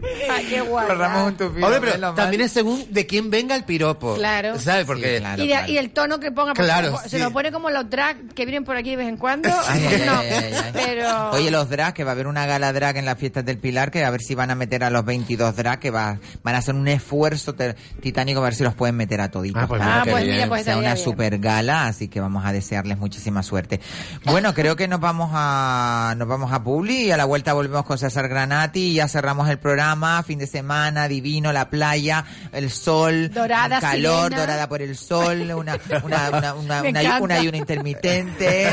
Ay, 0.30 0.46
qué 0.46 0.60
guarrada. 0.60 0.94
Corramos 0.94 1.28
un 1.28 1.36
tupido. 1.36 1.66
Hombre, 1.66 1.80
menos 1.80 1.94
pero 1.94 2.06
mal. 2.08 2.14
también 2.14 2.42
es 2.42 2.52
según 2.52 2.86
de 2.92 3.06
quién 3.06 3.30
venga 3.30 3.54
el 3.56 3.64
piropo. 3.64 4.14
Claro. 4.14 4.58
¿Sabes? 4.58 4.84
Porque 4.86 5.14
Sí, 5.16 5.20
claro. 5.20 5.42
y, 5.42 5.48
de- 5.48 5.70
y 5.72 5.78
el 5.78 5.90
tono 5.90 6.20
que 6.20 6.30
ponga, 6.30 6.52
porque 6.54 6.62
Claro, 6.64 6.98
se 7.02 7.10
sí. 7.10 7.18
lo 7.18 7.30
pone 7.32 7.50
como 7.52 7.70
los 7.70 7.88
drag 7.90 8.32
que 8.34 8.44
vienen 8.44 8.64
por 8.64 8.76
aquí 8.76 8.90
de 8.90 8.96
vez 8.96 9.08
en 9.08 9.16
cuando. 9.16 9.48
Ay, 9.66 9.86
ay, 9.90 10.02
no, 10.06 10.18
ay, 10.18 10.28
ay, 10.30 10.52
ay. 10.54 10.70
pero... 10.72 11.30
Oye, 11.30 11.50
los 11.50 11.68
drag, 11.68 11.94
que 11.94 12.04
va 12.04 12.10
a 12.10 12.14
haber 12.14 12.26
una 12.26 12.46
gala 12.46 12.72
drag 12.72 12.96
en 12.96 13.04
las 13.04 13.18
fiestas 13.18 13.44
del 13.44 13.58
Pilar, 13.58 13.90
que 13.90 14.04
a 14.04 14.10
ver 14.10 14.20
si 14.22 14.34
van 14.34 14.50
a 14.50 14.54
meter 14.54 14.84
a 14.84 14.90
los 14.90 15.04
22 15.04 15.56
drag, 15.56 15.78
que 15.80 15.90
va, 15.90 16.18
van 16.42 16.54
a 16.54 16.58
hacer 16.58 16.74
un 16.74 16.86
esfuerzo 16.88 17.54
te- 17.54 17.74
titánico 18.00 18.40
a 18.40 18.44
ver 18.44 18.54
si 18.54 18.62
los 18.64 18.74
pueden 18.74 18.96
meter 18.96 19.20
a 19.20 19.30
toditos. 19.30 19.62
Ah, 19.62 19.66
pues 19.66 19.82
Ah, 19.84 20.02
qué 20.04 20.10
pues 20.12 20.24
bien. 20.24 20.36
mira, 20.36 20.48
pues 20.48 20.64
sea 20.64 20.72
estaría 20.74 20.88
una 20.90 20.94
bien. 20.94 21.04
super 21.04 21.38
gala, 21.38 21.86
así 21.86 22.08
que 22.08 22.20
vamos 22.20 22.44
a 22.44 22.52
desearles 22.52 22.98
muchísima 22.98 23.42
suerte. 23.42 23.80
Bueno, 24.24 24.54
creo 24.54 24.76
que 24.76 24.86
nos 24.88 25.00
vamos 25.00 25.30
a 25.34 26.14
nos 26.16 26.28
vamos 26.28 26.52
a 26.52 26.62
Publi 26.62 27.06
y 27.06 27.10
a 27.10 27.16
la 27.16 27.24
vuelta 27.24 27.52
volvemos 27.52 27.84
con 27.84 27.98
César 27.98 28.28
Granati 28.28 28.80
y 28.90 28.94
ya 28.94 29.08
cerramos 29.08 29.48
el 29.48 29.58
programa, 29.58 29.87
fin 30.26 30.38
de 30.38 30.46
semana, 30.46 31.08
divino, 31.08 31.52
la 31.52 31.70
playa, 31.70 32.24
el 32.52 32.70
sol, 32.70 33.30
Dorada, 33.30 33.76
el 33.76 33.82
calor, 33.82 34.24
sirena. 34.24 34.40
dorada 34.40 34.68
por 34.68 34.82
el 34.82 34.96
sol, 34.96 35.40
una 35.42 35.56
una 35.56 35.78
una 36.02 36.30
una, 36.30 36.54
una, 36.60 36.78
encanta. 36.80 37.20
una 37.22 37.34
ayuno 37.36 37.56
intermitente. 37.56 38.72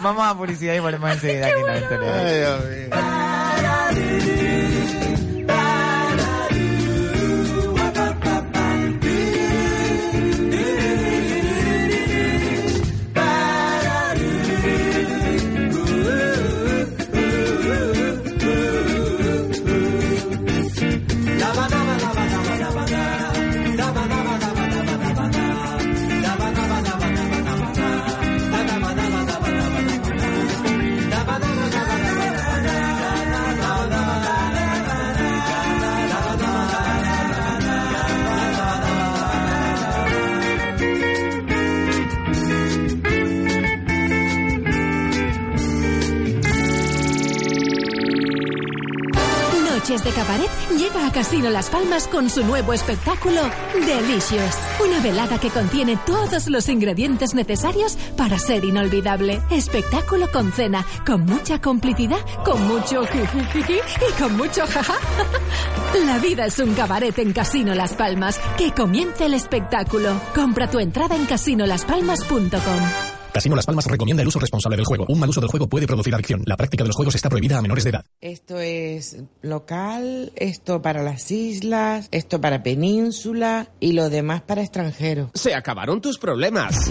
vamos 0.00 0.24
a 0.26 0.34
publicidad 0.36 0.74
y 0.74 0.78
volvemos 0.80 1.12
enseguida 1.12 1.46
aquí 1.46 1.60
en 1.60 1.66
la 1.66 1.74
Victoria. 1.74 2.22
Noches 49.92 50.04
de 50.04 50.10
Cabaret 50.12 50.50
llega 50.70 51.06
a 51.06 51.12
Casino 51.12 51.50
Las 51.50 51.68
Palmas 51.68 52.08
con 52.08 52.30
su 52.30 52.42
nuevo 52.44 52.72
espectáculo 52.72 53.42
Delicious. 53.74 54.56
Una 54.82 55.00
velada 55.00 55.38
que 55.38 55.50
contiene 55.50 55.98
todos 56.06 56.48
los 56.48 56.70
ingredientes 56.70 57.34
necesarios 57.34 57.98
para 58.16 58.38
ser 58.38 58.64
inolvidable. 58.64 59.42
Espectáculo 59.50 60.30
con 60.32 60.50
cena, 60.52 60.86
con 61.04 61.26
mucha 61.26 61.60
complicidad, 61.60 62.20
con 62.42 62.66
mucho 62.66 63.04
jijijiji 63.04 63.74
y 64.08 64.12
con 64.18 64.34
mucho 64.34 64.66
jaja. 64.66 64.94
La 66.06 66.18
vida 66.18 66.46
es 66.46 66.58
un 66.58 66.72
cabaret 66.72 67.18
en 67.18 67.34
Casino 67.34 67.74
Las 67.74 67.92
Palmas. 67.92 68.40
Que 68.56 68.72
comience 68.72 69.26
el 69.26 69.34
espectáculo. 69.34 70.18
Compra 70.34 70.70
tu 70.70 70.78
entrada 70.78 71.16
en 71.16 71.26
casinolaspalmas.com. 71.26 73.21
Casino 73.32 73.56
Las 73.56 73.66
Palmas 73.66 73.86
recomienda 73.86 74.22
el 74.22 74.28
uso 74.28 74.38
responsable 74.38 74.76
del 74.76 74.84
juego. 74.84 75.06
Un 75.08 75.18
mal 75.18 75.28
uso 75.30 75.40
del 75.40 75.48
juego 75.48 75.66
puede 75.66 75.86
producir 75.86 76.14
adicción. 76.14 76.42
La 76.46 76.56
práctica 76.56 76.84
de 76.84 76.88
los 76.88 76.96
juegos 76.96 77.14
está 77.14 77.28
prohibida 77.28 77.58
a 77.58 77.62
menores 77.62 77.84
de 77.84 77.90
edad. 77.90 78.04
Esto 78.20 78.58
es 78.58 79.22
local, 79.40 80.32
esto 80.36 80.82
para 80.82 81.02
las 81.02 81.30
islas, 81.30 82.08
esto 82.10 82.40
para 82.40 82.62
península 82.62 83.68
y 83.80 83.92
lo 83.92 84.10
demás 84.10 84.42
para 84.42 84.62
extranjeros. 84.62 85.30
Se 85.34 85.54
acabaron 85.54 86.00
tus 86.00 86.18
problemas. 86.18 86.90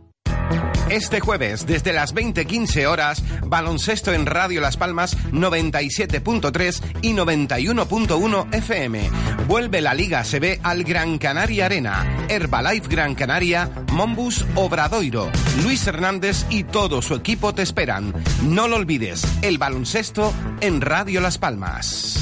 Este 0.91 1.21
jueves, 1.21 1.65
desde 1.65 1.93
las 1.93 2.13
20.15 2.13 2.85
horas, 2.85 3.23
baloncesto 3.47 4.11
en 4.11 4.25
Radio 4.25 4.59
Las 4.59 4.75
Palmas 4.75 5.17
97.3 5.31 6.81
y 7.01 7.13
91.1 7.13 8.53
FM. 8.53 9.09
Vuelve 9.47 9.79
la 9.79 9.93
Liga 9.93 10.23
CB 10.25 10.59
al 10.63 10.83
Gran 10.83 11.17
Canaria 11.17 11.67
Arena. 11.67 12.25
Herbalife 12.27 12.89
Gran 12.89 13.15
Canaria, 13.15 13.71
Monbus 13.93 14.45
Obradoiro, 14.55 15.31
Luis 15.63 15.87
Hernández 15.87 16.45
y 16.49 16.65
todo 16.65 17.01
su 17.01 17.15
equipo 17.15 17.55
te 17.55 17.61
esperan. 17.61 18.13
No 18.43 18.67
lo 18.67 18.75
olvides, 18.75 19.25
el 19.41 19.57
baloncesto 19.57 20.33
en 20.59 20.81
Radio 20.81 21.21
Las 21.21 21.37
Palmas. 21.37 22.21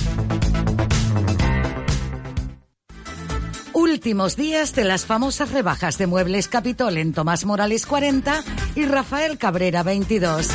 Últimos 3.99 4.37
días 4.37 4.75
de 4.75 4.85
las 4.85 5.05
famosas 5.05 5.51
rebajas 5.51 5.97
de 5.97 6.07
Muebles 6.07 6.47
Capitol 6.47 6.95
en 6.95 7.11
Tomás 7.11 7.43
Morales 7.43 7.85
40 7.85 8.45
y 8.75 8.85
Rafael 8.85 9.37
Cabrera 9.37 9.83
22. 9.83 10.47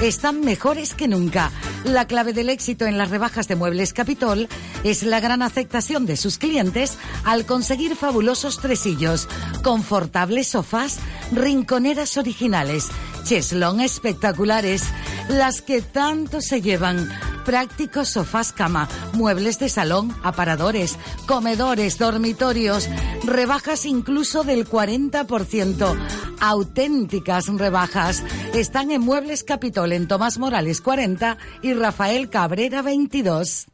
Están 0.00 0.40
mejores 0.40 0.94
que 0.94 1.06
nunca. 1.06 1.52
La 1.84 2.06
clave 2.06 2.32
del 2.32 2.48
éxito 2.48 2.86
en 2.86 2.96
las 2.96 3.10
rebajas 3.10 3.48
de 3.48 3.54
Muebles 3.54 3.92
Capitol 3.92 4.48
es 4.82 5.02
la 5.02 5.20
gran 5.20 5.42
aceptación 5.42 6.06
de 6.06 6.16
sus 6.16 6.38
clientes 6.38 6.96
al 7.24 7.44
conseguir 7.44 7.96
fabulosos 7.96 8.60
tresillos, 8.60 9.28
confortables 9.62 10.48
sofás, 10.48 10.98
rinconeras 11.32 12.16
originales, 12.16 12.88
cheslón 13.26 13.80
espectaculares, 13.80 14.84
las 15.28 15.60
que 15.60 15.82
tanto 15.82 16.40
se 16.40 16.62
llevan, 16.62 17.10
prácticos 17.44 18.10
sofás 18.10 18.52
cama, 18.52 18.88
muebles 19.14 19.58
de 19.58 19.68
salón, 19.68 20.14
aparadores, 20.22 20.96
comedores, 21.26 21.98
dormitorios, 21.98 22.88
rebajas 23.24 23.84
incluso 23.84 24.44
del 24.44 24.64
40%, 24.64 25.98
auténticas 26.40 27.46
rebajas. 27.48 28.22
Están 28.54 28.92
en 28.92 29.00
Muebles 29.00 29.42
Capitol 29.42 29.92
en 29.92 30.06
Tomás 30.06 30.38
Morales 30.38 30.80
40 30.80 31.36
y 31.62 31.74
Rafael 31.74 32.30
Cabrera 32.30 32.82
22. 32.82 33.66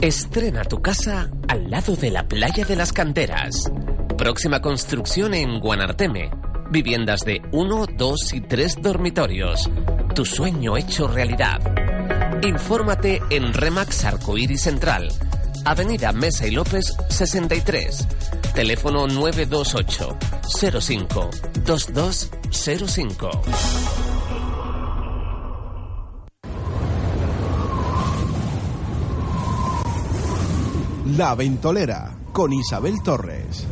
Estrena 0.00 0.64
tu 0.64 0.80
casa 0.80 1.30
al 1.48 1.70
lado 1.70 1.96
de 1.96 2.10
la 2.10 2.26
playa 2.26 2.64
de 2.64 2.76
las 2.76 2.94
canteras. 2.94 3.70
Próxima 4.16 4.62
construcción 4.62 5.34
en 5.34 5.60
Guanarteme. 5.60 6.47
Viviendas 6.70 7.20
de 7.20 7.40
1, 7.52 7.86
2 7.96 8.32
y 8.34 8.40
3 8.42 8.82
dormitorios. 8.82 9.70
Tu 10.14 10.24
sueño 10.24 10.76
hecho 10.76 11.08
realidad. 11.08 11.60
Infórmate 12.44 13.22
en 13.30 13.54
Remax 13.54 14.04
Arcoíris 14.04 14.62
Central. 14.62 15.08
Avenida 15.64 16.12
Mesa 16.12 16.46
y 16.46 16.50
López 16.50 16.94
63. 17.08 18.06
Teléfono 18.54 19.06
928 19.06 20.16
05 20.80 21.30
2205. 21.64 23.30
La 31.16 31.34
Ventolera 31.34 32.14
con 32.32 32.52
Isabel 32.52 33.02
Torres. 33.02 33.66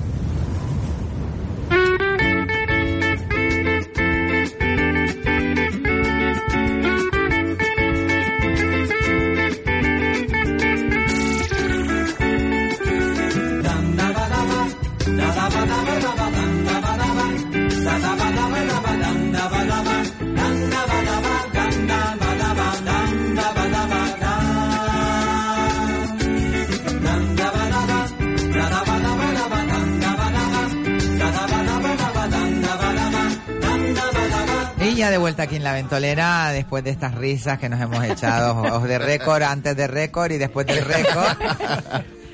Ya 34.97 35.11
de 35.11 35.19
vuelta 35.19 35.45
aquí 35.45 35.57
en 35.57 35.65
la 35.65 35.73
ventolera, 35.73 36.51
después 36.51 36.83
de 36.83 36.91
estas 36.91 37.15
risas 37.15 37.59
que 37.59 37.69
nos 37.69 37.81
hemos 37.81 38.03
echado, 38.05 38.81
de 38.81 38.99
récord, 38.99 39.43
antes 39.43 39.77
de 39.77 39.87
récord 39.87 40.33
y 40.33 40.39
después 40.39 40.67
del 40.67 40.85
récord. 40.85 41.37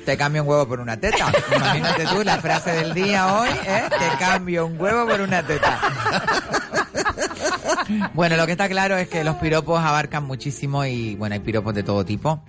Te 0.05 0.17
cambio 0.17 0.43
un 0.43 0.49
huevo 0.49 0.67
por 0.67 0.79
una 0.81 0.97
teta. 0.97 1.31
Imagínate 1.55 2.05
tú 2.07 2.23
la 2.23 2.37
frase 2.39 2.71
del 2.71 2.93
día 2.93 3.35
hoy, 3.35 3.49
¿eh? 3.49 3.83
Te 3.89 4.17
cambio 4.17 4.65
un 4.65 4.79
huevo 4.79 5.07
por 5.07 5.21
una 5.21 5.43
teta. 5.43 5.79
Bueno, 8.13 8.35
lo 8.35 8.45
que 8.45 8.53
está 8.53 8.67
claro 8.67 8.97
es 8.97 9.07
que 9.07 9.23
los 9.23 9.35
piropos 9.37 9.81
abarcan 9.81 10.25
muchísimo 10.25 10.85
y 10.85 11.15
bueno, 11.15 11.33
hay 11.35 11.39
piropos 11.39 11.73
de 11.73 11.83
todo 11.83 12.03
tipo. 12.03 12.41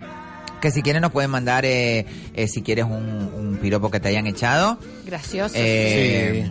Que 0.61 0.71
si 0.71 0.83
quieren 0.83 1.03
nos 1.03 1.13
pueden 1.13 1.31
mandar, 1.31 1.65
eh, 1.65 2.07
eh, 2.35 2.49
si 2.49 2.63
quieres 2.63 2.87
un, 2.87 2.93
un 2.93 3.59
piropo 3.61 3.91
que 3.91 4.01
te 4.01 4.09
hayan 4.09 4.27
echado. 4.27 4.79
Gracioso. 5.05 5.55
Eh, 5.57 6.51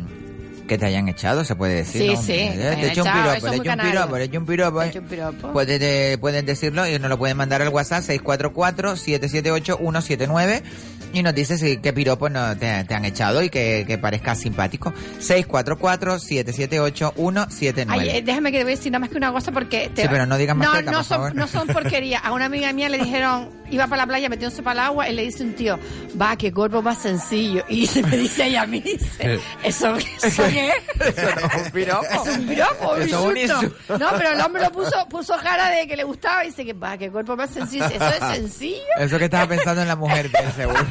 Que 0.68 0.78
te 0.78 0.86
hayan 0.86 1.08
echado, 1.10 1.44
se 1.44 1.56
puede 1.56 1.74
decir. 1.76 2.02
Sí, 2.02 2.08
¿no? 2.14 2.22
sí, 2.22 2.32
Eh, 2.34 2.54
te 2.56 2.76
Te 2.76 2.88
hecho 2.92 3.04
un 3.04 3.12
piropo, 3.12 3.34
es 3.34 3.44
muy 3.44 3.56
hecho 3.58 3.72
un 3.72 3.78
piropo, 3.80 4.16
le 4.16 4.22
he 4.22 4.26
hecho 4.26 4.40
un 4.40 4.46
piropo. 4.46 4.82
Te 4.84 5.00
un 5.00 5.06
piropo. 5.06 5.52
Pueden, 5.52 5.82
eh, 5.84 6.18
pueden 6.22 6.46
decirlo 6.46 6.88
y 6.88 6.98
nos 7.00 7.10
lo 7.10 7.18
pueden 7.18 7.36
mandar 7.38 7.62
al 7.62 7.68
WhatsApp 7.70 8.04
644-778-179 8.04 10.62
y 11.14 11.22
nos 11.22 11.36
dice 11.36 11.58
si, 11.58 11.78
qué 11.78 11.92
piropo 11.94 12.30
no, 12.30 12.58
te, 12.58 12.84
te 12.86 12.96
han 12.96 13.06
echado 13.06 13.44
y 13.44 13.50
que, 13.50 13.84
que 13.88 13.98
parezca 13.98 14.36
simpático. 14.36 14.94
644-778-179. 15.22 17.86
Ay, 17.90 18.10
eh, 18.10 18.22
déjame 18.24 18.52
que 18.52 18.58
te 18.60 18.64
voy 18.64 18.74
a 18.74 18.76
decir 18.76 18.92
nada 18.92 19.00
más 19.02 19.10
que 19.10 19.18
una 19.18 19.32
cosa 19.32 19.52
porque... 19.52 19.90
Te 19.94 20.04
Sí, 20.04 20.08
pero 20.10 20.26
no 20.26 20.38
digas 20.38 20.56
más 20.56 20.68
no, 20.68 20.82
no 20.82 20.92
por 20.98 21.04
son, 21.04 21.18
favor. 21.18 21.36
no 21.36 21.48
son 21.48 21.68
porquerías. 21.68 22.22
A 22.24 22.32
una 22.34 22.46
amiga 22.46 22.72
mía 22.74 22.90
le 22.90 22.98
dijeron, 22.98 23.50
iba 23.76 23.88
para 23.88 24.04
la 24.04 24.08
playa 24.08 24.30
metiéndose 24.30 24.62
para 24.64 24.82
el 24.82 24.88
agua 24.88 25.10
y 25.10 25.14
le 25.14 25.24
dice 25.24 25.44
un 25.44 25.54
tío, 25.54 25.80
va, 26.20 26.36
qué 26.36 26.52
cuerpo 26.52 26.82
más 26.82 26.98
sencillo. 27.00 27.64
Y 27.74 27.88
se 27.88 28.04
me 28.04 28.18
dice 28.18 28.46
ella 28.46 28.62
a 28.62 28.68
mí, 28.68 28.80
dice, 28.82 29.40
¿eso, 29.64 29.96
eso 30.24 30.44
qué 30.44 30.70
es? 30.70 31.18
Eso 31.18 31.36
no 31.36 31.48
es 31.48 31.66
un 31.66 31.72
piropo. 31.72 32.06
Es 32.12 32.38
un 32.38 32.48
piropo, 32.48 32.92
un 32.94 33.38
insulto. 33.38 33.98
No, 33.98 34.10
pero 34.18 34.32
el 34.32 34.42
hombre 34.42 34.64
lo 34.64 34.72
puso, 34.72 35.08
puso 35.10 35.36
cara 35.42 35.70
de 35.70 35.88
que 35.88 35.96
le 35.96 36.04
gustaba 36.04 36.44
y 36.44 36.48
dice 36.48 36.64
que 36.66 36.74
va, 36.74 36.98
qué 36.98 37.10
cuerpo 37.10 37.36
más 37.36 37.50
sencillo. 37.50 37.86
Eso 37.86 38.08
es 38.08 38.38
sencillo. 38.38 38.84
Eso 38.98 39.18
que 39.18 39.26
estaba 39.26 39.48
pensando 39.48 39.82
en 39.82 39.88
la 39.88 39.96
mujer, 39.96 40.30
seguro. 40.56 40.86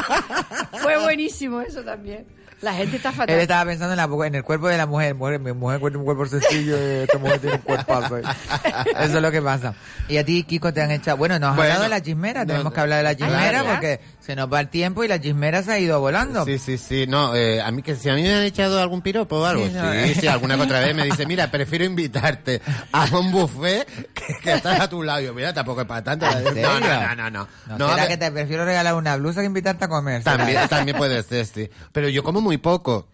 Fue 0.82 0.98
buenísimo 0.98 1.60
eso 1.60 1.82
también. 1.82 2.26
La 2.62 2.74
gente 2.74 2.96
está 2.96 3.10
fatal. 3.10 3.34
Él 3.34 3.40
estaba 3.40 3.64
pensando 3.64 3.92
en, 3.94 3.96
la, 3.96 4.26
en 4.26 4.34
el 4.34 4.44
cuerpo 4.44 4.68
de 4.68 4.76
la 4.76 4.86
mujer. 4.86 5.14
mujer 5.14 5.40
mi 5.40 5.52
mujer 5.52 5.78
tiene 5.80 5.96
un 5.96 6.04
cuerpo 6.04 6.26
sencillo 6.26 6.76
y 6.76 7.02
esta 7.04 7.18
mujer 7.18 7.38
tiene 7.40 7.56
un 7.56 7.62
cuerpazo. 7.62 8.18
Eso 8.98 9.16
es 9.16 9.22
lo 9.22 9.30
que 9.30 9.40
pasa. 9.40 9.74
Y 10.08 10.18
a 10.18 10.24
ti, 10.24 10.42
Kiko, 10.44 10.72
te 10.72 10.82
han 10.82 10.90
echado... 10.90 11.16
Bueno, 11.16 11.38
nos 11.38 11.50
has 11.50 11.56
Bueno, 11.56 11.72
hablado 11.72 11.84
de 11.84 11.88
la 11.90 12.02
chismera. 12.02 12.40
no, 12.44 12.46
Tenemos 12.52 12.72
que 12.72 12.80
hablar 12.80 12.98
de 12.98 13.04
la 13.04 13.16
chismera 13.16 13.50
claro. 13.62 13.68
porque 13.70 14.00
se 14.30 14.36
nos 14.36 14.52
va 14.52 14.60
el 14.60 14.68
tiempo 14.68 15.02
y 15.02 15.08
la 15.08 15.20
chismera 15.20 15.60
se 15.64 15.72
ha 15.72 15.78
ido 15.80 15.98
volando. 15.98 16.44
Sí, 16.44 16.56
sí, 16.58 16.78
sí. 16.78 17.04
No, 17.08 17.34
eh, 17.34 17.60
a 17.60 17.68
mí 17.72 17.82
que 17.82 17.96
si 17.96 18.08
a 18.08 18.14
mí 18.14 18.22
me 18.22 18.32
han 18.32 18.44
echado 18.44 18.80
algún 18.80 19.02
piropo 19.02 19.38
o 19.40 19.44
algo, 19.44 19.64
Sí, 19.64 19.70
sí, 19.72 19.76
no, 19.76 19.92
sí, 20.20 20.26
eh. 20.26 20.28
alguna 20.28 20.54
que 20.56 20.62
otra 20.62 20.78
vez 20.78 20.94
me 20.94 21.04
dice, 21.04 21.26
mira, 21.26 21.50
prefiero 21.50 21.84
invitarte 21.84 22.62
a 22.92 23.06
un 23.18 23.32
buffet 23.32 23.84
que, 24.14 24.34
que 24.40 24.52
estás 24.52 24.78
a 24.78 24.88
tu 24.88 25.02
lado. 25.02 25.20
Yo, 25.20 25.34
mira, 25.34 25.52
tampoco 25.52 25.80
es 25.80 25.86
para 25.88 26.04
tanto. 26.04 26.26
No, 26.30 26.78
no, 26.78 26.80
no, 26.80 27.14
no. 27.16 27.30
no. 27.30 27.48
No, 27.66 27.78
No, 27.78 27.86
a 27.88 27.94
será 27.94 28.06
que 28.06 28.16
te 28.18 28.30
prefiero 28.30 28.64
regalar 28.64 28.94
una 28.94 29.16
blusa 29.16 29.40
que 29.40 29.46
invitarte 29.46 29.86
a 29.86 29.88
comer. 29.88 30.22
será? 30.22 30.36
también, 30.36 30.68
también 30.68 30.96
puede 30.96 31.20
ser, 31.24 31.44
sí. 31.46 31.68
Pero 31.90 32.08
yo 32.08 32.22
como 32.22 32.40
muy 32.40 32.58
poco. 32.58 33.08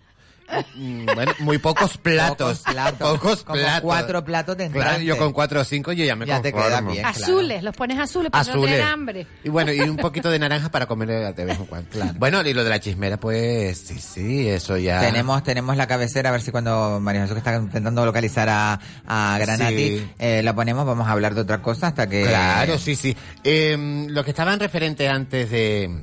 Mm, 0.76 1.06
Bueno, 1.14 1.32
muy 1.40 1.58
pocos 1.58 1.98
platos. 2.02 2.58
Pocos 2.60 2.72
platos. 2.74 3.12
Pocos 3.18 3.42
Como 3.44 3.58
platos. 3.60 3.80
cuatro 3.82 4.24
platos 4.24 4.56
de 4.56 4.70
Claro, 4.70 4.92
yo 4.92 4.98
entrante. 5.00 5.18
con 5.18 5.32
cuatro 5.32 5.60
o 5.60 5.64
cinco 5.64 5.92
yo 5.92 6.04
ya 6.04 6.14
me 6.16 6.26
Ya 6.26 6.40
te 6.40 6.52
conformo. 6.52 6.92
queda 6.92 6.92
bien. 6.92 7.04
Azules, 7.06 7.62
los 7.62 7.74
pones 7.76 7.98
azules 7.98 8.30
para 8.30 8.44
no 8.44 8.50
Azules. 8.50 8.70
tener 8.70 8.82
hambre. 8.86 9.26
Y 9.44 9.48
bueno, 9.48 9.72
y 9.72 9.80
un 9.80 9.96
poquito 9.96 10.30
de 10.30 10.38
naranja 10.38 10.70
para 10.70 10.86
comer 10.86 11.34
de 11.34 11.44
vez 11.44 11.58
en 11.58 11.66
cuando. 11.66 11.88
Bueno, 12.18 12.42
y 12.46 12.54
lo 12.54 12.62
de 12.64 12.70
la 12.70 12.80
chismera, 12.80 13.16
pues 13.18 13.78
sí, 13.78 13.98
sí, 13.98 14.48
eso 14.48 14.76
ya. 14.76 15.00
Tenemos, 15.00 15.42
tenemos 15.42 15.76
la 15.76 15.86
cabecera, 15.86 16.28
a 16.28 16.32
ver 16.32 16.40
si 16.42 16.50
cuando 16.50 17.00
María 17.00 17.22
Jesús 17.22 17.34
que 17.34 17.38
está 17.40 17.56
intentando 17.56 18.04
localizar 18.06 18.48
a, 18.48 18.80
a 19.06 19.38
Granati, 19.38 19.76
Sí. 19.98 20.08
eh, 20.18 20.42
la 20.42 20.54
ponemos, 20.54 20.86
vamos 20.86 21.06
a 21.08 21.12
hablar 21.12 21.34
de 21.34 21.40
otra 21.42 21.60
cosa 21.62 21.88
hasta 21.88 22.08
que... 22.08 22.22
Claro, 22.22 22.78
sí, 22.78 22.94
sí. 22.96 23.16
Eh, 23.44 24.06
lo 24.08 24.24
que 24.24 24.30
estaban 24.30 24.58
referente 24.60 25.08
antes 25.08 25.50
de 25.50 26.02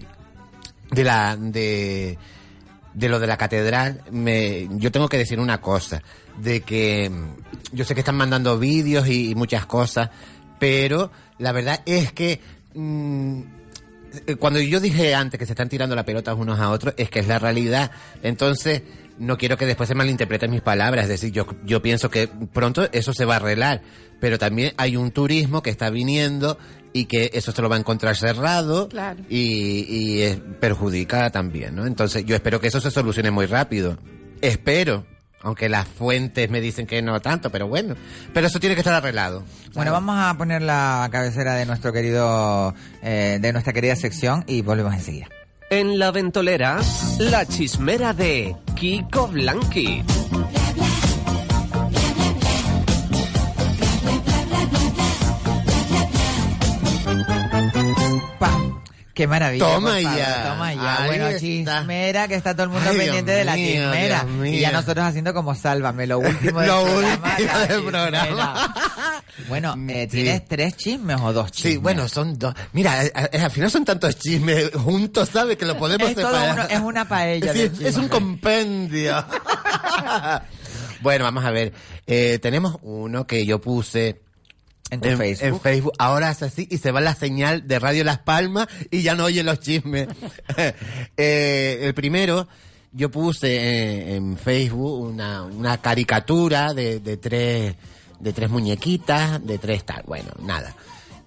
de 0.91 1.03
la 1.03 1.35
de 1.35 2.17
de 2.93 3.09
lo 3.09 3.19
de 3.19 3.27
la 3.27 3.37
catedral, 3.37 4.01
me, 4.11 4.67
yo 4.71 4.91
tengo 4.91 5.09
que 5.09 5.17
decir 5.17 5.39
una 5.39 5.61
cosa, 5.61 6.01
de 6.37 6.61
que 6.61 7.09
mm, 7.09 7.75
yo 7.75 7.85
sé 7.85 7.93
que 7.93 8.01
están 8.01 8.15
mandando 8.15 8.57
vídeos 8.59 9.07
y, 9.07 9.35
muchas 9.35 9.65
cosas, 9.65 10.09
pero 10.59 11.11
la 11.39 11.51
verdad 11.51 11.81
es 11.85 12.11
que 12.13 12.39
mm, 12.75 13.41
eh, 14.27 14.35
cuando 14.35 14.59
yo 14.59 14.79
dije 14.79 15.15
antes 15.15 15.39
que 15.39 15.45
se 15.45 15.53
están 15.53 15.69
tirando 15.69 15.95
la 15.95 16.05
pelota 16.05 16.33
unos 16.33 16.59
a 16.59 16.69
otros, 16.69 16.93
es 16.97 17.09
que 17.09 17.19
es 17.19 17.27
la 17.27 17.39
realidad. 17.39 17.91
Entonces, 18.21 18.83
no 19.17 19.37
quiero 19.37 19.57
que 19.57 19.65
después 19.65 19.87
se 19.87 19.95
malinterpreten 19.95 20.51
mis 20.51 20.61
palabras. 20.61 21.03
Es 21.03 21.09
decir, 21.09 21.31
yo, 21.31 21.47
yo 21.65 21.81
pienso 21.81 22.09
que 22.09 22.27
pronto 22.27 22.87
eso 22.91 23.13
se 23.13 23.25
va 23.25 23.35
a 23.35 23.37
arreglar. 23.37 23.81
Pero 24.19 24.37
también 24.37 24.73
hay 24.77 24.95
un 24.95 25.11
turismo 25.11 25.61
que 25.61 25.69
está 25.69 25.89
viniendo 25.89 26.57
y 26.93 27.05
que 27.05 27.31
eso 27.33 27.51
se 27.51 27.61
lo 27.61 27.69
va 27.69 27.75
a 27.75 27.79
encontrar 27.79 28.15
cerrado 28.15 28.87
Claro. 28.87 29.23
y, 29.29 29.85
y 29.89 30.21
eh, 30.21 30.41
perjudica 30.59 31.29
también, 31.31 31.75
¿no? 31.75 31.85
Entonces, 31.87 32.23
yo 32.25 32.35
espero 32.35 32.59
que 32.61 32.67
eso 32.67 32.79
se 32.79 32.91
solucione 32.91 33.31
muy 33.31 33.45
rápido. 33.47 33.97
Espero. 34.41 35.05
Aunque 35.45 35.67
las 35.67 35.85
fuentes 35.89 36.49
me 36.49 36.61
dicen 36.61 36.87
que 36.87 37.01
no 37.01 37.19
tanto, 37.19 37.49
pero 37.49 37.67
bueno. 37.67 37.95
Pero 38.33 38.47
eso 38.47 38.61
tiene 38.61 38.75
que 38.75 38.79
estar 38.81 38.93
arreglado. 38.93 39.43
Bueno, 39.73 39.91
vamos 39.91 40.15
a 40.17 40.37
poner 40.37 40.61
la 40.61 41.09
cabecera 41.11 41.55
de 41.55 41.65
nuestro 41.65 41.91
querido, 41.91 42.73
eh, 43.01 43.39
de 43.41 43.51
nuestra 43.51 43.73
querida 43.73 43.97
sección 43.97 44.45
y 44.47 44.61
volvemos 44.61 44.93
enseguida. 44.93 45.27
En 45.69 45.99
la 45.99 46.11
ventolera, 46.11 46.79
la 47.19 47.45
chismera 47.45 48.13
de 48.13 48.55
Kiko 48.75 49.27
Blanqui. 49.27 50.03
Qué 59.13 59.27
maravilla. 59.27 59.65
Toma 59.75 60.01
ya. 60.01 60.43
Toma 60.49 60.73
ya. 60.73 61.03
Ahí 61.03 61.07
bueno, 61.09 61.27
está. 61.27 61.39
chismera, 61.39 62.27
que 62.27 62.33
está 62.35 62.53
todo 62.53 62.63
el 62.63 62.69
mundo 62.69 62.89
Ay, 62.89 62.97
pendiente 62.97 63.31
Dios 63.31 63.37
de 63.39 63.45
la 63.45 63.53
mío, 63.55 63.65
chismera. 63.91 64.25
Dios 64.25 64.47
Y 64.47 64.59
ya 64.59 64.71
nosotros 64.71 65.05
haciendo 65.05 65.33
como 65.35 65.53
sálvame, 65.53 66.07
lo 66.07 66.17
último 66.17 66.59
del 66.61 66.69
Lo 66.69 66.83
programa. 66.83 67.35
último 67.37 67.59
del 67.59 67.83
programa. 67.83 68.75
Bueno, 69.47 69.75
eh, 69.89 70.07
¿tienes 70.07 70.45
tres 70.47 70.75
chismes 70.77 71.17
o 71.21 71.31
dos 71.31 71.51
chismes? 71.51 71.73
Sí, 71.73 71.77
bueno, 71.77 72.07
son 72.07 72.39
dos. 72.39 72.55
Mira, 72.71 73.05
eh, 73.05 73.11
eh, 73.33 73.39
al 73.39 73.51
final 73.51 73.69
son 73.69 73.85
tantos 73.85 74.17
chismes 74.17 74.71
juntos, 74.73 75.29
¿sabes? 75.31 75.57
Que 75.57 75.65
lo 75.65 75.77
podemos 75.77 76.09
Es 76.09 76.15
separar. 76.15 76.53
uno- 76.53 76.67
es 76.69 76.79
una 76.79 77.07
paella 77.07 77.53
Sí, 77.53 77.59
de 77.59 77.65
es, 77.65 77.79
es 77.81 77.97
un 77.97 78.07
compendio. 78.07 79.23
bueno, 81.01 81.23
vamos 81.25 81.45
a 81.45 81.51
ver. 81.51 81.71
Eh, 82.07 82.39
tenemos 82.41 82.77
uno 82.81 83.27
que 83.27 83.45
yo 83.45 83.61
puse. 83.61 84.22
En 84.93 85.01
tu 85.01 85.09
Facebook. 85.17 85.47
en 85.47 85.59
Facebook. 85.59 85.93
Ahora 85.97 86.31
es 86.31 86.41
así 86.43 86.67
y 86.69 86.77
se 86.77 86.91
va 86.91 87.01
la 87.01 87.15
señal 87.15 87.67
de 87.67 87.79
Radio 87.79 88.03
Las 88.03 88.19
Palmas 88.19 88.67
y 88.91 89.01
ya 89.01 89.15
no 89.15 89.25
oye 89.25 89.43
los 89.43 89.59
chismes. 89.59 90.07
Eh, 91.17 91.79
el 91.81 91.93
primero, 91.93 92.47
yo 92.91 93.09
puse 93.09 93.55
eh, 93.55 94.15
en 94.15 94.37
Facebook 94.37 95.01
una, 95.01 95.43
una 95.43 95.77
caricatura 95.79 96.73
de, 96.73 96.99
de 96.99 97.17
tres 97.17 97.75
de 98.23 98.33
tres 98.33 98.49
muñequitas, 98.49 99.45
de 99.45 99.57
tres 99.57 99.83
tal, 99.83 100.03
bueno, 100.07 100.31
nada. 100.41 100.73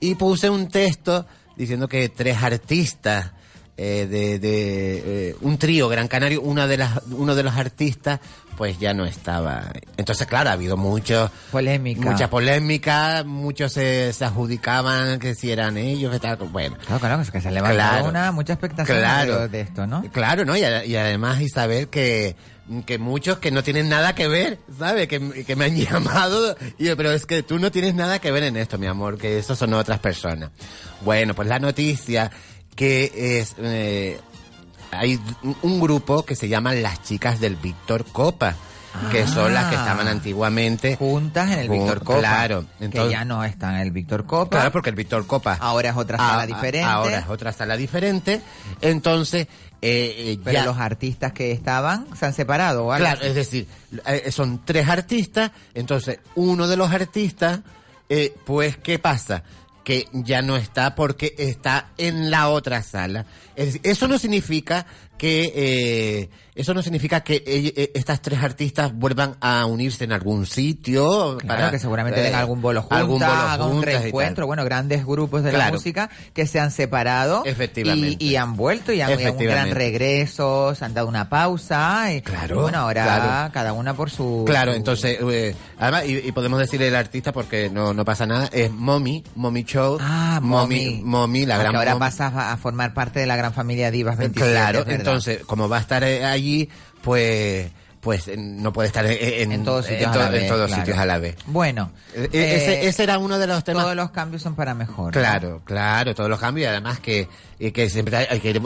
Y 0.01 0.14
puse 0.14 0.48
un 0.48 0.68
texto 0.68 1.26
diciendo 1.56 1.88
que 1.88 2.09
tres 2.09 2.43
artistas 2.43 3.32
eh, 3.76 4.06
de, 4.09 4.38
de 4.38 5.28
eh, 5.30 5.36
un 5.43 5.59
trío 5.59 5.88
Gran 5.88 6.09
Canario, 6.09 6.40
una 6.40 6.66
de 6.66 6.78
las, 6.78 7.02
uno 7.10 7.34
de 7.34 7.43
los 7.43 7.55
artistas, 7.55 8.20
pues 8.56 8.78
ya 8.78 8.94
no 8.94 9.04
estaba. 9.04 9.70
Entonces, 9.96 10.26
claro, 10.26 10.50
ha 10.50 10.54
habido 10.54 10.76
mucho 10.76 11.30
Polémica. 11.50 12.00
mucha 12.10 12.28
polémica, 12.30 13.22
muchos 13.24 13.72
se, 13.72 14.12
se 14.12 14.24
adjudicaban 14.24 15.18
que 15.18 15.34
si 15.34 15.50
eran 15.52 15.76
ellos, 15.76 16.12
que 16.12 16.18
tal, 16.20 16.36
bueno. 16.36 16.76
Claro, 16.86 17.00
claro, 17.00 17.22
es 17.22 17.30
que 17.30 17.40
se 17.40 17.50
levantó 17.50 17.76
Claro. 17.76 18.08
una, 18.08 18.32
mucha 18.32 18.54
expectación 18.54 18.98
Claro. 18.98 19.48
de, 19.48 19.60
esto, 19.60 19.86
¿no? 19.86 20.02
Claro, 20.12 20.44
¿no? 20.44 20.56
Y, 20.56 20.60
y 20.60 20.96
además, 20.96 21.40
Isabel, 21.40 21.88
que, 21.88 22.36
que 22.86 22.98
muchos 22.98 23.38
que 23.38 23.50
no 23.50 23.62
tienen 23.62 23.88
nada 23.88 24.14
que 24.14 24.26
ver, 24.28 24.58
¿sabes? 24.78 25.06
Que, 25.08 25.44
que 25.44 25.56
me 25.56 25.66
han 25.66 25.76
llamado, 25.76 26.56
y 26.78 26.84
yo, 26.86 26.96
pero 26.96 27.12
es 27.12 27.26
que 27.26 27.42
tú 27.42 27.58
no 27.58 27.70
tienes 27.70 27.94
nada 27.94 28.18
que 28.18 28.30
ver 28.32 28.44
en 28.44 28.56
esto, 28.56 28.78
mi 28.78 28.86
amor, 28.86 29.18
que 29.18 29.38
eso 29.38 29.54
son 29.54 29.74
otras 29.74 29.98
personas. 29.98 30.50
Bueno, 31.04 31.34
pues 31.34 31.48
la 31.48 31.58
noticia 31.58 32.30
que 32.74 33.38
es... 33.40 33.54
eh, 33.58 34.18
hay 34.98 35.20
un- 35.62 35.81
grupo 35.81 36.24
que 36.24 36.35
se 36.35 36.48
llama 36.48 36.73
Las 36.74 37.02
Chicas 37.02 37.40
del 37.40 37.56
Víctor 37.56 38.05
Copa, 38.06 38.55
que 39.10 39.27
son 39.27 39.52
las 39.52 39.66
que 39.66 39.74
estaban 39.74 40.09
antiguamente 40.09 40.97
juntas 40.97 41.51
en 41.52 41.59
el 41.59 41.68
Víctor 41.68 42.02
Copa. 42.02 42.18
Claro, 42.20 42.64
que 42.90 43.10
ya 43.10 43.24
no 43.24 43.44
están 43.44 43.74
en 43.74 43.81
el 43.82 43.90
Víctor 43.90 44.24
Copa. 44.27 44.56
Claro, 44.56 44.73
porque 44.73 44.90
el 44.90 44.97
Víctor 44.97 45.27
Copa. 45.27 45.59
Ahora 45.60 45.90
es 45.90 45.97
otra 45.97 46.16
Ah, 46.18 46.31
sala 46.31 46.43
ah, 46.43 46.47
diferente. 46.47 46.82
Ahora 46.82 47.18
es 47.18 47.28
otra 47.28 47.52
sala 47.52 47.77
diferente. 47.77 48.40
Entonces, 48.81 49.48
eh, 49.82 50.14
eh, 50.32 50.39
Pero 50.43 50.59
ya- 50.60 50.64
los 50.64 50.78
artistas 50.78 51.32
que 51.32 51.52
estaban 51.52 52.06
se 52.18 52.24
han 52.27 52.32
separado, 52.32 52.86
¿o 52.86 52.93
algo 52.93 53.05
Claro, 53.06 53.20
es 53.23 53.35
decir, 53.35 53.66
eh, 54.06 54.31
son 54.32 54.64
tres 54.64 54.89
artistas, 54.89 55.51
entonces 55.74 56.18
uno 56.35 56.66
de 56.66 56.77
los 56.78 56.90
artistas, 56.90 57.60
eh, 58.09 58.35
pues, 58.47 58.78
¿qué 58.78 58.98
pasa? 58.98 59.43
Que 59.86 60.08
ya 60.12 60.42
no 60.42 60.56
está 60.56 60.96
porque 60.96 61.36
está 61.38 61.92
en 61.96 62.28
la 62.28 62.48
otra 62.48 62.82
sala. 62.82 63.24
Eso 63.54 64.08
no 64.08 64.18
significa 64.18 64.84
que 65.16 65.52
eh, 65.54 66.28
eso 66.56 66.74
no 66.74 66.82
significa 66.82 67.20
que 67.20 67.42
eh, 67.46 67.90
estas 67.94 68.20
tres 68.22 68.42
artistas 68.42 68.92
vuelvan 68.94 69.36
a 69.40 69.64
unirse 69.66 70.04
en 70.04 70.12
algún 70.12 70.46
sitio 70.46 71.36
Claro, 71.38 71.70
que 71.70 71.78
seguramente 71.78 72.20
eh, 72.20 72.24
den 72.24 72.34
algún 72.34 72.60
bolo 72.60 72.86
algún 72.90 73.20
bolo 73.20 73.30
hagan 73.32 73.68
un 73.68 73.82
reencuentro, 73.82 74.46
bueno, 74.46 74.64
grandes 74.64 75.04
grupos 75.06 75.42
de 75.42 75.52
la 75.52 75.70
música 75.70 76.10
que 76.32 76.46
se 76.46 76.58
han 76.60 76.70
separado 76.70 77.42
Efectivamente. 77.44 78.16
y, 78.24 78.30
y 78.30 78.36
han 78.36 78.56
vuelto 78.56 78.92
y 78.92 79.00
han 79.00 79.12
un 79.12 79.38
gran 79.38 79.70
regreso, 79.70 80.74
se 80.74 80.84
han 80.84 80.94
dado 80.94 81.08
una 81.08 81.28
pausa 81.28 82.12
y, 82.12 82.22
Claro, 82.22 82.56
y 82.56 82.58
bueno, 82.62 82.78
ahora 82.78 83.04
claro. 83.04 83.52
cada 83.52 83.72
una 83.72 83.94
por 83.94 84.10
su... 84.10 84.44
Claro, 84.46 84.72
su- 84.72 84.76
entonces, 84.78 85.18
eh, 85.30 85.54
además, 85.78 86.04
y, 86.06 86.16
y 86.18 86.32
podemos 86.32 86.58
decir 86.58 86.82
el 86.82 86.94
artista 86.94 87.32
porque 87.32 87.70
no, 87.70 87.92
no 87.94 88.04
pasa 88.04 88.26
nada, 88.26 88.48
es 88.52 88.70
Mommy, 88.70 89.22
Mommy 89.34 89.64
Show. 89.64 89.98
Ah, 90.00 90.40
Mommy. 90.42 91.00
Mommy, 91.02 91.46
la 91.46 91.56
Porque 91.56 91.62
gran 91.70 91.76
ahora 91.76 91.98
pasa 91.98 92.26
a, 92.28 92.52
a 92.52 92.56
formar 92.56 92.94
parte 92.94 93.20
de 93.20 93.26
la 93.26 93.36
gran 93.36 93.52
familia 93.52 93.90
Divas 93.90 94.16
27. 94.16 94.52
Claro, 94.52 94.84
entonces, 94.88 95.40
como 95.44 95.68
va 95.68 95.78
a 95.78 95.80
estar 95.80 96.02
eh, 96.04 96.24
allí, 96.47 96.68
pues 97.02 97.70
pues 98.01 98.28
eh, 98.28 98.36
no 98.39 98.73
puede 98.73 98.86
estar 98.86 99.05
en, 99.05 99.51
En 99.51 99.64
todos 99.64 99.85
sitios 99.86 100.02
en 100.05 100.09
a 100.10 100.12
to- 100.12 100.18
la 100.20 100.27
en 100.27 100.32
vez, 100.32 100.47
todos 100.48 100.66
claro. 100.68 100.82
sitios 100.85 100.98
a 100.98 101.06
la 101.06 101.18
vez. 101.18 101.35
Bueno, 101.47 101.90
eh, 102.14 102.28
ese, 102.32 102.86
ese 102.86 103.02
era 103.02 103.18
uno 103.18 103.36
de 103.36 103.48
los 103.48 103.64
temas. 103.64 103.82
todos 103.82 103.97
los 103.97 104.10
cambios 104.12 104.43
son 104.43 104.55
para 104.55 104.74
mejor. 104.74 105.06
¿no? 105.06 105.20
Claro, 105.20 105.60
claro, 105.64 106.14
todos 106.14 106.31
los 106.31 106.39
cambios 106.39 106.66
y 106.66 106.68
además 106.68 107.01
que, 107.01 107.27
que 107.59 107.90
siempre 107.90 108.28
hay, 108.31 108.39
que 108.39 108.51
ir 108.51 108.62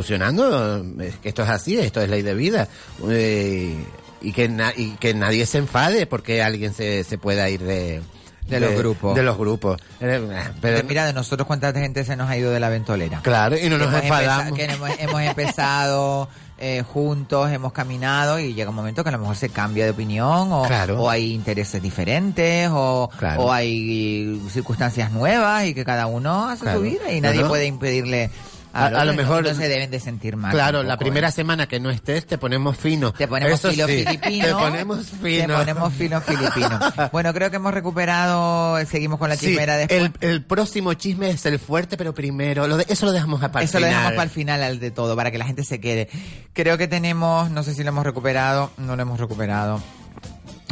evolucionando, 0.00 0.84
que 1.20 1.28
esto 1.28 1.42
es 1.42 1.48
así, 1.48 1.76
esto 1.78 2.00
es 2.00 2.08
ley 2.08 2.22
de 2.22 2.34
vida. 2.34 2.68
Eh, 3.08 3.74
y, 4.22 4.32
que 4.32 4.48
na- 4.48 4.72
y 4.76 4.90
que 5.00 5.14
nadie 5.14 5.46
se 5.46 5.58
enfade 5.58 6.06
porque 6.06 6.40
alguien 6.42 6.72
se, 6.72 7.02
se 7.02 7.18
pueda 7.18 7.48
ir 7.50 7.62
de, 7.64 8.02
De 8.48 8.60
los 8.60 8.72
grupos. 8.74 9.16
De 9.16 9.22
los 9.24 9.36
grupos. 9.36 9.80
Eh, 10.00 10.28
Pero, 10.60 10.84
Mira, 10.86 11.06
de 11.06 11.12
nosotros 11.12 11.44
cuánta 11.48 11.72
gente 11.72 12.04
se 12.04 12.14
nos 12.14 12.30
ha 12.30 12.36
ido 12.36 12.52
de 12.52 12.60
la 12.60 12.68
ventolera. 12.68 13.18
Claro, 13.22 13.58
y 13.58 13.68
no 13.68 13.78
nos 13.78 13.88
Hemos 13.88 14.02
enfadamos. 14.04 14.46
empeza- 14.52 14.54
que 14.54 14.72
hemos, 14.74 14.90
hemos 15.00 15.22
empezado 15.22 16.28
eh, 16.58 16.82
juntos, 16.90 17.50
hemos 17.50 17.72
caminado 17.72 18.38
y 18.38 18.54
llega 18.54 18.70
un 18.70 18.76
momento 18.76 19.02
que 19.02 19.10
a 19.10 19.12
lo 19.12 19.18
mejor 19.18 19.36
se 19.36 19.50
cambia 19.50 19.84
de 19.84 19.90
opinión 19.90 20.52
o, 20.52 20.64
Claro. 20.66 21.02
o 21.02 21.10
hay 21.10 21.32
intereses 21.34 21.82
diferentes 21.82 22.70
o, 22.72 23.10
Claro. 23.18 23.42
o 23.42 23.52
hay 23.52 24.40
circunstancias 24.50 25.10
nuevas 25.12 25.66
y 25.66 25.74
que 25.74 25.84
cada 25.84 26.06
uno 26.06 26.48
hace 26.48 26.62
Claro. 26.62 26.78
su 26.78 26.84
vida 26.84 27.12
y 27.12 27.20
nadie 27.20 27.44
puede 27.44 27.66
impedirle 27.66 28.30
A- 28.76 29.04
lo 29.04 29.14
mejor- 29.14 29.44
no 29.44 29.54
se 29.54 29.68
deben 29.68 29.90
de 29.90 30.00
sentir 30.00 30.36
mal. 30.36 30.52
Claro, 30.52 30.82
la 30.82 30.96
primera 30.98 31.28
¿eh? 31.28 31.32
semana 31.32 31.66
que 31.66 31.80
no 31.80 31.90
estés 31.90 32.26
te 32.26 32.38
ponemos 32.38 32.76
fino. 32.76 33.12
Te 33.12 33.26
ponemos 33.28 33.58
Eso 33.58 33.70
filo 33.70 33.86
sí, 33.86 34.04
filipino. 34.04 34.46
Te 34.46 34.52
ponemos 34.54 35.06
fino. 35.06 35.46
Te 35.46 35.58
ponemos 35.60 35.92
filo 35.94 36.20
filipino. 36.20 36.78
Bueno, 37.12 37.32
creo 37.32 37.50
que 37.50 37.56
hemos 37.56 37.72
recuperado, 37.74 38.78
seguimos 38.86 39.18
con 39.18 39.28
la 39.28 39.36
Sí, 39.36 39.46
chismera 39.46 39.76
después. 39.76 40.00
el, 40.20 40.28
el 40.28 40.44
próximo 40.44 40.94
chisme 40.94 41.30
es 41.30 41.44
el 41.46 41.58
fuerte, 41.58 41.96
pero 41.96 42.14
primero, 42.14 42.66
lo 42.66 42.76
de- 42.76 42.86
eso 42.88 43.06
lo 43.06 43.12
dejamos 43.12 43.40
para 43.40 43.60
el 43.60 43.64
Eso 43.68 43.78
lo 43.78 43.86
final. 43.86 43.90
dejamos 44.00 44.12
para 44.12 44.22
el 44.24 44.30
final 44.30 44.62
al 44.62 44.78
de 44.80 44.90
todo, 44.90 45.16
para 45.16 45.30
que 45.30 45.38
la 45.38 45.44
gente 45.46 45.64
se 45.64 45.80
quede. 45.80 46.08
Creo 46.52 46.78
que 46.78 46.88
tenemos, 46.88 47.50
no 47.50 47.62
sé 47.62 47.74
si 47.74 47.82
lo 47.82 47.88
hemos 47.90 48.04
recuperado, 48.04 48.70
no 48.78 48.96
lo 48.96 49.02
hemos 49.02 49.18
recuperado. 49.20 49.80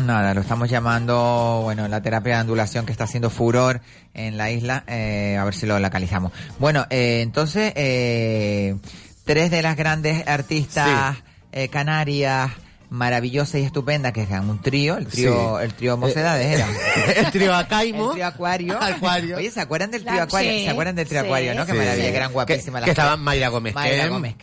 Nada, 0.03 0.35
lo 0.35 0.41
estamos 0.41 0.69
llamando, 0.69 1.61
bueno, 1.63 1.87
la 1.87 2.03
terapia 2.03 2.35
de 2.35 2.41
andulación 2.41 2.85
que 2.85 2.91
está 2.91 3.05
haciendo 3.05 3.31
furor 3.31 3.81
en 4.13 4.37
la 4.37 4.51
isla, 4.51 4.83
eh, 4.89 5.37
a 5.39 5.45
ver 5.45 5.55
si 5.55 5.67
lo 5.67 5.79
localizamos. 5.79 6.33
Bueno, 6.59 6.85
eh, 6.91 7.21
entonces, 7.23 7.73
eh, 7.77 8.77
tres 9.25 9.53
de 9.53 9.63
las 9.63 9.77
grandes 9.77 10.27
artistas 10.27 11.19
eh, 11.53 11.69
canarias 11.69 12.51
maravillosas 12.95 13.61
y 13.61 13.65
estupendas 13.65 14.13
que 14.13 14.23
eran 14.23 14.49
un 14.49 14.61
trío, 14.61 14.97
el 14.97 15.07
trío, 15.07 15.59
Sí. 15.59 15.65
el 15.65 15.75
trío 15.75 15.97
Mocedades 15.97 16.47
era. 16.61 16.69
el 17.17 17.31
trío 17.33 17.55
Acaimo. 17.55 18.07
El 18.07 18.13
trío 18.13 18.27
Acuario. 18.27 18.81
Acuario. 18.81 19.37
Oye, 19.37 19.51
¿se 19.51 19.61
acuerdan 19.61 19.91
del 19.91 20.05
trío 20.05 20.23
Acuario? 20.23 20.51
sí, 20.53 20.65
¿Se 20.65 20.71
acuerdan 20.71 20.95
del 20.97 21.09
trío 21.09 21.21
sí. 21.21 21.27
Acuario, 21.27 21.55
no? 21.55 21.67
Qué 21.67 21.73
Sí. 21.73 21.79
maravilla, 21.79 22.11
que 22.11 22.17
eran 22.17 22.33
guapísimas 22.33 22.65
Que- 22.67 22.73
las 22.81 22.85
que 22.85 22.91
estaban. 22.91 23.21
Mayra 23.21 23.49
Gómez 23.49 23.75
Mayra. 23.75 24.07
Gómez. 24.09 24.37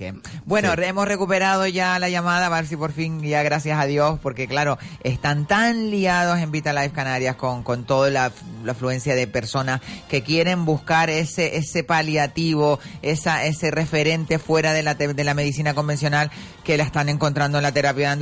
Bueno, 0.45 0.73
Sí. 0.75 0.83
hemos 0.83 1.07
recuperado 1.07 1.65
ya 1.67 1.97
la 1.99 2.09
llamada, 2.09 2.47
a 2.47 2.49
ver 2.49 2.67
si 2.67 2.75
por 2.75 2.91
fin, 2.91 3.21
ya 3.21 3.41
gracias 3.43 3.79
a 3.79 3.85
Dios, 3.85 4.19
porque 4.21 4.47
claro, 4.47 4.77
están 5.03 5.45
tan 5.47 5.89
liados 5.89 6.39
en 6.39 6.51
Vitalife 6.51 6.91
Canarias 6.91 7.35
con, 7.37 7.63
con 7.63 7.85
toda 7.85 8.09
la, 8.09 8.31
la 8.63 8.71
afluencia 8.73 9.15
de 9.15 9.27
personas 9.27 9.79
que 10.09 10.23
quieren 10.23 10.65
buscar 10.65 11.09
ese, 11.09 11.55
ese 11.57 11.83
paliativo, 11.83 12.79
esa, 13.01 13.45
ese 13.45 13.71
referente 13.71 14.39
fuera 14.39 14.73
de 14.73 14.83
la, 14.83 14.95
te- 14.95 15.13
de 15.13 15.23
la 15.23 15.33
medicina 15.33 15.73
convencional 15.73 16.31
que 16.63 16.77
la 16.77 16.83
están 16.83 17.09
encontrando 17.09 17.57
en 17.57 17.63
la 17.63 17.71
terapia 17.71 18.07
de 18.07 18.13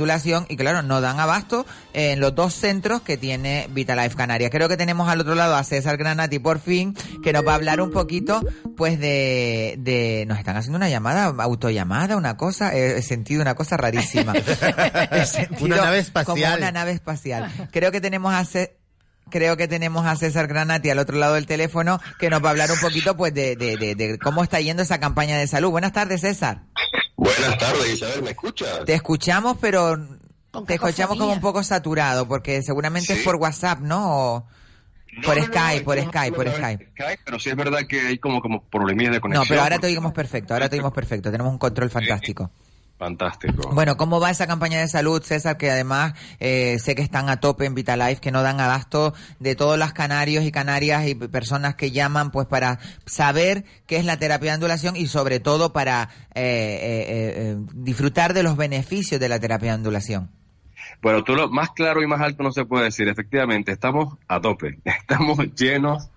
y 0.48 0.56
claro, 0.56 0.82
no 0.82 1.00
dan 1.00 1.18
abasto 1.20 1.66
en 1.92 2.20
los 2.20 2.34
dos 2.34 2.54
centros 2.54 3.02
que 3.02 3.16
tiene 3.16 3.68
Vitalife 3.70 4.16
Canarias. 4.16 4.50
Creo 4.50 4.68
que 4.68 4.76
tenemos 4.76 5.08
al 5.08 5.20
otro 5.20 5.34
lado 5.34 5.56
a 5.56 5.64
César 5.64 5.96
Granati 5.96 6.38
por 6.38 6.60
fin, 6.60 6.94
que 7.22 7.32
nos 7.32 7.46
va 7.46 7.52
a 7.52 7.54
hablar 7.56 7.80
un 7.80 7.90
poquito 7.90 8.40
pues 8.76 8.98
de, 9.00 9.76
de 9.78 10.24
nos 10.28 10.38
están 10.38 10.56
haciendo 10.56 10.76
una 10.76 10.88
llamada, 10.88 11.24
autollamada, 11.42 12.16
una 12.16 12.36
cosa, 12.36 12.74
he 12.74 12.98
he 12.98 13.02
sentido 13.02 13.42
una 13.42 13.54
cosa 13.54 13.76
rarísima. 13.76 14.32
Una 15.60 15.76
nave 15.76 16.04
Como 16.24 16.36
espacial. 16.36 16.58
una 16.58 16.72
nave 16.72 16.92
espacial. 16.92 17.50
Creo 17.70 17.90
que 17.92 18.00
tenemos 18.00 18.32
a 18.34 18.44
Ce- 18.44 18.76
Creo 19.30 19.56
que 19.56 19.68
tenemos 19.68 20.04
a 20.06 20.16
César 20.16 20.48
Granati 20.48 20.90
al 20.90 20.98
otro 20.98 21.16
lado 21.16 21.34
del 21.34 21.46
teléfono 21.46 22.00
que 22.18 22.30
nos 22.30 22.42
va 22.42 22.48
a 22.48 22.50
hablar 22.50 22.72
un 22.72 22.80
poquito 22.80 23.16
pues 23.16 23.32
de, 23.32 23.54
de, 23.54 23.76
de, 23.76 23.94
de 23.94 24.18
cómo 24.18 24.42
está 24.42 24.60
yendo 24.60 24.82
esa 24.82 24.98
campaña 24.98 25.38
de 25.38 25.46
salud. 25.46 25.70
Buenas 25.70 25.92
tardes, 25.92 26.22
César. 26.22 26.62
Buenas 27.20 27.58
tardes, 27.58 27.92
Isabel, 27.92 28.22
¿me 28.22 28.30
escuchas? 28.30 28.82
Te 28.86 28.94
escuchamos, 28.94 29.58
pero 29.60 29.98
te 30.66 30.74
escuchamos 30.74 31.18
como 31.18 31.34
un 31.34 31.40
poco 31.40 31.62
saturado, 31.62 32.26
porque 32.26 32.62
seguramente 32.62 33.12
es 33.12 33.22
por 33.22 33.36
WhatsApp, 33.36 33.80
¿no? 33.80 34.10
O 34.10 34.48
No, 35.12 35.22
por 35.22 35.36
no, 35.36 35.44
Skype, 35.44 35.80
no, 35.80 35.84
por 35.84 36.00
Skype, 36.00 36.32
por 36.34 36.46
de 36.46 36.56
Skype. 36.56 36.88
Pero 37.22 37.38
sí 37.38 37.50
es 37.50 37.56
verdad 37.56 37.80
que 37.86 38.00
hay 38.00 38.18
como, 38.18 38.40
como 38.40 38.64
problemillas 38.64 39.12
de 39.12 39.20
conexión. 39.20 39.44
No, 39.44 39.48
pero 39.48 39.60
ahora 39.60 39.78
te 39.78 39.88
oímos 39.88 40.14
perfecto, 40.14 40.54
ahora 40.54 40.70
te 40.70 40.76
oímos 40.76 40.94
perfecto. 40.94 41.30
Tenemos 41.30 41.52
un 41.52 41.58
control 41.58 41.90
fantástico. 41.90 42.50
Fantástico. 43.00 43.70
Bueno, 43.72 43.96
¿cómo 43.96 44.20
va 44.20 44.30
esa 44.30 44.46
campaña 44.46 44.78
de 44.78 44.86
salud, 44.86 45.22
César? 45.22 45.56
Que 45.56 45.70
además 45.70 46.12
eh, 46.38 46.78
sé 46.80 46.94
que 46.94 47.00
están 47.00 47.30
a 47.30 47.40
tope 47.40 47.64
en 47.64 47.74
Vitalife, 47.74 48.20
que 48.20 48.30
no 48.30 48.42
dan 48.42 48.60
abasto 48.60 49.14
de 49.38 49.54
todos 49.54 49.78
los 49.78 49.94
canarios 49.94 50.44
y 50.44 50.52
canarias 50.52 51.08
y 51.08 51.14
personas 51.14 51.76
que 51.76 51.92
llaman 51.92 52.30
pues 52.30 52.46
para 52.46 52.78
saber 53.06 53.64
qué 53.86 53.96
es 53.96 54.04
la 54.04 54.18
terapia 54.18 54.50
de 54.50 54.56
ondulación 54.56 54.96
y 54.96 55.06
sobre 55.06 55.40
todo 55.40 55.72
para 55.72 56.10
eh, 56.34 56.42
eh, 56.42 57.06
eh, 57.08 57.56
disfrutar 57.72 58.34
de 58.34 58.42
los 58.42 58.58
beneficios 58.58 59.18
de 59.18 59.30
la 59.30 59.40
terapia 59.40 59.70
de 59.70 59.76
ondulación. 59.76 60.30
Bueno, 61.00 61.24
tú 61.24 61.34
lo 61.34 61.48
más 61.48 61.70
claro 61.70 62.02
y 62.02 62.06
más 62.06 62.20
alto 62.20 62.42
no 62.42 62.52
se 62.52 62.66
puede 62.66 62.84
decir. 62.84 63.08
Efectivamente, 63.08 63.72
estamos 63.72 64.18
a 64.28 64.42
tope. 64.42 64.78
Estamos 64.84 65.38
llenos 65.54 66.10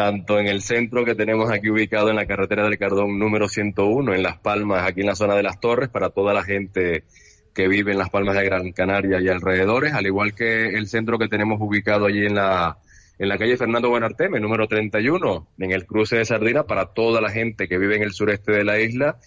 tanto 0.00 0.40
en 0.40 0.46
el 0.46 0.62
centro 0.62 1.04
que 1.04 1.14
tenemos 1.14 1.50
aquí 1.50 1.68
ubicado 1.68 2.08
en 2.08 2.16
la 2.16 2.24
carretera 2.24 2.64
del 2.64 2.78
Cardón 2.78 3.18
número 3.18 3.50
101, 3.50 4.14
en 4.14 4.22
Las 4.22 4.38
Palmas, 4.38 4.88
aquí 4.88 5.02
en 5.02 5.08
la 5.08 5.14
zona 5.14 5.34
de 5.34 5.42
las 5.42 5.60
Torres, 5.60 5.90
para 5.90 6.08
toda 6.08 6.32
la 6.32 6.42
gente 6.42 7.04
que 7.52 7.68
vive 7.68 7.92
en 7.92 7.98
Las 7.98 8.08
Palmas 8.08 8.34
de 8.34 8.46
Gran 8.46 8.72
Canaria 8.72 9.20
y 9.20 9.28
alrededores, 9.28 9.92
al 9.92 10.06
igual 10.06 10.34
que 10.34 10.68
el 10.68 10.86
centro 10.86 11.18
que 11.18 11.28
tenemos 11.28 11.60
ubicado 11.60 12.06
allí 12.06 12.24
en 12.24 12.34
la, 12.34 12.78
en 13.18 13.28
la 13.28 13.36
calle 13.36 13.58
Fernando 13.58 13.90
Buenarteme, 13.90 14.40
número 14.40 14.66
31, 14.66 15.48
en 15.58 15.70
el 15.70 15.84
cruce 15.84 16.16
de 16.16 16.24
Sardina, 16.24 16.62
para 16.62 16.94
toda 16.94 17.20
la 17.20 17.28
gente 17.28 17.68
que 17.68 17.76
vive 17.76 17.96
en 17.96 18.02
el 18.02 18.14
sureste 18.14 18.52
de 18.52 18.64
la 18.64 18.80
isla. 18.80 19.18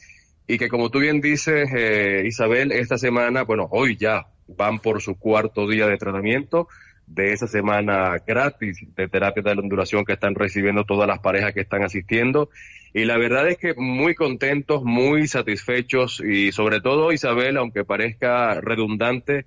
Y 0.47 0.57
que 0.57 0.69
como 0.69 0.89
tú 0.89 0.97
bien 0.97 1.21
dices, 1.21 1.69
eh, 1.71 2.23
Isabel, 2.25 2.71
esta 2.71 2.97
semana, 2.97 3.43
bueno, 3.43 3.67
hoy 3.69 3.95
ya 3.95 4.25
van 4.47 4.79
por 4.79 5.03
su 5.03 5.19
cuarto 5.19 5.67
día 5.67 5.85
de 5.85 5.97
tratamiento 5.97 6.67
de 7.13 7.31
esa 7.31 7.47
semana 7.47 8.17
gratis 8.25 8.85
de 8.95 9.07
terapia 9.07 9.43
de 9.43 9.55
la 9.55 9.61
ondulación 9.61 10.03
que 10.03 10.13
están 10.13 10.33
recibiendo 10.33 10.83
todas 10.83 11.07
las 11.07 11.19
parejas 11.19 11.53
que 11.53 11.61
están 11.61 11.83
asistiendo. 11.83 12.49
Y 12.93 13.05
la 13.05 13.17
verdad 13.17 13.47
es 13.47 13.57
que 13.57 13.73
muy 13.75 14.15
contentos, 14.15 14.83
muy 14.83 15.27
satisfechos 15.27 16.21
y 16.21 16.51
sobre 16.51 16.81
todo 16.81 17.11
Isabel, 17.11 17.57
aunque 17.57 17.85
parezca 17.85 18.59
redundante, 18.61 19.45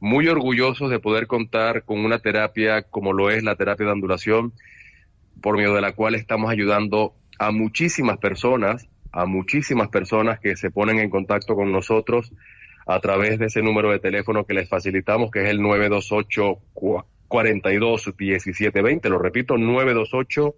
muy 0.00 0.26
orgullosos 0.28 0.90
de 0.90 1.00
poder 1.00 1.26
contar 1.26 1.84
con 1.84 2.04
una 2.04 2.18
terapia 2.18 2.82
como 2.82 3.12
lo 3.12 3.30
es 3.30 3.42
la 3.42 3.56
terapia 3.56 3.86
de 3.86 3.92
ondulación, 3.92 4.52
por 5.40 5.56
medio 5.56 5.74
de 5.74 5.80
la 5.80 5.92
cual 5.92 6.14
estamos 6.14 6.50
ayudando 6.50 7.14
a 7.38 7.50
muchísimas 7.50 8.18
personas, 8.18 8.88
a 9.12 9.26
muchísimas 9.26 9.88
personas 9.88 10.40
que 10.40 10.56
se 10.56 10.70
ponen 10.70 10.98
en 10.98 11.10
contacto 11.10 11.54
con 11.54 11.72
nosotros 11.72 12.32
a 12.86 13.00
través 13.00 13.38
de 13.38 13.46
ese 13.46 13.62
número 13.62 13.90
de 13.90 13.98
teléfono 13.98 14.44
que 14.44 14.54
les 14.54 14.68
facilitamos, 14.68 15.30
que 15.30 15.42
es 15.42 15.48
el 15.50 15.60
928 15.60 16.58
42 17.28 18.12
17 18.16 18.82
20. 18.82 19.08
Lo 19.08 19.18
repito, 19.18 19.56
928 19.56 20.54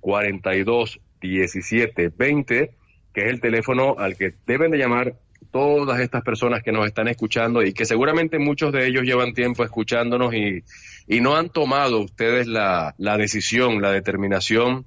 42 0.00 1.00
17 1.20 2.12
20, 2.16 2.70
que 3.12 3.20
es 3.20 3.26
el 3.30 3.40
teléfono 3.40 3.96
al 3.98 4.16
que 4.16 4.34
deben 4.46 4.70
de 4.70 4.78
llamar 4.78 5.14
todas 5.50 6.00
estas 6.00 6.22
personas 6.22 6.62
que 6.62 6.72
nos 6.72 6.86
están 6.86 7.08
escuchando 7.08 7.62
y 7.62 7.72
que 7.72 7.84
seguramente 7.84 8.38
muchos 8.38 8.72
de 8.72 8.86
ellos 8.86 9.04
llevan 9.04 9.34
tiempo 9.34 9.62
escuchándonos 9.62 10.34
y, 10.34 10.64
y 11.06 11.20
no 11.20 11.36
han 11.36 11.48
tomado 11.48 12.00
ustedes 12.00 12.46
la, 12.48 12.94
la 12.98 13.16
decisión, 13.16 13.80
la 13.80 13.92
determinación 13.92 14.84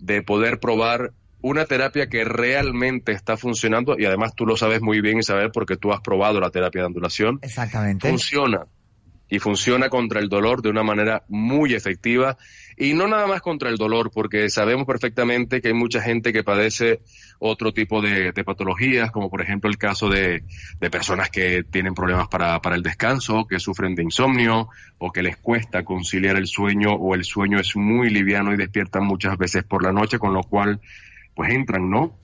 de 0.00 0.22
poder 0.22 0.58
probar 0.58 1.12
una 1.40 1.64
terapia 1.64 2.08
que 2.08 2.24
realmente 2.24 3.12
está 3.12 3.36
funcionando 3.36 3.96
y 3.98 4.04
además 4.04 4.34
tú 4.34 4.46
lo 4.46 4.56
sabes 4.56 4.80
muy 4.80 5.00
bien 5.00 5.18
Isabel 5.18 5.50
porque 5.52 5.76
tú 5.76 5.92
has 5.92 6.00
probado 6.00 6.40
la 6.40 6.50
terapia 6.50 6.82
de 6.82 6.86
ondulación. 6.86 7.38
Exactamente. 7.42 8.08
Funciona 8.08 8.66
y 9.28 9.38
funciona 9.38 9.88
contra 9.88 10.20
el 10.20 10.28
dolor 10.28 10.62
de 10.62 10.70
una 10.70 10.82
manera 10.82 11.22
muy 11.28 11.74
efectiva 11.74 12.38
y 12.76 12.94
no 12.94 13.08
nada 13.08 13.26
más 13.26 13.42
contra 13.42 13.68
el 13.68 13.76
dolor 13.76 14.10
porque 14.12 14.48
sabemos 14.48 14.86
perfectamente 14.86 15.60
que 15.60 15.68
hay 15.68 15.74
mucha 15.74 16.00
gente 16.00 16.32
que 16.32 16.44
padece 16.44 17.00
otro 17.38 17.72
tipo 17.72 18.00
de, 18.00 18.32
de 18.32 18.44
patologías 18.44 19.10
como 19.10 19.28
por 19.28 19.42
ejemplo 19.42 19.68
el 19.68 19.76
caso 19.76 20.08
de, 20.08 20.44
de 20.80 20.90
personas 20.90 21.28
que 21.28 21.62
tienen 21.62 21.94
problemas 21.94 22.28
para, 22.28 22.60
para 22.60 22.76
el 22.76 22.82
descanso, 22.82 23.46
que 23.46 23.60
sufren 23.60 23.94
de 23.94 24.04
insomnio 24.04 24.68
o 24.96 25.12
que 25.12 25.22
les 25.22 25.36
cuesta 25.36 25.84
conciliar 25.84 26.36
el 26.36 26.46
sueño 26.46 26.92
o 26.92 27.14
el 27.14 27.24
sueño 27.24 27.60
es 27.60 27.76
muy 27.76 28.10
liviano 28.10 28.52
y 28.54 28.56
despiertan 28.56 29.04
muchas 29.04 29.36
veces 29.36 29.64
por 29.64 29.82
la 29.82 29.92
noche 29.92 30.18
con 30.18 30.32
lo 30.32 30.42
cual 30.42 30.80
pues 31.38 31.54
entran, 31.54 31.88
¿no? 31.88 32.18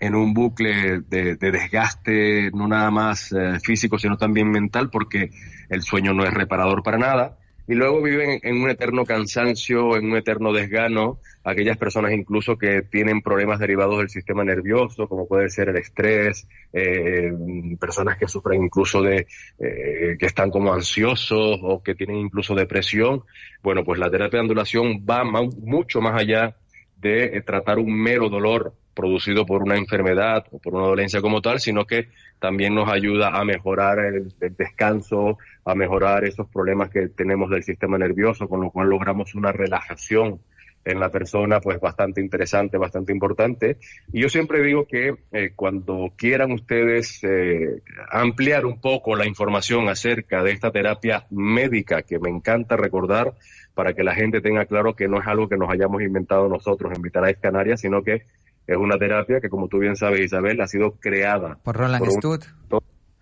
En 0.00 0.14
un 0.14 0.32
bucle 0.32 1.00
de, 1.06 1.36
de 1.36 1.50
desgaste, 1.52 2.50
no 2.54 2.66
nada 2.66 2.90
más 2.90 3.30
eh, 3.30 3.60
físico, 3.62 3.98
sino 3.98 4.16
también 4.16 4.50
mental, 4.50 4.88
porque 4.88 5.32
el 5.68 5.82
sueño 5.82 6.14
no 6.14 6.24
es 6.24 6.32
reparador 6.32 6.82
para 6.82 6.96
nada. 6.96 7.36
Y 7.66 7.74
luego 7.74 8.00
viven 8.00 8.40
en 8.42 8.62
un 8.62 8.70
eterno 8.70 9.04
cansancio, 9.04 9.98
en 9.98 10.06
un 10.06 10.16
eterno 10.16 10.54
desgano, 10.54 11.18
aquellas 11.44 11.76
personas 11.76 12.12
incluso 12.12 12.56
que 12.56 12.80
tienen 12.80 13.20
problemas 13.20 13.58
derivados 13.58 13.98
del 13.98 14.08
sistema 14.08 14.42
nervioso, 14.44 15.06
como 15.08 15.28
puede 15.28 15.50
ser 15.50 15.68
el 15.68 15.76
estrés, 15.76 16.48
eh, 16.72 17.30
personas 17.78 18.16
que 18.16 18.28
sufren 18.28 18.64
incluso 18.64 19.02
de, 19.02 19.26
eh, 19.58 20.16
que 20.18 20.24
están 20.24 20.50
como 20.50 20.72
ansiosos 20.72 21.60
o 21.62 21.82
que 21.82 21.94
tienen 21.94 22.16
incluso 22.16 22.54
depresión. 22.54 23.24
Bueno, 23.62 23.84
pues 23.84 24.00
la 24.00 24.10
terapia 24.10 24.38
de 24.38 24.44
ondulación 24.44 25.04
va 25.06 25.22
mucho 25.22 26.00
más 26.00 26.18
allá 26.18 26.56
de 27.00 27.36
eh, 27.36 27.42
tratar 27.42 27.78
un 27.78 27.92
mero 27.92 28.28
dolor 28.28 28.74
producido 28.94 29.46
por 29.46 29.62
una 29.62 29.76
enfermedad 29.76 30.44
o 30.50 30.58
por 30.58 30.74
una 30.74 30.86
dolencia 30.86 31.20
como 31.20 31.40
tal, 31.40 31.60
sino 31.60 31.86
que 31.86 32.08
también 32.40 32.74
nos 32.74 32.90
ayuda 32.90 33.28
a 33.28 33.44
mejorar 33.44 34.00
el, 34.00 34.34
descanso, 34.56 35.38
a 35.64 35.74
mejorar 35.76 36.24
esos 36.24 36.48
problemas 36.48 36.90
que 36.90 37.08
tenemos 37.08 37.48
del 37.50 37.62
sistema 37.62 37.96
nervioso, 37.96 38.48
con 38.48 38.60
lo 38.60 38.70
cual 38.70 38.88
logramos 38.88 39.36
una 39.36 39.52
relajación 39.52 40.40
en 40.84 40.98
la 40.98 41.10
persona 41.10 41.60
pues 41.60 41.78
bastante 41.78 42.20
interesante, 42.20 42.76
bastante 42.76 43.12
importante. 43.12 43.76
Y 44.12 44.22
yo 44.22 44.28
siempre 44.28 44.62
digo 44.62 44.86
que 44.86 45.14
eh, 45.32 45.52
cuando 45.54 46.12
quieran 46.16 46.50
ustedes 46.50 47.22
eh, 47.22 47.82
ampliar 48.10 48.66
un 48.66 48.80
poco 48.80 49.14
la 49.14 49.26
información 49.26 49.88
acerca 49.88 50.42
de 50.42 50.52
esta 50.52 50.72
terapia 50.72 51.26
médica, 51.30 52.02
que 52.02 52.18
me 52.18 52.30
encanta 52.30 52.76
recordar 52.76 53.34
para 53.78 53.92
que 53.92 54.02
la 54.02 54.12
gente 54.12 54.40
tenga 54.40 54.64
claro 54.64 54.96
que 54.96 55.06
no 55.06 55.20
es 55.20 55.26
algo 55.28 55.48
que 55.48 55.56
nos 55.56 55.70
hayamos 55.70 56.02
inventado 56.02 56.48
nosotros 56.48 56.92
en 56.96 57.00
Vitalife 57.00 57.38
Canarias, 57.40 57.80
sino 57.80 58.02
que 58.02 58.24
es 58.66 58.76
una 58.76 58.98
terapia 58.98 59.38
que, 59.40 59.48
como 59.48 59.68
tú 59.68 59.78
bien 59.78 59.94
sabes, 59.94 60.18
Isabel, 60.18 60.60
ha 60.60 60.66
sido 60.66 60.96
creada 60.98 61.58
Por 61.62 61.76
Roland 61.76 62.02
un- 62.02 62.10
Stud. 62.10 62.40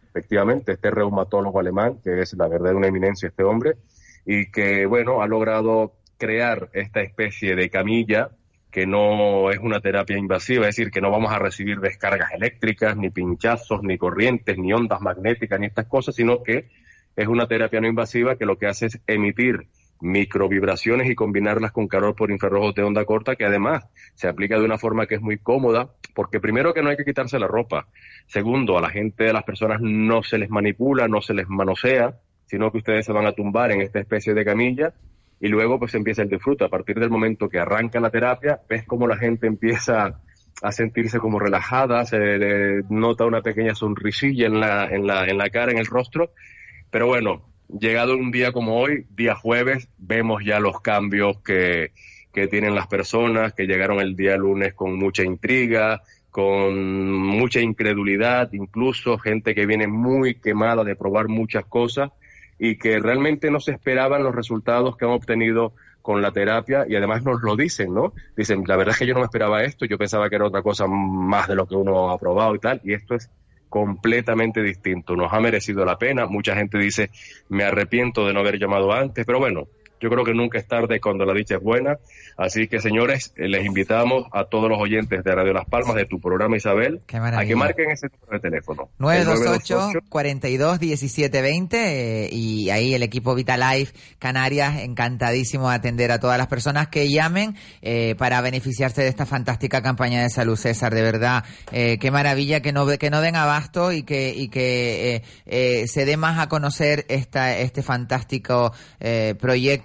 efectivamente, 0.09 0.73
este 0.73 0.91
reumatólogo 0.91 1.61
alemán, 1.61 1.99
que 2.03 2.23
es 2.23 2.33
la 2.39 2.49
verdad 2.49 2.75
una 2.75 2.87
eminencia 2.87 3.29
este 3.29 3.43
hombre, 3.43 3.73
y 4.25 4.51
que, 4.51 4.87
bueno, 4.87 5.21
ha 5.21 5.27
logrado 5.27 5.93
crear 6.17 6.71
esta 6.73 7.03
especie 7.03 7.55
de 7.55 7.69
camilla 7.69 8.31
que 8.71 8.87
no 8.87 9.51
es 9.51 9.59
una 9.59 9.81
terapia 9.81 10.17
invasiva, 10.17 10.63
es 10.71 10.75
decir, 10.77 10.91
que 10.91 11.03
no 11.03 11.11
vamos 11.11 11.33
a 11.35 11.39
recibir 11.39 11.81
descargas 11.81 12.33
eléctricas, 12.33 12.97
ni 12.97 13.11
pinchazos, 13.11 13.83
ni 13.83 13.99
corrientes, 13.99 14.57
ni 14.57 14.73
ondas 14.73 15.03
magnéticas, 15.03 15.61
ni 15.61 15.67
estas 15.67 15.85
cosas, 15.85 16.15
sino 16.15 16.43
que 16.43 16.71
es 17.15 17.29
una 17.29 17.47
terapia 17.47 17.79
no 17.83 17.89
invasiva 17.89 18.37
que 18.37 18.47
lo 18.47 18.57
que 18.57 18.69
hace 18.69 18.87
es 18.87 19.01
emitir 19.07 19.67
microvibraciones 20.01 21.09
y 21.11 21.15
combinarlas 21.15 21.73
con 21.73 21.89
calor 21.89 22.15
por 22.15 22.31
infrarrojos 22.31 22.75
de 22.75 22.83
onda 22.83 23.05
corta, 23.05 23.37
que 23.37 23.45
además 23.45 23.87
se 24.15 24.29
aplica 24.29 24.59
de 24.59 24.65
una 24.65 24.79
forma 24.79 25.07
que 25.07 25.17
es 25.17 25.23
muy 25.23 25.39
cómoda, 25.39 25.91
porque 26.15 26.41
primero 26.41 26.75
que 26.75 26.83
no 26.83 26.91
hay 26.91 26.97
que 26.97 27.05
quitarse 27.05 27.39
la 27.39 27.47
ropa, 27.47 27.89
segundo, 28.27 28.77
a 28.79 28.81
la 28.81 28.91
gente, 28.91 29.31
a 29.31 29.33
las 29.33 29.45
personas 29.45 29.81
no 29.81 30.23
se 30.23 30.39
les 30.39 30.51
manipula, 30.51 31.09
no 31.09 31.21
se 31.21 31.35
les 31.35 31.49
manosea, 31.49 32.19
sino 32.47 32.71
que 32.71 32.79
ustedes 32.79 33.07
se 33.07 33.13
van 33.13 33.27
a 33.27 33.33
tumbar 33.33 33.73
en 33.73 33.81
esta 33.81 33.99
especie 33.99 34.35
de 34.35 34.45
camilla 34.45 34.95
y 35.41 35.49
luego 35.49 35.79
pues 35.79 35.95
empieza 35.95 36.23
el 36.23 36.29
disfrute. 36.29 36.65
A 36.65 36.69
partir 36.69 36.99
del 36.99 37.11
momento 37.11 37.49
que 37.49 37.59
arranca 37.59 38.01
la 38.01 38.11
terapia, 38.11 38.61
ves 38.69 38.85
cómo 38.87 39.07
la 39.07 39.17
gente 39.17 39.47
empieza 39.47 40.21
a 40.63 40.73
sentirse 40.73 41.19
como 41.19 41.39
relajada, 41.39 42.05
se 42.07 42.19
le 42.19 42.83
nota 42.89 43.27
una 43.27 43.43
pequeña 43.43 43.75
sonrisilla 43.75 44.47
en 44.47 44.61
la, 44.61 44.87
en 44.87 45.07
la, 45.07 45.27
en 45.27 45.37
la 45.37 45.51
cara, 45.51 45.73
en 45.73 45.79
el 45.79 45.87
rostro, 45.87 46.31
pero 46.91 47.07
bueno, 47.07 47.45
llegado 47.69 48.17
un 48.17 48.31
día 48.31 48.53
como 48.53 48.79
hoy, 48.79 49.07
día 49.11 49.35
jueves, 49.35 49.89
vemos 49.99 50.45
ya 50.45 50.61
los 50.61 50.81
cambios 50.81 51.41
que, 51.43 51.93
que 52.33 52.49
tienen 52.49 52.75
las 52.75 52.87
personas, 52.87 53.55
que 53.55 53.67
llegaron 53.67 54.01
el 54.01 54.17
día 54.17 54.37
lunes 54.37 54.75
con 54.75 54.99
mucha 54.99 55.23
intriga, 55.25 56.03
con 56.31 57.11
mucha 57.11 57.61
incredulidad, 57.61 58.53
incluso 58.53 59.17
gente 59.19 59.55
que 59.55 59.65
viene 59.65 59.87
muy 59.87 60.35
quemada 60.35 60.85
de 60.85 60.95
probar 60.95 61.29
muchas 61.29 61.65
cosas 61.65 62.11
y 62.59 62.77
que 62.77 62.99
realmente 62.99 63.51
no 63.51 63.59
se 63.59 63.73
esperaban 63.73 64.23
los 64.23 64.35
resultados 64.35 64.97
que 64.97 65.07
han 65.07 65.13
obtenido 65.13 65.73
con 66.03 66.23
la 66.23 66.33
terapia 66.33 66.87
y 66.89 66.95
además 66.95 67.25
nos 67.25 67.43
lo 67.43 67.57
dicen, 67.57 67.93
¿no? 67.93 68.13
Dicen, 68.37 68.65
la 68.67 68.77
verdad 68.77 68.93
es 68.93 68.99
que 68.99 69.07
yo 69.07 69.15
no 69.15 69.21
me 69.21 69.27
esperaba 69.27 69.65
esto, 69.65 69.87
yo 69.87 69.99
pensaba 69.99 70.29
que 70.29 70.37
era 70.37 70.47
otra 70.47 70.63
cosa 70.63 70.87
más 70.87 71.49
de 71.49 71.55
lo 71.55 71.67
que 71.67 71.75
uno 71.75 72.11
ha 72.11 72.19
probado 72.19 72.55
y 72.55 72.59
tal, 72.59 72.81
y 72.85 72.93
esto 72.93 73.15
es 73.15 73.31
completamente 73.77 74.63
distinto, 74.63 75.15
nos 75.17 75.31
ha 75.35 75.39
merecido 75.39 75.85
la 75.85 75.99
pena, 75.99 76.25
mucha 76.25 76.57
gente 76.57 76.79
dice, 76.79 77.11
me 77.51 77.63
arrepiento 77.63 78.27
de 78.27 78.33
no 78.33 78.41
haber 78.41 78.59
llamado 78.59 78.91
antes, 78.91 79.27
pero 79.27 79.39
bueno, 79.39 79.69
Yo 80.01 80.11
creo 80.11 80.25
que 80.25 80.35
nunca 80.35 80.59
es 80.59 80.67
tarde 80.67 81.01
cuando 81.01 81.25
la 81.25 81.33
dicha 81.33 81.57
es 81.57 81.63
buena. 81.63 81.99
Así 82.37 82.69
que, 82.69 82.81
señores, 82.81 83.33
eh, 83.37 83.49
les 83.49 83.65
invitamos 83.65 84.27
a 84.33 84.45
todos 84.45 84.69
los 84.69 84.79
oyentes 84.79 85.25
de 85.25 85.35
Radio 85.35 85.53
Las 85.53 85.67
Palmas, 85.67 85.95
de 85.97 86.05
tu 86.05 86.21
programa, 86.21 86.57
Isabel, 86.57 87.01
a 87.13 87.45
que 87.45 87.57
marquen 87.57 87.91
ese 87.91 88.09
número 88.09 88.39
de 88.39 88.41
teléfono. 88.41 88.89
El 88.99 89.25
928 89.25 90.01
42 90.09 90.81
17 90.81 91.43
20 91.43 91.77
eh, 91.77 92.29
y 92.31 92.71
ahí 92.71 92.95
el 92.95 93.03
equipo 93.03 93.35
Vitalife 93.35 93.95
Canarias 94.19 94.81
encantadísimo 94.81 95.69
de 95.69 95.77
atender 95.77 96.13
a 96.13 96.19
todas 96.19 96.39
las 96.39 96.47
personas 96.47 96.89
que 96.89 97.11
llamen 97.11 97.57
eh, 97.83 98.15
para 98.19 98.41
beneficiarse 98.41 99.03
de 99.03 99.09
esta 99.09 99.27
fantástica 99.27 99.83
campaña 99.83 100.23
de 100.23 100.31
salud 100.31 100.57
César 100.57 100.95
de 100.95 101.03
verdad 101.03 101.45
eh, 101.73 101.99
qué 101.99 102.11
maravilla 102.11 102.61
que 102.61 102.73
no 102.73 102.87
que 102.87 103.11
no 103.11 103.21
den 103.21 103.37
abasto 103.37 103.93
y 103.93 104.03
que 104.03 104.35
y 104.35 104.49
que 104.49 105.23
eh, 105.47 105.85
se 105.87 106.05
dé 106.05 106.17
más 106.17 106.39
a 106.39 106.49
conocer 106.49 107.05
esta 107.09 107.57
este 107.59 107.83
fantástico 107.83 108.73
eh, 109.01 109.35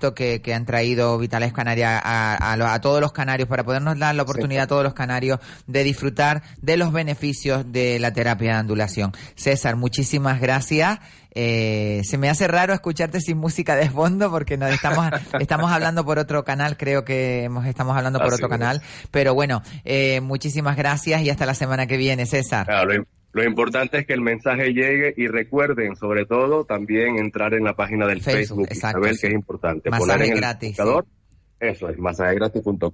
proyecto 0.01 0.15
que, 0.15 0.41
que 0.41 0.53
han 0.53 0.65
traído 0.65 1.17
Vitalife 1.17 1.53
Canarias 1.53 2.01
a, 2.03 2.51
a, 2.51 2.57
lo- 2.57 2.67
a 2.67 2.79
todos 2.81 2.99
los 3.01 3.11
canarios 3.11 3.47
para 3.47 3.63
podernos 3.63 3.97
dar 3.99 4.15
la 4.15 4.23
oportunidad 4.23 4.63
a 4.63 4.67
todos 4.67 4.83
los 4.83 4.93
canarios 4.93 5.39
de 5.67 5.83
disfrutar 5.83 6.41
de 6.61 6.77
los 6.77 6.91
beneficios 6.91 7.71
de 7.71 7.99
la 7.99 8.11
terapia 8.11 8.53
de 8.55 8.59
ondulación. 8.61 9.11
César, 9.35 9.75
muchísimas 9.75 10.39
gracias. 10.41 10.99
Eh, 11.33 12.01
se 12.03 12.17
me 12.17 12.29
hace 12.29 12.47
raro 12.47 12.73
escucharte 12.73 13.21
sin 13.21 13.37
música 13.37 13.75
de 13.77 13.89
fondo 13.89 14.29
porque 14.29 14.57
nos 14.57 14.69
estamos 14.71 15.09
estamos 15.39 15.71
hablando 15.71 16.03
por 16.03 16.19
otro 16.19 16.43
canal, 16.43 16.75
creo 16.75 17.05
que 17.05 17.43
hemos, 17.45 17.65
estamos 17.67 17.95
hablando 17.95 18.19
por 18.19 18.27
Así 18.27 18.35
otro 18.43 18.47
es. 18.47 18.51
canal, 18.59 18.81
pero 19.11 19.33
bueno, 19.33 19.61
eh, 19.85 20.19
muchísimas 20.21 20.75
gracias 20.75 21.21
y 21.21 21.29
hasta 21.29 21.45
la 21.45 21.53
semana 21.53 21.87
que 21.87 21.95
viene, 21.97 22.25
César. 22.25 22.65
Claro, 22.65 23.05
lo, 23.33 23.43
importante 23.43 23.97
es 23.99 24.05
que 24.05 24.13
el 24.13 24.21
mensaje 24.21 24.73
llegue 24.73 25.13
y 25.17 25.27
recuerden, 25.27 25.95
sobre 25.95 26.25
todo, 26.25 26.65
también 26.65 27.17
entrar 27.17 27.53
en 27.53 27.63
la 27.63 27.73
página 27.75 28.05
del 28.07 28.21
Facebook, 28.21 28.67
Facebook, 28.67 28.71
exacto, 28.71 28.99
Isabel, 28.99 29.15
sí. 29.15 29.21
que 29.21 29.27
es 29.27 29.33
importante. 29.33 29.89
Masaje 29.89 30.11
Poner 30.13 30.27
en 30.37 30.43
el 30.43 30.55
buscador, 30.67 31.05
Eso 31.59 31.89
es, 31.89 31.97
masajegratis.com. 31.97 32.91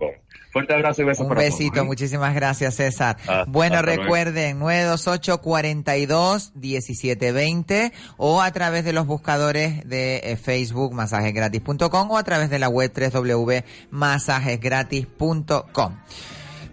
Fuerte 0.51 0.73
abrazo 0.73 1.01
y 1.01 1.05
besos 1.05 1.23
Un 1.23 1.29
para 1.29 1.41
besito, 1.41 1.73
todos. 1.75 1.83
¿eh? 1.83 1.87
muchísimas 1.87 2.35
gracias 2.35 2.75
César. 2.75 3.15
Hasta- 3.19 3.45
bueno, 3.45 3.81
recuerden 3.81 4.59
928 4.59 5.41
42 5.41 6.51
1720 6.55 7.91
o 8.17 8.41
a 8.41 8.51
través 8.51 8.83
de 8.83 8.91
los 8.93 9.05
buscadores 9.07 9.87
de 9.87 10.17
eh, 10.23 10.35
Facebook 10.35 10.93
masajesgratis.com 10.93 12.11
o 12.11 12.17
a 12.17 12.23
través 12.23 12.49
de 12.49 12.59
la 12.59 12.67
web 12.69 12.91
www.masajesgratis.com. 12.93 15.93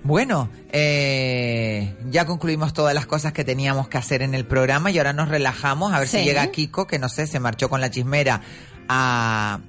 Bueno, 0.05 0.51
eh, 0.71 1.95
ya 2.11 2.27
concluimos 2.27 2.75
todas 2.75 2.95
las 2.95 3.07
cosas 3.07 3.33
que 3.33 3.43
teníamos 3.43 3.89
que 3.89 3.97
hacer 3.97 4.21
en 4.21 4.35
el 4.35 4.45
programa 4.45 4.91
y 4.91 4.99
ahora 4.99 5.15
nos 5.15 5.31
relajamos 5.31 5.95
a 5.95 5.99
ver 5.99 6.09
si 6.09 6.23
llega 6.23 6.47
Kiko, 6.51 6.87
que 6.87 6.99
no 6.99 7.09
sé, 7.09 7.27
se 7.27 7.41
marchó 7.41 7.71
con 7.71 7.81
la 7.81 7.91
chismera 7.91 8.43
a, 8.87 9.61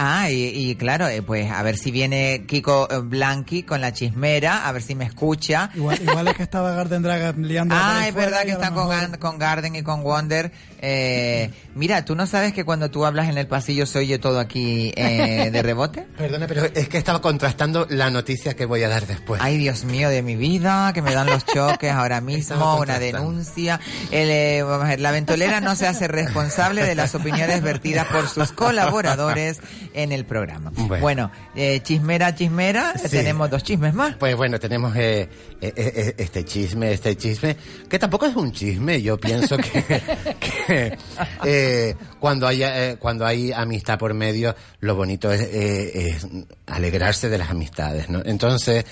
Ah, 0.00 0.30
y, 0.30 0.44
y 0.70 0.76
claro, 0.76 1.08
eh, 1.08 1.22
pues 1.22 1.50
a 1.50 1.60
ver 1.64 1.76
si 1.76 1.90
viene 1.90 2.44
Kiko 2.46 2.86
eh, 2.88 2.98
Blanqui 3.02 3.64
con 3.64 3.80
la 3.80 3.92
chismera, 3.92 4.68
a 4.68 4.70
ver 4.70 4.80
si 4.82 4.94
me 4.94 5.04
escucha. 5.04 5.70
Igual, 5.74 6.00
igual 6.00 6.28
es 6.28 6.36
que 6.36 6.44
estaba 6.44 6.70
Garden 6.70 7.02
Dragon 7.02 7.42
liando. 7.46 7.74
Ah, 7.76 8.04
es 8.06 8.14
verdad 8.14 8.42
que 8.44 8.52
a 8.52 8.54
lo 8.54 8.62
está 8.62 8.72
con, 8.74 8.88
mejor- 8.88 9.10
Gan- 9.10 9.18
con 9.18 9.38
Garden 9.38 9.74
y 9.74 9.82
con 9.82 10.04
Wonder. 10.04 10.52
Eh, 10.80 11.50
mira, 11.74 12.04
¿tú 12.04 12.14
no 12.14 12.28
sabes 12.28 12.52
que 12.52 12.64
cuando 12.64 12.88
tú 12.92 13.04
hablas 13.04 13.28
en 13.28 13.36
el 13.38 13.48
pasillo 13.48 13.86
se 13.86 13.98
oye 13.98 14.20
todo 14.20 14.38
aquí 14.38 14.92
eh, 14.96 15.50
de 15.50 15.62
rebote? 15.64 16.06
Perdona, 16.16 16.46
pero 16.46 16.64
es 16.66 16.88
que 16.88 16.96
estaba 16.98 17.20
contrastando 17.20 17.84
la 17.90 18.08
noticia 18.10 18.54
que 18.54 18.66
voy 18.66 18.84
a 18.84 18.88
dar 18.88 19.04
después. 19.04 19.40
Ay, 19.42 19.58
Dios 19.58 19.84
mío, 19.84 20.08
de 20.10 20.22
mi 20.22 20.36
vida, 20.36 20.92
que 20.92 21.02
me 21.02 21.12
dan 21.12 21.26
los 21.26 21.44
choques 21.44 21.90
ahora 21.90 22.20
mismo, 22.22 22.76
una 22.78 23.00
denuncia. 23.00 23.80
El, 24.12 24.30
eh, 24.30 24.62
vamos 24.62 24.84
a 24.86 24.90
ver, 24.90 25.00
la 25.00 25.10
ventolera 25.10 25.60
no 25.60 25.74
se 25.74 25.88
hace 25.88 26.06
responsable 26.06 26.84
de 26.84 26.94
las 26.94 27.16
opiniones 27.16 27.60
vertidas 27.62 28.06
por 28.06 28.28
sus 28.28 28.52
colaboradores 28.52 29.58
en 29.94 30.12
el 30.12 30.24
programa. 30.24 30.70
Bueno, 30.74 31.00
Bueno. 31.00 31.30
eh, 31.54 31.80
chismera, 31.82 32.34
chismera, 32.34 32.94
Sí. 32.96 33.08
tenemos 33.08 33.50
dos 33.50 33.62
chismes 33.62 33.94
más. 33.94 34.16
Pues 34.16 34.36
bueno, 34.36 34.58
tenemos 34.60 34.94
eh, 34.96 35.28
eh, 35.60 35.72
eh, 35.76 36.14
este 36.18 36.44
chisme, 36.44 36.92
este 36.92 37.16
chisme, 37.16 37.56
que 37.88 37.98
tampoco 37.98 38.26
es 38.26 38.36
un 38.36 38.52
chisme, 38.52 39.00
yo 39.02 39.18
pienso 39.18 39.56
que, 39.56 39.82
que, 40.66 40.98
eh, 41.44 41.94
cuando, 42.20 42.46
haya, 42.46 42.90
eh, 42.90 42.96
cuando 42.98 43.26
hay 43.26 43.52
amistad 43.52 43.98
por 43.98 44.14
medio, 44.14 44.54
lo 44.80 44.94
bonito 44.94 45.32
es, 45.32 45.40
eh, 45.42 46.08
es 46.16 46.26
alegrarse 46.66 47.28
de 47.28 47.38
las 47.38 47.50
amistades, 47.50 48.08
¿no? 48.10 48.22
Entonces, 48.24 48.84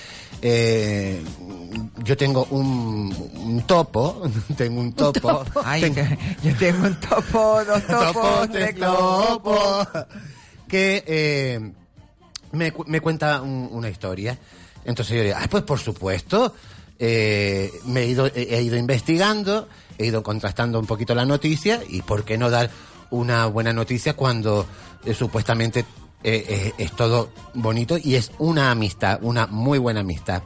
eh, 0.42 1.22
yo 2.04 2.16
tengo 2.16 2.46
un, 2.50 3.14
un 3.36 3.62
topo, 3.66 4.22
tengo 4.56 4.80
un 4.80 4.92
topo. 4.92 5.44
Ay, 5.64 5.82
tengo- 5.82 5.94
que- 5.96 6.18
yo 6.42 6.56
tengo 6.56 6.86
un 6.86 6.94
topo, 7.00 7.64
dos 7.64 7.82
topos, 7.86 8.12
Topo, 8.12 8.48
tres 8.52 8.76
topos. 8.76 9.88
Que 10.68 11.04
eh, 11.06 11.72
me, 12.52 12.72
me 12.86 13.00
cuenta 13.00 13.40
un- 13.42 13.68
una 13.72 13.88
historia. 13.88 14.38
Entonces 14.84 15.16
yo 15.16 15.22
digo, 15.24 15.36
ah, 15.38 15.46
pues 15.50 15.64
por 15.64 15.78
supuesto, 15.80 16.54
eh, 16.98 17.70
me 17.86 18.02
he 18.02 18.06
ido, 18.06 18.26
he, 18.34 18.62
ido 18.62 18.76
investigando, 18.76 19.68
he 19.98 20.06
ido 20.06 20.22
contrastando 20.22 20.78
un 20.78 20.86
poquito 20.86 21.14
la 21.14 21.24
noticia 21.24 21.80
y 21.88 22.02
por 22.02 22.24
qué 22.24 22.38
no 22.38 22.50
dar 22.50 22.70
una 23.10 23.46
buena 23.46 23.72
noticia 23.72 24.14
cuando 24.14 24.66
eh, 25.04 25.12
supuestamente 25.14 25.84
eh, 26.24 26.72
es 26.78 26.92
todo 26.92 27.30
bonito 27.54 27.98
y 28.02 28.14
es 28.14 28.32
una 28.38 28.70
amistad, 28.70 29.18
una 29.22 29.46
muy 29.46 29.78
buena 29.78 30.00
amistad. 30.00 30.42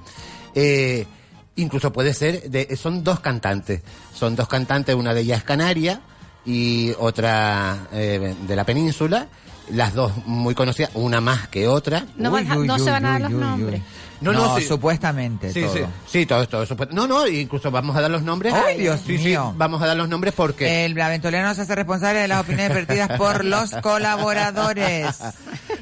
Incluso 1.56 1.92
puede 1.92 2.14
ser, 2.14 2.50
de, 2.50 2.74
son 2.76 3.04
dos 3.04 3.20
cantantes, 3.20 3.82
son 4.14 4.36
dos 4.36 4.48
cantantes, 4.48 4.94
una 4.94 5.12
de 5.12 5.20
ellas 5.22 5.42
canaria 5.42 6.00
y 6.46 6.92
otra 6.98 7.88
de 7.92 8.56
la 8.56 8.64
península, 8.64 9.28
las 9.72 9.94
dos 9.94 10.12
muy 10.26 10.54
conocidas, 10.54 10.90
una 10.94 11.20
más 11.20 11.48
que 11.48 11.68
otra. 11.68 12.04
No, 12.16 12.30
van 12.30 12.50
a- 12.50 12.56
no 12.56 12.78
se 12.78 12.90
van 12.90 13.04
a 13.04 13.10
dar 13.12 13.20
los 13.22 13.30
nombres. 13.32 13.82
No, 14.20 14.32
no, 14.34 14.58
sí. 14.58 14.66
supuestamente 14.66 15.50
Sí, 15.50 15.62
todo. 15.62 15.72
sí, 15.74 15.80
sí, 16.06 16.26
todo 16.26 16.42
esto. 16.42 16.66
supuest- 16.66 16.90
No, 16.90 17.06
no, 17.06 17.26
incluso 17.26 17.70
vamos 17.70 17.96
a 17.96 18.02
dar 18.02 18.10
los 18.10 18.22
nombres. 18.22 18.52
Ay, 18.52 18.78
Dios 18.78 19.00
Sí, 19.06 19.16
sí, 19.16 19.24
mío. 19.24 19.54
vamos 19.56 19.80
a 19.80 19.86
dar 19.86 19.96
los 19.96 20.10
nombres 20.10 20.34
porque... 20.34 20.84
El 20.84 20.94
no 20.94 21.54
se 21.54 21.62
hace 21.62 21.74
responsable 21.74 22.20
de 22.20 22.28
las 22.28 22.40
opiniones 22.42 22.74
vertidas 22.74 23.16
por 23.16 23.44
los 23.46 23.70
colaboradores. 23.82 25.16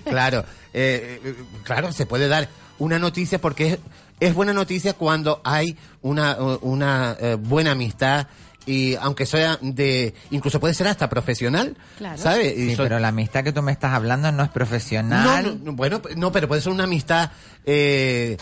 claro, 0.05 0.45
eh, 0.73 1.21
eh, 1.25 1.35
claro, 1.65 1.91
se 1.93 2.07
puede 2.07 2.29
dar 2.29 2.49
una 2.79 2.99
noticia 3.01 3.41
porque 3.41 3.73
es, 3.73 3.79
es 4.21 4.35
buena 4.35 4.53
noticia 4.53 4.93
cuando 4.95 5.41
hay 5.45 5.77
una, 6.03 6.37
una 6.61 7.17
eh, 7.21 7.35
buena 7.35 7.73
amistad 7.73 8.29
y 8.69 8.95
aunque 8.97 9.25
sea 9.25 9.59
de, 9.63 10.13
incluso 10.31 10.61
puede 10.61 10.75
ser 10.75 10.89
hasta 10.89 11.09
profesional, 11.09 11.75
Claro. 11.97 12.19
¿sabes? 12.19 12.55
Sí, 12.55 12.75
pero 12.77 12.99
la 12.99 13.09
amistad 13.09 13.43
que 13.43 13.53
tú 13.53 13.63
me 13.63 13.73
estás 13.73 13.93
hablando 13.95 14.31
no 14.31 14.43
es 14.45 14.51
profesional. 14.51 15.45
No, 15.45 15.55
no, 15.65 15.73
bueno, 15.73 16.03
no, 16.17 16.31
pero 16.31 16.47
puede 16.49 16.61
ser 16.61 16.73
una 16.73 16.85
amistad 16.85 17.31
eh, 17.65 18.37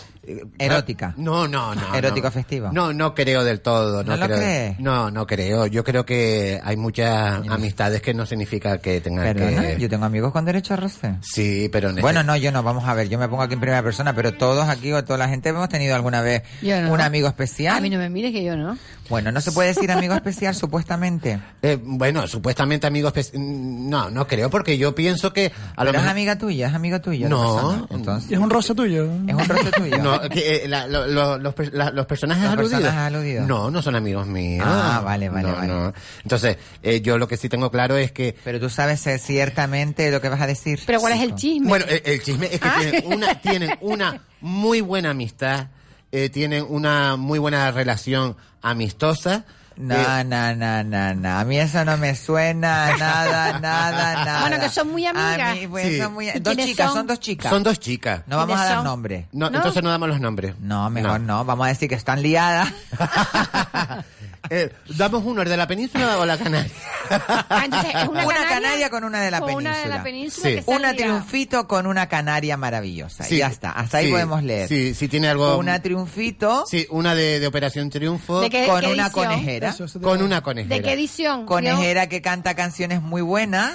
Erótica. 0.59 1.13
No, 1.17 1.47
no, 1.47 1.73
no. 1.73 1.95
Erótico 1.95 2.27
no. 2.27 2.31
festivo. 2.31 2.69
No, 2.71 2.93
no 2.93 3.13
creo 3.15 3.43
del 3.43 3.61
todo. 3.61 4.03
No, 4.03 4.11
¿No 4.11 4.17
lo 4.17 4.25
creo. 4.25 4.37
crees? 4.37 4.79
No, 4.79 5.09
no 5.11 5.25
creo. 5.25 5.65
Yo 5.67 5.83
creo 5.83 6.05
que 6.05 6.59
hay 6.63 6.75
muchas 6.77 7.41
amistades 7.47 8.01
que 8.01 8.13
no 8.13 8.25
significa 8.25 8.77
que 8.79 9.01
tengan 9.01 9.23
Perdona, 9.23 9.61
que. 9.67 9.77
yo 9.79 9.89
tengo 9.89 10.05
amigos 10.05 10.31
con 10.33 10.45
derecho 10.45 10.73
a 10.73 10.77
roce. 10.77 11.15
Sí, 11.21 11.69
pero 11.71 11.89
en 11.89 11.95
Bueno, 11.97 12.19
este- 12.21 12.27
no, 12.27 12.37
yo 12.37 12.51
no, 12.51 12.63
vamos 12.63 12.85
a 12.85 12.93
ver, 12.93 13.09
yo 13.09 13.17
me 13.17 13.27
pongo 13.27 13.43
aquí 13.43 13.53
en 13.53 13.59
primera 13.59 13.81
persona, 13.83 14.13
pero 14.13 14.33
todos 14.33 14.67
aquí 14.69 14.91
o 14.91 15.03
toda 15.03 15.17
la 15.17 15.29
gente 15.29 15.49
hemos 15.49 15.69
tenido 15.69 15.95
alguna 15.95 16.21
vez 16.21 16.43
no. 16.61 16.91
un 16.93 17.01
amigo 17.01 17.27
especial. 17.27 17.77
A 17.77 17.81
mí 17.81 17.89
no 17.89 17.97
me 17.97 18.09
mires 18.09 18.31
que 18.33 18.43
yo 18.43 18.55
no. 18.57 18.77
Bueno, 19.09 19.31
no 19.31 19.39
se 19.39 19.51
puede 19.53 19.69
decir 19.69 19.89
amigo 19.91 20.13
especial 20.13 20.53
supuestamente. 20.55 21.39
Eh, 21.61 21.79
bueno, 21.81 22.27
supuestamente 22.27 22.87
amigos. 22.87 23.13
espe- 23.13 23.31
No, 23.37 24.09
no 24.09 24.27
creo, 24.27 24.49
porque 24.49 24.77
yo 24.77 24.93
pienso 24.93 25.31
que 25.31 25.45
a 25.75 25.83
lo 25.83 25.91
Pero 25.91 25.99
es 25.99 26.03
mejor. 26.03 26.09
amiga 26.09 26.37
tuya, 26.37 26.67
es 26.67 26.73
amigo 26.73 26.99
tuyo. 26.99 27.23
la 27.23 27.29
No. 27.29 27.53
persona. 27.55 27.87
entonces. 27.91 28.31
Es 28.31 28.37
un 28.37 28.49
roce 28.49 28.75
tuyo. 28.75 29.05
Es 29.27 29.33
un 29.33 29.45
roce 29.47 29.71
tuyo. 29.71 29.97
No, 30.07 30.16
que, 30.21 30.63
eh, 30.63 30.67
la- 30.67 30.87
lo- 30.87 31.07
lo- 31.07 31.37
los, 31.37 31.53
per- 31.53 31.73
la- 31.73 31.91
los 31.91 32.05
personajes 32.05 32.43
Los 32.43 32.53
aludidos. 32.53 32.81
personajes 32.81 33.07
aludidos. 33.15 33.47
No, 33.47 33.71
no 33.71 33.81
son 33.81 33.95
amigos 33.95 34.27
míos. 34.27 34.65
Ah, 34.67 35.01
vale, 35.03 35.29
vale, 35.29 35.47
No, 35.49 35.55
vale. 35.55 35.67
no. 35.67 35.93
Entonces, 36.23 36.57
eh, 36.83 37.01
yo 37.01 37.17
lo 37.17 37.27
que 37.27 37.37
sí 37.37 37.49
tengo 37.49 37.71
claro 37.71 37.97
es 37.97 38.11
que. 38.11 38.35
Pero 38.43 38.59
tú 38.59 38.69
sabes 38.69 39.05
eh, 39.07 39.17
ciertamente 39.19 40.11
lo 40.11 40.21
que 40.21 40.29
vas 40.29 40.41
a 40.41 40.47
decir. 40.47 40.79
Pero 40.85 40.99
¿cuál 40.99 41.13
es 41.13 41.21
el 41.21 41.35
chisme? 41.35 41.67
Bueno, 41.69 41.85
el, 41.87 42.01
el 42.05 42.21
chisme 42.23 42.47
es 42.51 42.59
que 42.59 42.67
Ah. 42.67 42.75
tienen, 42.79 43.05
una, 43.13 43.41
tienen 43.41 43.77
una 43.81 44.21
muy 44.41 44.81
buena 44.81 45.11
amistad, 45.11 45.67
eh, 46.11 46.29
tienen 46.29 46.65
una 46.67 47.15
muy 47.15 47.39
buena 47.39 47.71
relación 47.71 48.35
amistosa. 48.61 49.45
No, 49.77 50.23
no, 50.23 50.55
no, 50.55 50.83
no, 50.83 51.13
no. 51.13 51.37
A 51.39 51.43
mí 51.43 51.59
eso 51.59 51.85
no 51.85 51.97
me 51.97 52.15
suena 52.15 52.97
nada, 52.97 53.59
nada, 53.61 54.25
nada. 54.25 54.41
Bueno, 54.41 54.59
que 54.59 54.69
son 54.69 54.91
muy 54.91 55.05
amigas. 55.05 55.51
A 55.51 55.53
mí, 55.55 55.67
pues, 55.67 55.87
Sí. 55.87 55.99
son 56.01 56.13
muy... 56.13 56.29
¿Y 56.29 56.39
Dos 56.39 56.55
quiénes 56.55 56.65
chicas, 56.65 56.87
son? 56.87 56.95
son 56.97 57.07
dos 57.07 57.19
chicas. 57.19 57.49
Son 57.51 57.63
dos 57.63 57.79
chicas. 57.79 58.21
No 58.27 58.37
vamos 58.37 58.55
a 58.55 58.57
¿Quiénes 58.57 58.69
dar 58.69 58.77
son? 58.77 58.85
nombre. 58.85 59.27
No, 59.31 59.49
¿No? 59.49 59.57
Entonces 59.57 59.83
no 59.83 59.89
damos 59.89 60.09
los 60.09 60.19
nombres. 60.19 60.55
No, 60.59 60.89
mejor 60.89 61.19
no. 61.21 61.45
Vamos 61.45 61.65
a 61.65 61.69
decir 61.69 61.87
que 61.89 61.95
están 61.95 62.21
liadas. 62.21 62.69
Eh, 64.49 64.71
¿Damos 64.95 65.23
uno, 65.25 65.41
el 65.41 65.49
de 65.49 65.57
la 65.57 65.67
península 65.67 66.17
o 66.19 66.25
la 66.25 66.37
canaria? 66.37 66.71
Ah, 67.09 67.61
entonces, 67.65 67.91
es 67.95 68.07
una, 68.07 68.25
Una 68.25 68.35
canaria, 68.35 68.49
canaria 68.49 68.89
con 68.89 69.03
una 69.03 69.21
de 69.21 69.31
la 69.31 69.39
con 69.39 69.47
península. 69.49 69.71
una 69.71 69.81
de 69.83 69.89
la 69.89 70.03
península 70.03 70.49
Sí. 70.49 70.55
que 70.55 70.63
Una 70.71 70.93
triunfito 70.93 71.67
con 71.67 71.87
una 71.87 72.07
canaria 72.09 72.57
maravillosa. 72.57 73.23
Sí. 73.23 73.35
Y 73.35 73.37
ya 73.39 73.47
está. 73.47 73.71
Hasta 73.71 73.99
ahí 73.99 74.05
Sí, 74.07 74.11
podemos 74.11 74.43
leer. 74.43 74.67
Sí, 74.67 74.93
sí 74.93 75.07
tiene 75.07 75.29
algo... 75.29 75.57
Una 75.57 75.81
triunfito 75.81 76.65
Sí, 76.67 76.85
una 76.89 77.15
de, 77.15 77.39
de 77.39 77.47
Operación 77.47 77.89
Triunfo. 77.89 78.41
¿De 78.41 78.49
qué- 78.49 78.65
con 78.67 78.81
qué 78.81 78.87
una 78.93 79.03
edición? 79.07 79.25
conejera. 79.25 79.69
Eso, 79.69 80.01
Con 80.01 80.21
una 80.21 80.41
conejera. 80.41 80.75
¿De 80.75 80.81
qué 80.81 80.93
edición? 80.93 81.45
Conejera 81.45 82.07
que 82.07 82.21
canta 82.21 82.55
canciones 82.55 83.01
muy 83.01 83.21
buenas. 83.21 83.73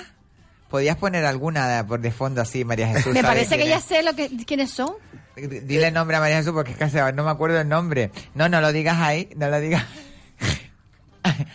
podías 0.69 0.97
poner 0.97 1.25
alguna 1.27 1.69
de, 1.69 1.85
por 1.85 2.01
de 2.01 2.11
fondo 2.13 2.41
así, 2.41 2.65
María 2.65 2.89
Jesús. 2.89 3.13
Me 3.13 3.21
¿sabes 3.21 3.47
parece 3.47 3.59
que 3.59 3.69
ya 3.69 3.81
sé 3.81 4.03
lo 4.03 4.15
que, 4.15 4.31
quiénes 4.47 4.71
son. 4.71 4.93
Dile 5.37 5.89
el 5.89 5.95
nombre 5.95 6.17
a 6.17 6.21
María 6.21 6.37
Jesús 6.37 6.53
porque 6.53 6.73
es 6.73 6.77
que 6.93 7.13
no 7.15 7.25
me 7.25 7.31
acuerdo 7.31 7.59
el 7.61 7.69
nombre. 7.69 8.11
No, 8.35 8.49
no 8.51 8.61
lo 8.61 8.73
digas 8.73 8.99
ahí, 9.01 9.29
no 9.37 9.49
lo 9.49 9.61
digas. 9.61 9.85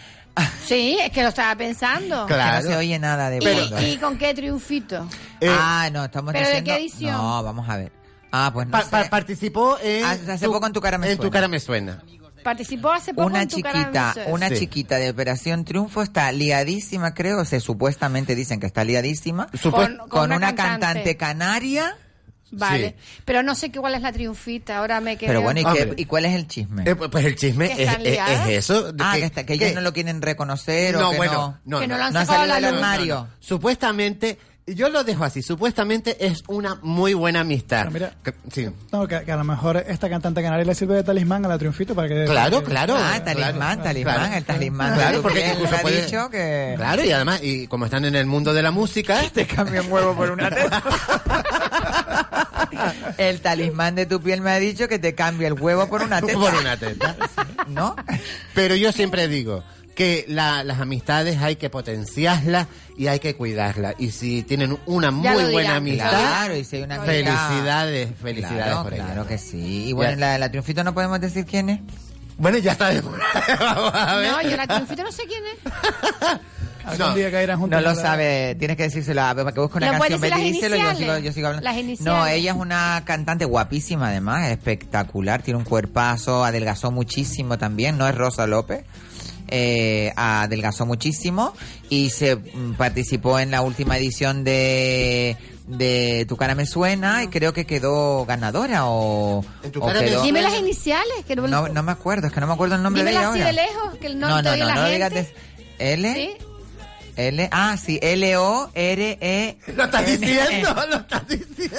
Sí, 0.65 0.99
es 1.01 1.09
que 1.11 1.23
lo 1.23 1.29
estaba 1.29 1.55
pensando. 1.55 2.27
Que 2.27 2.35
no 2.35 2.61
se 2.61 2.75
oye 2.75 2.99
nada 2.99 3.29
de 3.31 3.41
fondo. 3.41 3.81
¿Y, 3.81 3.85
y 3.93 3.97
con 3.97 4.17
qué 4.19 4.35
triunfito? 4.35 5.07
ah, 5.49 5.89
no, 5.91 6.05
estamos 6.05 6.31
¿Pero 6.33 6.45
de 6.45 6.61
diciendo... 6.61 6.71
qué 6.71 6.79
edición? 6.79 7.11
No, 7.13 7.41
vamos 7.43 7.67
a 7.67 7.77
ver. 7.77 7.91
Ah, 8.31 8.51
pues 8.53 8.67
no 8.67 8.71
Pa- 8.71 8.83
sé. 8.83 8.89
pa- 8.91 9.09
participó 9.09 9.79
en... 9.81 10.05
Ah, 10.05 10.17
hace 10.33 10.45
poco 10.47 10.67
en 10.67 10.73
Tu 10.73 10.81
cara 10.81 10.97
me 10.99 11.09
En 11.09 11.17
tu 11.17 11.23
suena. 11.23 11.33
cara 11.33 11.47
me 11.47 11.59
suena. 11.59 12.03
Participó 12.43 12.91
hace 12.91 13.13
poco 13.15 13.25
Una 13.27 13.41
en 13.41 13.47
tu 13.47 13.59
cara 13.61 13.79
chiquita, 13.79 14.05
me 14.09 14.13
suena. 14.13 14.29
una 14.33 14.49
Sí. 14.49 14.55
chiquita 14.59 14.95
de 14.97 15.09
Operación 15.09 15.65
Triunfo 15.65 16.01
está 16.03 16.31
liadísima, 16.31 17.13
creo, 17.15 17.43
se 17.43 17.59
supuestamente 17.59 18.35
dicen 18.35 18.59
que 18.59 18.67
está 18.67 18.83
liadísima, 18.83 19.47
Con- 19.63 19.71
con, 19.71 19.97
con 20.09 20.25
una 20.25 20.35
una 20.37 20.47
cantante. 20.55 20.79
cantante 20.85 21.17
canaria. 21.17 21.97
Vale. 22.51 22.95
Sí. 22.97 23.21
Pero 23.25 23.43
no 23.43 23.55
sé 23.55 23.71
qué 23.71 23.79
cuál 23.79 23.95
es 23.95 24.01
la 24.01 24.11
triunfita. 24.11 24.77
Ahora 24.77 25.01
me 25.01 25.17
quedé. 25.17 25.27
Pero 25.29 25.41
bueno, 25.41 25.59
¿y, 25.59 25.63
qué- 25.63 25.83
Hombre. 25.83 25.93
y 25.97 26.05
cuál 26.05 26.25
es 26.25 26.33
el 26.35 26.47
chisme? 26.47 26.83
Eh, 26.89 26.95
pues 26.95 27.25
el 27.25 27.35
chisme 27.35 27.69
¿Que 27.75 27.83
es, 27.83 28.47
eso. 28.49 28.93
de 28.93 29.03
ah, 29.03 29.11
que- 29.13 29.19
que, 29.19 29.25
está- 29.25 29.45
que 29.45 29.53
ellos 29.55 29.73
no 29.73 29.81
lo 29.81 29.91
quieren 29.93 30.21
reconocer 30.21 30.95
o 30.95 30.99
no, 31.01 31.11
que 31.11 31.17
bueno, 31.17 31.33
no, 31.33 31.77
no, 31.77 31.79
Que 31.81 31.87
no 31.87 31.95
no. 31.95 31.99
lo 31.99 32.05
han 32.05 32.13
no 32.13 32.19
ha 32.19 32.25
sacado 32.25 32.53
del 32.53 32.65
armario. 32.65 33.27
Supuestamente, 33.39 34.37
yo 34.69 34.89
lo 34.89 35.03
dejo 35.05 35.23
así, 35.23 35.41
supuestamente 35.41 36.25
es 36.25 36.43
una 36.47 36.75
muy 36.81 37.13
buena 37.13 37.39
amistad. 37.41 37.79
Pero 37.83 37.91
mira, 37.91 38.13
Que- 38.23 38.33
sí. 38.51 38.67
No, 38.91 39.07
que, 39.07 39.23
que 39.23 39.31
a 39.31 39.37
lo 39.37 39.43
mejor 39.45 39.77
esta 39.87 40.09
cantante 40.09 40.41
canaria 40.41 40.65
le 40.65 40.75
sirve 40.75 40.95
de 40.95 41.03
talismán 41.03 41.45
a 41.45 41.47
la 41.47 41.57
triunfito 41.57 41.95
para 41.95 42.07
que... 42.09 42.25
Claro, 42.25 42.59
que- 42.63 42.69
claro. 42.71 42.95
Ah, 42.97 43.21
talismán, 43.23 43.53
claro, 43.55 43.83
talismán, 43.83 44.15
claro. 44.15 44.35
el 44.35 44.43
talismán. 44.45 44.93
Claro, 44.95 45.21
porque 45.21 45.47
incluso 45.53 45.75
ha 45.75 45.79
puede- 45.79 46.05
dicho 46.05 46.29
que 46.29 46.73
Claro, 46.75 47.03
y 47.03 47.11
además, 47.11 47.39
y 47.43 47.67
como 47.67 47.85
están 47.85 48.03
en 48.05 48.15
el 48.15 48.25
mundo 48.25 48.53
de 48.53 48.61
la 48.61 48.71
música, 48.71 49.21
te 49.33 49.45
cambia 49.47 49.81
un 49.81 49.91
huevo 49.91 50.13
por 50.15 50.31
una 50.31 50.49
teta. 50.49 50.83
el 53.17 53.41
talismán 53.41 53.95
de 53.95 54.05
tu 54.05 54.21
piel 54.21 54.41
me 54.41 54.51
ha 54.51 54.59
dicho 54.59 54.87
que 54.87 54.99
te 54.99 55.15
cambia 55.15 55.47
el 55.47 55.53
huevo 55.53 55.87
por 55.87 56.01
una 56.03 56.21
teta. 56.21 56.39
por 56.39 56.53
una 56.55 56.77
teta. 56.77 57.15
¿No? 57.67 57.95
Pero 58.53 58.75
yo 58.75 58.91
siempre 58.91 59.27
digo 59.27 59.63
que 59.95 60.25
la- 60.27 60.63
las 60.63 60.79
amistades 60.79 61.37
hay 61.41 61.55
que 61.55 61.69
potenciarlas 61.71 62.67
y 62.97 63.07
hay 63.07 63.19
que 63.19 63.35
cuidarlas. 63.35 63.95
Y 63.97 64.11
si 64.11 64.43
tienen 64.43 64.77
una 64.85 65.07
Ya 65.07 65.33
muy 65.33 65.43
buena 65.45 65.59
dirán. 65.59 65.75
amistad, 65.77 66.09
Claro, 66.11 66.55
y 66.55 66.63
si 66.63 66.75
hay 66.77 66.83
una 66.83 66.95
amiga- 67.01 67.13
felicidades, 67.13 68.09
felicidades 68.21 68.63
Claro, 68.65 68.83
por 68.83 68.93
ella. 68.93 69.05
claro 69.05 69.27
que 69.27 69.37
sí. 69.39 69.85
Y 69.87 69.93
bueno, 69.93 70.15
la, 70.17 70.37
la 70.37 70.49
triunfito 70.49 70.83
no 70.83 70.93
podemos 70.93 71.19
decir 71.19 71.45
quién 71.45 71.69
es. 71.69 71.79
Bueno, 72.37 72.59
ya 72.59 72.73
está. 72.73 72.91
Vamos 73.59 73.91
a 73.95 74.15
ver. 74.17 74.31
No, 74.31 74.41
yo 74.43 74.55
la 74.55 74.67
triunfita 74.67 75.01
no 75.03 75.11
sé 75.11 75.23
quién 75.27 75.43
es. 75.45 76.39
Algún 76.87 77.07
No. 77.09 77.15
día 77.15 77.31
caerán 77.31 77.59
juntos. 77.59 77.81
No 77.81 77.89
lo 77.89 77.95
sabe, 77.95 78.55
tienes 78.57 78.77
que 78.77 78.83
decírselo 78.83 79.21
a 79.21 79.35
para 79.35 79.51
que 79.51 79.59
busque 79.59 79.77
una 79.77 79.91
¿Le 79.91 79.97
puedes 79.97 80.19
canción. 80.19 80.39
Betty, 80.39 80.51
díselo, 80.53 80.75
yo 80.77 80.95
sigo, 80.95 81.17
yo 81.19 81.33
sigo 81.33 81.47
hablando. 81.47 81.69
Las 81.69 81.99
No, 82.01 82.25
ella 82.27 82.51
es 82.51 82.57
una 82.57 83.03
cantante 83.05 83.45
guapísima 83.45 84.09
además, 84.09 84.49
espectacular, 84.49 85.41
tiene 85.41 85.57
un 85.59 85.65
cuerpazo, 85.65 86.43
adelgazó 86.45 86.91
muchísimo 86.91 87.57
también, 87.57 87.97
no 87.97 88.07
es 88.07 88.15
Rosa 88.15 88.47
López. 88.47 88.83
Eh, 89.49 90.11
adelgazó 90.17 90.85
muchísimo 90.85 91.53
y 91.89 92.09
se 92.09 92.35
mm, 92.35 92.73
participó 92.73 93.39
en 93.39 93.49
la 93.51 93.61
última 93.61 93.97
edición 93.97 94.43
de 94.43 95.37
de 95.67 96.25
Tu 96.27 96.35
cara 96.37 96.53
me 96.55 96.65
suena 96.65 97.23
y 97.23 97.27
creo 97.27 97.51
que 97.53 97.65
quedó 97.65 98.25
ganadora 98.25 98.85
o, 98.87 99.43
En 99.63 99.71
Tu 99.71 99.81
o 99.81 99.85
cara 99.87 99.99
quedó- 100.01 100.21
Dime 100.21 100.41
las 100.41 100.57
iniciales. 100.57 101.13
Que 101.25 101.35
no, 101.37 101.47
no, 101.47 101.67
no 101.69 101.83
me 101.83 101.91
acuerdo, 101.93 102.27
es 102.27 102.33
que 102.33 102.39
no 102.41 102.47
me 102.47 102.53
acuerdo 102.53 102.75
el 102.75 102.83
nombre 102.83 103.03
de 103.03 103.09
Dímela 103.09 103.21
ella 103.21 103.29
así 103.31 103.39
de 103.39 103.45
ahora. 103.45 103.63
lejos, 103.63 103.97
que 103.99 104.09
no, 104.15 104.27
no, 104.29 104.37
te 104.37 104.43
no, 104.43 104.51
oye 104.51 104.59
no, 104.61 104.65
la 104.67 104.75
no 104.75 104.81
lo 104.81 104.87
gente. 104.87 104.95
digas 104.95 105.13
de- 105.13 105.93
L 105.93 106.13
¿Sí? 106.13 106.45
L, 107.17 107.49
ah, 107.51 107.75
sí, 107.77 107.99
L-O-R-E. 108.01 109.57
Lo 109.75 109.83
estás 109.85 110.05
diciendo, 110.05 110.75
lo 110.87 110.97
estás 110.97 111.27
diciendo. 111.27 111.77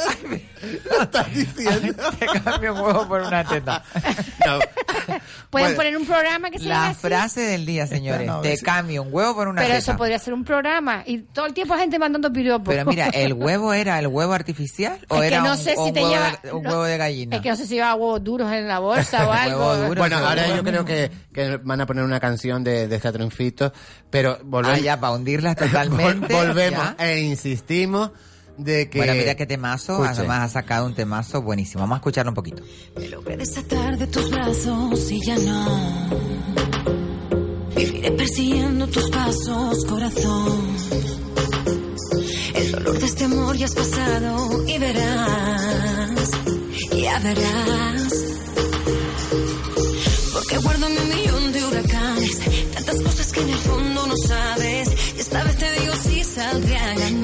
Lo 0.91 1.03
estás 1.03 1.33
diciendo. 1.35 2.03
Te 2.19 2.27
cambio 2.41 2.75
un 2.75 2.81
huevo 2.81 3.09
por 3.09 3.21
una 3.23 3.45
teta. 3.45 3.83
No. 4.47 4.59
Pueden 5.51 5.69
Bueno, 5.69 5.77
poner 5.77 5.97
un 5.97 6.07
programa 6.07 6.51
que 6.51 6.59
se 6.59 6.65
llame 6.67 6.75
La 6.81 6.89
así. 6.91 7.01
frase 7.01 7.41
del 7.41 7.65
día, 7.67 7.87
señores. 7.87 8.27
No, 8.27 8.41
Te 8.41 8.53
es- 8.53 8.63
cambio 8.63 9.03
un 9.03 9.09
huevo 9.13 9.35
por 9.35 9.49
una 9.49 9.61
Pero 9.63 9.75
teta. 9.75 9.79
eso 9.79 9.97
podría 9.97 10.19
ser 10.19 10.33
un 10.35 10.45
programa. 10.45 11.03
Y 11.07 11.19
todo 11.19 11.47
el 11.47 11.55
tiempo 11.55 11.75
gente 11.77 11.99
mandando 11.99 12.33
piropos. 12.33 12.69
Pero 12.75 12.85
mira, 12.87 13.09
¿el 13.09 13.33
huevo 13.33 13.73
era 13.73 13.99
el 13.99 14.07
huevo 14.07 14.33
artificial 14.35 14.99
o 15.09 15.17
Es 15.17 15.21
que 15.23 15.27
era 15.29 15.43
no 15.43 15.53
un, 15.53 15.57
sé 15.59 15.75
o 15.77 15.83
si 15.85 15.89
un 15.89 15.93
te 15.95 16.01
huevo, 16.01 16.13
lleva- 16.15 16.41
de, 16.43 16.53
un 16.53 16.63
no. 16.63 16.69
huevo 16.71 16.85
de 16.85 16.97
gallina? 16.99 17.37
Es 17.37 17.43
que 17.43 17.49
no 17.51 17.57
sé 17.57 17.67
si 17.67 17.75
lleva 17.75 17.95
huevos 17.95 18.23
duros 18.25 18.53
en 18.53 18.69
la 18.69 18.79
bolsa 18.79 19.27
o 19.29 19.33
algo. 19.33 19.59
Huevo 19.61 19.77
duro. 19.77 19.99
Bueno, 20.01 20.17
seguro. 20.19 20.29
ahora 20.41 20.57
yo 20.57 20.63
creo 20.65 20.85
que, 20.85 21.11
que 21.33 21.57
van 21.63 21.81
a 21.81 21.87
poner 21.87 22.05
una 22.05 22.21
canción 22.21 22.63
de, 22.65 22.87
de 22.89 22.97
este 22.97 23.13
triunfito, 23.13 23.73
pero 24.11 24.39
volvemos, 24.45 24.79
Ah, 24.79 24.83
ya, 24.83 25.01
para 25.01 25.13
hundirlas 25.15 25.57
totalmente. 25.57 26.29
vol- 26.35 26.47
volvemos 26.47 26.95
ya. 26.99 27.07
e 27.07 27.21
insistimos 27.21 28.11
de 28.59 28.91
que... 28.91 28.99
Bueno, 28.99 29.15
mira 29.15 29.35
qué 29.35 29.47
temazo. 29.47 29.93
Escuche. 30.03 30.21
Además 30.21 30.43
ha 30.43 30.49
sacado 30.49 30.87
un 30.87 30.95
temazo 30.95 31.41
buenísimo. 31.41 31.83
Vamos 31.83 31.97
a 31.97 31.99
escucharlo 31.99 32.33
un 32.33 32.35
poquito. 32.35 32.63
Me 32.97 33.09
logré 33.09 33.37
desatar 33.37 33.97
de 33.97 34.07
tus 34.09 34.31
brazos 34.31 35.11
y 35.11 35.25
ya 35.25 35.37
no. 35.39 36.09
Viviré 37.75 38.11
persiguiendo 38.13 38.87
tus 38.89 39.09
pasos, 39.11 39.85
corazón. 39.87 40.77
El 42.55 42.73
dolor 42.73 42.99
de 42.99 43.07
este 43.07 43.25
amor 43.25 43.57
ya 43.57 43.67
has 43.67 43.75
pasado 43.75 44.67
y 44.67 44.79
verás, 44.79 46.31
ya 46.91 47.19
verás. 47.21 48.13
Porque 50.33 50.59
guardo 50.59 50.87
en 50.89 50.99
un 50.99 51.09
millón 51.09 51.53
de 51.53 51.65
huracanes, 51.65 52.39
tantas 52.75 53.01
cosas 53.01 53.33
que 53.33 53.41
en 53.41 53.51
el 53.51 53.59
fondo 53.59 54.07
no 54.09 54.17
sabes. 54.17 54.89
Y 55.17 55.21
esta 55.21 55.45
vez 55.45 55.57
te 55.57 55.81
digo 55.81 55.95
si 56.03 56.25
saldré 56.25 56.77
a 56.77 56.95
ganar. 56.95 57.18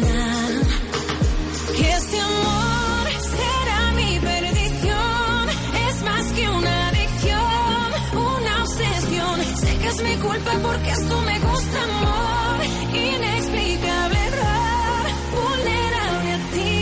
Porque 10.75 10.91
esto 10.91 11.21
me 11.23 11.39
gusta, 11.39 11.83
amor. 11.85 12.65
Inexplicable 12.95 14.19
error, 14.27 15.05
vulnerable 15.35 16.33
a 16.33 16.39
ti. 16.53 16.73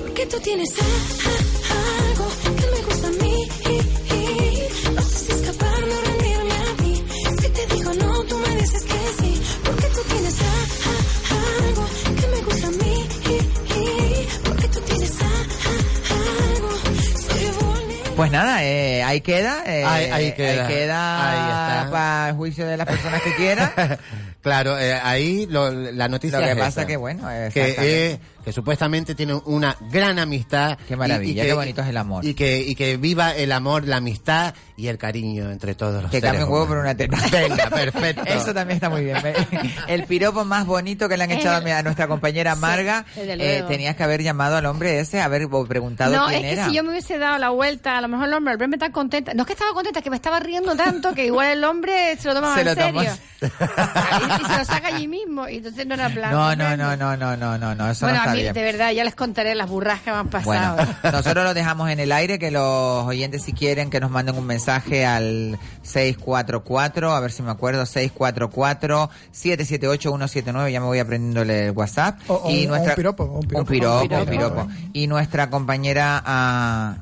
Porque 0.00 0.26
tú 0.26 0.40
tienes 0.40 0.68
a- 0.78 0.84
a- 0.84 1.51
Pues 18.22 18.32
nada, 18.32 18.64
eh, 18.64 19.02
ahí 19.02 19.20
queda. 19.20 19.62
eh, 19.66 19.84
Ahí- 19.84 20.10
ahí 20.10 20.32
queda. 20.32 20.66
Ahí 20.68 21.80
está. 21.82 21.90
para 21.90 22.28
el 22.30 22.34
juicio 22.36 22.66
de 22.66 22.76
las 22.76 22.86
personas 22.86 23.20
que 23.22 23.34
quieran. 23.34 23.72
claro, 24.42 24.78
eh, 24.78 24.94
ahí 25.02 25.46
lo- 25.48 25.70
la 25.70 26.08
noticia 26.08 26.38
Lo 26.38 26.44
que 26.46 26.52
es 26.52 26.56
pasa 26.58 26.80
esa. 26.82 26.86
que, 26.86 26.96
bueno, 26.96 27.28
que, 27.52 27.74
eh, 27.78 28.18
que 28.44 28.52
supuestamente 28.52 29.14
tienen 29.14 29.40
una 29.46 29.76
gran 29.90 30.18
amistad. 30.18 30.78
Qué 30.88 30.96
maravilla, 30.96 31.42
qué 31.44 31.52
bonito 31.54 31.82
es 31.82 31.88
el 31.88 31.96
amor. 31.96 32.24
Y 32.24 32.34
que, 32.34 32.60
y 32.60 32.74
que 32.74 32.96
viva 32.96 33.34
el 33.34 33.52
amor, 33.52 33.86
la 33.86 33.96
amistad 33.98 34.54
y 34.76 34.88
el 34.88 34.98
cariño 34.98 35.50
entre 35.50 35.74
todos 35.74 36.02
los 36.02 36.10
Que 36.10 36.18
seres 36.20 36.30
cambie 36.30 36.44
un 36.46 36.52
huevo 36.52 36.66
por 36.68 36.78
una 36.78 36.94
teta. 36.96 37.16
Venga, 37.30 37.68
perfecto. 37.70 38.22
Eso 38.26 38.52
también 38.54 38.76
está 38.76 38.88
muy 38.90 39.04
bien. 39.04 39.16
El 39.86 40.04
piropo 40.04 40.44
más 40.44 40.66
bonito 40.66 41.08
que 41.08 41.16
le 41.16 41.24
han 41.24 41.30
echado 41.30 41.56
a 41.56 41.60
mi- 41.60 41.70
a 41.70 41.82
nuestra 41.82 42.08
compañera 42.08 42.54
Marga. 42.56 43.04
eh, 43.16 43.64
tenías 43.68 43.96
que 43.96 44.02
haber 44.02 44.22
llamado 44.22 44.56
al 44.56 44.66
hombre 44.66 44.98
ese, 45.00 45.20
haber 45.20 45.48
preguntado 45.68 46.14
No, 46.16 46.24
es 46.28 46.30
quién 46.38 46.42
que 46.42 46.52
era. 46.52 46.68
si 46.68 46.74
yo 46.74 46.82
me 46.82 46.90
hubiese 46.90 47.18
dado 47.18 47.38
la 47.38 47.50
vuelta, 47.50 47.98
a 47.98 48.00
lo 48.00 48.08
mejor 48.08 48.26
el 48.28 48.34
hombre, 48.34 48.52
al 48.52 48.58
verme 48.58 48.78
tan 48.78 48.92
contenta, 48.92 49.34
no 49.34 49.42
es 49.42 49.46
que 49.46 49.52
estaba 49.52 49.72
contenta, 49.72 50.00
es 50.00 50.04
que 50.04 50.10
me 50.10 50.16
estaba 50.16 50.40
riendo 50.40 50.74
tanto 50.76 51.14
que 51.14 51.26
igual 51.26 51.48
el 51.52 51.64
hombre 51.64 52.16
se 52.16 52.28
lo 52.28 52.34
toma 52.34 52.54
Se 52.56 52.64
más 52.64 52.76
lo 52.76 52.82
en 52.82 52.88
tomó. 52.88 53.00
serio. 53.00 53.16
y, 53.42 54.42
y 54.42 54.46
se 54.46 54.58
lo 54.58 54.64
saca 54.64 54.88
allí 54.88 55.08
mismo, 55.08 55.48
y 55.48 55.56
entonces 55.58 55.86
no 55.86 55.94
era 55.94 56.08
plan. 56.14 56.30
No, 56.32 56.54
no, 56.56 56.76
no, 56.76 56.96
no, 56.96 57.16
no, 57.16 57.36
no, 57.36 57.58
no, 57.58 57.74
no, 57.74 57.90
eso 57.90 58.06
Bueno, 58.06 58.18
no 58.18 58.24
está 58.24 58.31
bien. 58.40 58.54
de 58.54 58.62
verdad, 58.62 58.90
ya 58.92 59.04
les 59.04 59.14
contaré 59.14 59.54
las 59.54 59.68
burras 59.68 60.00
que 60.00 60.10
me 60.10 60.16
han 60.16 60.28
pasado. 60.28 60.76
Bueno, 60.76 60.94
nosotros 61.12 61.44
lo 61.44 61.54
dejamos 61.54 61.90
en 61.90 62.00
el 62.00 62.12
aire, 62.12 62.38
que 62.38 62.50
los 62.50 63.04
oyentes 63.06 63.42
si 63.42 63.52
quieren 63.52 63.90
que 63.90 64.00
nos 64.00 64.10
manden 64.10 64.36
un 64.36 64.46
mensaje 64.46 65.04
al 65.06 65.58
644, 65.82 67.12
a 67.12 67.20
ver 67.20 67.32
si 67.32 67.42
me 67.42 67.50
acuerdo, 67.50 67.82
644-778-179, 67.84 70.70
ya 70.70 70.80
me 70.80 70.86
voy 70.86 70.98
aprendiéndole 70.98 71.66
el 71.66 71.70
WhatsApp. 71.72 72.18
O- 72.28 72.34
o 72.34 72.48
un- 72.48 72.70
o 72.70 72.74
un 72.82 72.94
piropo, 72.94 73.24
o 73.24 73.38
un 73.40 73.46
piropo. 73.46 73.60
Un 73.60 73.66
piropo, 73.66 74.00
Un 74.02 74.08
piropo. 74.08 74.22
un 74.22 74.28
piropo. 74.28 74.68
Y 74.92 75.06
nuestra 75.06 75.50
compañera... 75.50 76.22
ah, 76.24 76.96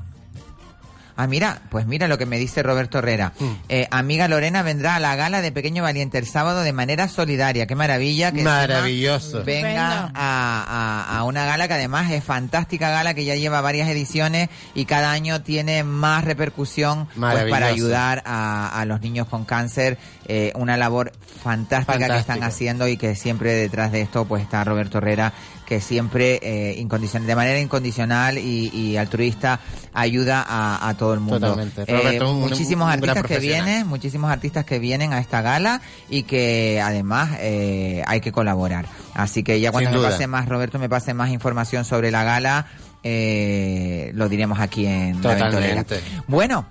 Ah, 1.23 1.27
mira, 1.27 1.61
pues 1.69 1.85
mira 1.85 2.07
lo 2.07 2.17
que 2.17 2.25
me 2.25 2.39
dice 2.39 2.63
Roberto 2.63 2.97
Herrera. 2.97 3.33
Mm. 3.39 3.45
Eh, 3.69 3.87
amiga 3.91 4.27
Lorena 4.27 4.63
vendrá 4.63 4.95
a 4.95 4.99
la 4.99 5.15
gala 5.15 5.41
de 5.41 5.51
Pequeño 5.51 5.83
Valiente 5.83 6.17
el 6.17 6.25
sábado 6.25 6.61
de 6.61 6.73
manera 6.73 7.07
solidaria. 7.07 7.67
Qué 7.67 7.75
maravilla 7.75 8.31
que 8.31 8.41
Maravilloso. 8.41 9.43
venga 9.43 10.11
a, 10.15 10.15
a- 10.15 11.17
a 11.19 11.23
una 11.25 11.45
gala 11.45 11.67
que 11.67 11.75
además 11.75 12.09
es 12.11 12.23
fantástica 12.23 12.89
gala 12.89 13.13
que 13.13 13.23
ya 13.25 13.35
lleva 13.35 13.61
varias 13.61 13.87
ediciones 13.89 14.49
y 14.73 14.85
cada 14.85 15.11
año 15.11 15.41
tiene 15.43 15.83
más 15.83 16.23
repercusión 16.25 17.07
pues, 17.15 17.43
para 17.51 17.67
ayudar 17.67 18.23
a, 18.25 18.79
a 18.79 18.85
los 18.85 19.01
niños 19.01 19.27
con 19.27 19.45
cáncer. 19.45 19.99
Eh, 20.25 20.51
una 20.55 20.77
labor 20.77 21.11
fantástica 21.43 22.07
que 22.07 22.17
están 22.17 22.43
haciendo 22.43 22.87
y 22.87 22.97
que 22.97 23.15
siempre 23.15 23.53
detrás 23.53 23.91
de 23.91 24.01
esto 24.01 24.25
pues 24.25 24.41
está 24.43 24.63
Roberto 24.63 24.99
Herrera 24.99 25.33
que 25.71 25.79
siempre 25.79 26.37
eh, 26.43 26.75
incondicion- 26.83 27.23
de 27.23 27.33
manera 27.33 27.57
incondicional 27.57 28.37
y, 28.37 28.67
y 28.73 28.97
altruista 28.97 29.61
ayuda 29.93 30.45
a, 30.45 30.89
a 30.89 30.97
todo 30.97 31.13
el 31.13 31.21
mundo. 31.21 31.39
Totalmente. 31.39 31.83
Eh, 31.87 31.97
Roberto, 31.97 32.29
un- 32.33 32.41
muchísimos 32.41 32.87
un 32.87 32.91
artistas 32.91 33.23
que 33.23 33.39
vienen, 33.39 33.87
muchísimos 33.87 34.29
artistas 34.29 34.65
que 34.65 34.79
vienen 34.79 35.13
a 35.13 35.19
esta 35.19 35.41
gala 35.41 35.79
y 36.09 36.23
que 36.23 36.81
además 36.83 37.29
eh, 37.39 38.03
hay 38.05 38.19
que 38.19 38.33
colaborar. 38.33 38.85
Así 39.13 39.43
que 39.43 39.61
ya 39.61 39.71
cuando 39.71 39.91
me 39.91 39.95
pase 40.09 40.27
más, 40.27 40.49
Roberto, 40.49 40.77
me 40.77 40.89
pase 40.89 41.13
más 41.13 41.29
información 41.29 41.85
sobre 41.85 42.11
la 42.11 42.25
gala, 42.25 42.65
eh, 43.03 44.11
lo 44.13 44.27
diremos 44.27 44.59
aquí 44.59 44.85
en 44.87 45.21
La 45.23 45.35
Ventolera. 45.35 45.83
Totalmente. 45.85 46.01
Bueno, 46.27 46.65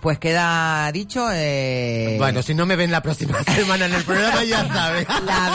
pues 0.00 0.18
queda 0.18 0.90
dicho. 0.92 1.28
Eh, 1.32 2.16
Bueno, 2.18 2.42
si 2.42 2.54
no 2.54 2.66
me 2.66 2.76
ven 2.76 2.90
la 2.90 3.02
próxima 3.02 3.42
semana 3.54 3.86
en 3.86 3.94
el 3.94 4.02
programa, 4.04 4.44
ya 4.44 4.66
sabes. 4.68 5.06
La 5.24 5.50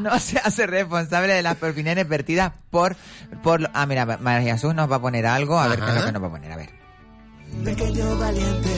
no 0.00 0.18
se 0.18 0.38
hace 0.38 0.66
responsable 0.66 1.34
de 1.34 1.42
las 1.42 1.62
opiniones 1.62 2.08
vertidas 2.08 2.52
por, 2.70 2.96
por... 3.42 3.70
Ah, 3.74 3.86
mira, 3.86 4.04
María 4.04 4.54
Jesús 4.54 4.74
nos 4.74 4.90
va 4.90 4.96
a 4.96 5.00
poner 5.00 5.26
algo, 5.26 5.58
a 5.58 5.68
ver 5.68 5.80
qué 5.80 5.90
es 5.90 5.94
lo 5.96 6.04
que 6.06 6.12
nos 6.12 6.22
va 6.22 6.26
a 6.26 6.30
poner, 6.30 6.52
a 6.52 6.56
ver. 6.56 6.79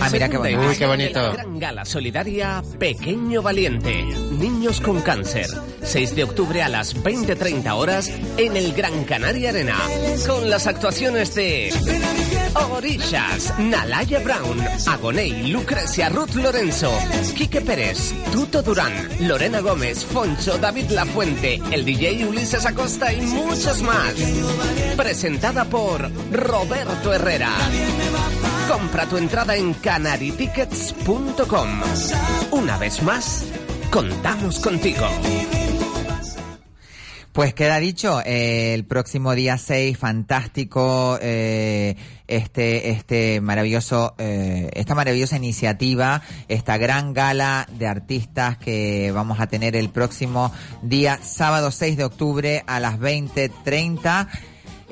Ah, 0.01 0.09
mira 0.11 0.29
qué 0.29 0.37
bonito. 0.37 0.63
edición 0.63 0.99
de 0.99 1.13
la 1.13 1.33
Gran 1.33 1.59
Gala 1.59 1.85
Solidaria 1.85 2.63
Pequeño 2.79 3.43
Valiente. 3.43 4.03
Niños 4.33 4.81
con 4.81 5.01
cáncer. 5.03 5.47
6 5.83 6.17
de 6.17 6.25
octubre 6.25 6.63
a 6.63 6.69
las 6.69 6.97
20.30 6.97 7.71
horas 7.73 8.11
en 8.37 8.57
el 8.57 8.73
Gran 8.73 9.05
Canaria 9.05 9.51
Arena. 9.51 9.77
Con 10.27 10.51
las 10.51 10.67
actuaciones 10.67 11.35
de 11.35 11.71
Orishas, 12.55 13.55
Nalaya 13.59 14.21
Brown, 14.21 14.61
Agoney, 14.87 15.49
Lucrecia 15.53 16.09
Ruth 16.09 16.35
Lorenzo, 16.35 16.93
Quique 17.37 17.61
Pérez, 17.61 18.13
Tuto 18.33 18.63
Durán, 18.63 18.93
Lorena 19.21 19.61
Gómez, 19.61 20.05
Foncho, 20.05 20.59
David 20.59 20.91
Lafuente, 20.91 21.61
el 21.71 21.85
DJ 21.85 22.27
Ulises 22.27 22.67
Acosta 22.67 23.13
y 23.13 23.21
muchos 23.21 23.83
más. 23.83 24.15
Presentada 24.97 25.65
por 25.65 26.11
Roberto 26.33 27.13
Herrera. 27.13 27.51
Compra 28.73 29.07
tu 29.07 29.19
entrada 29.19 29.55
en 29.55 29.75
canaritickets.com. 29.75 31.69
Una 32.53 32.79
vez 32.79 33.03
más, 33.03 33.45
contamos 33.91 34.61
contigo. 34.61 35.07
Pues 37.33 37.53
queda 37.53 37.79
dicho, 37.81 38.23
eh, 38.25 38.73
el 38.73 38.87
próximo 38.87 39.35
día 39.35 39.59
6, 39.59 39.99
fantástico, 39.99 41.19
eh, 41.21 41.97
este, 42.27 42.89
este 42.89 43.43
maravilloso, 43.43 44.15
eh, 44.17 44.71
esta 44.73 44.95
maravillosa 44.95 45.37
iniciativa, 45.37 46.23
esta 46.49 46.79
gran 46.79 47.13
gala 47.13 47.69
de 47.79 47.87
artistas 47.87 48.57
que 48.57 49.13
vamos 49.13 49.39
a 49.41 49.49
tener 49.49 49.77
el 49.77 49.91
próximo 49.91 50.51
día, 50.81 51.19
sábado 51.23 51.71
6 51.71 51.99
de 51.99 52.05
octubre 52.05 52.65
a 52.67 52.81
las 52.81 52.99
20.30. 52.99 54.29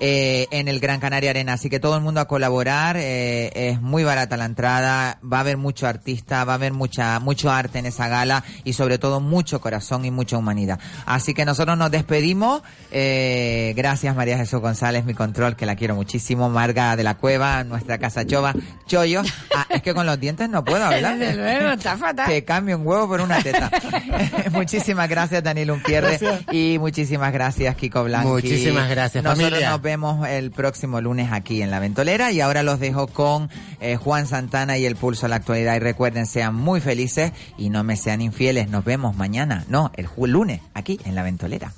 eh, 0.01 0.47
en 0.51 0.69
el 0.69 0.81
Gran 0.81 0.99
Canaria 0.99 1.31
Arena, 1.31 1.53
así 1.55 1.71
que 1.71 1.79
todo 1.79 1.95
el 1.97 2.03
mundo 2.03 2.21
a 2.21 2.27
colaborar, 2.27 2.97
eh, 2.99 3.51
es 3.55 3.81
muy 3.81 4.03
barata 4.05 4.37
la 4.37 4.47
entrada, 4.47 5.19
va 5.23 5.39
a 5.39 5.41
haber 5.41 5.57
mucho 5.57 5.87
artista, 5.87 6.45
va 6.45 6.53
a 6.53 6.57
haber 6.57 6.73
mucha, 6.73 7.21
mucho 7.21 7.51
arte 7.51 7.79
en 7.79 7.87
esa 7.87 8.09
gala 8.09 8.45
y 8.65 8.73
sobre 8.73 8.99
todo 8.99 9.21
mucho 9.21 9.61
corazón 9.61 10.05
y 10.05 10.11
mucha 10.11 10.37
humanidad. 10.37 10.79
Así 11.07 11.35
que 11.35 11.45
nosotros 11.45 11.79
nos 11.79 11.91
despedimos, 11.91 12.63
eh, 12.91 13.73
gracias 13.77 14.15
María 14.17 14.37
Jesús 14.37 14.61
González, 14.61 15.05
mi 15.05 15.15
control, 15.15 15.57
que 15.57 15.67
la 15.67 15.77
quiero 15.77 15.95
muchísimo, 15.95 16.49
Marga 16.49 16.97
de 16.97 17.03
la 17.05 17.15
Cueva, 17.17 17.65
nuestra 17.65 17.99
casa 17.99 18.27
Chova, 18.27 18.55
Chollo, 18.87 19.23
ah, 19.55 19.67
es 19.69 19.83
que 19.83 19.95
con 19.95 20.07
los 20.07 20.19
dientes 20.19 20.49
no 20.49 20.65
puedo 20.65 20.85
hablar. 20.85 21.19
Desde 21.19 21.37
luego, 21.37 21.71
está 21.71 21.97
fatal. 21.97 22.27
Te 22.27 22.45
cambio 22.45 22.79
un 22.79 22.87
huevo 22.87 23.07
por 23.07 23.21
una 23.21 23.43
teta. 23.43 23.71
muchísimas 24.53 25.09
gracias, 25.09 25.43
Daniel. 25.43 25.81
Gracias. 25.87 26.43
Y 26.51 26.79
muchísimas 26.79 27.33
gracias, 27.33 27.77
Kiko 27.77 28.05
Blanqui. 28.05 28.29
Muchísimas 28.29 28.89
gracias, 28.89 29.23
Nosotros 29.23 29.49
familia. 29.49 29.71
nos 29.71 29.83
vemos 29.91 30.29
el 30.29 30.53
próximo 30.53 31.01
lunes 31.01 31.33
aquí 31.33 31.63
en 31.63 31.71
La 31.73 31.81
Ventolera. 31.81 32.31
Y 32.31 32.41
ahora 32.41 32.63
los 32.63 32.79
dejo 32.79 33.09
con 33.09 33.51
eh, 33.81 33.97
Juan 33.97 34.29
Santana 34.29 34.79
y 34.79 34.87
el 34.87 34.95
Pulso 34.95 35.27
a 35.27 35.29
la 35.29 35.37
Actualidad. 35.37 35.75
Y 35.75 35.81
recuerden, 35.81 36.27
sean 36.27 36.55
muy 36.55 36.81
felices 36.81 37.33
y 37.59 37.71
no 37.71 37.83
me 37.83 37.97
sean 37.97 38.21
infieles. 38.21 38.69
Nos 38.69 38.85
vemos 38.85 39.17
mañana, 39.17 39.65
no, 39.69 39.91
el 39.97 40.07
lunes, 40.31 40.61
aquí 40.75 41.01
en 41.05 41.17
La 41.17 41.25
Ventolera. 41.25 41.73